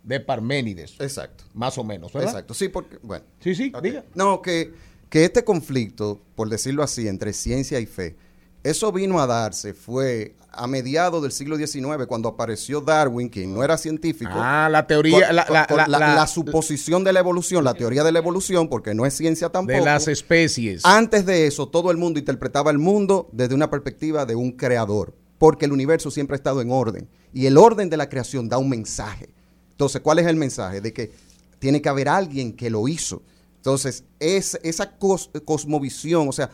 De 0.03 0.21
Parménides. 0.21 0.95
Exacto. 0.99 1.43
Más 1.53 1.77
o 1.77 1.83
menos, 1.83 2.13
¿verdad? 2.13 2.29
Exacto. 2.29 2.53
Sí, 2.53 2.69
porque, 2.69 2.97
bueno. 3.03 3.25
Sí, 3.39 3.53
sí, 3.53 3.71
okay. 3.75 3.91
diga. 3.91 4.05
No, 4.15 4.41
que, 4.41 4.73
que 5.09 5.25
este 5.25 5.43
conflicto, 5.43 6.21
por 6.35 6.49
decirlo 6.49 6.83
así, 6.83 7.07
entre 7.09 7.33
ciencia 7.33 7.81
y 7.81 7.85
fe, 7.85 8.15
eso 8.63 8.91
vino 8.91 9.19
a 9.21 9.27
darse, 9.27 9.73
fue 9.73 10.35
a 10.55 10.67
mediados 10.67 11.21
del 11.21 11.31
siglo 11.31 11.57
XIX, 11.57 12.05
cuando 12.07 12.29
apareció 12.29 12.79
Darwin, 12.79 13.27
quien 13.27 13.53
no 13.53 13.63
era 13.63 13.77
científico. 13.77 14.31
Ah, 14.35 14.69
la 14.71 14.85
teoría, 14.85 15.27
con, 15.27 15.35
la, 15.35 15.45
la, 15.49 15.67
con 15.67 15.77
la, 15.77 15.87
la, 15.87 16.27
suposición 16.27 17.03
de 17.03 17.11
la 17.11 17.19
evolución, 17.19 17.63
la 17.63 17.73
teoría 17.73 18.03
de 18.03 18.11
la 18.11 18.19
evolución, 18.19 18.69
porque 18.69 18.93
no 18.93 19.05
es 19.05 19.15
ciencia 19.15 19.49
tampoco. 19.49 19.79
De 19.79 19.83
las 19.83 20.07
especies. 20.07 20.85
Antes 20.85 21.25
de 21.25 21.47
eso, 21.47 21.67
todo 21.67 21.91
el 21.91 21.97
mundo 21.97 22.19
interpretaba 22.19 22.69
el 22.71 22.77
mundo 22.77 23.29
desde 23.31 23.55
una 23.55 23.69
perspectiva 23.69 24.25
de 24.25 24.35
un 24.35 24.51
creador, 24.51 25.15
porque 25.39 25.65
el 25.65 25.71
universo 25.71 26.11
siempre 26.11 26.35
ha 26.35 26.37
estado 26.37 26.61
en 26.61 26.71
orden. 26.71 27.09
Y 27.33 27.47
el 27.47 27.57
orden 27.57 27.89
de 27.89 27.97
la 27.97 28.07
creación 28.07 28.47
da 28.47 28.59
un 28.59 28.69
mensaje. 28.69 29.29
Entonces, 29.71 30.01
¿cuál 30.01 30.19
es 30.19 30.27
el 30.27 30.35
mensaje? 30.35 30.81
De 30.81 30.93
que 30.93 31.11
tiene 31.57 31.81
que 31.81 31.89
haber 31.89 32.07
alguien 32.09 32.53
que 32.53 32.69
lo 32.69 32.87
hizo. 32.87 33.23
Entonces, 33.55 34.03
es, 34.19 34.59
esa 34.61 34.97
cos, 34.97 35.31
cosmovisión, 35.45 36.29
o 36.29 36.31
sea, 36.31 36.51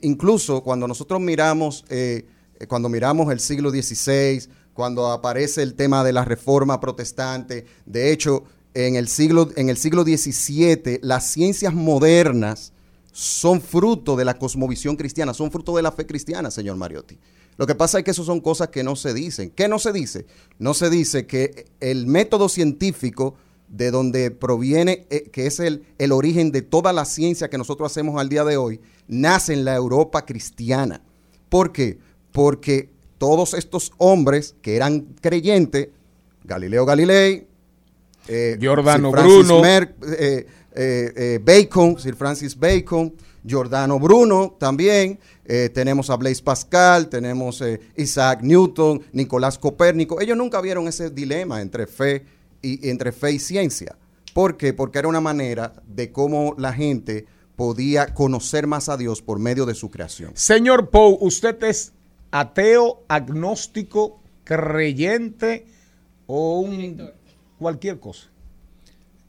incluso 0.00 0.62
cuando 0.62 0.88
nosotros 0.88 1.20
miramos, 1.20 1.84
eh, 1.88 2.26
cuando 2.68 2.88
miramos 2.88 3.30
el 3.32 3.40
siglo 3.40 3.70
XVI, 3.70 4.48
cuando 4.72 5.10
aparece 5.10 5.62
el 5.62 5.74
tema 5.74 6.04
de 6.04 6.12
la 6.12 6.24
reforma 6.24 6.80
protestante, 6.80 7.66
de 7.86 8.12
hecho, 8.12 8.44
en 8.74 8.96
el 8.96 9.08
siglo, 9.08 9.50
en 9.56 9.70
el 9.70 9.78
siglo 9.78 10.02
XVII, 10.02 11.00
las 11.02 11.30
ciencias 11.30 11.72
modernas 11.72 12.72
son 13.12 13.62
fruto 13.62 14.16
de 14.16 14.26
la 14.26 14.38
cosmovisión 14.38 14.96
cristiana, 14.96 15.32
son 15.32 15.50
fruto 15.50 15.74
de 15.76 15.82
la 15.82 15.92
fe 15.92 16.06
cristiana, 16.06 16.50
señor 16.50 16.76
Mariotti. 16.76 17.18
Lo 17.56 17.66
que 17.66 17.74
pasa 17.74 17.98
es 17.98 18.04
que 18.04 18.10
eso 18.10 18.24
son 18.24 18.40
cosas 18.40 18.68
que 18.68 18.82
no 18.82 18.96
se 18.96 19.14
dicen. 19.14 19.50
¿Qué 19.50 19.68
no 19.68 19.78
se 19.78 19.92
dice? 19.92 20.26
No 20.58 20.74
se 20.74 20.90
dice 20.90 21.26
que 21.26 21.66
el 21.80 22.06
método 22.06 22.50
científico 22.50 23.34
de 23.68 23.90
donde 23.90 24.30
proviene, 24.30 25.06
eh, 25.10 25.28
que 25.32 25.46
es 25.46 25.60
el, 25.60 25.84
el, 25.98 26.12
origen 26.12 26.52
de 26.52 26.62
toda 26.62 26.92
la 26.92 27.04
ciencia 27.04 27.48
que 27.48 27.58
nosotros 27.58 27.90
hacemos 27.90 28.20
al 28.20 28.28
día 28.28 28.44
de 28.44 28.56
hoy, 28.56 28.80
nace 29.08 29.52
en 29.52 29.64
la 29.64 29.74
Europa 29.74 30.24
cristiana. 30.24 31.00
¿Por 31.48 31.72
qué? 31.72 31.98
Porque 32.32 32.90
todos 33.18 33.54
estos 33.54 33.92
hombres 33.98 34.54
que 34.62 34.76
eran 34.76 35.06
creyentes, 35.20 35.88
Galileo 36.44 36.84
Galilei, 36.86 37.46
eh, 38.28 38.56
Giordano 38.60 39.10
Bruno, 39.10 39.60
Mer, 39.60 39.94
eh, 40.74 41.40
Bacon, 41.42 41.98
Sir 41.98 42.14
Francis 42.14 42.58
Bacon, 42.58 43.12
Giordano 43.46 44.00
Bruno 44.00 44.56
también, 44.58 45.20
eh, 45.44 45.70
tenemos 45.72 46.10
a 46.10 46.16
Blaise 46.16 46.42
Pascal, 46.42 47.08
tenemos 47.08 47.60
eh, 47.60 47.80
Isaac 47.96 48.40
Newton, 48.42 49.02
Nicolás 49.12 49.58
Copérnico. 49.58 50.20
Ellos 50.20 50.36
nunca 50.36 50.60
vieron 50.60 50.88
ese 50.88 51.10
dilema 51.10 51.62
entre 51.62 51.86
fe 51.86 52.24
y 52.66 52.88
entre 52.88 53.12
fe 53.12 53.32
y 53.32 53.38
ciencia. 53.38 53.96
¿Por 54.34 54.56
qué? 54.56 54.74
Porque 54.74 54.98
era 54.98 55.08
una 55.08 55.20
manera 55.20 55.72
de 55.86 56.12
cómo 56.12 56.54
la 56.58 56.72
gente 56.72 57.26
podía 57.56 58.12
conocer 58.12 58.66
más 58.66 58.88
a 58.88 58.96
Dios 58.96 59.22
por 59.22 59.38
medio 59.38 59.64
de 59.64 59.74
su 59.74 59.90
creación. 59.90 60.32
Señor 60.34 60.90
Poe, 60.90 61.16
usted 61.20 61.62
es 61.64 61.92
ateo, 62.30 63.04
agnóstico, 63.08 64.20
creyente 64.44 65.66
o 66.26 66.60
un 66.60 66.78
Director. 66.78 67.14
cualquier 67.58 67.98
cosa. 67.98 68.28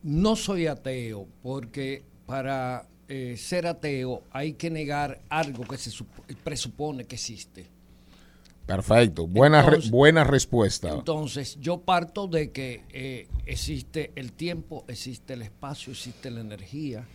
No 0.04 0.36
soy 0.36 0.68
ateo 0.68 1.28
porque 1.42 2.04
para 2.26 2.88
eh, 3.08 3.36
ser 3.38 3.68
ateo 3.68 4.24
hay 4.32 4.54
que 4.54 4.70
negar 4.70 5.22
algo 5.30 5.64
que 5.64 5.78
se 5.78 5.92
presupone 6.44 7.06
que 7.06 7.16
existe. 7.16 7.77
Perfecto. 8.68 9.26
Buena, 9.28 9.62
re- 9.62 9.90
buena 9.90 10.24
respuesta. 10.26 10.90
Entonces, 10.90 11.58
yo 11.62 11.80
parto 11.80 12.28
de 12.28 12.52
que 12.52 12.84
eh, 12.90 13.28
existe 13.46 14.12
el 14.16 14.34
tiempo, 14.34 14.84
existe 14.90 15.34
el 15.34 15.42
espacio, 15.42 15.94
existe 15.94 16.30
la 16.30 16.42
energía 16.42 17.08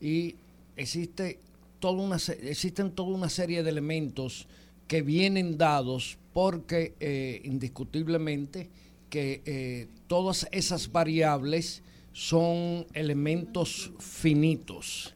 y 0.00 0.36
existe 0.76 1.38
toda 1.80 2.02
una, 2.02 2.16
existen 2.16 2.90
toda 2.92 3.08
una 3.16 3.30
serie 3.30 3.62
de 3.62 3.70
elementos 3.70 4.46
que 4.86 5.00
vienen 5.00 5.56
dados 5.56 6.18
porque 6.34 6.94
eh, 7.00 7.40
indiscutiblemente 7.44 8.68
que 9.08 9.40
eh, 9.46 9.88
todas 10.06 10.46
esas 10.52 10.92
variables 10.92 11.82
son 12.12 12.86
elementos 12.92 13.90
finitos. 13.98 15.14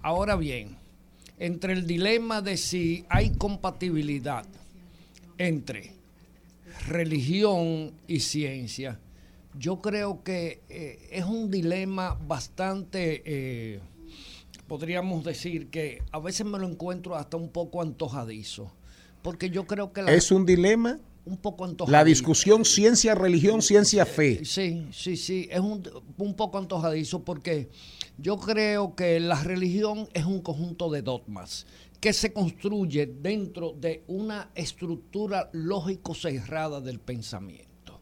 Ahora 0.00 0.34
bien, 0.36 0.76
entre 1.38 1.74
el 1.74 1.86
dilema 1.86 2.40
de 2.40 2.56
si 2.56 3.04
hay 3.10 3.30
compatibilidad 3.30 4.46
entre 5.46 5.94
religión 6.88 7.92
y 8.06 8.20
ciencia, 8.20 8.98
yo 9.58 9.80
creo 9.80 10.22
que 10.22 10.60
eh, 10.68 11.08
es 11.12 11.24
un 11.24 11.50
dilema 11.50 12.14
bastante, 12.26 13.22
eh, 13.24 13.80
podríamos 14.66 15.24
decir 15.24 15.68
que 15.68 16.02
a 16.10 16.18
veces 16.18 16.46
me 16.46 16.58
lo 16.58 16.66
encuentro 16.68 17.16
hasta 17.16 17.36
un 17.36 17.48
poco 17.50 17.82
antojadizo, 17.82 18.70
porque 19.22 19.50
yo 19.50 19.66
creo 19.66 19.92
que 19.92 20.02
la- 20.02 20.12
Es 20.14 20.30
un 20.30 20.46
dilema. 20.46 20.98
un 21.24 21.36
poco 21.36 21.64
antojadizo. 21.64 21.92
La 21.92 22.02
discusión 22.04 22.64
ciencia, 22.64 23.14
religión, 23.14 23.62
ciencia, 23.62 24.04
fe. 24.04 24.44
Sí, 24.44 24.86
sí, 24.90 25.16
sí, 25.16 25.48
es 25.52 25.60
un, 25.60 25.80
un 26.18 26.34
poco 26.34 26.58
antojadizo 26.58 27.22
porque 27.22 27.68
yo 28.18 28.38
creo 28.40 28.96
que 28.96 29.20
la 29.20 29.40
religión 29.40 30.08
es 30.14 30.24
un 30.24 30.40
conjunto 30.40 30.90
de 30.90 31.02
dogmas 31.02 31.64
que 32.02 32.12
se 32.12 32.32
construye 32.32 33.06
dentro 33.06 33.74
de 33.78 34.02
una 34.08 34.50
estructura 34.56 35.48
lógico 35.52 36.16
cerrada 36.16 36.80
del 36.80 36.98
pensamiento. 36.98 38.00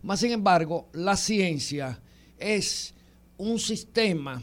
Más 0.00 0.20
sin 0.20 0.30
embargo, 0.30 0.88
la 0.94 1.14
ciencia 1.14 2.00
es 2.38 2.94
un 3.36 3.58
sistema 3.58 4.42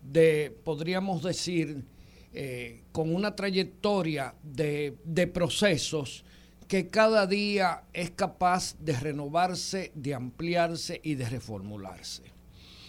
de, 0.00 0.56
podríamos 0.62 1.24
decir, 1.24 1.84
eh, 2.32 2.84
con 2.92 3.12
una 3.12 3.34
trayectoria 3.34 4.32
de, 4.44 4.96
procesos 5.34 6.24
que 6.68 6.86
cada 6.86 7.26
día 7.26 7.82
es 7.92 8.12
capaz 8.12 8.76
de 8.78 8.92
renovarse, 8.92 9.90
de 9.96 10.14
ampliarse 10.14 11.00
y 11.02 11.16
de 11.16 11.28
reformularse. 11.28 12.22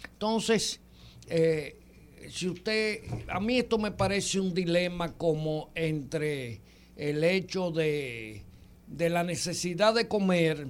Entonces, 0.04 0.82
eh, 1.26 1.81
si 2.30 2.48
usted, 2.48 3.02
a 3.28 3.40
mí 3.40 3.58
esto 3.58 3.78
me 3.78 3.92
parece 3.92 4.40
un 4.40 4.54
dilema 4.54 5.14
como 5.14 5.72
entre 5.76 6.62
el 6.96 7.24
hecho 7.24 7.72
de, 7.72 8.44
de 8.88 9.10
la 9.10 9.24
necesidad 9.24 9.94
de 9.94 10.08
comer 10.08 10.68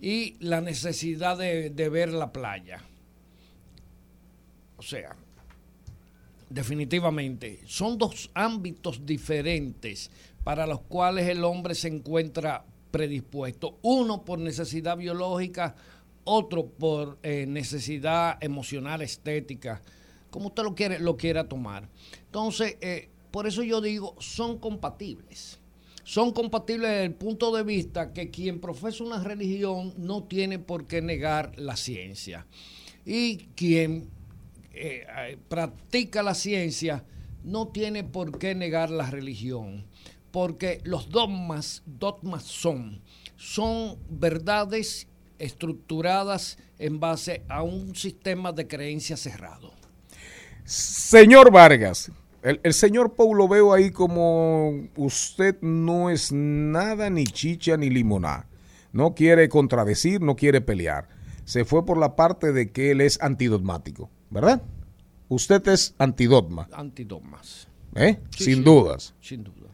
y 0.00 0.36
la 0.40 0.60
necesidad 0.60 1.36
de, 1.36 1.70
de 1.70 1.88
ver 1.88 2.12
la 2.12 2.32
playa. 2.32 2.82
O 4.76 4.82
sea, 4.82 5.16
definitivamente, 6.48 7.60
son 7.66 7.98
dos 7.98 8.30
ámbitos 8.34 9.04
diferentes 9.04 10.10
para 10.44 10.66
los 10.66 10.80
cuales 10.82 11.28
el 11.28 11.44
hombre 11.44 11.74
se 11.74 11.88
encuentra 11.88 12.64
predispuesto. 12.90 13.78
Uno 13.82 14.24
por 14.24 14.38
necesidad 14.38 14.96
biológica, 14.96 15.74
otro 16.24 16.66
por 16.66 17.18
eh, 17.22 17.46
necesidad 17.46 18.42
emocional, 18.42 19.02
estética, 19.02 19.82
como 20.36 20.48
usted 20.48 20.64
lo 20.64 20.74
quiere, 20.74 20.98
lo 20.98 21.16
quiera 21.16 21.48
tomar. 21.48 21.88
Entonces, 22.26 22.76
eh, 22.82 23.08
por 23.30 23.46
eso 23.46 23.62
yo 23.62 23.80
digo, 23.80 24.14
son 24.18 24.58
compatibles. 24.58 25.60
Son 26.04 26.30
compatibles 26.32 26.90
desde 26.90 27.04
el 27.04 27.14
punto 27.14 27.56
de 27.56 27.62
vista 27.62 28.12
que 28.12 28.30
quien 28.30 28.60
profesa 28.60 29.02
una 29.02 29.24
religión 29.24 29.94
no 29.96 30.24
tiene 30.24 30.58
por 30.58 30.86
qué 30.86 31.00
negar 31.00 31.58
la 31.58 31.74
ciencia. 31.74 32.46
Y 33.06 33.46
quien 33.56 34.10
eh, 34.74 35.06
eh, 35.08 35.38
practica 35.48 36.22
la 36.22 36.34
ciencia 36.34 37.02
no 37.42 37.68
tiene 37.68 38.04
por 38.04 38.38
qué 38.38 38.54
negar 38.54 38.90
la 38.90 39.10
religión, 39.10 39.86
porque 40.32 40.82
los 40.84 41.08
dogmas, 41.08 41.82
dogmas 41.86 42.42
son, 42.42 43.00
son 43.36 43.96
verdades 44.10 45.08
estructuradas 45.38 46.58
en 46.78 47.00
base 47.00 47.42
a 47.48 47.62
un 47.62 47.96
sistema 47.96 48.52
de 48.52 48.68
creencias 48.68 49.20
cerrado. 49.20 49.85
Señor 50.66 51.52
Vargas, 51.52 52.10
el, 52.42 52.60
el 52.64 52.74
señor 52.74 53.14
Paul 53.14 53.38
lo 53.38 53.48
veo 53.48 53.72
ahí 53.72 53.90
como 53.90 54.88
usted 54.96 55.56
no 55.60 56.10
es 56.10 56.32
nada 56.32 57.08
ni 57.08 57.24
chicha 57.24 57.76
ni 57.76 57.88
limoná. 57.88 58.46
No 58.92 59.14
quiere 59.14 59.48
contradecir, 59.48 60.20
no 60.20 60.34
quiere 60.34 60.60
pelear. 60.60 61.08
Se 61.44 61.64
fue 61.64 61.86
por 61.86 61.98
la 61.98 62.16
parte 62.16 62.52
de 62.52 62.72
que 62.72 62.90
él 62.90 63.00
es 63.00 63.22
antidogmático, 63.22 64.10
¿verdad? 64.30 64.60
Usted 65.28 65.66
es 65.68 65.94
antidogma, 65.98 66.68
Antidogmas. 66.72 67.68
¿eh? 67.94 68.18
Sí, 68.30 68.44
Sin 68.44 68.54
sí, 68.56 68.62
dudas. 68.62 69.14
Sin 69.20 69.44
duda. 69.44 69.68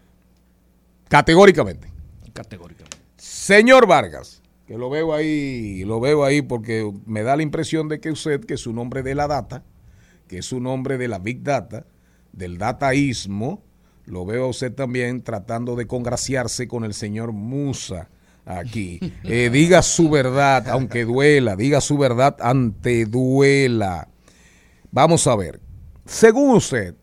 Categóricamente. 1.09 1.91
Categóricamente. 2.33 2.99
Señor 3.17 3.87
Vargas, 3.87 4.43
que 4.67 4.77
lo 4.77 4.91
veo 4.91 5.15
ahí, 5.15 5.85
lo 5.85 6.01
veo 6.01 6.25
ahí 6.25 6.43
porque 6.43 6.91
me 7.07 7.23
da 7.23 7.37
la 7.37 7.43
impresión 7.43 7.89
de 7.89 8.01
que 8.01 8.11
usted, 8.11 8.45
que 8.45 8.55
es 8.55 8.67
un 8.67 8.79
hombre 8.79 9.03
de 9.03 9.15
la 9.15 9.27
data, 9.27 9.63
que 10.33 10.39
es 10.39 10.51
un 10.51 10.67
hombre 10.67 10.97
de 10.97 11.09
la 11.09 11.19
big 11.19 11.43
data, 11.43 11.85
del 12.33 12.57
dataísmo, 12.57 13.63
lo 14.07 14.25
veo 14.25 14.45
a 14.47 14.49
usted 14.49 14.73
también 14.73 15.21
tratando 15.21 15.77
de 15.77 15.87
congraciarse 15.87 16.67
con 16.67 16.85
el 16.85 16.95
señor 16.95 17.33
Musa 17.33 18.09
aquí. 18.47 18.99
Eh, 19.25 19.51
diga 19.53 19.83
su 19.83 20.09
verdad, 20.09 20.71
aunque 20.71 21.05
duela, 21.05 21.55
diga 21.55 21.83
su 21.83 21.99
verdad 21.99 22.39
ante 22.41 23.05
duela. 23.05 24.09
Vamos 24.91 25.27
a 25.27 25.37
ver, 25.37 25.61
según 26.07 26.57
usted, 26.57 26.95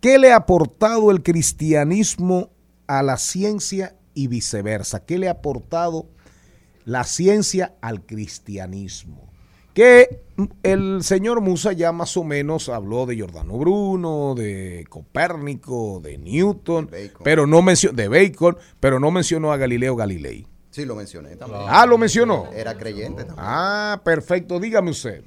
¿qué 0.00 0.16
le 0.16 0.30
ha 0.30 0.36
aportado 0.36 1.10
el 1.10 1.24
cristianismo 1.24 2.50
a 2.86 3.02
la 3.02 3.16
ciencia 3.16 3.96
y 4.14 4.28
viceversa? 4.28 5.04
¿Qué 5.04 5.18
le 5.18 5.26
ha 5.26 5.32
aportado 5.32 6.08
la 6.84 7.02
ciencia 7.02 7.74
al 7.80 8.06
cristianismo? 8.06 9.25
Que 9.76 10.22
el 10.62 11.02
señor 11.02 11.42
Musa 11.42 11.74
ya 11.74 11.92
más 11.92 12.16
o 12.16 12.24
menos 12.24 12.70
habló 12.70 13.04
de 13.04 13.14
Giordano 13.14 13.58
Bruno, 13.58 14.34
de 14.34 14.86
Copérnico, 14.88 16.00
de 16.02 16.16
Newton, 16.16 16.90
pero 17.22 17.46
no 17.46 17.60
mencionó 17.60 17.94
de 17.94 18.08
Bacon, 18.08 18.56
pero 18.80 18.98
no 18.98 19.10
mencionó 19.10 19.52
a 19.52 19.58
Galileo 19.58 19.94
Galilei. 19.94 20.46
Sí, 20.70 20.86
lo 20.86 20.96
mencioné 20.96 21.36
también. 21.36 21.60
Ah, 21.66 21.84
lo 21.84 21.98
mencionó. 21.98 22.48
Era 22.54 22.78
creyente 22.78 23.24
también. 23.24 23.46
Ah, 23.46 24.00
perfecto. 24.02 24.58
Dígame 24.60 24.92
usted. 24.92 25.22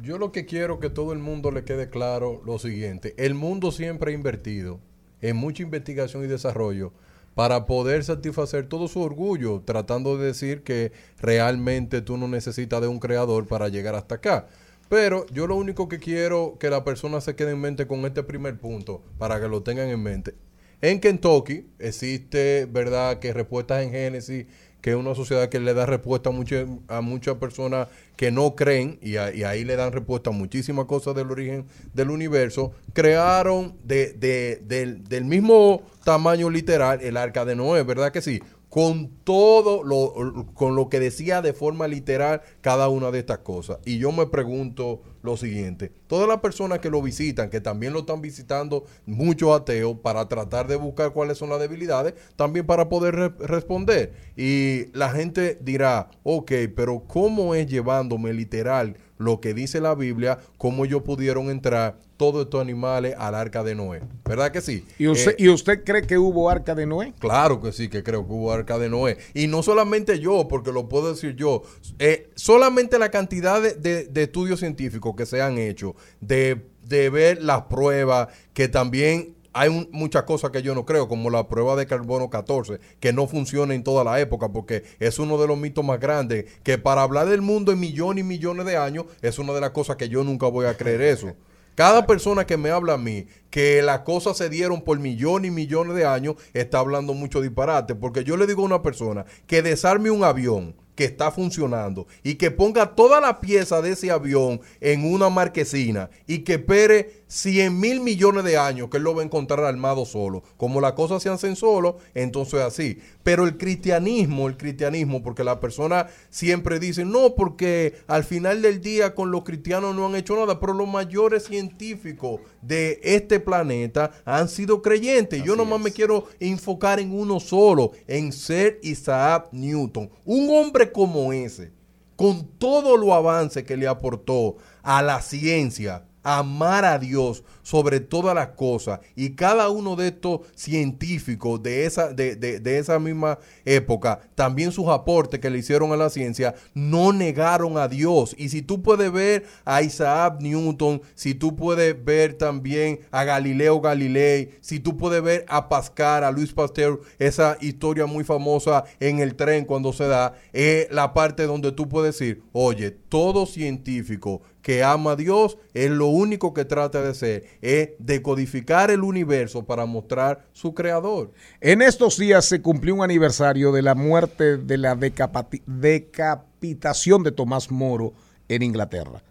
Yo 0.00 0.16
lo 0.16 0.32
que 0.32 0.46
quiero 0.46 0.80
que 0.80 0.88
todo 0.88 1.12
el 1.12 1.18
mundo 1.18 1.50
le 1.50 1.64
quede 1.64 1.90
claro 1.90 2.40
lo 2.46 2.58
siguiente. 2.58 3.12
El 3.18 3.34
mundo 3.34 3.72
siempre 3.72 4.12
ha 4.12 4.14
invertido 4.14 4.80
en 5.20 5.36
mucha 5.36 5.64
investigación 5.64 6.24
y 6.24 6.28
desarrollo 6.28 6.94
para 7.34 7.66
poder 7.66 8.04
satisfacer 8.04 8.68
todo 8.68 8.88
su 8.88 9.00
orgullo, 9.00 9.62
tratando 9.64 10.18
de 10.18 10.26
decir 10.26 10.62
que 10.62 10.92
realmente 11.20 12.02
tú 12.02 12.16
no 12.16 12.28
necesitas 12.28 12.80
de 12.80 12.88
un 12.88 12.98
creador 12.98 13.46
para 13.46 13.68
llegar 13.68 13.94
hasta 13.94 14.16
acá. 14.16 14.46
Pero 14.88 15.24
yo 15.32 15.46
lo 15.46 15.56
único 15.56 15.88
que 15.88 15.98
quiero 15.98 16.58
que 16.60 16.68
la 16.68 16.84
persona 16.84 17.20
se 17.20 17.34
quede 17.34 17.52
en 17.52 17.60
mente 17.60 17.86
con 17.86 18.04
este 18.04 18.22
primer 18.22 18.58
punto, 18.58 19.02
para 19.18 19.40
que 19.40 19.48
lo 19.48 19.62
tengan 19.62 19.88
en 19.88 20.02
mente. 20.02 20.34
En 20.82 21.00
Kentucky 21.00 21.68
existe, 21.78 22.66
¿verdad?, 22.66 23.18
que 23.20 23.32
respuestas 23.32 23.82
en 23.84 23.92
Génesis, 23.92 24.46
que 24.82 24.90
es 24.90 24.96
una 24.96 25.14
sociedad 25.14 25.48
que 25.48 25.60
le 25.60 25.72
da 25.72 25.86
respuesta 25.86 26.28
a, 26.28 26.32
muchas 26.32 26.66
a 26.88 27.00
muchas 27.00 27.36
personas 27.36 27.88
que 28.16 28.30
no 28.30 28.54
creen, 28.54 28.98
y, 29.00 29.16
a- 29.16 29.26
ahí 29.48 29.64
le 29.64 29.76
dan 29.76 29.92
respuesta 29.92 30.28
a 30.30 30.32
muchísimas 30.34 30.84
cosas 30.84 31.14
del 31.14 31.30
origen 31.30 31.64
del 31.94 32.10
universo, 32.10 32.72
crearon 32.92 33.74
de, 33.84 34.12
de- 34.12 34.60
del, 34.66 35.04
del 35.08 35.24
mismo 35.24 35.82
tamaño 36.04 36.50
literal 36.50 37.00
el 37.00 37.16
arca 37.16 37.44
de 37.46 37.56
Noé, 37.56 37.82
¿verdad 37.84 38.12
que 38.12 38.20
sí? 38.20 38.42
Con 38.72 39.10
todo 39.24 39.84
lo, 39.84 40.46
con 40.54 40.74
lo 40.76 40.88
que 40.88 40.98
decía 40.98 41.42
de 41.42 41.52
forma 41.52 41.86
literal 41.88 42.40
cada 42.62 42.88
una 42.88 43.10
de 43.10 43.18
estas 43.18 43.40
cosas. 43.40 43.76
Y 43.84 43.98
yo 43.98 44.12
me 44.12 44.24
pregunto 44.24 45.02
lo 45.22 45.36
siguiente, 45.36 45.92
todas 46.06 46.26
las 46.26 46.38
personas 46.40 46.78
que 46.78 46.88
lo 46.88 47.02
visitan, 47.02 47.50
que 47.50 47.60
también 47.60 47.92
lo 47.92 47.98
están 47.98 48.22
visitando 48.22 48.86
muchos 49.04 49.54
ateos 49.54 49.98
para 49.98 50.26
tratar 50.26 50.68
de 50.68 50.76
buscar 50.76 51.12
cuáles 51.12 51.36
son 51.36 51.50
las 51.50 51.60
debilidades, 51.60 52.14
también 52.34 52.64
para 52.64 52.88
poder 52.88 53.14
re- 53.14 53.46
responder. 53.46 54.14
Y 54.38 54.86
la 54.96 55.10
gente 55.10 55.58
dirá, 55.60 56.08
ok, 56.22 56.52
pero 56.74 57.04
¿cómo 57.06 57.54
es 57.54 57.66
llevándome 57.66 58.32
literal 58.32 58.96
lo 59.18 59.38
que 59.40 59.52
dice 59.52 59.82
la 59.82 59.94
Biblia, 59.94 60.38
cómo 60.56 60.86
ellos 60.86 61.02
pudieron 61.02 61.50
entrar 61.50 62.00
todos 62.22 62.44
estos 62.44 62.60
animales 62.60 63.16
al 63.18 63.34
arca 63.34 63.64
de 63.64 63.74
Noé? 63.74 64.00
¿Verdad 64.24 64.52
que 64.52 64.60
sí? 64.60 64.84
¿Y 64.96 65.08
usted, 65.08 65.32
Eh, 65.32 65.36
¿Y 65.40 65.48
usted 65.48 65.82
cree 65.82 66.02
que 66.06 66.18
hubo 66.18 66.48
arca 66.48 66.72
de 66.76 66.86
Noé? 66.86 67.12
Claro 67.18 67.60
que 67.60 67.72
sí, 67.72 67.88
que 67.88 68.04
creo 68.04 68.24
que 68.24 68.32
hubo 68.32 68.52
arca 68.52 68.78
de 68.78 68.88
Noé. 68.88 69.18
Y 69.34 69.48
no 69.48 69.64
solamente 69.64 70.20
yo, 70.20 70.46
porque 70.46 70.70
lo 70.70 70.88
puedo 70.88 71.10
decir 71.12 71.34
yo, 71.34 71.62
eh, 71.98 72.30
solamente 72.36 72.96
la 73.00 73.10
cantidad 73.10 73.60
de, 73.60 73.74
de- 73.74 74.04
de 74.04 74.22
estudios 74.22 74.60
científicos 74.60 75.16
que 75.16 75.26
se 75.26 75.42
han 75.42 75.58
hecho, 75.58 75.96
de, 76.20 76.64
de 76.84 77.10
ver 77.10 77.42
las 77.42 77.62
pruebas, 77.62 78.28
que 78.54 78.68
también 78.68 79.34
hay 79.52 79.68
un- 79.68 79.88
muchas 79.90 80.22
cosas 80.22 80.52
que 80.52 80.62
yo 80.62 80.76
no 80.76 80.86
creo, 80.86 81.08
como 81.08 81.28
la 81.28 81.48
prueba 81.48 81.74
de 81.74 81.86
carbono 81.86 82.30
14, 82.30 82.78
que 83.00 83.12
no 83.12 83.26
funciona 83.26 83.74
en 83.74 83.82
toda 83.82 84.04
la 84.04 84.20
época, 84.20 84.48
porque 84.50 84.84
es 85.00 85.18
uno 85.18 85.38
de 85.38 85.48
los 85.48 85.58
mitos 85.58 85.84
más 85.84 85.98
grandes, 85.98 86.44
que 86.62 86.78
para 86.78 87.02
hablar 87.02 87.28
del 87.28 87.42
mundo 87.42 87.72
en 87.72 87.80
millones 87.80 88.24
y 88.24 88.26
millones 88.28 88.64
de 88.64 88.76
años, 88.76 89.06
es 89.22 89.40
una 89.40 89.52
de 89.52 89.60
las 89.60 89.70
cosas 89.70 89.96
que 89.96 90.08
yo 90.08 90.22
nunca 90.22 90.46
voy 90.46 90.66
a 90.66 90.76
creer 90.76 91.00
eso. 91.02 91.32
Cada 91.74 92.06
persona 92.06 92.46
que 92.46 92.56
me 92.56 92.70
habla 92.70 92.94
a 92.94 92.98
mí 92.98 93.26
que 93.50 93.82
las 93.82 94.00
cosas 94.00 94.36
se 94.36 94.48
dieron 94.48 94.82
por 94.82 94.98
millones 94.98 95.50
y 95.50 95.54
millones 95.54 95.96
de 95.96 96.04
años 96.04 96.36
está 96.52 96.78
hablando 96.78 97.14
mucho 97.14 97.40
disparate. 97.40 97.94
Porque 97.94 98.24
yo 98.24 98.36
le 98.36 98.46
digo 98.46 98.62
a 98.62 98.66
una 98.66 98.82
persona 98.82 99.24
que 99.46 99.62
desarme 99.62 100.10
un 100.10 100.24
avión 100.24 100.74
que 100.94 101.04
está 101.04 101.30
funcionando 101.30 102.06
y 102.22 102.34
que 102.34 102.50
ponga 102.50 102.94
toda 102.94 103.20
la 103.20 103.40
pieza 103.40 103.80
de 103.80 103.92
ese 103.92 104.10
avión 104.10 104.60
en 104.80 105.10
una 105.10 105.30
marquesina 105.30 106.10
y 106.26 106.40
que 106.40 106.54
espere 106.54 107.21
100 107.32 107.80
mil 107.80 108.00
millones 108.00 108.44
de 108.44 108.58
años 108.58 108.90
que 108.90 108.98
él 108.98 109.04
lo 109.04 109.14
va 109.14 109.22
a 109.22 109.24
encontrar 109.24 109.64
armado 109.64 110.04
solo. 110.04 110.42
Como 110.58 110.82
las 110.82 110.92
cosas 110.92 111.22
se 111.22 111.30
hacen 111.30 111.56
solo, 111.56 111.96
entonces 112.12 112.60
es 112.60 112.66
así. 112.66 112.98
Pero 113.22 113.44
el 113.46 113.56
cristianismo, 113.56 114.48
el 114.48 114.58
cristianismo, 114.58 115.22
porque 115.22 115.42
la 115.42 115.58
persona 115.58 116.08
siempre 116.28 116.78
dice, 116.78 117.06
no, 117.06 117.34
porque 117.34 117.94
al 118.06 118.24
final 118.24 118.60
del 118.60 118.82
día 118.82 119.14
con 119.14 119.30
los 119.30 119.44
cristianos 119.44 119.94
no 119.94 120.04
han 120.04 120.14
hecho 120.14 120.36
nada, 120.36 120.60
pero 120.60 120.74
los 120.74 120.86
mayores 120.86 121.44
científicos 121.44 122.42
de 122.60 123.00
este 123.02 123.40
planeta 123.40 124.10
han 124.26 124.50
sido 124.50 124.82
creyentes. 124.82 125.42
Yo 125.42 125.56
nomás 125.56 125.80
me 125.80 125.90
quiero 125.90 126.26
enfocar 126.38 127.00
en 127.00 127.18
uno 127.18 127.40
solo, 127.40 127.92
en 128.08 128.30
ser 128.30 128.78
Isaac 128.82 129.48
Newton. 129.52 130.10
Un 130.26 130.50
hombre 130.50 130.92
como 130.92 131.32
ese, 131.32 131.72
con 132.14 132.46
todo 132.58 132.98
lo 132.98 133.14
avance 133.14 133.64
que 133.64 133.78
le 133.78 133.88
aportó 133.88 134.56
a 134.82 135.00
la 135.00 135.22
ciencia, 135.22 136.04
amar 136.22 136.84
a 136.84 136.96
Dios 136.98 137.42
sobre 137.62 138.00
todas 138.00 138.34
las 138.34 138.48
cosas 138.48 139.00
y 139.16 139.30
cada 139.30 139.68
uno 139.70 139.96
de 139.96 140.08
estos 140.08 140.40
científicos 140.54 141.62
de 141.62 141.86
esa, 141.86 142.12
de, 142.12 142.36
de- 142.36 142.60
de 142.60 142.78
esa 142.78 142.98
misma 142.98 143.38
época, 143.64 144.20
también 144.34 144.72
sus 144.72 144.88
aportes 144.88 145.40
que 145.40 145.50
le 145.50 145.58
hicieron 145.58 145.92
a 145.92 145.96
la 145.96 146.10
ciencia, 146.10 146.54
no 146.74 147.12
negaron 147.12 147.78
a 147.78 147.88
Dios. 147.88 148.34
Y 148.38 148.48
si 148.48 148.62
tú 148.62 148.82
puedes 148.82 149.12
ver 149.12 149.44
a 149.64 149.82
Isaac 149.82 150.36
Newton, 150.40 151.02
si 151.14 151.34
tú 151.34 151.54
puedes 151.56 152.02
ver 152.04 152.34
también 152.34 153.00
a 153.10 153.24
Galileo 153.24 153.80
Galilei, 153.80 154.50
si 154.60 154.80
tú 154.80 154.96
puedes 154.96 155.22
ver 155.22 155.44
a 155.48 155.68
Pascal, 155.68 156.24
a 156.24 156.30
Luis 156.32 156.52
Pasteur, 156.52 157.00
esa 157.18 157.56
historia 157.60 158.06
muy 158.06 158.24
famosa 158.24 158.84
en 159.00 159.20
el 159.20 159.34
tren 159.36 159.64
cuando 159.64 159.92
se 159.92 160.06
da, 160.08 160.34
es 160.52 160.90
la 160.90 161.12
parte 161.14 161.44
donde 161.44 161.72
tú 161.72 161.88
puedes 161.88 162.18
decir, 162.18 162.42
oye, 162.52 162.90
todo 162.90 163.46
científico 163.46 164.42
que 164.62 164.84
ama 164.84 165.12
a 165.12 165.16
Dios 165.16 165.58
es 165.74 165.90
lo 165.90 166.06
único 166.06 166.54
que 166.54 166.64
trata 166.64 167.02
de 167.02 167.10
hacer, 167.10 167.44
es 167.62 167.90
decodificar 167.98 168.90
el 168.90 169.02
universo 169.02 169.64
para 169.64 169.86
mostrar 169.86 170.46
su 170.52 170.74
creador. 170.74 171.32
En 171.60 171.80
estos 171.80 172.18
días 172.18 172.44
se 172.44 172.60
cumplió 172.60 172.96
un 172.96 173.04
aniversario 173.04 173.70
de 173.70 173.82
la 173.82 173.94
muerte 173.94 174.56
de 174.58 174.78
la 174.78 174.96
decapitación 174.96 177.22
de 177.22 177.30
Tomás 177.30 177.70
Moro 177.70 178.14
en 178.48 178.62
Inglaterra, 178.62 179.22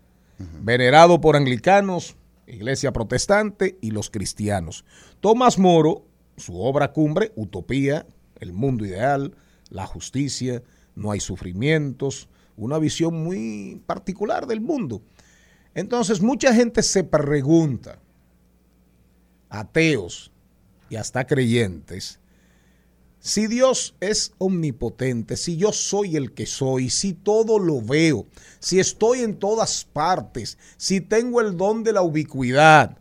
venerado 0.61 1.19
por 1.19 1.35
anglicanos, 1.35 2.15
iglesia 2.47 2.93
protestante 2.93 3.77
y 3.81 3.91
los 3.91 4.09
cristianos. 4.09 4.85
Tomás 5.19 5.59
Moro, 5.59 6.05
su 6.37 6.57
obra 6.59 6.93
cumbre, 6.93 7.33
Utopía, 7.35 8.07
el 8.39 8.53
mundo 8.53 8.85
ideal, 8.85 9.35
la 9.69 9.85
justicia, 9.85 10.63
no 10.95 11.11
hay 11.11 11.19
sufrimientos, 11.19 12.29
una 12.55 12.79
visión 12.79 13.23
muy 13.23 13.81
particular 13.85 14.47
del 14.47 14.61
mundo. 14.61 15.01
Entonces 15.73 16.21
mucha 16.21 16.53
gente 16.53 16.81
se 16.81 17.03
pregunta, 17.03 17.99
ateos 19.51 20.31
y 20.89 20.95
hasta 20.95 21.27
creyentes, 21.27 22.19
si 23.19 23.45
Dios 23.45 23.95
es 23.99 24.33
omnipotente, 24.39 25.37
si 25.37 25.55
yo 25.55 25.71
soy 25.71 26.15
el 26.15 26.33
que 26.33 26.47
soy, 26.47 26.89
si 26.89 27.13
todo 27.13 27.59
lo 27.59 27.79
veo, 27.79 28.25
si 28.59 28.79
estoy 28.79 29.19
en 29.19 29.37
todas 29.37 29.85
partes, 29.85 30.57
si 30.77 31.01
tengo 31.01 31.39
el 31.39 31.55
don 31.55 31.83
de 31.83 31.93
la 31.93 32.01
ubicuidad, 32.01 32.97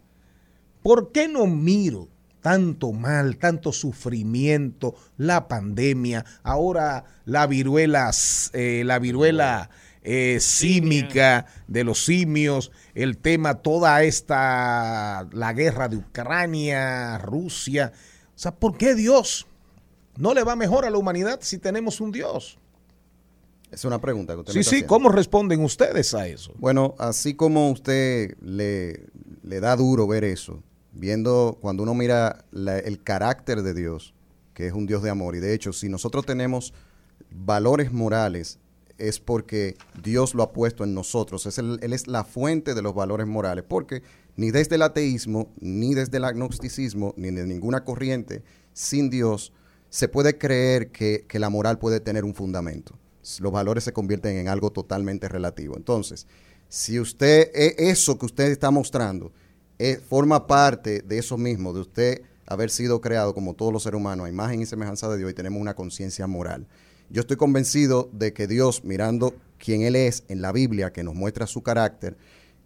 ¿por 0.82 1.10
qué 1.10 1.26
no 1.26 1.46
miro 1.46 2.08
tanto 2.42 2.92
mal, 2.92 3.36
tanto 3.38 3.72
sufrimiento, 3.72 4.94
la 5.16 5.48
pandemia, 5.48 6.24
ahora 6.42 7.04
la 7.24 7.46
viruela, 7.46 8.10
eh, 8.52 8.82
la 8.84 8.98
viruela 8.98 9.70
eh, 10.02 10.38
símica 10.40 11.46
de 11.68 11.84
los 11.84 12.04
simios, 12.04 12.72
el 12.94 13.18
tema, 13.18 13.56
toda 13.56 14.02
esta, 14.02 15.28
la 15.32 15.52
guerra 15.52 15.88
de 15.88 15.96
Ucrania, 15.98 17.18
Rusia. 17.18 17.92
O 18.34 18.38
sea, 18.38 18.52
¿por 18.54 18.76
qué 18.78 18.94
Dios 18.94 19.46
no 20.16 20.32
le 20.34 20.42
va 20.42 20.56
mejor 20.56 20.84
a 20.84 20.90
la 20.90 20.98
humanidad 20.98 21.40
si 21.42 21.58
tenemos 21.58 22.00
un 22.00 22.12
Dios? 22.12 22.58
Es 23.70 23.84
una 23.84 24.00
pregunta 24.00 24.32
que 24.34 24.40
usted 24.40 24.50
me 24.50 24.54
Sí, 24.54 24.60
está 24.60 24.70
sí, 24.70 24.76
haciendo. 24.76 24.88
¿cómo 24.94 25.08
responden 25.10 25.62
ustedes 25.62 26.14
a 26.14 26.26
eso? 26.26 26.52
Bueno, 26.58 26.94
así 26.98 27.34
como 27.34 27.70
usted 27.70 28.36
le, 28.40 29.06
le 29.42 29.60
da 29.60 29.76
duro 29.76 30.06
ver 30.08 30.24
eso, 30.24 30.62
viendo 30.92 31.56
cuando 31.60 31.82
uno 31.84 31.94
mira 31.94 32.44
la- 32.50 32.78
el 32.78 33.02
carácter 33.02 33.62
de 33.62 33.74
Dios, 33.74 34.12
que 34.54 34.66
es 34.66 34.72
un 34.72 34.86
Dios 34.86 35.02
de 35.04 35.10
amor, 35.10 35.36
y 35.36 35.40
de 35.40 35.54
hecho, 35.54 35.72
si 35.72 35.88
nosotros 35.88 36.26
tenemos 36.26 36.74
valores 37.30 37.92
morales, 37.92 38.58
es 39.00 39.18
porque 39.20 39.76
Dios 40.02 40.34
lo 40.34 40.42
ha 40.42 40.52
puesto 40.52 40.84
en 40.84 40.94
nosotros. 40.94 41.46
Es 41.46 41.58
él 41.58 41.78
es 41.80 42.06
la 42.06 42.24
fuente 42.24 42.74
de 42.74 42.82
los 42.82 42.94
valores 42.94 43.26
morales, 43.26 43.64
porque 43.66 44.02
ni 44.36 44.50
desde 44.50 44.76
el 44.76 44.82
ateísmo, 44.82 45.50
ni 45.60 45.94
desde 45.94 46.18
el 46.18 46.24
agnosticismo, 46.24 47.14
ni 47.16 47.30
de 47.30 47.46
ninguna 47.46 47.84
corriente 47.84 48.42
sin 48.72 49.10
Dios, 49.10 49.52
se 49.88 50.08
puede 50.08 50.38
creer 50.38 50.90
que, 50.90 51.24
que 51.28 51.38
la 51.38 51.50
moral 51.50 51.78
puede 51.78 52.00
tener 52.00 52.24
un 52.24 52.34
fundamento. 52.34 52.98
Los 53.40 53.52
valores 53.52 53.84
se 53.84 53.92
convierten 53.92 54.36
en 54.36 54.48
algo 54.48 54.70
totalmente 54.70 55.28
relativo. 55.28 55.76
Entonces, 55.76 56.26
si 56.68 57.00
usted, 57.00 57.50
e- 57.52 57.74
eso 57.90 58.18
que 58.18 58.26
usted 58.26 58.50
está 58.50 58.70
mostrando, 58.70 59.32
eh, 59.78 59.96
forma 59.96 60.46
parte 60.46 61.02
de 61.02 61.18
eso 61.18 61.36
mismo, 61.36 61.72
de 61.72 61.80
usted 61.80 62.22
haber 62.46 62.70
sido 62.70 63.00
creado 63.00 63.34
como 63.34 63.54
todos 63.54 63.72
los 63.72 63.82
seres 63.82 63.98
humanos 63.98 64.26
a 64.26 64.28
imagen 64.28 64.60
y 64.60 64.66
semejanza 64.66 65.08
de 65.08 65.18
Dios 65.18 65.30
y 65.30 65.34
tenemos 65.34 65.60
una 65.60 65.74
conciencia 65.74 66.26
moral. 66.26 66.66
Yo 67.10 67.20
estoy 67.20 67.36
convencido 67.36 68.08
de 68.12 68.32
que 68.32 68.46
Dios, 68.46 68.84
mirando 68.84 69.34
quién 69.58 69.82
Él 69.82 69.96
es 69.96 70.22
en 70.28 70.40
la 70.40 70.52
Biblia, 70.52 70.92
que 70.92 71.02
nos 71.02 71.14
muestra 71.14 71.46
su 71.46 71.62
carácter, 71.62 72.16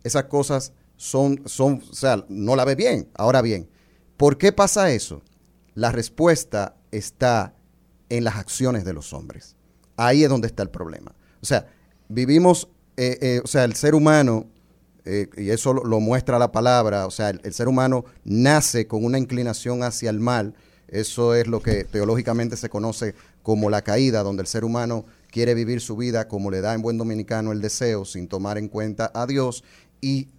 esas 0.02 0.24
cosas 0.24 0.72
son, 0.96 1.42
son, 1.46 1.82
o 1.90 1.94
sea, 1.94 2.24
no 2.28 2.54
la 2.54 2.66
ve 2.66 2.74
bien. 2.74 3.08
Ahora 3.14 3.40
bien, 3.40 3.68
¿por 4.18 4.36
qué 4.36 4.52
pasa 4.52 4.92
eso? 4.92 5.22
La 5.74 5.90
respuesta 5.90 6.76
está 6.90 7.54
en 8.10 8.22
las 8.22 8.36
acciones 8.36 8.84
de 8.84 8.92
los 8.92 9.14
hombres. 9.14 9.56
Ahí 9.96 10.24
es 10.24 10.28
donde 10.28 10.46
está 10.46 10.62
el 10.62 10.70
problema. 10.70 11.14
O 11.40 11.46
sea, 11.46 11.66
vivimos, 12.08 12.68
eh, 12.98 13.18
eh, 13.20 13.40
o 13.42 13.46
sea, 13.46 13.64
el 13.64 13.74
ser 13.74 13.94
humano, 13.94 14.46
eh, 15.06 15.28
y 15.38 15.50
eso 15.50 15.72
lo, 15.72 16.00
muestra 16.00 16.38
la 16.38 16.52
palabra, 16.52 17.06
o 17.06 17.10
sea, 17.10 17.30
el 17.30 17.52
ser 17.54 17.68
humano 17.68 18.04
nace 18.24 18.86
con 18.86 19.04
una 19.04 19.18
inclinación 19.18 19.82
hacia 19.82 20.10
el 20.10 20.20
mal. 20.20 20.54
Eso 20.88 21.34
es 21.34 21.46
lo 21.46 21.60
que 21.60 21.84
teológicamente 21.84 22.56
se 22.56 22.68
conoce 22.68 23.14
como 23.44 23.70
la 23.70 23.82
caída, 23.82 24.24
donde 24.24 24.40
el 24.40 24.48
ser 24.48 24.64
humano 24.64 25.04
quiere 25.30 25.54
vivir 25.54 25.80
su 25.80 25.96
vida 25.96 26.26
como 26.26 26.50
le 26.50 26.60
da 26.62 26.74
en 26.74 26.82
buen 26.82 26.98
dominicano 26.98 27.52
el 27.52 27.60
deseo, 27.60 28.04
sin 28.04 28.26
tomar 28.26 28.58
en 28.58 28.68
cuenta 28.68 29.12
a 29.14 29.26
Dios, 29.26 29.62
y 30.00 30.30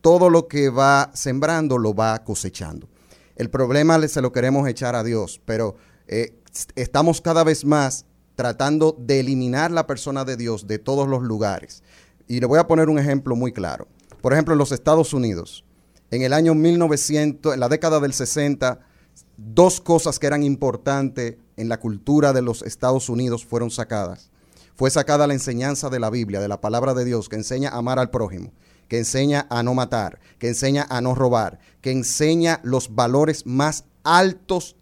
todo 0.00 0.30
lo 0.30 0.48
que 0.48 0.70
va 0.70 1.10
sembrando 1.14 1.78
lo 1.78 1.94
va 1.94 2.24
cosechando. 2.24 2.88
El 3.36 3.50
problema 3.50 3.98
le- 3.98 4.08
se 4.08 4.20
lo 4.22 4.32
queremos 4.32 4.66
echar 4.66 4.96
a 4.96 5.04
Dios, 5.04 5.40
pero 5.44 5.76
eh, 6.08 6.34
estamos 6.74 7.20
cada 7.20 7.44
vez 7.44 7.64
más 7.64 8.06
tratando 8.34 8.96
de 8.98 9.20
eliminar 9.20 9.70
la 9.70 9.86
persona 9.86 10.24
de 10.24 10.36
Dios 10.36 10.66
de 10.66 10.78
todos 10.78 11.06
los 11.06 11.22
lugares. 11.22 11.82
Y 12.26 12.40
le 12.40 12.46
voy 12.46 12.58
a 12.58 12.66
poner 12.66 12.88
un 12.88 12.98
ejemplo 12.98 13.36
muy 13.36 13.52
claro. 13.52 13.86
Por 14.22 14.32
ejemplo, 14.32 14.54
en 14.54 14.58
los 14.58 14.72
Estados 14.72 15.12
Unidos, 15.12 15.64
en 16.10 16.22
el 16.22 16.32
año 16.32 16.54
1900, 16.54 17.52
en 17.54 17.60
la 17.60 17.68
década 17.68 18.00
del 18.00 18.14
60, 18.14 18.80
dos 19.36 19.80
cosas 19.82 20.18
que 20.18 20.26
eran 20.26 20.42
importantes 20.42 21.36
en 21.56 21.68
la 21.68 21.78
cultura 21.78 22.32
de 22.32 22.42
los 22.42 22.62
Estados 22.62 23.08
Unidos 23.08 23.44
fueron 23.44 23.70
sacadas. 23.70 24.30
Fue 24.76 24.90
sacada 24.90 25.26
la 25.26 25.34
enseñanza 25.34 25.88
de 25.88 26.00
la 26.00 26.10
Biblia, 26.10 26.40
de 26.40 26.48
la 26.48 26.60
palabra 26.60 26.94
de 26.94 27.04
Dios, 27.04 27.28
que 27.28 27.36
enseña 27.36 27.70
a 27.70 27.78
amar 27.78 28.00
al 28.00 28.10
prójimo, 28.10 28.52
que 28.88 28.98
enseña 28.98 29.46
a 29.48 29.62
no 29.62 29.72
matar, 29.74 30.18
que 30.38 30.48
enseña 30.48 30.86
a 30.90 31.00
no 31.00 31.14
robar, 31.14 31.60
que 31.80 31.92
enseña 31.92 32.60
los 32.64 32.94
valores 32.94 33.46
más 33.46 33.84
altos, 34.02 34.74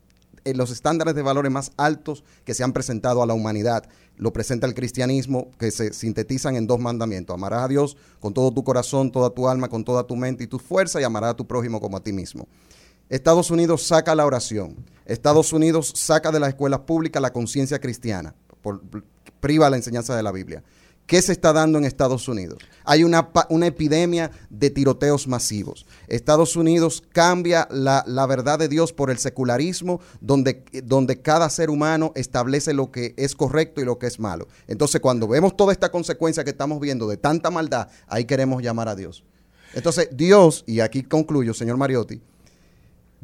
eh, 0.45 0.55
los 0.55 0.71
estándares 0.71 1.15
de 1.15 1.23
valores 1.23 1.53
más 1.53 1.73
altos 1.77 2.25
que 2.45 2.55
se 2.55 2.65
han 2.65 2.73
presentado 2.73 3.23
a 3.23 3.27
la 3.27 3.35
humanidad. 3.35 3.85
Lo 4.17 4.33
presenta 4.33 4.67
el 4.67 4.75
cristianismo, 4.75 5.51
que 5.59 5.71
se 5.71 5.93
sintetizan 5.93 6.57
en 6.57 6.67
dos 6.67 6.81
mandamientos. 6.81 7.35
Amarás 7.35 7.65
a 7.65 7.69
Dios 7.69 7.97
con 8.19 8.33
todo 8.33 8.51
tu 8.51 8.65
corazón, 8.65 9.13
toda 9.13 9.31
tu 9.31 9.47
alma, 9.47 9.69
con 9.69 9.85
toda 9.85 10.07
tu 10.07 10.17
mente 10.17 10.45
y 10.45 10.47
tu 10.47 10.59
fuerza, 10.59 11.01
y 11.01 11.05
amarás 11.05 11.33
a 11.33 11.37
tu 11.37 11.47
prójimo 11.47 11.81
como 11.81 11.99
a 11.99 12.03
ti 12.03 12.13
mismo. 12.13 12.47
Estados 13.13 13.51
Unidos 13.51 13.83
saca 13.83 14.15
la 14.15 14.25
oración. 14.25 14.75
Estados 15.05 15.53
Unidos 15.53 15.93
saca 15.95 16.33
de 16.33 16.41
las 16.41 16.49
escuelas 16.49 16.81
públicas 16.81 17.21
la 17.21 17.31
conciencia 17.31 17.79
cristiana, 17.79 18.35
por- 18.63 18.81
priva 19.39 19.69
la 19.69 19.77
enseñanza 19.77 20.17
de 20.17 20.23
la 20.23 20.33
Biblia. 20.33 20.63
¿Qué 21.05 21.21
se 21.21 21.33
está 21.33 21.53
dando 21.53 21.77
en 21.77 21.85
Estados 21.85 22.27
Unidos? 22.27 22.57
Hay 22.85 23.05
una, 23.05 23.29
una 23.51 23.67
epidemia 23.67 24.31
de 24.49 24.71
tiroteos 24.71 25.29
masivos. 25.29 25.85
Estados 26.09 26.57
Unidos 26.57 27.03
cambia 27.13 27.69
la, 27.71 28.03
la 28.07 28.25
verdad 28.25 28.59
de 28.59 28.69
Dios 28.69 28.95
por 28.95 29.11
el 29.11 29.19
secularismo, 29.19 30.01
donde, 30.23 30.65
donde 30.85 31.21
cada 31.21 31.51
ser 31.51 31.69
humano 31.69 32.13
establece 32.15 32.73
lo 32.73 32.91
que 32.93 33.13
es 33.19 33.35
correcto 33.35 33.83
y 33.83 33.85
lo 33.85 33.99
que 33.99 34.07
es 34.07 34.19
malo. 34.21 34.49
Entonces, 34.69 35.03
cuando 35.03 35.29
vemos 35.29 35.55
toda 35.55 35.73
esta 35.75 35.91
consecuencia 35.91 36.45
que 36.45 36.51
estamos 36.51 36.81
viendo 36.81 37.07
de 37.07 37.19
tanta 37.19 37.51
maldad, 37.51 37.89
ahí 38.07 38.25
queremos 38.25 38.63
llamar 38.63 38.89
a 38.89 38.95
Dios. 38.95 39.23
Entonces, 39.75 40.09
Dios, 40.13 40.65
y 40.67 40.81
aquí 40.81 41.03
concluyo, 41.03 41.53
señor 41.53 41.77
Mariotti, 41.77 42.23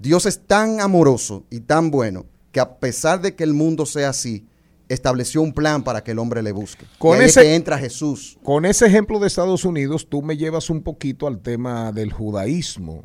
Dios 0.01 0.27
es 0.27 0.47
tan 0.47 0.81
amoroso 0.81 1.45
y 1.51 1.61
tan 1.61 1.91
bueno 1.91 2.27
que 2.53 2.61
a 2.61 2.79
pesar 2.79 3.21
de 3.21 3.35
que 3.35 3.45
el 3.45 3.53
mundo 3.53 3.85
sea 3.85 4.11
así, 4.11 4.47
estableció 4.89 5.43
un 5.43 5.53
plan 5.53 5.83
para 5.85 6.03
que 6.03 6.13
el 6.13 6.19
hombre 6.19 6.43
le 6.43 6.53
busque. 6.53 6.87
Con 6.99 7.17
y 7.19 7.21
ahí 7.21 7.27
es 7.27 7.33
ese- 7.37 7.43
que 7.43 7.55
entra 7.55 7.79
Jesús. 7.79 8.39
Con 8.43 8.65
ese 8.65 8.87
ejemplo 8.87 9.19
de 9.19 9.27
Estados 9.27 9.65
Unidos, 9.65 10.07
tú 10.09 10.23
me 10.23 10.37
llevas 10.37 10.71
un 10.71 10.83
poquito 10.83 11.27
al 11.27 11.41
tema 11.41 11.93
del 11.93 12.13
judaísmo. 12.13 13.05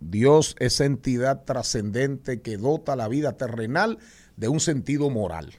Dios 0.00 0.54
es 0.60 0.80
entidad 0.80 1.42
trascendente 1.44 2.40
que 2.40 2.56
dota 2.56 2.94
la 2.94 3.08
vida 3.08 3.32
terrenal 3.36 3.98
de 4.36 4.48
un 4.48 4.60
sentido 4.60 5.10
moral. 5.10 5.54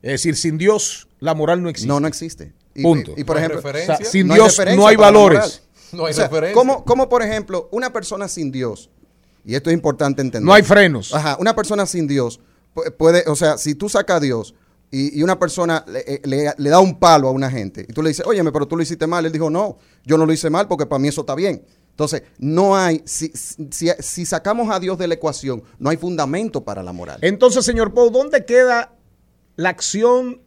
Es 0.00 0.12
decir, 0.12 0.36
sin 0.36 0.56
Dios 0.56 1.08
la 1.18 1.34
moral 1.34 1.62
no 1.62 1.68
existe. 1.68 1.88
No, 1.88 2.00
no 2.00 2.08
existe. 2.08 2.54
Y- 2.74 2.82
Punto. 2.82 3.12
Y, 3.16 3.20
y 3.20 3.24
por 3.24 3.36
No 3.36 3.40
ejemplo, 3.40 3.60
referencia. 3.60 3.94
O 3.94 3.98
sea, 3.98 4.06
sin 4.06 4.28
no 4.28 4.34
Dios 4.34 4.58
no 4.76 4.86
hay 4.86 4.96
valores. 4.96 5.62
No 5.92 6.06
hay 6.06 6.12
O 6.12 6.14
sea, 6.14 6.28
referencia. 6.28 6.54
¿cómo, 6.54 6.84
cómo, 6.86 7.08
por 7.10 7.22
ejemplo, 7.22 7.68
una 7.72 7.92
persona 7.92 8.28
sin 8.28 8.50
Dios, 8.50 8.88
y 9.44 9.54
esto 9.54 9.70
es 9.70 9.74
importante 9.74 10.22
entender. 10.22 10.46
No 10.46 10.52
hay 10.54 10.62
frenos. 10.62 11.14
Ajá, 11.14 11.36
una 11.40 11.54
persona 11.54 11.86
sin 11.86 12.06
Dios 12.06 12.40
pu- 12.74 12.94
puede, 12.96 13.24
o 13.26 13.36
sea, 13.36 13.56
si 13.58 13.74
tú 13.74 13.88
sacas 13.88 14.16
a 14.18 14.20
Dios 14.20 14.54
y, 14.90 15.18
y 15.18 15.22
una 15.22 15.38
persona 15.38 15.84
le, 15.88 16.00
eh, 16.00 16.20
le- 16.24 16.54
le 16.56 16.70
da 16.70 16.80
un 16.80 16.98
palo 16.98 17.28
a 17.28 17.30
una 17.30 17.50
gente 17.50 17.86
y 17.88 17.92
tú 17.92 18.02
le 18.02 18.08
dices, 18.10 18.26
óyeme, 18.26 18.52
pero 18.52 18.66
tú 18.66 18.76
lo 18.76 18.82
hiciste 18.82 19.06
mal, 19.06 19.24
él 19.26 19.32
dijo, 19.32 19.50
no, 19.50 19.78
yo 20.04 20.18
no 20.18 20.26
lo 20.26 20.32
hice 20.32 20.50
mal 20.50 20.66
porque 20.68 20.86
para 20.86 20.98
mí 20.98 21.08
eso 21.08 21.20
está 21.22 21.34
bien. 21.34 21.64
Entonces, 21.90 22.22
no 22.38 22.76
hay, 22.76 23.02
si, 23.04 23.30
si, 23.34 23.88
si 23.98 24.24
sacamos 24.24 24.70
a 24.70 24.80
Dios 24.80 24.96
de 24.96 25.06
la 25.06 25.14
ecuación, 25.14 25.62
no 25.78 25.90
hay 25.90 25.96
fundamento 25.98 26.64
para 26.64 26.82
la 26.82 26.92
moral. 26.92 27.18
Entonces, 27.20 27.64
señor 27.64 27.92
Pou, 27.92 28.10
¿dónde 28.10 28.44
queda 28.46 28.94
la 29.56 29.68
acción 29.68 30.40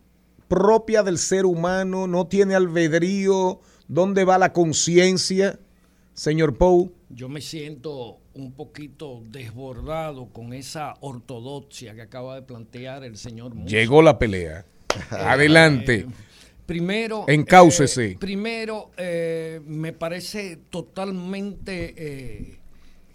propia 0.48 1.04
del 1.04 1.18
ser 1.20 1.46
humano? 1.46 2.08
¿No 2.08 2.26
tiene 2.28 2.56
albedrío? 2.56 3.60
¿Dónde 3.88 4.24
va 4.24 4.38
la 4.40 4.52
conciencia, 4.52 5.60
señor 6.16 6.58
Pou? 6.58 6.92
Yo 7.10 7.30
me 7.30 7.42
siento 7.42 8.18
un 8.36 8.52
poquito 8.54 9.22
desbordado 9.30 10.28
con 10.28 10.54
esa 10.54 10.96
ortodoxia 11.02 11.94
que 11.94 12.02
acaba 12.02 12.36
de 12.36 12.42
plantear 12.42 13.04
el 13.04 13.18
señor 13.18 13.54
Musa. 13.54 13.70
Llegó 13.76 14.02
la 14.02 14.18
pelea. 14.18 14.66
Adelante. 15.12 16.08
Primero, 16.66 17.26
Encáucese. 17.28 18.12
eh, 18.12 18.18
primero, 18.20 18.92
eh, 18.98 19.60
me 19.66 19.92
parece 19.94 20.58
totalmente 20.70 21.94
eh, 21.98 22.60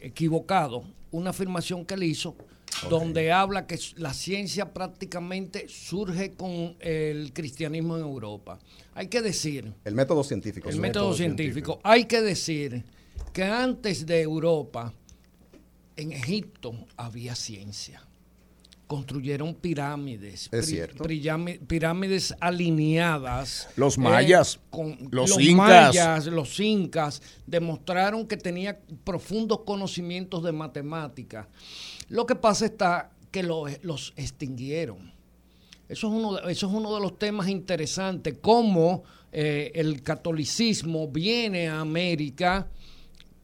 equivocado 0.01 0.85
una 1.11 1.31
afirmación 1.31 1.87
que 1.87 1.95
él 1.95 2.03
hizo, 2.03 2.37
donde 2.91 3.33
habla 3.33 3.67
que 3.67 3.79
la 3.97 4.13
ciencia 4.13 4.75
prácticamente 4.75 5.67
surge 5.69 6.33
con 6.35 6.77
el 6.81 7.33
cristianismo 7.33 7.97
en 7.97 8.03
Europa. 8.03 8.59
Hay 8.95 9.09
que 9.09 9.23
decir, 9.23 9.73
El 9.85 9.95
método 9.95 10.23
científico. 10.23 10.69
el 10.69 10.79
método 10.79 11.15
científico, 11.15 11.81
hay 11.83 12.05
que 12.05 12.21
decir 12.21 12.85
que 13.33 13.45
antes 13.45 14.05
de 14.05 14.21
Europa, 14.21 14.93
en 15.99 16.13
Egipto 16.13 16.75
había 16.97 17.35
ciencia. 17.35 18.03
Construyeron 18.87 19.55
pirámides. 19.55 20.49
Es 20.51 20.73
pri- 20.97 21.59
Pirámides 21.67 22.35
alineadas. 22.41 23.69
Los 23.77 23.99
eh, 23.99 24.01
mayas, 24.01 24.61
con 24.71 24.97
los 25.11 25.29
los 25.31 25.41
incas. 25.41 25.57
mayas, 25.89 26.27
los 26.27 26.59
incas, 26.61 27.21
demostraron 27.47 28.27
que 28.27 28.39
tenía 28.39 28.81
profundos 29.05 29.61
conocimientos 29.67 30.43
de 30.43 30.53
matemática. 30.53 31.49
Lo 32.09 32.25
que 32.25 32.35
pasa 32.35 32.65
está 32.65 33.11
que 33.31 33.43
lo- 33.43 33.67
los 33.83 34.15
extinguieron. 34.17 35.13
Eso 35.89 36.07
es 36.09 36.13
uno 36.15 36.35
de, 36.35 36.53
eso 36.53 36.67
es 36.69 36.73
uno 36.73 36.95
de 36.95 37.01
los 37.03 37.19
temas 37.19 37.49
interesantes, 37.49 38.37
cómo 38.41 39.03
eh, 39.33 39.71
el 39.75 40.03
catolicismo 40.03 41.09
viene 41.09 41.69
a 41.69 41.81
América 41.81 42.69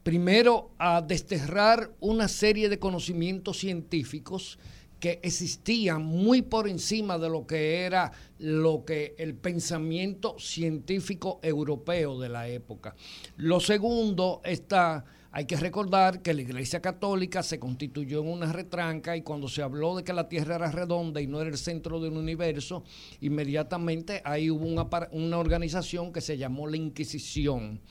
primero 0.05 0.69
a 0.77 1.01
desterrar 1.01 1.91
una 1.99 2.27
serie 2.27 2.69
de 2.69 2.77
conocimientos 2.77 3.57
científicos 3.57 4.59
que 4.99 5.19
existían 5.23 6.05
muy 6.05 6.43
por 6.43 6.67
encima 6.67 7.17
de 7.17 7.27
lo 7.27 7.47
que 7.47 7.81
era 7.81 8.11
lo 8.37 8.85
que 8.85 9.15
el 9.17 9.33
pensamiento 9.33 10.35
científico 10.37 11.39
europeo 11.41 12.19
de 12.19 12.29
la 12.29 12.47
época. 12.47 12.95
Lo 13.37 13.59
segundo 13.59 14.41
está 14.45 15.05
hay 15.31 15.45
que 15.45 15.57
recordar 15.57 16.21
que 16.21 16.35
la 16.35 16.43
Iglesia 16.43 16.83
Católica 16.83 17.41
se 17.41 17.59
constituyó 17.59 18.21
en 18.21 18.27
una 18.27 18.53
retranca 18.53 19.17
y 19.17 19.23
cuando 19.23 19.49
se 19.49 19.63
habló 19.63 19.95
de 19.95 20.03
que 20.03 20.13
la 20.13 20.29
Tierra 20.29 20.57
era 20.57 20.71
redonda 20.71 21.19
y 21.19 21.25
no 21.25 21.41
era 21.41 21.49
el 21.49 21.57
centro 21.57 21.99
del 21.99 22.13
universo, 22.13 22.83
inmediatamente 23.21 24.21
ahí 24.23 24.51
hubo 24.51 24.67
una, 24.67 24.87
una 25.11 25.39
organización 25.39 26.13
que 26.13 26.21
se 26.21 26.37
llamó 26.37 26.67
la 26.67 26.77
Inquisición. 26.77 27.81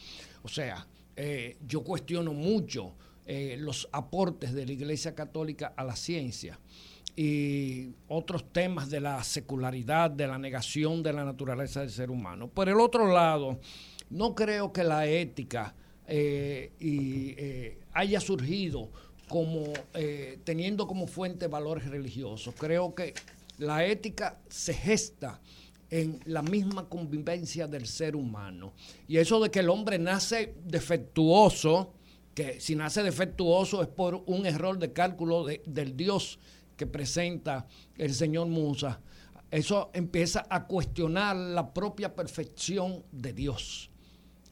O 0.42 0.48
sea, 0.48 0.86
eh, 1.16 1.56
yo 1.66 1.82
cuestiono 1.82 2.32
mucho 2.32 2.94
eh, 3.26 3.56
los 3.58 3.88
aportes 3.92 4.52
de 4.52 4.66
la 4.66 4.72
Iglesia 4.72 5.14
Católica 5.14 5.72
a 5.76 5.84
la 5.84 5.96
ciencia 5.96 6.58
y 7.16 7.90
otros 8.08 8.52
temas 8.52 8.90
de 8.90 9.00
la 9.00 9.22
secularidad, 9.22 10.10
de 10.10 10.26
la 10.26 10.38
negación 10.38 11.02
de 11.02 11.12
la 11.12 11.24
naturaleza 11.24 11.80
del 11.80 11.90
ser 11.90 12.10
humano. 12.10 12.48
Por 12.48 12.68
el 12.68 12.80
otro 12.80 13.12
lado, 13.12 13.60
no 14.10 14.34
creo 14.34 14.72
que 14.72 14.82
la 14.82 15.06
ética 15.06 15.74
eh, 16.06 17.78
haya 17.92 18.20
surgido 18.20 18.90
como 19.28 19.72
eh, 19.94 20.38
teniendo 20.44 20.86
como 20.86 21.06
fuente 21.06 21.46
valores 21.46 21.86
religiosos. 21.88 22.54
Creo 22.58 22.94
que 22.94 23.14
la 23.58 23.84
ética 23.84 24.38
se 24.48 24.74
gesta 24.74 25.40
en 26.00 26.18
la 26.24 26.42
misma 26.42 26.88
convivencia 26.88 27.68
del 27.68 27.86
ser 27.86 28.16
humano. 28.16 28.72
Y 29.06 29.18
eso 29.18 29.38
de 29.40 29.48
que 29.52 29.60
el 29.60 29.68
hombre 29.68 29.96
nace 29.96 30.54
defectuoso, 30.64 31.92
que 32.34 32.60
si 32.60 32.74
nace 32.74 33.04
defectuoso 33.04 33.80
es 33.80 33.86
por 33.86 34.24
un 34.26 34.44
error 34.44 34.76
de 34.76 34.92
cálculo 34.92 35.44
de- 35.44 35.62
del 35.66 35.96
Dios 35.96 36.40
que 36.76 36.86
presenta 36.88 37.68
el 37.96 38.12
señor 38.12 38.48
Musa, 38.48 39.00
eso 39.52 39.90
empieza 39.94 40.44
a 40.50 40.66
cuestionar 40.66 41.36
la 41.36 41.72
propia 41.72 42.12
perfección 42.12 43.04
de 43.12 43.32
Dios. 43.32 43.88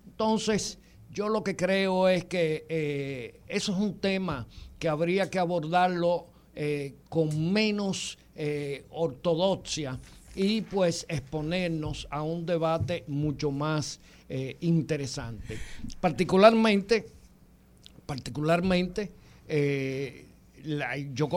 Entonces, 0.06 0.78
yo 1.10 1.28
lo 1.28 1.42
que 1.42 1.56
creo 1.56 2.06
es 2.08 2.24
que 2.26 2.66
eh, 2.68 3.40
eso 3.48 3.72
es 3.72 3.78
un 3.78 3.98
tema 3.98 4.46
que 4.78 4.88
habría 4.88 5.28
que 5.28 5.40
abordarlo 5.40 6.28
eh, 6.54 6.94
con 7.08 7.52
menos 7.52 8.16
eh, 8.36 8.84
ortodoxia 8.90 9.98
y 10.34 10.62
pues 10.62 11.04
exponernos 11.08 12.06
a 12.10 12.22
un 12.22 12.46
debate 12.46 13.04
mucho 13.06 13.50
más 13.50 14.00
eh, 14.28 14.56
interesante. 14.60 15.58
Particularmente, 16.00 17.06
particularmente, 18.06 19.12
eh, 19.48 20.26
yo 21.12 21.28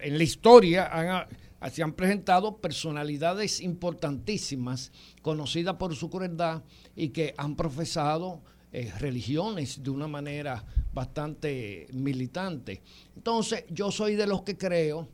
en 0.00 0.18
la 0.18 0.24
historia 0.24 0.86
han- 0.92 1.26
a- 1.60 1.70
se 1.70 1.82
han 1.82 1.92
presentado 1.94 2.58
personalidades 2.58 3.60
importantísimas, 3.60 4.92
conocidas 5.22 5.76
por 5.76 5.94
su 5.96 6.08
crueldad 6.10 6.62
y 6.94 7.08
que 7.08 7.34
han 7.36 7.56
profesado 7.56 8.42
eh, 8.72 8.92
religiones 8.98 9.82
de 9.82 9.88
una 9.90 10.06
manera 10.06 10.62
bastante 10.92 11.86
militante. 11.92 12.82
Entonces, 13.16 13.64
yo 13.70 13.90
soy 13.90 14.16
de 14.16 14.26
los 14.26 14.42
que 14.42 14.58
creo 14.58 15.08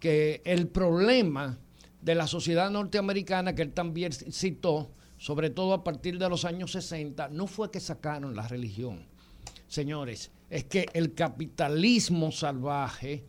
que 0.00 0.40
el 0.44 0.68
problema 0.68 1.58
de 2.02 2.14
la 2.14 2.26
sociedad 2.26 2.70
norteamericana 2.70 3.54
que 3.54 3.62
él 3.62 3.72
también 3.72 4.12
citó, 4.12 4.90
sobre 5.16 5.50
todo 5.50 5.72
a 5.72 5.84
partir 5.84 6.18
de 6.18 6.28
los 6.28 6.44
años 6.44 6.72
60, 6.72 7.28
no 7.28 7.46
fue 7.46 7.70
que 7.70 7.80
sacaron 7.80 8.34
la 8.34 8.46
religión. 8.46 9.06
Señores, 9.68 10.30
es 10.50 10.64
que 10.64 10.86
el 10.92 11.14
capitalismo 11.14 12.30
salvaje 12.32 13.24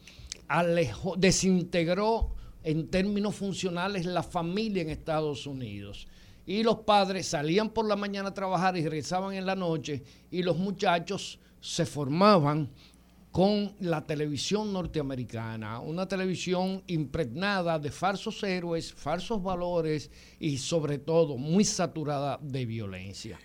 desintegró 1.18 2.36
en 2.64 2.90
términos 2.90 3.36
funcionales 3.36 4.06
la 4.06 4.24
familia 4.24 4.82
en 4.82 4.90
Estados 4.90 5.46
Unidos. 5.48 6.08
Y 6.46 6.64
los 6.64 6.80
padres 6.80 7.28
salían 7.28 7.70
por 7.70 7.88
la 7.88 7.96
mañana 7.96 8.30
a 8.30 8.34
trabajar 8.34 8.76
y 8.76 8.82
regresaban 8.82 9.36
en 9.36 9.46
la 9.46 9.56
noche 9.56 10.04
y 10.32 10.44
los 10.44 10.58
muchachos 10.58 11.40
se 11.62 11.86
formaban 11.86 12.70
con 13.34 13.74
la 13.80 14.06
televisión 14.06 14.72
norteamericana, 14.72 15.80
una 15.80 16.08
televisión 16.08 16.84
impregnada 16.86 17.80
de 17.80 17.90
falsos 17.90 18.44
héroes, 18.44 18.94
falsos 18.94 19.42
valores 19.42 20.12
y 20.40 20.60
sobre 20.60 21.00
todo 21.00 21.36
muy 21.36 21.66
saturada 21.66 22.38
de 22.44 22.64
violencia. 22.68 23.40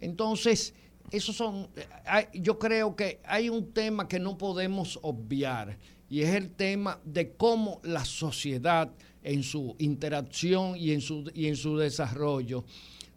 Entonces, 0.00 0.72
esos 1.10 1.36
son, 1.36 1.68
eh, 1.76 2.28
yo 2.32 2.58
creo 2.58 2.96
que 2.96 3.20
hay 3.26 3.50
un 3.50 3.74
tema 3.74 4.08
que 4.08 4.18
no 4.18 4.38
podemos 4.38 4.98
obviar 5.02 5.76
y 6.08 6.22
es 6.22 6.34
el 6.34 6.48
tema 6.52 6.98
de 7.04 7.32
cómo 7.32 7.82
la 7.84 8.06
sociedad 8.06 8.90
en 9.22 9.42
su 9.42 9.76
interacción 9.78 10.78
y 10.78 10.92
en 10.92 11.02
su, 11.02 11.30
y 11.34 11.48
en 11.48 11.56
su 11.56 11.76
desarrollo 11.76 12.64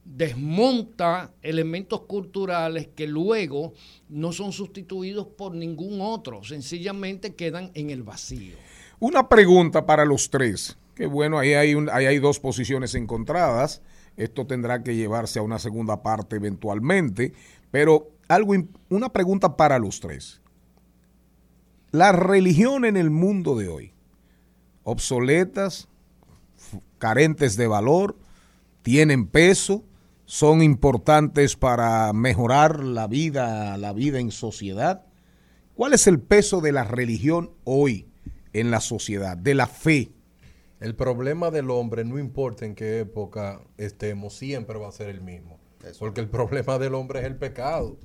desmonta 0.05 1.31
elementos 1.41 2.01
culturales 2.01 2.89
que 2.95 3.07
luego 3.07 3.73
no 4.09 4.31
son 4.31 4.51
sustituidos 4.51 5.27
por 5.27 5.53
ningún 5.53 5.99
otro, 6.01 6.43
sencillamente 6.43 7.35
quedan 7.35 7.71
en 7.73 7.89
el 7.89 8.03
vacío. 8.03 8.55
Una 8.99 9.29
pregunta 9.29 9.85
para 9.85 10.05
los 10.05 10.29
tres. 10.29 10.77
Que 10.95 11.05
bueno, 11.05 11.39
ahí 11.39 11.53
hay, 11.53 11.75
un- 11.75 11.89
ahí 11.89 12.05
hay 12.07 12.19
dos 12.19 12.39
posiciones 12.39 12.93
encontradas. 12.95 13.81
Esto 14.17 14.45
tendrá 14.45 14.83
que 14.83 14.95
llevarse 14.97 15.39
a 15.39 15.43
una 15.43 15.57
segunda 15.59 16.03
parte 16.03 16.35
eventualmente. 16.35 17.31
Pero 17.71 18.09
algo, 18.27 18.53
una 18.89 19.07
pregunta 19.13 19.55
para 19.55 19.79
los 19.79 20.01
tres. 20.01 20.41
La 21.91 22.11
religión 22.11 22.83
en 22.83 22.97
el 22.97 23.09
mundo 23.09 23.57
de 23.57 23.69
hoy, 23.69 23.93
obsoletas, 24.83 25.87
carentes 26.97 27.55
de 27.55 27.67
valor, 27.67 28.17
tienen 28.81 29.25
peso, 29.27 29.83
son 30.29 30.61
importantes 30.61 31.55
para 31.55 32.13
mejorar 32.13 32.83
la 32.83 33.07
vida, 33.07 33.75
la 33.77 33.93
vida 33.93 34.19
en 34.19 34.29
sociedad. 34.29 35.03
¿Cuál 35.73 35.93
es 35.93 36.05
el 36.05 36.19
peso 36.19 36.61
de 36.61 36.71
la 36.71 36.83
religión 36.83 37.49
hoy 37.63 38.11
en 38.53 38.69
la 38.69 38.79
sociedad, 38.79 39.35
de 39.35 39.55
la 39.55 39.65
fe? 39.65 40.11
El 40.81 40.93
problema 40.95 41.49
del 41.49 41.71
hombre, 41.71 42.05
no 42.05 42.19
importa 42.19 42.67
en 42.67 42.75
qué 42.75 42.99
época 42.99 43.59
estemos, 43.77 44.35
siempre 44.35 44.77
va 44.77 44.89
a 44.89 44.91
ser 44.91 45.09
el 45.09 45.21
mismo. 45.21 45.57
Porque 45.97 46.21
el 46.21 46.29
problema 46.29 46.77
del 46.77 46.93
hombre 46.93 47.21
es 47.21 47.25
el 47.25 47.35
pecado. 47.35 47.97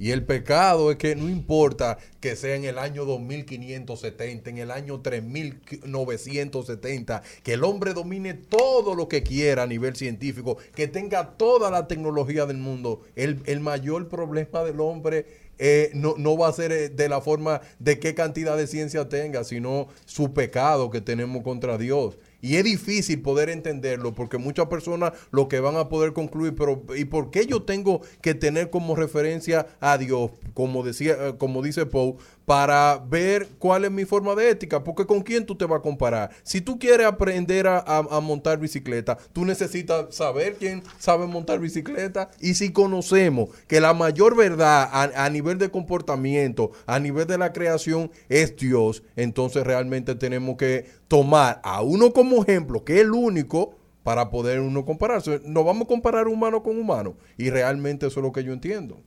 Y 0.00 0.10
el 0.12 0.24
pecado 0.24 0.90
es 0.90 0.96
que 0.96 1.14
no 1.14 1.28
importa 1.28 1.98
que 2.20 2.34
sea 2.34 2.56
en 2.56 2.64
el 2.64 2.78
año 2.78 3.04
2570, 3.04 4.48
en 4.48 4.56
el 4.56 4.70
año 4.70 5.02
3970, 5.02 7.22
que 7.42 7.52
el 7.52 7.64
hombre 7.64 7.92
domine 7.92 8.32
todo 8.32 8.94
lo 8.94 9.08
que 9.08 9.22
quiera 9.22 9.64
a 9.64 9.66
nivel 9.66 9.96
científico, 9.96 10.56
que 10.74 10.88
tenga 10.88 11.36
toda 11.36 11.70
la 11.70 11.86
tecnología 11.86 12.46
del 12.46 12.56
mundo. 12.56 13.02
El, 13.14 13.42
el 13.44 13.60
mayor 13.60 14.08
problema 14.08 14.64
del 14.64 14.80
hombre 14.80 15.26
eh, 15.58 15.90
no, 15.92 16.14
no 16.16 16.38
va 16.38 16.48
a 16.48 16.52
ser 16.54 16.72
eh, 16.72 16.88
de 16.88 17.10
la 17.10 17.20
forma 17.20 17.60
de 17.78 17.98
qué 17.98 18.14
cantidad 18.14 18.56
de 18.56 18.66
ciencia 18.66 19.10
tenga, 19.10 19.44
sino 19.44 19.88
su 20.06 20.32
pecado 20.32 20.88
que 20.88 21.02
tenemos 21.02 21.42
contra 21.42 21.76
Dios. 21.76 22.16
Y 22.42 22.56
es 22.56 22.64
difícil 22.64 23.20
poder 23.20 23.50
entenderlo 23.50 24.14
porque 24.14 24.38
muchas 24.38 24.66
personas 24.66 25.12
lo 25.30 25.48
que 25.48 25.60
van 25.60 25.76
a 25.76 25.88
poder 25.88 26.12
concluir, 26.12 26.54
pero 26.54 26.82
¿y 26.96 27.04
por 27.04 27.30
qué 27.30 27.46
yo 27.46 27.62
tengo 27.62 28.00
que 28.22 28.34
tener 28.34 28.70
como 28.70 28.96
referencia 28.96 29.66
a 29.80 29.98
Dios, 29.98 30.30
como 30.54 30.82
decía, 30.82 31.16
eh, 31.18 31.34
como 31.38 31.62
dice 31.62 31.86
Poe, 31.86 32.16
para 32.50 32.98
ver 32.98 33.46
cuál 33.60 33.84
es 33.84 33.92
mi 33.92 34.04
forma 34.04 34.34
de 34.34 34.50
ética? 34.50 34.82
Porque 34.82 35.06
con 35.06 35.22
quién 35.22 35.46
tú 35.46 35.54
te 35.54 35.66
vas 35.66 35.78
a 35.78 35.82
comparar. 35.82 36.30
Si 36.42 36.60
tú 36.60 36.80
quieres 36.80 37.06
aprender 37.06 37.68
a, 37.68 38.02
montar 38.20 38.58
bicicleta, 38.58 39.16
tú 39.32 39.44
necesitas 39.44 40.12
saber 40.12 40.56
quién 40.56 40.82
sabe 40.98 41.28
montar 41.28 41.60
bicicleta. 41.60 42.28
Y 42.40 42.54
si 42.54 42.72
conocemos 42.72 43.50
que 43.68 43.80
la 43.80 43.94
mayor 43.94 44.36
verdad 44.36 44.88
a, 44.90 45.26
a 45.26 45.30
nivel 45.30 45.58
de 45.58 45.70
comportamiento, 45.70 46.72
a 46.86 46.98
nivel 46.98 47.28
de 47.28 47.38
la 47.38 47.52
creación, 47.52 48.10
es 48.28 48.56
Dios, 48.56 49.04
entonces 49.14 49.64
realmente 49.64 50.16
tenemos 50.16 50.56
que 50.56 50.86
tomar 51.06 51.60
a 51.62 51.82
uno 51.82 52.12
como 52.12 52.42
ejemplo, 52.42 52.82
que 52.82 52.94
es 52.94 53.02
el 53.02 53.12
único, 53.12 53.76
para 54.02 54.28
poder 54.28 54.58
uno 54.58 54.84
compararse. 54.84 55.40
No 55.44 55.62
vamos 55.62 55.84
a 55.84 55.88
comparar 55.88 56.26
humano 56.26 56.64
con 56.64 56.80
humano. 56.80 57.14
Y 57.36 57.50
realmente 57.50 58.08
eso 58.08 58.18
es 58.18 58.24
lo 58.24 58.32
que 58.32 58.42
yo 58.42 58.52
entiendo. 58.52 59.00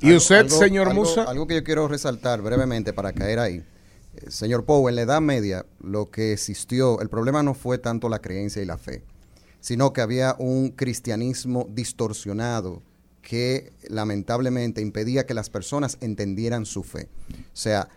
¿Y 0.00 0.14
usted, 0.14 0.36
Algo- 0.40 0.58
señor 0.58 0.88
algo- 0.88 1.00
Musa? 1.02 1.22
Algo 1.24 1.46
que 1.46 1.54
yo 1.54 1.64
quiero 1.64 1.88
resaltar 1.88 2.42
brevemente 2.42 2.92
para 2.92 3.12
caer 3.12 3.38
ahí. 3.38 3.64
Eh, 4.16 4.30
Señor 4.30 4.64
Poe, 4.64 4.90
en 4.90 4.96
la 4.96 5.02
Edad 5.02 5.20
Media 5.20 5.66
lo 5.80 6.10
que 6.10 6.32
existió, 6.32 7.00
el 7.00 7.08
problema 7.08 7.42
no 7.42 7.54
fue 7.54 7.78
tanto 7.78 8.08
la 8.08 8.20
creencia 8.20 8.62
y 8.62 8.66
la 8.66 8.78
fe, 8.78 9.02
sino 9.60 9.92
que 9.92 10.00
había 10.00 10.36
un 10.38 10.70
cristianismo 10.70 11.66
distorsionado 11.70 12.82
que 13.22 13.72
lamentablemente 13.88 14.80
impedía 14.80 15.26
que 15.26 15.34
las 15.34 15.50
personas 15.50 15.98
entendieran 16.00 16.64
su 16.64 16.82
fe. 16.84 17.08
O 17.30 17.34
sea, 17.52 17.88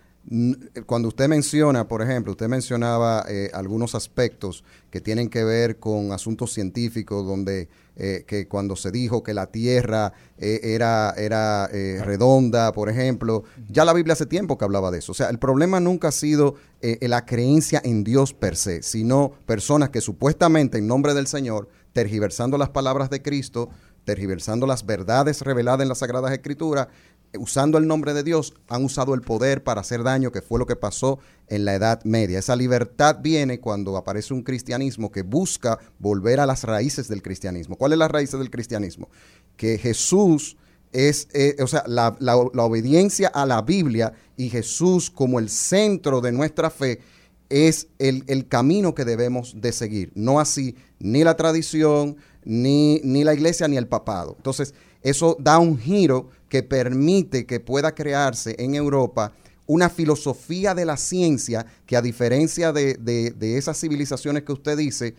cuando 0.86 1.08
usted 1.08 1.28
menciona, 1.28 1.88
por 1.88 2.02
ejemplo, 2.02 2.34
usted 2.34 2.48
mencionaba 2.48 3.26
eh, 3.28 3.50
algunos 3.54 3.96
aspectos 3.96 4.64
que 4.91 5.02
tienen 5.02 5.30
que 5.30 5.44
ver 5.44 5.78
con 5.80 6.12
asuntos 6.12 6.54
científicos, 6.54 7.26
donde 7.26 7.68
eh, 7.96 8.26
que 8.28 8.48
cuando 8.48 8.76
se 8.76 8.91
dijo 8.91 9.24
que 9.24 9.34
la 9.34 9.48
Tierra 9.48 10.14
eh, 10.38 10.60
era, 10.64 11.14
era 11.18 11.70
eh, 11.72 12.02
redonda, 12.04 12.72
por 12.72 12.90
ejemplo, 12.90 13.44
ya 13.70 13.86
la 13.86 13.94
Biblia 13.94 14.14
hace 14.14 14.26
tiempo 14.26 14.58
que 14.58 14.66
hablaba 14.66 14.91
de 14.91 15.00
eso. 15.00 15.14
O 15.14 15.16
sea, 15.16 15.30
el 15.30 15.40
problema 15.40 15.80
nunca 15.80 16.10
ha 16.10 16.12
sido 16.12 16.56
eh, 16.82 16.98
la 17.08 17.26
creencia 17.26 17.82
en 17.84 18.04
Dios 18.04 18.34
per 18.34 18.56
se, 18.56 18.84
sino 18.84 19.34
personas 19.46 19.90
que 19.90 20.02
supuestamente 20.02 20.78
en 20.78 20.88
nombre 20.88 21.14
del 21.14 21.28
Señor, 21.28 21.70
tergiversando 21.91 22.58
las 22.58 22.70
palabras 22.70 23.10
de 23.10 23.22
Cristo, 23.22 23.70
tergiversando 24.06 24.66
las 24.66 24.86
verdades 24.86 25.41
reveladas 25.41 25.82
en 25.82 25.90
las 25.90 26.00
Sagradas 26.00 26.32
Escrituras, 26.32 26.88
eh, 26.88 27.19
usando 27.38 27.77
el 27.77 27.88
nombre 27.88 28.14
de 28.14 28.23
Dios, 28.23 28.53
han 28.68 28.84
usado 28.84 29.14
el 29.14 29.22
poder 29.22 29.64
para 29.64 29.81
hacer 29.81 30.03
daño, 30.03 30.31
que 30.31 30.41
fue 30.41 30.57
lo 30.60 30.65
que 30.65 30.76
pasó 30.76 31.19
en 31.47 31.65
la 31.65 31.76
Edad 31.76 32.03
Media. 32.03 32.39
Esa 32.39 32.56
libertad 32.56 33.18
viene 33.22 33.60
cuando 33.60 33.97
aparece 33.97 34.34
un 34.34 34.41
cristianismo 34.43 35.11
que 35.11 35.22
busca 35.22 35.80
volver 35.99 36.39
a 36.39 36.45
las 36.45 36.64
raíces 36.64 37.07
del 37.07 37.22
cristianismo. 37.22 37.76
¿Cuáles 37.76 37.99
las 37.99 38.11
raíces 38.11 38.39
del 38.39 38.49
cristianismo? 38.49 39.10
Que 39.57 39.77
Jesús 39.77 40.57
es, 40.91 41.27
eh, 41.34 41.56
o 41.61 41.68
sea, 41.68 41.84
la, 41.88 42.15
la- 42.19 42.49
la 42.53 42.64
obediencia 42.64 43.27
a 43.27 43.45
la 43.45 43.61
Biblia 43.61 44.14
y 44.38 44.49
Jesús 44.49 45.10
como 45.11 45.38
el 45.39 45.49
centro 45.49 46.22
de 46.22 46.31
nuestra 46.31 46.69
fe 46.72 46.99
es 47.49 47.88
el, 47.99 48.23
el 48.27 48.47
camino 48.47 48.93
que 48.95 49.06
debemos 49.06 49.60
de 49.61 49.72
seguir. 49.72 50.11
No 50.15 50.39
así 50.39 50.76
ni 50.99 51.23
la 51.23 51.35
tradición, 51.35 52.18
ni, 52.43 53.01
ni 53.03 53.23
la 53.23 53.34
iglesia, 53.34 53.68
ni 53.68 53.77
el 53.77 53.88
papado. 53.88 54.34
Entonces, 54.38 54.73
eso 55.02 55.38
da 55.40 55.60
un 55.60 55.78
giro 55.78 56.30
que 56.50 56.64
permite 56.64 57.46
que 57.46 57.60
pueda 57.60 57.94
crearse 57.96 58.56
en 58.60 58.76
Europa 58.76 59.34
una 59.66 59.90
filosofía 59.90 60.74
de 60.74 60.84
la 60.86 60.98
ciencia 60.98 61.66
que 61.86 61.96
a 61.96 62.02
diferencia 62.02 62.74
de, 62.74 62.96
de- 62.96 63.58
esas 63.58 63.80
civilizaciones 63.80 64.44
que 64.44 64.52
usted 64.52 64.76
dice, 64.78 65.14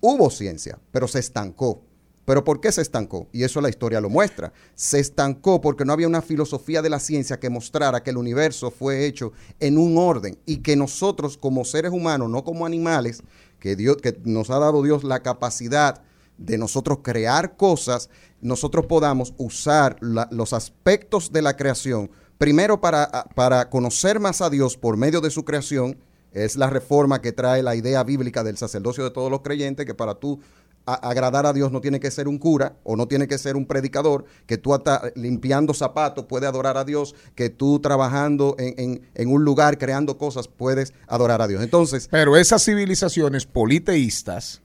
hubo 0.00 0.30
ciencia, 0.30 0.78
pero 0.92 1.08
se 1.08 1.18
estancó. 1.18 1.82
¿Pero 2.24 2.44
por 2.44 2.60
qué 2.60 2.70
se 2.70 2.82
estancó? 2.82 3.26
Y 3.32 3.42
eso 3.42 3.60
la 3.60 3.68
historia 3.68 4.00
lo 4.00 4.08
muestra. 4.08 4.52
Se 4.76 5.00
estancó 5.00 5.60
porque 5.60 5.84
no 5.84 5.92
había 5.92 6.06
una 6.06 6.22
filosofía 6.22 6.80
de 6.80 6.88
la 6.90 7.00
ciencia 7.00 7.40
que 7.40 7.50
mostrara 7.50 8.04
que 8.04 8.10
el 8.10 8.16
universo 8.16 8.70
fue 8.70 9.04
hecho 9.06 9.32
en 9.58 9.76
un 9.76 9.98
orden 9.98 10.38
y 10.46 10.58
que 10.58 10.76
nosotros 10.76 11.36
como 11.36 11.64
seres 11.64 11.90
humanos, 11.90 12.30
no 12.30 12.44
como 12.44 12.64
animales, 12.64 13.24
que, 13.58 13.74
Dios, 13.74 13.96
que 13.96 14.16
nos 14.24 14.50
ha 14.50 14.60
dado 14.60 14.84
Dios 14.84 15.02
la 15.02 15.24
capacidad 15.24 16.02
de 16.44 16.58
nosotros 16.58 16.98
crear 17.02 17.56
cosas, 17.56 18.08
nosotros 18.40 18.86
podamos 18.86 19.34
usar 19.38 19.96
los 20.00 20.52
aspectos 20.52 21.32
de 21.32 21.42
la 21.42 21.56
creación, 21.56 22.10
primero 22.38 22.80
para, 22.80 23.10
para 23.34 23.70
conocer 23.70 24.18
más 24.20 24.40
a 24.40 24.50
Dios 24.50 24.76
por 24.76 24.96
medio 24.96 25.20
de 25.20 25.30
su 25.30 25.44
creación, 25.44 25.96
es 26.32 26.56
la 26.56 26.70
reforma 26.70 27.20
que 27.20 27.32
trae 27.32 27.62
la 27.62 27.76
idea 27.76 28.02
bíblica 28.04 28.42
del 28.42 28.56
sacerdocio 28.56 29.04
de 29.04 29.10
todos 29.10 29.30
los 29.30 29.42
creyentes, 29.42 29.84
que 29.86 29.94
para 29.94 30.14
tú 30.14 30.40
agradar 30.84 31.46
a 31.46 31.52
Dios 31.52 31.70
no 31.70 31.80
tiene 31.80 32.00
que 32.00 32.10
ser 32.10 32.26
un 32.26 32.38
cura 32.38 32.74
o 32.82 32.96
no 32.96 33.06
tiene 33.06 33.28
que 33.28 33.38
ser 33.38 33.54
un 33.54 33.66
predicador, 33.66 34.24
que 34.46 34.58
tú 34.58 34.74
hasta 34.74 35.12
limpiando 35.14 35.74
zapatos 35.74 36.24
puedes 36.24 36.48
adorar 36.48 36.76
a 36.76 36.84
Dios, 36.84 37.14
que 37.36 37.50
tú 37.50 37.78
trabajando 37.78 38.56
en, 38.58 38.74
en- 38.78 39.02
en 39.14 39.28
un 39.30 39.44
lugar 39.44 39.78
creando 39.78 40.18
cosas 40.18 40.48
puedes 40.48 40.92
adorar 41.06 41.40
a 41.42 41.46
Dios. 41.46 41.62
Entonces, 41.62 42.08
Pero 42.10 42.36
esas 42.36 42.64
civilizaciones 42.64 43.46
politeístas, 43.46 44.61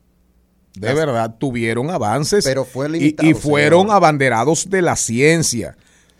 de 0.79 0.87
Las- 0.87 0.95
verdad, 0.95 1.35
tuvieron 1.37 1.89
avances 1.89 2.43
Pero 2.45 2.65
fue 2.65 2.87
y- 2.87 2.91
limitado, 2.91 3.29
y, 3.29 3.33
fueron 3.33 3.81
señor. 3.83 3.95
abanderados 3.95 4.69
de 4.69 4.81
la 4.81 4.95
ciencia. 4.95 5.75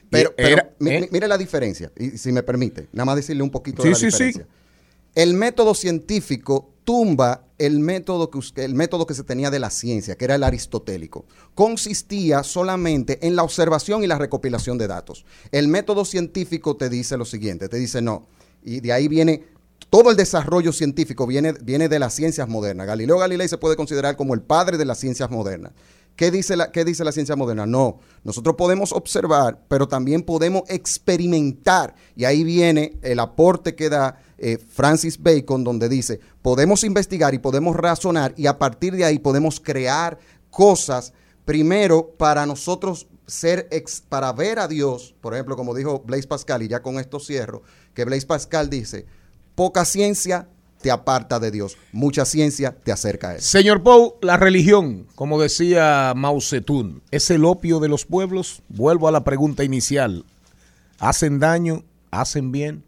Pero, 0.09 0.33
pero 0.35 0.47
era- 0.49 0.61
¿eh? 0.63 1.01
mi- 1.01 1.07
mire 1.11 1.27
la 1.27 1.37
diferencia, 1.37 1.91
y 1.97 2.11
si 2.17 2.31
me 2.31 2.41
permite, 2.43 2.87
nada 2.93 3.05
más 3.05 3.15
decirle 3.17 3.43
un 3.43 3.49
poquito 3.51 3.81
Sí, 3.83 3.89
de 3.89 3.93
la 3.93 3.99
sí, 3.99 4.05
sí. 4.11 4.23
diferencia. 4.23 4.47
El 5.15 5.33
método 5.33 5.73
científico 5.73 6.71
tumba 6.83 7.43
el 7.57 7.79
método, 7.79 8.29
que, 8.29 8.39
el 8.63 8.75
método 8.75 9.07
que 9.07 9.15
se 9.15 9.23
tenía 9.23 9.49
de 9.49 9.57
la 9.59 9.71
ciencia, 9.71 10.15
que 10.15 10.25
era 10.25 10.35
el 10.35 10.43
aristotélico. 10.43 11.25
Consistía 11.55 12.43
solamente 12.43 13.17
en 13.27 13.35
la 13.35 13.41
observación 13.43 14.03
y 14.03 14.07
la 14.07 14.17
recopilación 14.19 14.77
de 14.77 14.87
datos. 14.87 15.25
El 15.51 15.67
método 15.67 16.05
científico 16.05 16.77
te 16.77 16.87
dice 16.87 17.17
lo 17.17 17.25
siguiente, 17.25 17.67
te 17.67 17.77
dice 17.77 17.99
no, 18.01 18.27
y 18.63 18.79
de 18.79 18.93
ahí 18.93 19.07
viene 19.07 19.43
todo 19.89 20.11
el 20.11 20.17
desarrollo 20.17 20.73
científico 20.73 21.25
viene, 21.25 21.53
viene 21.61 21.87
de 21.89 21.99
las 21.99 22.13
ciencias 22.13 22.47
modernas. 22.47 22.87
Galileo 22.87 23.17
Galilei 23.17 23.47
se 23.47 23.57
puede 23.57 23.75
considerar 23.75 24.15
como 24.17 24.33
el 24.33 24.41
padre 24.41 24.77
de 24.77 24.85
las 24.85 24.99
ciencias 24.99 25.29
modernas. 25.29 25.71
¿Qué 26.15 26.31
dice, 26.31 26.57
la, 26.57 26.71
¿Qué 26.71 26.83
dice 26.83 27.03
la 27.03 27.11
ciencia 27.11 27.35
moderna? 27.35 27.67
No, 27.67 27.99
nosotros 28.23 28.55
podemos 28.55 28.91
observar, 28.91 29.61
pero 29.67 29.87
también 29.87 30.23
podemos 30.23 30.63
experimentar. 30.67 31.93
Y 32.15 32.25
ahí 32.25 32.43
viene 32.43 32.97
el 33.03 33.19
aporte 33.19 33.75
que 33.75 33.87
da 33.89 34.19
eh, 34.39 34.57
Francis 34.57 35.21
Bacon, 35.21 35.63
donde 35.63 35.87
dice, 35.89 36.19
podemos 36.41 36.83
investigar 36.83 37.33
y 37.35 37.39
podemos 37.39 37.75
razonar 37.75 38.33
y 38.35 38.47
a 38.47 38.57
partir 38.57 38.95
de 38.95 39.05
ahí 39.05 39.19
podemos 39.19 39.59
crear 39.59 40.17
cosas, 40.49 41.13
primero 41.45 42.15
para 42.17 42.45
nosotros 42.47 43.07
ser, 43.27 43.67
ex- 43.71 44.01
para 44.01 44.33
ver 44.33 44.57
a 44.57 44.67
Dios, 44.67 45.13
por 45.21 45.33
ejemplo, 45.33 45.55
como 45.55 45.75
dijo 45.75 45.99
Blaise 45.99 46.27
Pascal, 46.27 46.63
y 46.63 46.67
ya 46.67 46.81
con 46.81 46.97
esto 46.99 47.19
cierro, 47.19 47.61
que 47.93 48.05
Blaise 48.05 48.25
Pascal 48.25 48.69
dice, 48.69 49.05
poca 49.57 49.85
ciencia, 49.85 50.47
te 50.83 50.91
aparta 50.91 51.39
de 51.39 51.49
Dios. 51.49 51.77
Mucha 51.91 52.25
ciencia 52.25 52.77
te 52.83 52.91
acerca 52.91 53.29
a 53.29 53.35
Él. 53.35 53.41
Señor 53.41 53.81
Pou, 53.81 54.13
la 54.21 54.37
religión, 54.37 55.07
como 55.15 55.41
decía 55.41 56.13
Mao 56.15 56.39
Zedong, 56.39 57.01
¿es 57.09 57.31
el 57.31 57.43
opio 57.43 57.79
de 57.79 57.89
los 57.89 58.05
pueblos? 58.05 58.61
Vuelvo 58.69 59.07
a 59.07 59.11
la 59.11 59.23
pregunta 59.23 59.63
inicial. 59.63 60.25
¿Hacen 60.99 61.39
daño? 61.39 61.83
¿Hacen 62.11 62.51
bien? 62.51 62.83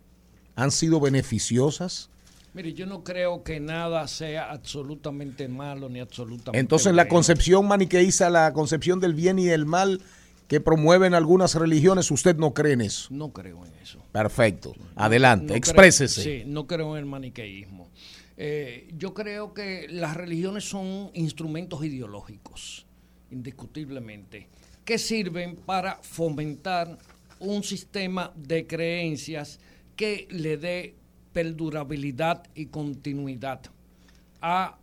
¿Han 0.56 0.70
sido 0.70 1.00
beneficiosas? 1.00 2.12
Mire, 2.54 2.74
yo 2.74 2.86
no 2.86 3.04
creo 3.04 3.44
que 3.44 3.60
nada 3.60 4.08
sea 4.08 4.52
absolutamente 4.52 5.48
malo 5.48 5.90
ni 5.90 6.00
absolutamente 6.00 6.60
Entonces 6.60 6.94
la 6.94 7.08
concepción 7.08 7.68
maniqueísta, 7.68 8.30
la 8.30 8.54
concepción 8.54 9.00
del 9.00 9.16
bien 9.16 9.40
y 9.40 9.46
del 9.46 9.66
mal 9.66 10.02
que 10.50 10.60
promueven 10.60 11.14
algunas 11.14 11.56
religiones, 11.56 12.10
usted 12.12 12.36
no 12.36 12.54
cree 12.54 12.74
en 12.74 12.82
eso. 12.82 13.08
No 13.12 13.32
creo 13.32 13.66
en 13.66 13.74
eso. 13.76 14.04
Perfecto. 14.12 14.74
Adelante, 14.96 15.44
No 15.46 15.48
creo- 15.50 15.58
exprésese. 15.58 16.22
sí, 16.24 16.44
no 16.46 16.68
creo 16.68 16.98
en 16.98 17.00
el 17.00 17.06
maniqueísmo. 17.06 17.90
Eh, 18.36 18.90
yo 18.98 19.14
creo 19.14 19.54
que 19.54 19.88
las 19.90 20.18
religiones 20.18 20.64
son 20.68 21.12
instrumentos 21.14 21.84
ideológicos, 21.86 22.88
indiscutiblemente, 23.32 24.48
que 24.86 24.98
sirven 24.98 25.56
para 25.56 25.98
fomentar 26.02 26.98
un 27.40 27.64
sistema 27.64 28.34
de 28.36 28.66
creencias 28.66 29.60
que 29.96 30.28
le 30.32 30.58
dé 30.58 30.96
perdurabilidad 31.32 32.44
y 32.56 32.66
continuidad 32.68 33.62
a 34.42 34.78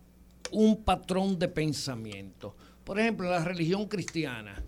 un 0.53 0.77
patrón 0.85 1.39
de 1.39 1.49
pensamiento. 1.49 2.55
Por 2.85 3.01
ejemplo, 3.01 3.29
la 3.29 3.43
religión 3.45 3.87
cristiana. 3.89 4.63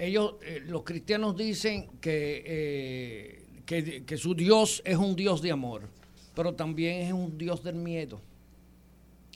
Ellos, 0.00 0.36
eh, 0.42 0.62
los 0.66 0.82
cristianos 0.82 1.36
dicen 1.36 1.88
que, 2.00 2.42
eh, 2.46 3.44
que, 3.66 4.04
que 4.04 4.16
su 4.16 4.34
Dios 4.34 4.80
es 4.84 4.96
un 4.96 5.14
Dios 5.14 5.42
de 5.42 5.50
amor, 5.50 5.82
pero 6.34 6.54
también 6.54 7.02
es 7.06 7.12
un 7.12 7.36
Dios 7.36 7.62
del 7.62 7.74
miedo. 7.76 8.20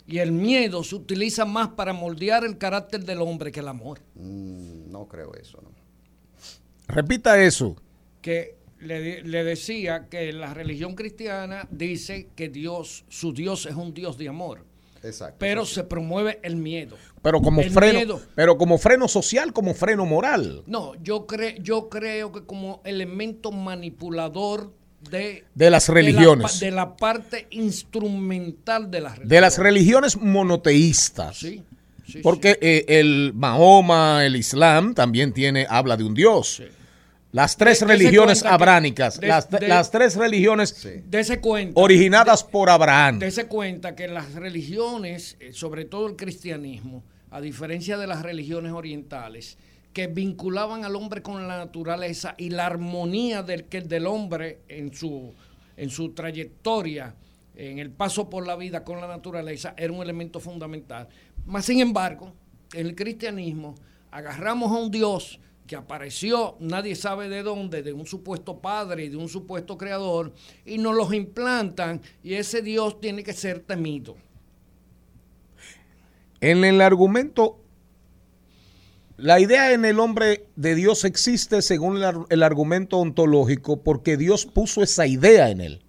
Y 0.07 0.19
el 0.19 0.33
miedo 0.33 0.83
se 0.85 0.95
utiliza 0.97 1.45
más 1.45 1.69
para 1.69 1.93
moldear 1.93 2.45
el 2.45 2.57
carácter 2.59 3.05
del 3.05 3.21
hombre 3.21 3.53
que 3.53 3.61
el 3.61 3.69
amor. 3.69 4.01
Mm, 4.15 4.91
no 4.91 5.07
creo 5.07 5.35
eso, 5.35 5.61
¿no? 5.63 5.71
Repita 6.89 7.43
eso. 7.43 7.77
que 8.21 8.57
le, 8.81 9.01
di- 9.01 9.23
le 9.23 9.45
decía 9.45 10.09
que 10.11 10.33
la 10.33 10.53
religión 10.55 10.95
cristiana 10.95 11.67
dice 11.71 12.29
que 12.37 12.49
Dios, 12.49 13.05
su 13.09 13.33
Dios 13.33 13.67
es 13.67 13.75
un 13.75 13.93
Dios 13.95 14.17
de 14.19 14.29
amor. 14.29 14.65
Exacto. 15.05 15.37
Pero 15.39 15.67
se 15.67 15.85
promueve 15.85 16.41
el 16.43 16.57
miedo. 16.57 16.97
Pero 17.23 17.41
como 17.41 17.61
El 17.61 17.71
freno, 17.71 17.99
miedo. 17.99 18.23
pero 18.35 18.57
como 18.59 18.79
freno 18.79 19.07
social, 19.07 19.53
como 19.53 19.75
freno 19.75 20.07
moral. 20.07 20.63
No, 20.67 20.95
yo, 21.03 21.27
cre, 21.27 21.59
yo 21.61 21.89
creo 21.89 22.33
que 22.33 22.45
como 22.45 22.81
elemento 22.85 23.53
manipulador 23.53 24.73
de, 25.11 25.45
De 25.55 25.71
las 25.71 25.89
la 25.89 25.95
religiones. 25.95 26.61
De 26.61 26.71
la, 26.71 26.97
parte 26.97 27.47
instrumental 27.51 28.91
de 28.91 29.01
las 29.01 29.13
religiones. 29.13 29.29
De 29.31 29.41
las 29.41 29.59
religiones 29.59 30.17
monoteístas. 30.17 31.37
Sí, 31.37 31.63
sí, 32.07 32.21
Porque 32.23 32.59
eh, 32.61 32.85
el 32.89 33.33
Mahoma, 33.35 34.25
el 34.25 34.37
Islam, 34.37 34.95
también 34.95 35.33
tiene, 35.33 35.67
habla 35.69 35.97
de 35.97 36.05
un 36.05 36.15
Dios. 36.15 36.63
Las 37.35 37.57
tres 37.57 37.81
De- 37.81 37.87
religiones 37.87 38.43
que- 38.45 38.49
abránicas, 38.49 39.19
de- 39.19 39.27
las, 39.27 39.51
de- 39.51 39.67
las 39.67 39.91
tres 39.91 40.15
religiones 40.15 40.87
cuenta. 41.41 41.81
originadas 41.81 42.45
por 42.45 42.71
Abraham. 42.71 43.19
Dese 43.19 43.47
cuenta 43.49 43.97
que 43.97 44.07
las 44.07 44.35
religiones, 44.35 45.37
eh, 45.41 45.53
sobre 45.53 45.85
todo 45.85 46.07
el 46.07 46.15
cristianismo, 46.15 47.03
a 47.33 47.41
diferencia 47.41 47.99
de 47.99 48.07
las 48.07 48.23
religiones 48.23 48.71
orientales, 48.71 49.59
que 49.93 50.07
vinculaban 50.07 50.85
al 50.85 50.95
hombre 50.95 51.23
con 51.23 51.49
la 51.49 51.57
naturaleza 51.59 52.37
y 52.39 52.51
la 52.51 52.67
armonía 52.67 53.43
del, 53.43 53.65
que 53.65 53.81
del 53.81 54.07
hombre 54.07 54.61
en 54.69 54.95
su, 54.95 55.35
en 55.77 55.91
su 55.91 56.11
trayectoria, 56.11 57.17
en 57.57 57.81
el 57.81 57.91
paso 57.91 58.31
por 58.31 58.47
la 58.47 58.55
vida 58.55 58.85
con 58.85 59.01
la 59.01 59.09
naturaleza, 59.09 59.75
era 59.77 59.93
un 59.93 60.01
elemento 60.05 60.39
fundamental. 60.39 61.09
Más 61.47 61.65
sin 61.65 61.81
embargo, 61.81 62.33
en 62.75 62.87
el 62.87 62.95
cristianismo 62.95 63.75
agarramos 64.13 64.71
a 64.71 64.77
un 64.77 64.93
Dios 64.93 65.41
que 65.67 65.77
apareció, 65.77 66.57
nadie 66.61 66.95
sabe 66.95 67.29
de 67.29 67.43
dónde, 67.43 67.83
de 67.83 67.93
un 67.93 68.07
supuesto 68.07 68.59
padre 68.61 69.05
y 69.05 69.09
de 69.09 69.17
un 69.17 69.29
supuesto 69.29 69.79
creador, 69.79 70.33
y 70.67 70.79
nos 70.79 70.95
los 70.95 71.13
implantan, 71.15 72.03
y 72.23 72.35
ese 72.35 72.61
Dios 72.61 73.01
tiene 73.01 73.23
que 73.23 73.33
ser 73.33 73.61
temido. 73.61 74.17
En 76.41 76.65
el 76.65 76.83
argumento, 76.83 77.59
la 79.17 79.41
idea 79.41 79.73
en 79.73 79.87
el 79.87 80.01
hombre 80.01 80.47
de 80.57 80.75
Dios 80.75 81.05
existe 81.05 81.63
según 81.63 81.97
el, 81.97 82.05
ar- 82.05 82.27
el 82.29 82.43
argumento 82.43 82.99
ontológico 82.99 83.81
porque 83.83 84.17
Dios 84.17 84.45
puso 84.45 84.83
esa 84.83 85.07
idea 85.07 85.49
en 85.49 85.61
él. 85.63 85.81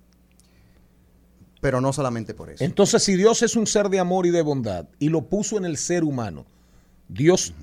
Pero 1.59 1.81
no 1.81 1.91
solamente 1.91 2.33
por 2.35 2.51
eso. 2.51 2.63
Entonces, 2.63 3.01
si 3.03 3.15
Dios 3.15 3.41
es 3.41 3.55
un 3.55 3.65
ser 3.65 3.89
de 3.89 3.99
amor 3.99 4.27
y 4.27 4.29
de 4.29 4.43
bondad 4.43 4.87
y 4.99 5.09
lo 5.09 5.23
puso 5.23 5.57
en 5.57 5.65
el 5.65 5.77
ser 5.77 6.03
humano, 6.03 6.45
Dios, 7.09 7.53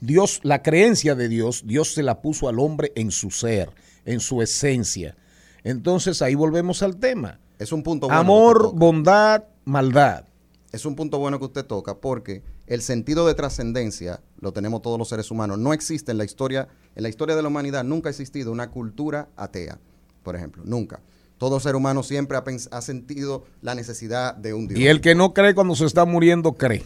Dios, 0.00 0.40
la 0.42 0.62
creencia 0.62 1.14
de 1.14 1.28
Dios, 1.28 1.62
Dios 1.66 1.92
se 1.92 2.02
la 2.02 2.20
puso 2.22 2.48
al 2.48 2.58
hombre 2.58 2.92
en 2.96 3.10
su 3.10 3.30
ser, 3.30 3.70
en 4.04 4.20
su 4.20 4.42
esencia. 4.42 5.16
Entonces 5.62 6.22
ahí 6.22 6.34
volvemos 6.34 6.82
al 6.82 6.96
tema. 6.96 7.38
Es 7.58 7.72
un 7.72 7.82
punto 7.82 8.06
bueno 8.06 8.20
Amor, 8.20 8.72
bondad, 8.74 9.44
maldad. 9.64 10.24
Es 10.72 10.86
un 10.86 10.96
punto 10.96 11.18
bueno 11.18 11.38
que 11.38 11.44
usted 11.46 11.66
toca 11.66 11.98
porque 11.98 12.42
el 12.66 12.80
sentido 12.80 13.26
de 13.26 13.34
trascendencia 13.34 14.20
lo 14.40 14.52
tenemos 14.52 14.80
todos 14.80 14.98
los 14.98 15.08
seres 15.08 15.30
humanos. 15.30 15.58
No 15.58 15.72
existe 15.72 16.12
en 16.12 16.18
la 16.18 16.24
historia, 16.24 16.68
en 16.94 17.02
la 17.02 17.08
historia 17.08 17.36
de 17.36 17.42
la 17.42 17.48
humanidad 17.48 17.84
nunca 17.84 18.08
ha 18.08 18.10
existido 18.10 18.52
una 18.52 18.70
cultura 18.70 19.28
atea, 19.36 19.78
por 20.22 20.36
ejemplo, 20.36 20.62
nunca. 20.64 21.00
Todo 21.36 21.58
ser 21.58 21.74
humano 21.74 22.02
siempre 22.02 22.36
ha, 22.36 22.44
ha 22.70 22.82
sentido 22.82 23.44
la 23.62 23.74
necesidad 23.74 24.34
de 24.34 24.54
un 24.54 24.68
Dios. 24.68 24.78
Y 24.78 24.86
el 24.86 25.00
que 25.00 25.14
no 25.14 25.34
cree 25.34 25.54
cuando 25.54 25.74
se 25.74 25.86
está 25.86 26.04
muriendo, 26.04 26.52
cree. 26.52 26.84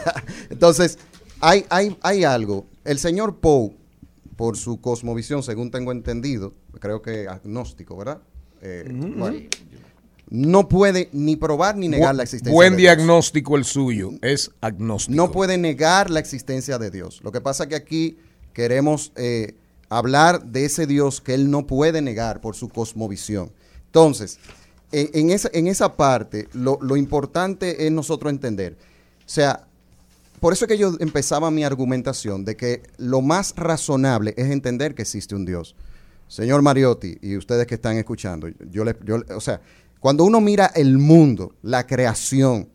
Entonces, 0.50 0.98
hay, 1.40 1.64
hay, 1.70 1.96
hay 2.02 2.24
algo. 2.24 2.66
El 2.84 2.98
señor 2.98 3.36
Poe, 3.36 3.72
por 4.36 4.56
su 4.56 4.80
cosmovisión, 4.80 5.42
según 5.42 5.70
tengo 5.70 5.92
entendido, 5.92 6.52
creo 6.78 7.02
que 7.02 7.26
agnóstico, 7.28 7.96
¿verdad? 7.96 8.18
Eh, 8.62 8.84
bueno, 9.16 9.38
no 10.28 10.68
puede 10.68 11.08
ni 11.12 11.36
probar 11.36 11.76
ni 11.76 11.88
negar 11.88 12.14
Bu- 12.14 12.18
la 12.18 12.22
existencia 12.24 12.52
Buen 12.52 12.72
de 12.72 12.78
Dios. 12.78 12.96
diagnóstico 12.96 13.56
el 13.56 13.64
suyo, 13.64 14.10
es 14.22 14.50
agnóstico. 14.60 15.16
No 15.16 15.30
puede 15.30 15.56
negar 15.56 16.10
la 16.10 16.20
existencia 16.20 16.78
de 16.78 16.90
Dios. 16.90 17.20
Lo 17.22 17.32
que 17.32 17.40
pasa 17.40 17.64
es 17.64 17.68
que 17.70 17.76
aquí 17.76 18.18
queremos 18.52 19.12
eh, 19.16 19.54
hablar 19.88 20.44
de 20.46 20.64
ese 20.64 20.86
Dios 20.86 21.20
que 21.20 21.34
él 21.34 21.50
no 21.50 21.66
puede 21.66 22.02
negar 22.02 22.40
por 22.40 22.56
su 22.56 22.68
cosmovisión. 22.68 23.52
Entonces, 23.86 24.38
en, 24.92 25.10
en 25.14 25.30
esa, 25.30 25.48
en 25.52 25.68
esa 25.68 25.96
parte, 25.96 26.48
lo, 26.52 26.78
lo 26.82 26.96
importante 26.96 27.86
es 27.86 27.92
nosotros 27.92 28.32
entender. 28.32 28.76
O 29.20 29.28
sea, 29.28 29.65
por 30.40 30.52
eso 30.52 30.64
es 30.64 30.68
que 30.68 30.78
yo 30.78 30.92
empezaba 31.00 31.50
mi 31.50 31.64
argumentación 31.64 32.44
de 32.44 32.56
que 32.56 32.82
lo 32.98 33.22
más 33.22 33.54
razonable 33.56 34.34
es 34.36 34.50
entender 34.50 34.94
que 34.94 35.02
existe 35.02 35.34
un 35.34 35.44
Dios. 35.44 35.74
Señor 36.28 36.62
Mariotti 36.62 37.18
y 37.22 37.36
ustedes 37.36 37.66
que 37.66 37.76
están 37.76 37.96
escuchando, 37.96 38.48
yo 38.70 38.84
le, 38.84 38.96
yo, 39.04 39.22
o 39.34 39.40
sea, 39.40 39.60
cuando 40.00 40.24
uno 40.24 40.40
mira 40.40 40.66
el 40.74 40.98
mundo, 40.98 41.54
la 41.62 41.86
creación, 41.86 42.68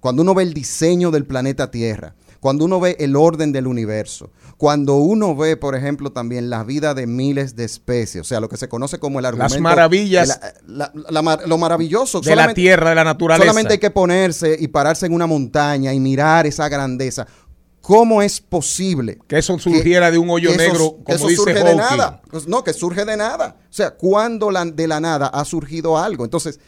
cuando 0.00 0.22
uno 0.22 0.34
ve 0.34 0.42
el 0.42 0.54
diseño 0.54 1.10
del 1.10 1.24
planeta 1.24 1.70
Tierra, 1.70 2.14
cuando 2.40 2.64
uno 2.64 2.80
ve 2.80 2.96
el 2.98 3.16
orden 3.16 3.52
del 3.52 3.66
universo, 3.66 4.30
cuando 4.56 4.96
uno 4.96 5.36
ve, 5.36 5.56
por 5.56 5.74
ejemplo, 5.76 6.10
también 6.10 6.48
la 6.50 6.64
vida 6.64 6.94
de 6.94 7.06
miles 7.06 7.54
de 7.54 7.64
especies, 7.64 8.22
o 8.22 8.24
sea, 8.24 8.40
lo 8.40 8.48
que 8.48 8.56
se 8.56 8.68
conoce 8.68 8.98
como 8.98 9.18
el 9.18 9.26
argumento... 9.26 9.60
maravillas 9.60 10.28
de 10.40 10.52
la- 10.66 10.90
la- 10.94 11.22
la 11.22 11.40
lo 11.46 11.58
maravilloso. 11.58 12.20
de 12.20 12.34
la 12.36 12.52
tierra, 12.54 12.90
de 12.90 12.94
la 12.96 13.04
naturaleza. 13.04 13.44
Solamente 13.46 13.74
hay 13.74 13.78
que 13.78 13.90
ponerse 13.90 14.56
y 14.58 14.68
pararse 14.68 15.06
en 15.06 15.12
una 15.12 15.26
montaña 15.26 15.92
y 15.92 16.00
mirar 16.00 16.46
esa 16.46 16.68
grandeza. 16.68 17.26
¿Cómo 17.82 18.20
es 18.22 18.40
posible 18.40 19.18
que 19.26 19.38
eso 19.38 19.58
surgiera 19.58 20.10
de 20.10 20.18
un 20.18 20.28
hoyo 20.30 20.50
que 20.50 20.56
eso- 20.56 20.72
negro, 20.72 20.96
que 20.98 21.04
como 21.04 21.16
eso 21.16 21.26
dice 21.28 21.36
surge 21.42 21.54
de 21.54 21.60
Hawking? 21.60 21.76
nada? 21.76 22.22
Pues 22.30 22.46
no, 22.46 22.62
que 22.62 22.72
surge 22.74 23.04
de 23.04 23.16
nada. 23.16 23.56
O 23.68 23.72
sea, 23.72 23.92
¿cuándo 23.92 24.50
la- 24.50 24.64
de 24.66 24.86
la 24.86 25.00
nada 25.00 25.26
ha 25.28 25.44
surgido 25.44 25.96
algo? 25.98 26.24
Entonces, 26.24 26.60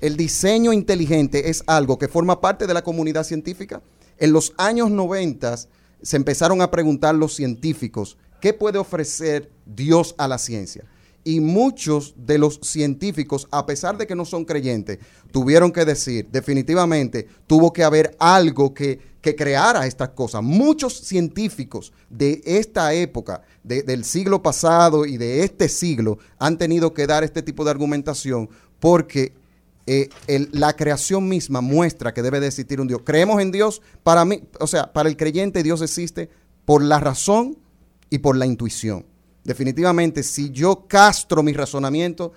el 0.00 0.16
diseño 0.16 0.72
inteligente 0.72 1.48
es 1.50 1.64
algo 1.66 1.98
que 1.98 2.06
forma 2.08 2.40
parte 2.40 2.66
de 2.66 2.74
la 2.74 2.82
comunidad 2.82 3.24
científica. 3.24 3.80
En 4.18 4.32
los 4.32 4.52
años 4.56 4.90
90 4.90 5.56
se 6.02 6.16
empezaron 6.16 6.60
a 6.62 6.70
preguntar 6.70 7.14
los 7.14 7.34
científicos, 7.34 8.16
¿qué 8.40 8.52
puede 8.52 8.78
ofrecer 8.78 9.50
Dios 9.66 10.14
a 10.18 10.28
la 10.28 10.38
ciencia? 10.38 10.84
Y 11.24 11.40
muchos 11.40 12.14
de 12.16 12.38
los 12.38 12.58
científicos, 12.62 13.48
a 13.50 13.66
pesar 13.66 13.98
de 13.98 14.06
que 14.06 14.14
no 14.14 14.24
son 14.24 14.44
creyentes, 14.44 14.98
tuvieron 15.30 15.72
que 15.72 15.84
decir, 15.84 16.26
definitivamente, 16.30 17.26
tuvo 17.46 17.72
que 17.72 17.84
haber 17.84 18.16
algo 18.18 18.72
que, 18.72 18.98
que 19.20 19.36
creara 19.36 19.86
estas 19.86 20.10
cosas. 20.10 20.42
Muchos 20.42 20.94
científicos 21.00 21.92
de 22.08 22.40
esta 22.46 22.94
época, 22.94 23.42
de- 23.62 23.82
del 23.82 24.04
siglo 24.04 24.42
pasado 24.42 25.04
y 25.04 25.18
de 25.18 25.42
este 25.44 25.68
siglo, 25.68 26.18
han 26.38 26.56
tenido 26.56 26.94
que 26.94 27.06
dar 27.06 27.24
este 27.24 27.42
tipo 27.42 27.64
de 27.64 27.72
argumentación 27.72 28.48
porque 28.80 29.34
eh, 29.88 30.08
el- 30.26 30.48
la 30.52 30.74
creación 30.76 31.28
misma 31.28 31.60
muestra 31.60 32.12
que 32.12 32.22
debe 32.22 32.40
de 32.40 32.48
existir 32.48 32.80
un 32.80 32.88
Dios. 32.88 33.00
Creemos 33.04 33.40
en 33.40 33.50
Dios, 33.50 33.80
para 34.02 34.24
mí, 34.24 34.42
o 34.60 34.66
sea, 34.66 34.92
para 34.92 35.08
el 35.08 35.16
creyente 35.16 35.62
Dios 35.62 35.80
existe 35.82 36.28
por 36.64 36.82
la 36.82 37.00
razón 37.00 37.56
y 38.10 38.18
por 38.18 38.36
la 38.36 38.44
intuición. 38.46 39.06
Definitivamente, 39.44 40.22
si 40.22 40.50
yo 40.50 40.86
castro 40.86 41.42
mi 41.42 41.52
razonamiento, 41.54 42.32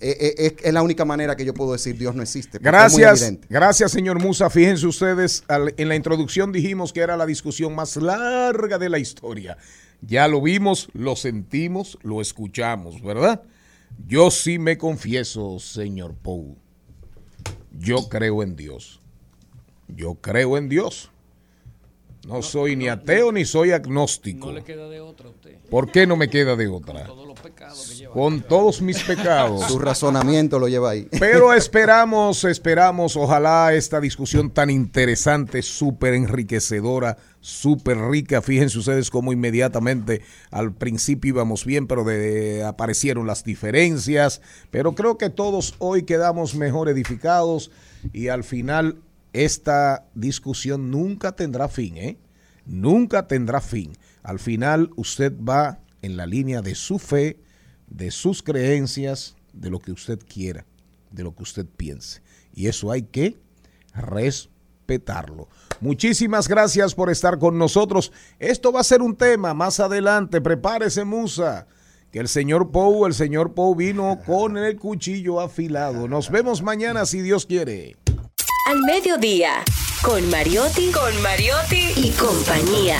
eh, 0.00 0.34
eh, 0.38 0.56
es, 0.62 0.72
la 0.72 0.82
única 0.82 1.04
manera 1.04 1.34
que 1.34 1.44
yo 1.44 1.52
puedo 1.54 1.72
decir 1.72 1.96
Dios 1.98 2.14
no 2.14 2.22
existe. 2.22 2.58
Gracias, 2.60 3.20
gracias 3.48 3.90
señor 3.90 4.20
Musa. 4.22 4.50
Fíjense 4.50 4.86
ustedes, 4.86 5.42
al- 5.48 5.74
en 5.76 5.88
la 5.88 5.96
introducción 5.96 6.52
dijimos 6.52 6.92
que 6.92 7.00
era 7.00 7.16
la 7.16 7.26
discusión 7.26 7.74
más 7.74 7.96
larga 7.96 8.78
de 8.78 8.88
la 8.88 8.98
historia. 8.98 9.56
Ya 10.00 10.28
lo 10.28 10.42
vimos, 10.42 10.88
lo 10.92 11.16
sentimos, 11.16 11.98
lo 12.02 12.20
escuchamos, 12.20 13.00
¿verdad? 13.02 13.42
Yo 14.06 14.30
sí 14.30 14.58
me 14.58 14.76
confieso, 14.76 15.58
señor 15.58 16.14
Pou. 16.14 16.58
Yo 17.78 18.08
creo 18.08 18.42
en 18.42 18.56
Dios. 18.56 19.00
Yo 19.88 20.14
creo 20.14 20.56
en 20.56 20.68
Dios. 20.68 21.10
No, 22.26 22.40
soy 22.40 22.74
ni 22.74 22.88
ateo 22.88 23.32
ni 23.32 23.44
soy 23.44 23.72
agnóstico. 23.72 24.46
No 24.46 24.52
le 24.52 24.64
queda 24.64 24.88
de 24.88 25.00
otra 25.00 25.26
a 25.28 25.30
usted. 25.30 25.58
¿Por 25.68 25.90
qué 25.90 26.06
no 26.06 26.16
me 26.16 26.28
queda 26.28 26.56
de 26.56 26.68
otra? 26.68 27.04
Todos 27.04 27.26
los 27.26 27.38
pecados 27.38 27.86
que 27.88 27.94
lleva. 27.96 28.14
Con 28.14 28.40
todos 28.42 28.80
mis 28.80 29.02
pecados. 29.02 29.66
Su 29.66 29.78
razonamiento 29.78 30.58
lo 30.58 30.68
lleva 30.68 30.90
ahí. 30.90 31.08
Pero 31.18 31.52
esperamos, 31.52 32.44
esperamos, 32.44 33.16
ojalá 33.16 33.74
esta 33.74 34.00
discusión 34.00 34.50
tan 34.50 34.70
interesante, 34.70 35.60
súper 35.60 36.14
enriquecedora, 36.14 37.18
súper 37.44 37.98
rica. 37.98 38.40
Fíjense 38.40 38.78
ustedes 38.78 39.10
cómo 39.10 39.30
inmediatamente 39.30 40.22
al 40.50 40.72
principio 40.72 41.34
íbamos 41.34 41.66
bien, 41.66 41.86
pero 41.86 42.06
aparecieron 42.66 43.26
las 43.26 43.44
diferencias. 43.44 44.40
Pero 44.70 44.94
creo 44.94 45.18
que 45.18 45.28
todos 45.28 45.74
hoy 45.78 46.04
quedamos 46.04 46.54
mejor 46.54 46.88
edificados 46.88 47.70
y 48.14 48.28
al 48.28 48.44
final 48.44 48.96
esta 49.34 50.06
discusión 50.14 50.90
nunca 50.90 51.32
tendrá 51.32 51.68
fin, 51.68 51.98
¿eh? 51.98 52.18
Nunca 52.64 53.28
tendrá 53.28 53.60
fin. 53.60 53.92
Al 54.22 54.38
final 54.38 54.90
usted 54.96 55.34
va 55.38 55.80
en 56.00 56.16
la 56.16 56.24
línea 56.24 56.62
de 56.62 56.74
su 56.74 56.98
fe, 56.98 57.38
de 57.88 58.10
sus 58.10 58.42
creencias, 58.42 59.36
de 59.52 59.68
lo 59.68 59.80
que 59.80 59.92
usted 59.92 60.18
quiera, 60.26 60.64
de 61.10 61.24
lo 61.24 61.34
que 61.34 61.42
usted 61.42 61.66
piense. 61.66 62.22
Y 62.54 62.68
eso 62.68 62.90
hay 62.90 63.02
que 63.02 63.36
respetarlo. 64.84 65.48
Muchísimas 65.80 66.48
gracias 66.48 66.94
por 66.94 67.10
estar 67.10 67.38
con 67.38 67.58
nosotros. 67.58 68.12
Esto 68.38 68.72
va 68.72 68.80
a 68.80 68.84
ser 68.84 69.02
un 69.02 69.16
tema 69.16 69.54
más 69.54 69.80
adelante. 69.80 70.40
Prepárese, 70.40 71.04
Musa. 71.04 71.66
Que 72.12 72.20
el 72.20 72.28
señor 72.28 72.70
Pou, 72.70 73.06
el 73.06 73.14
señor 73.14 73.54
Pou 73.54 73.74
vino 73.74 74.20
con 74.24 74.56
el 74.56 74.76
cuchillo 74.76 75.40
afilado. 75.40 76.06
Nos 76.06 76.30
vemos 76.30 76.62
mañana 76.62 77.06
si 77.06 77.22
Dios 77.22 77.44
quiere. 77.44 77.96
Al 78.70 78.80
mediodía, 78.82 79.64
con 80.02 80.30
Mariotti, 80.30 80.92
con 80.92 81.22
Mariotti 81.22 81.92
y 81.96 82.10
compañía. 82.12 82.98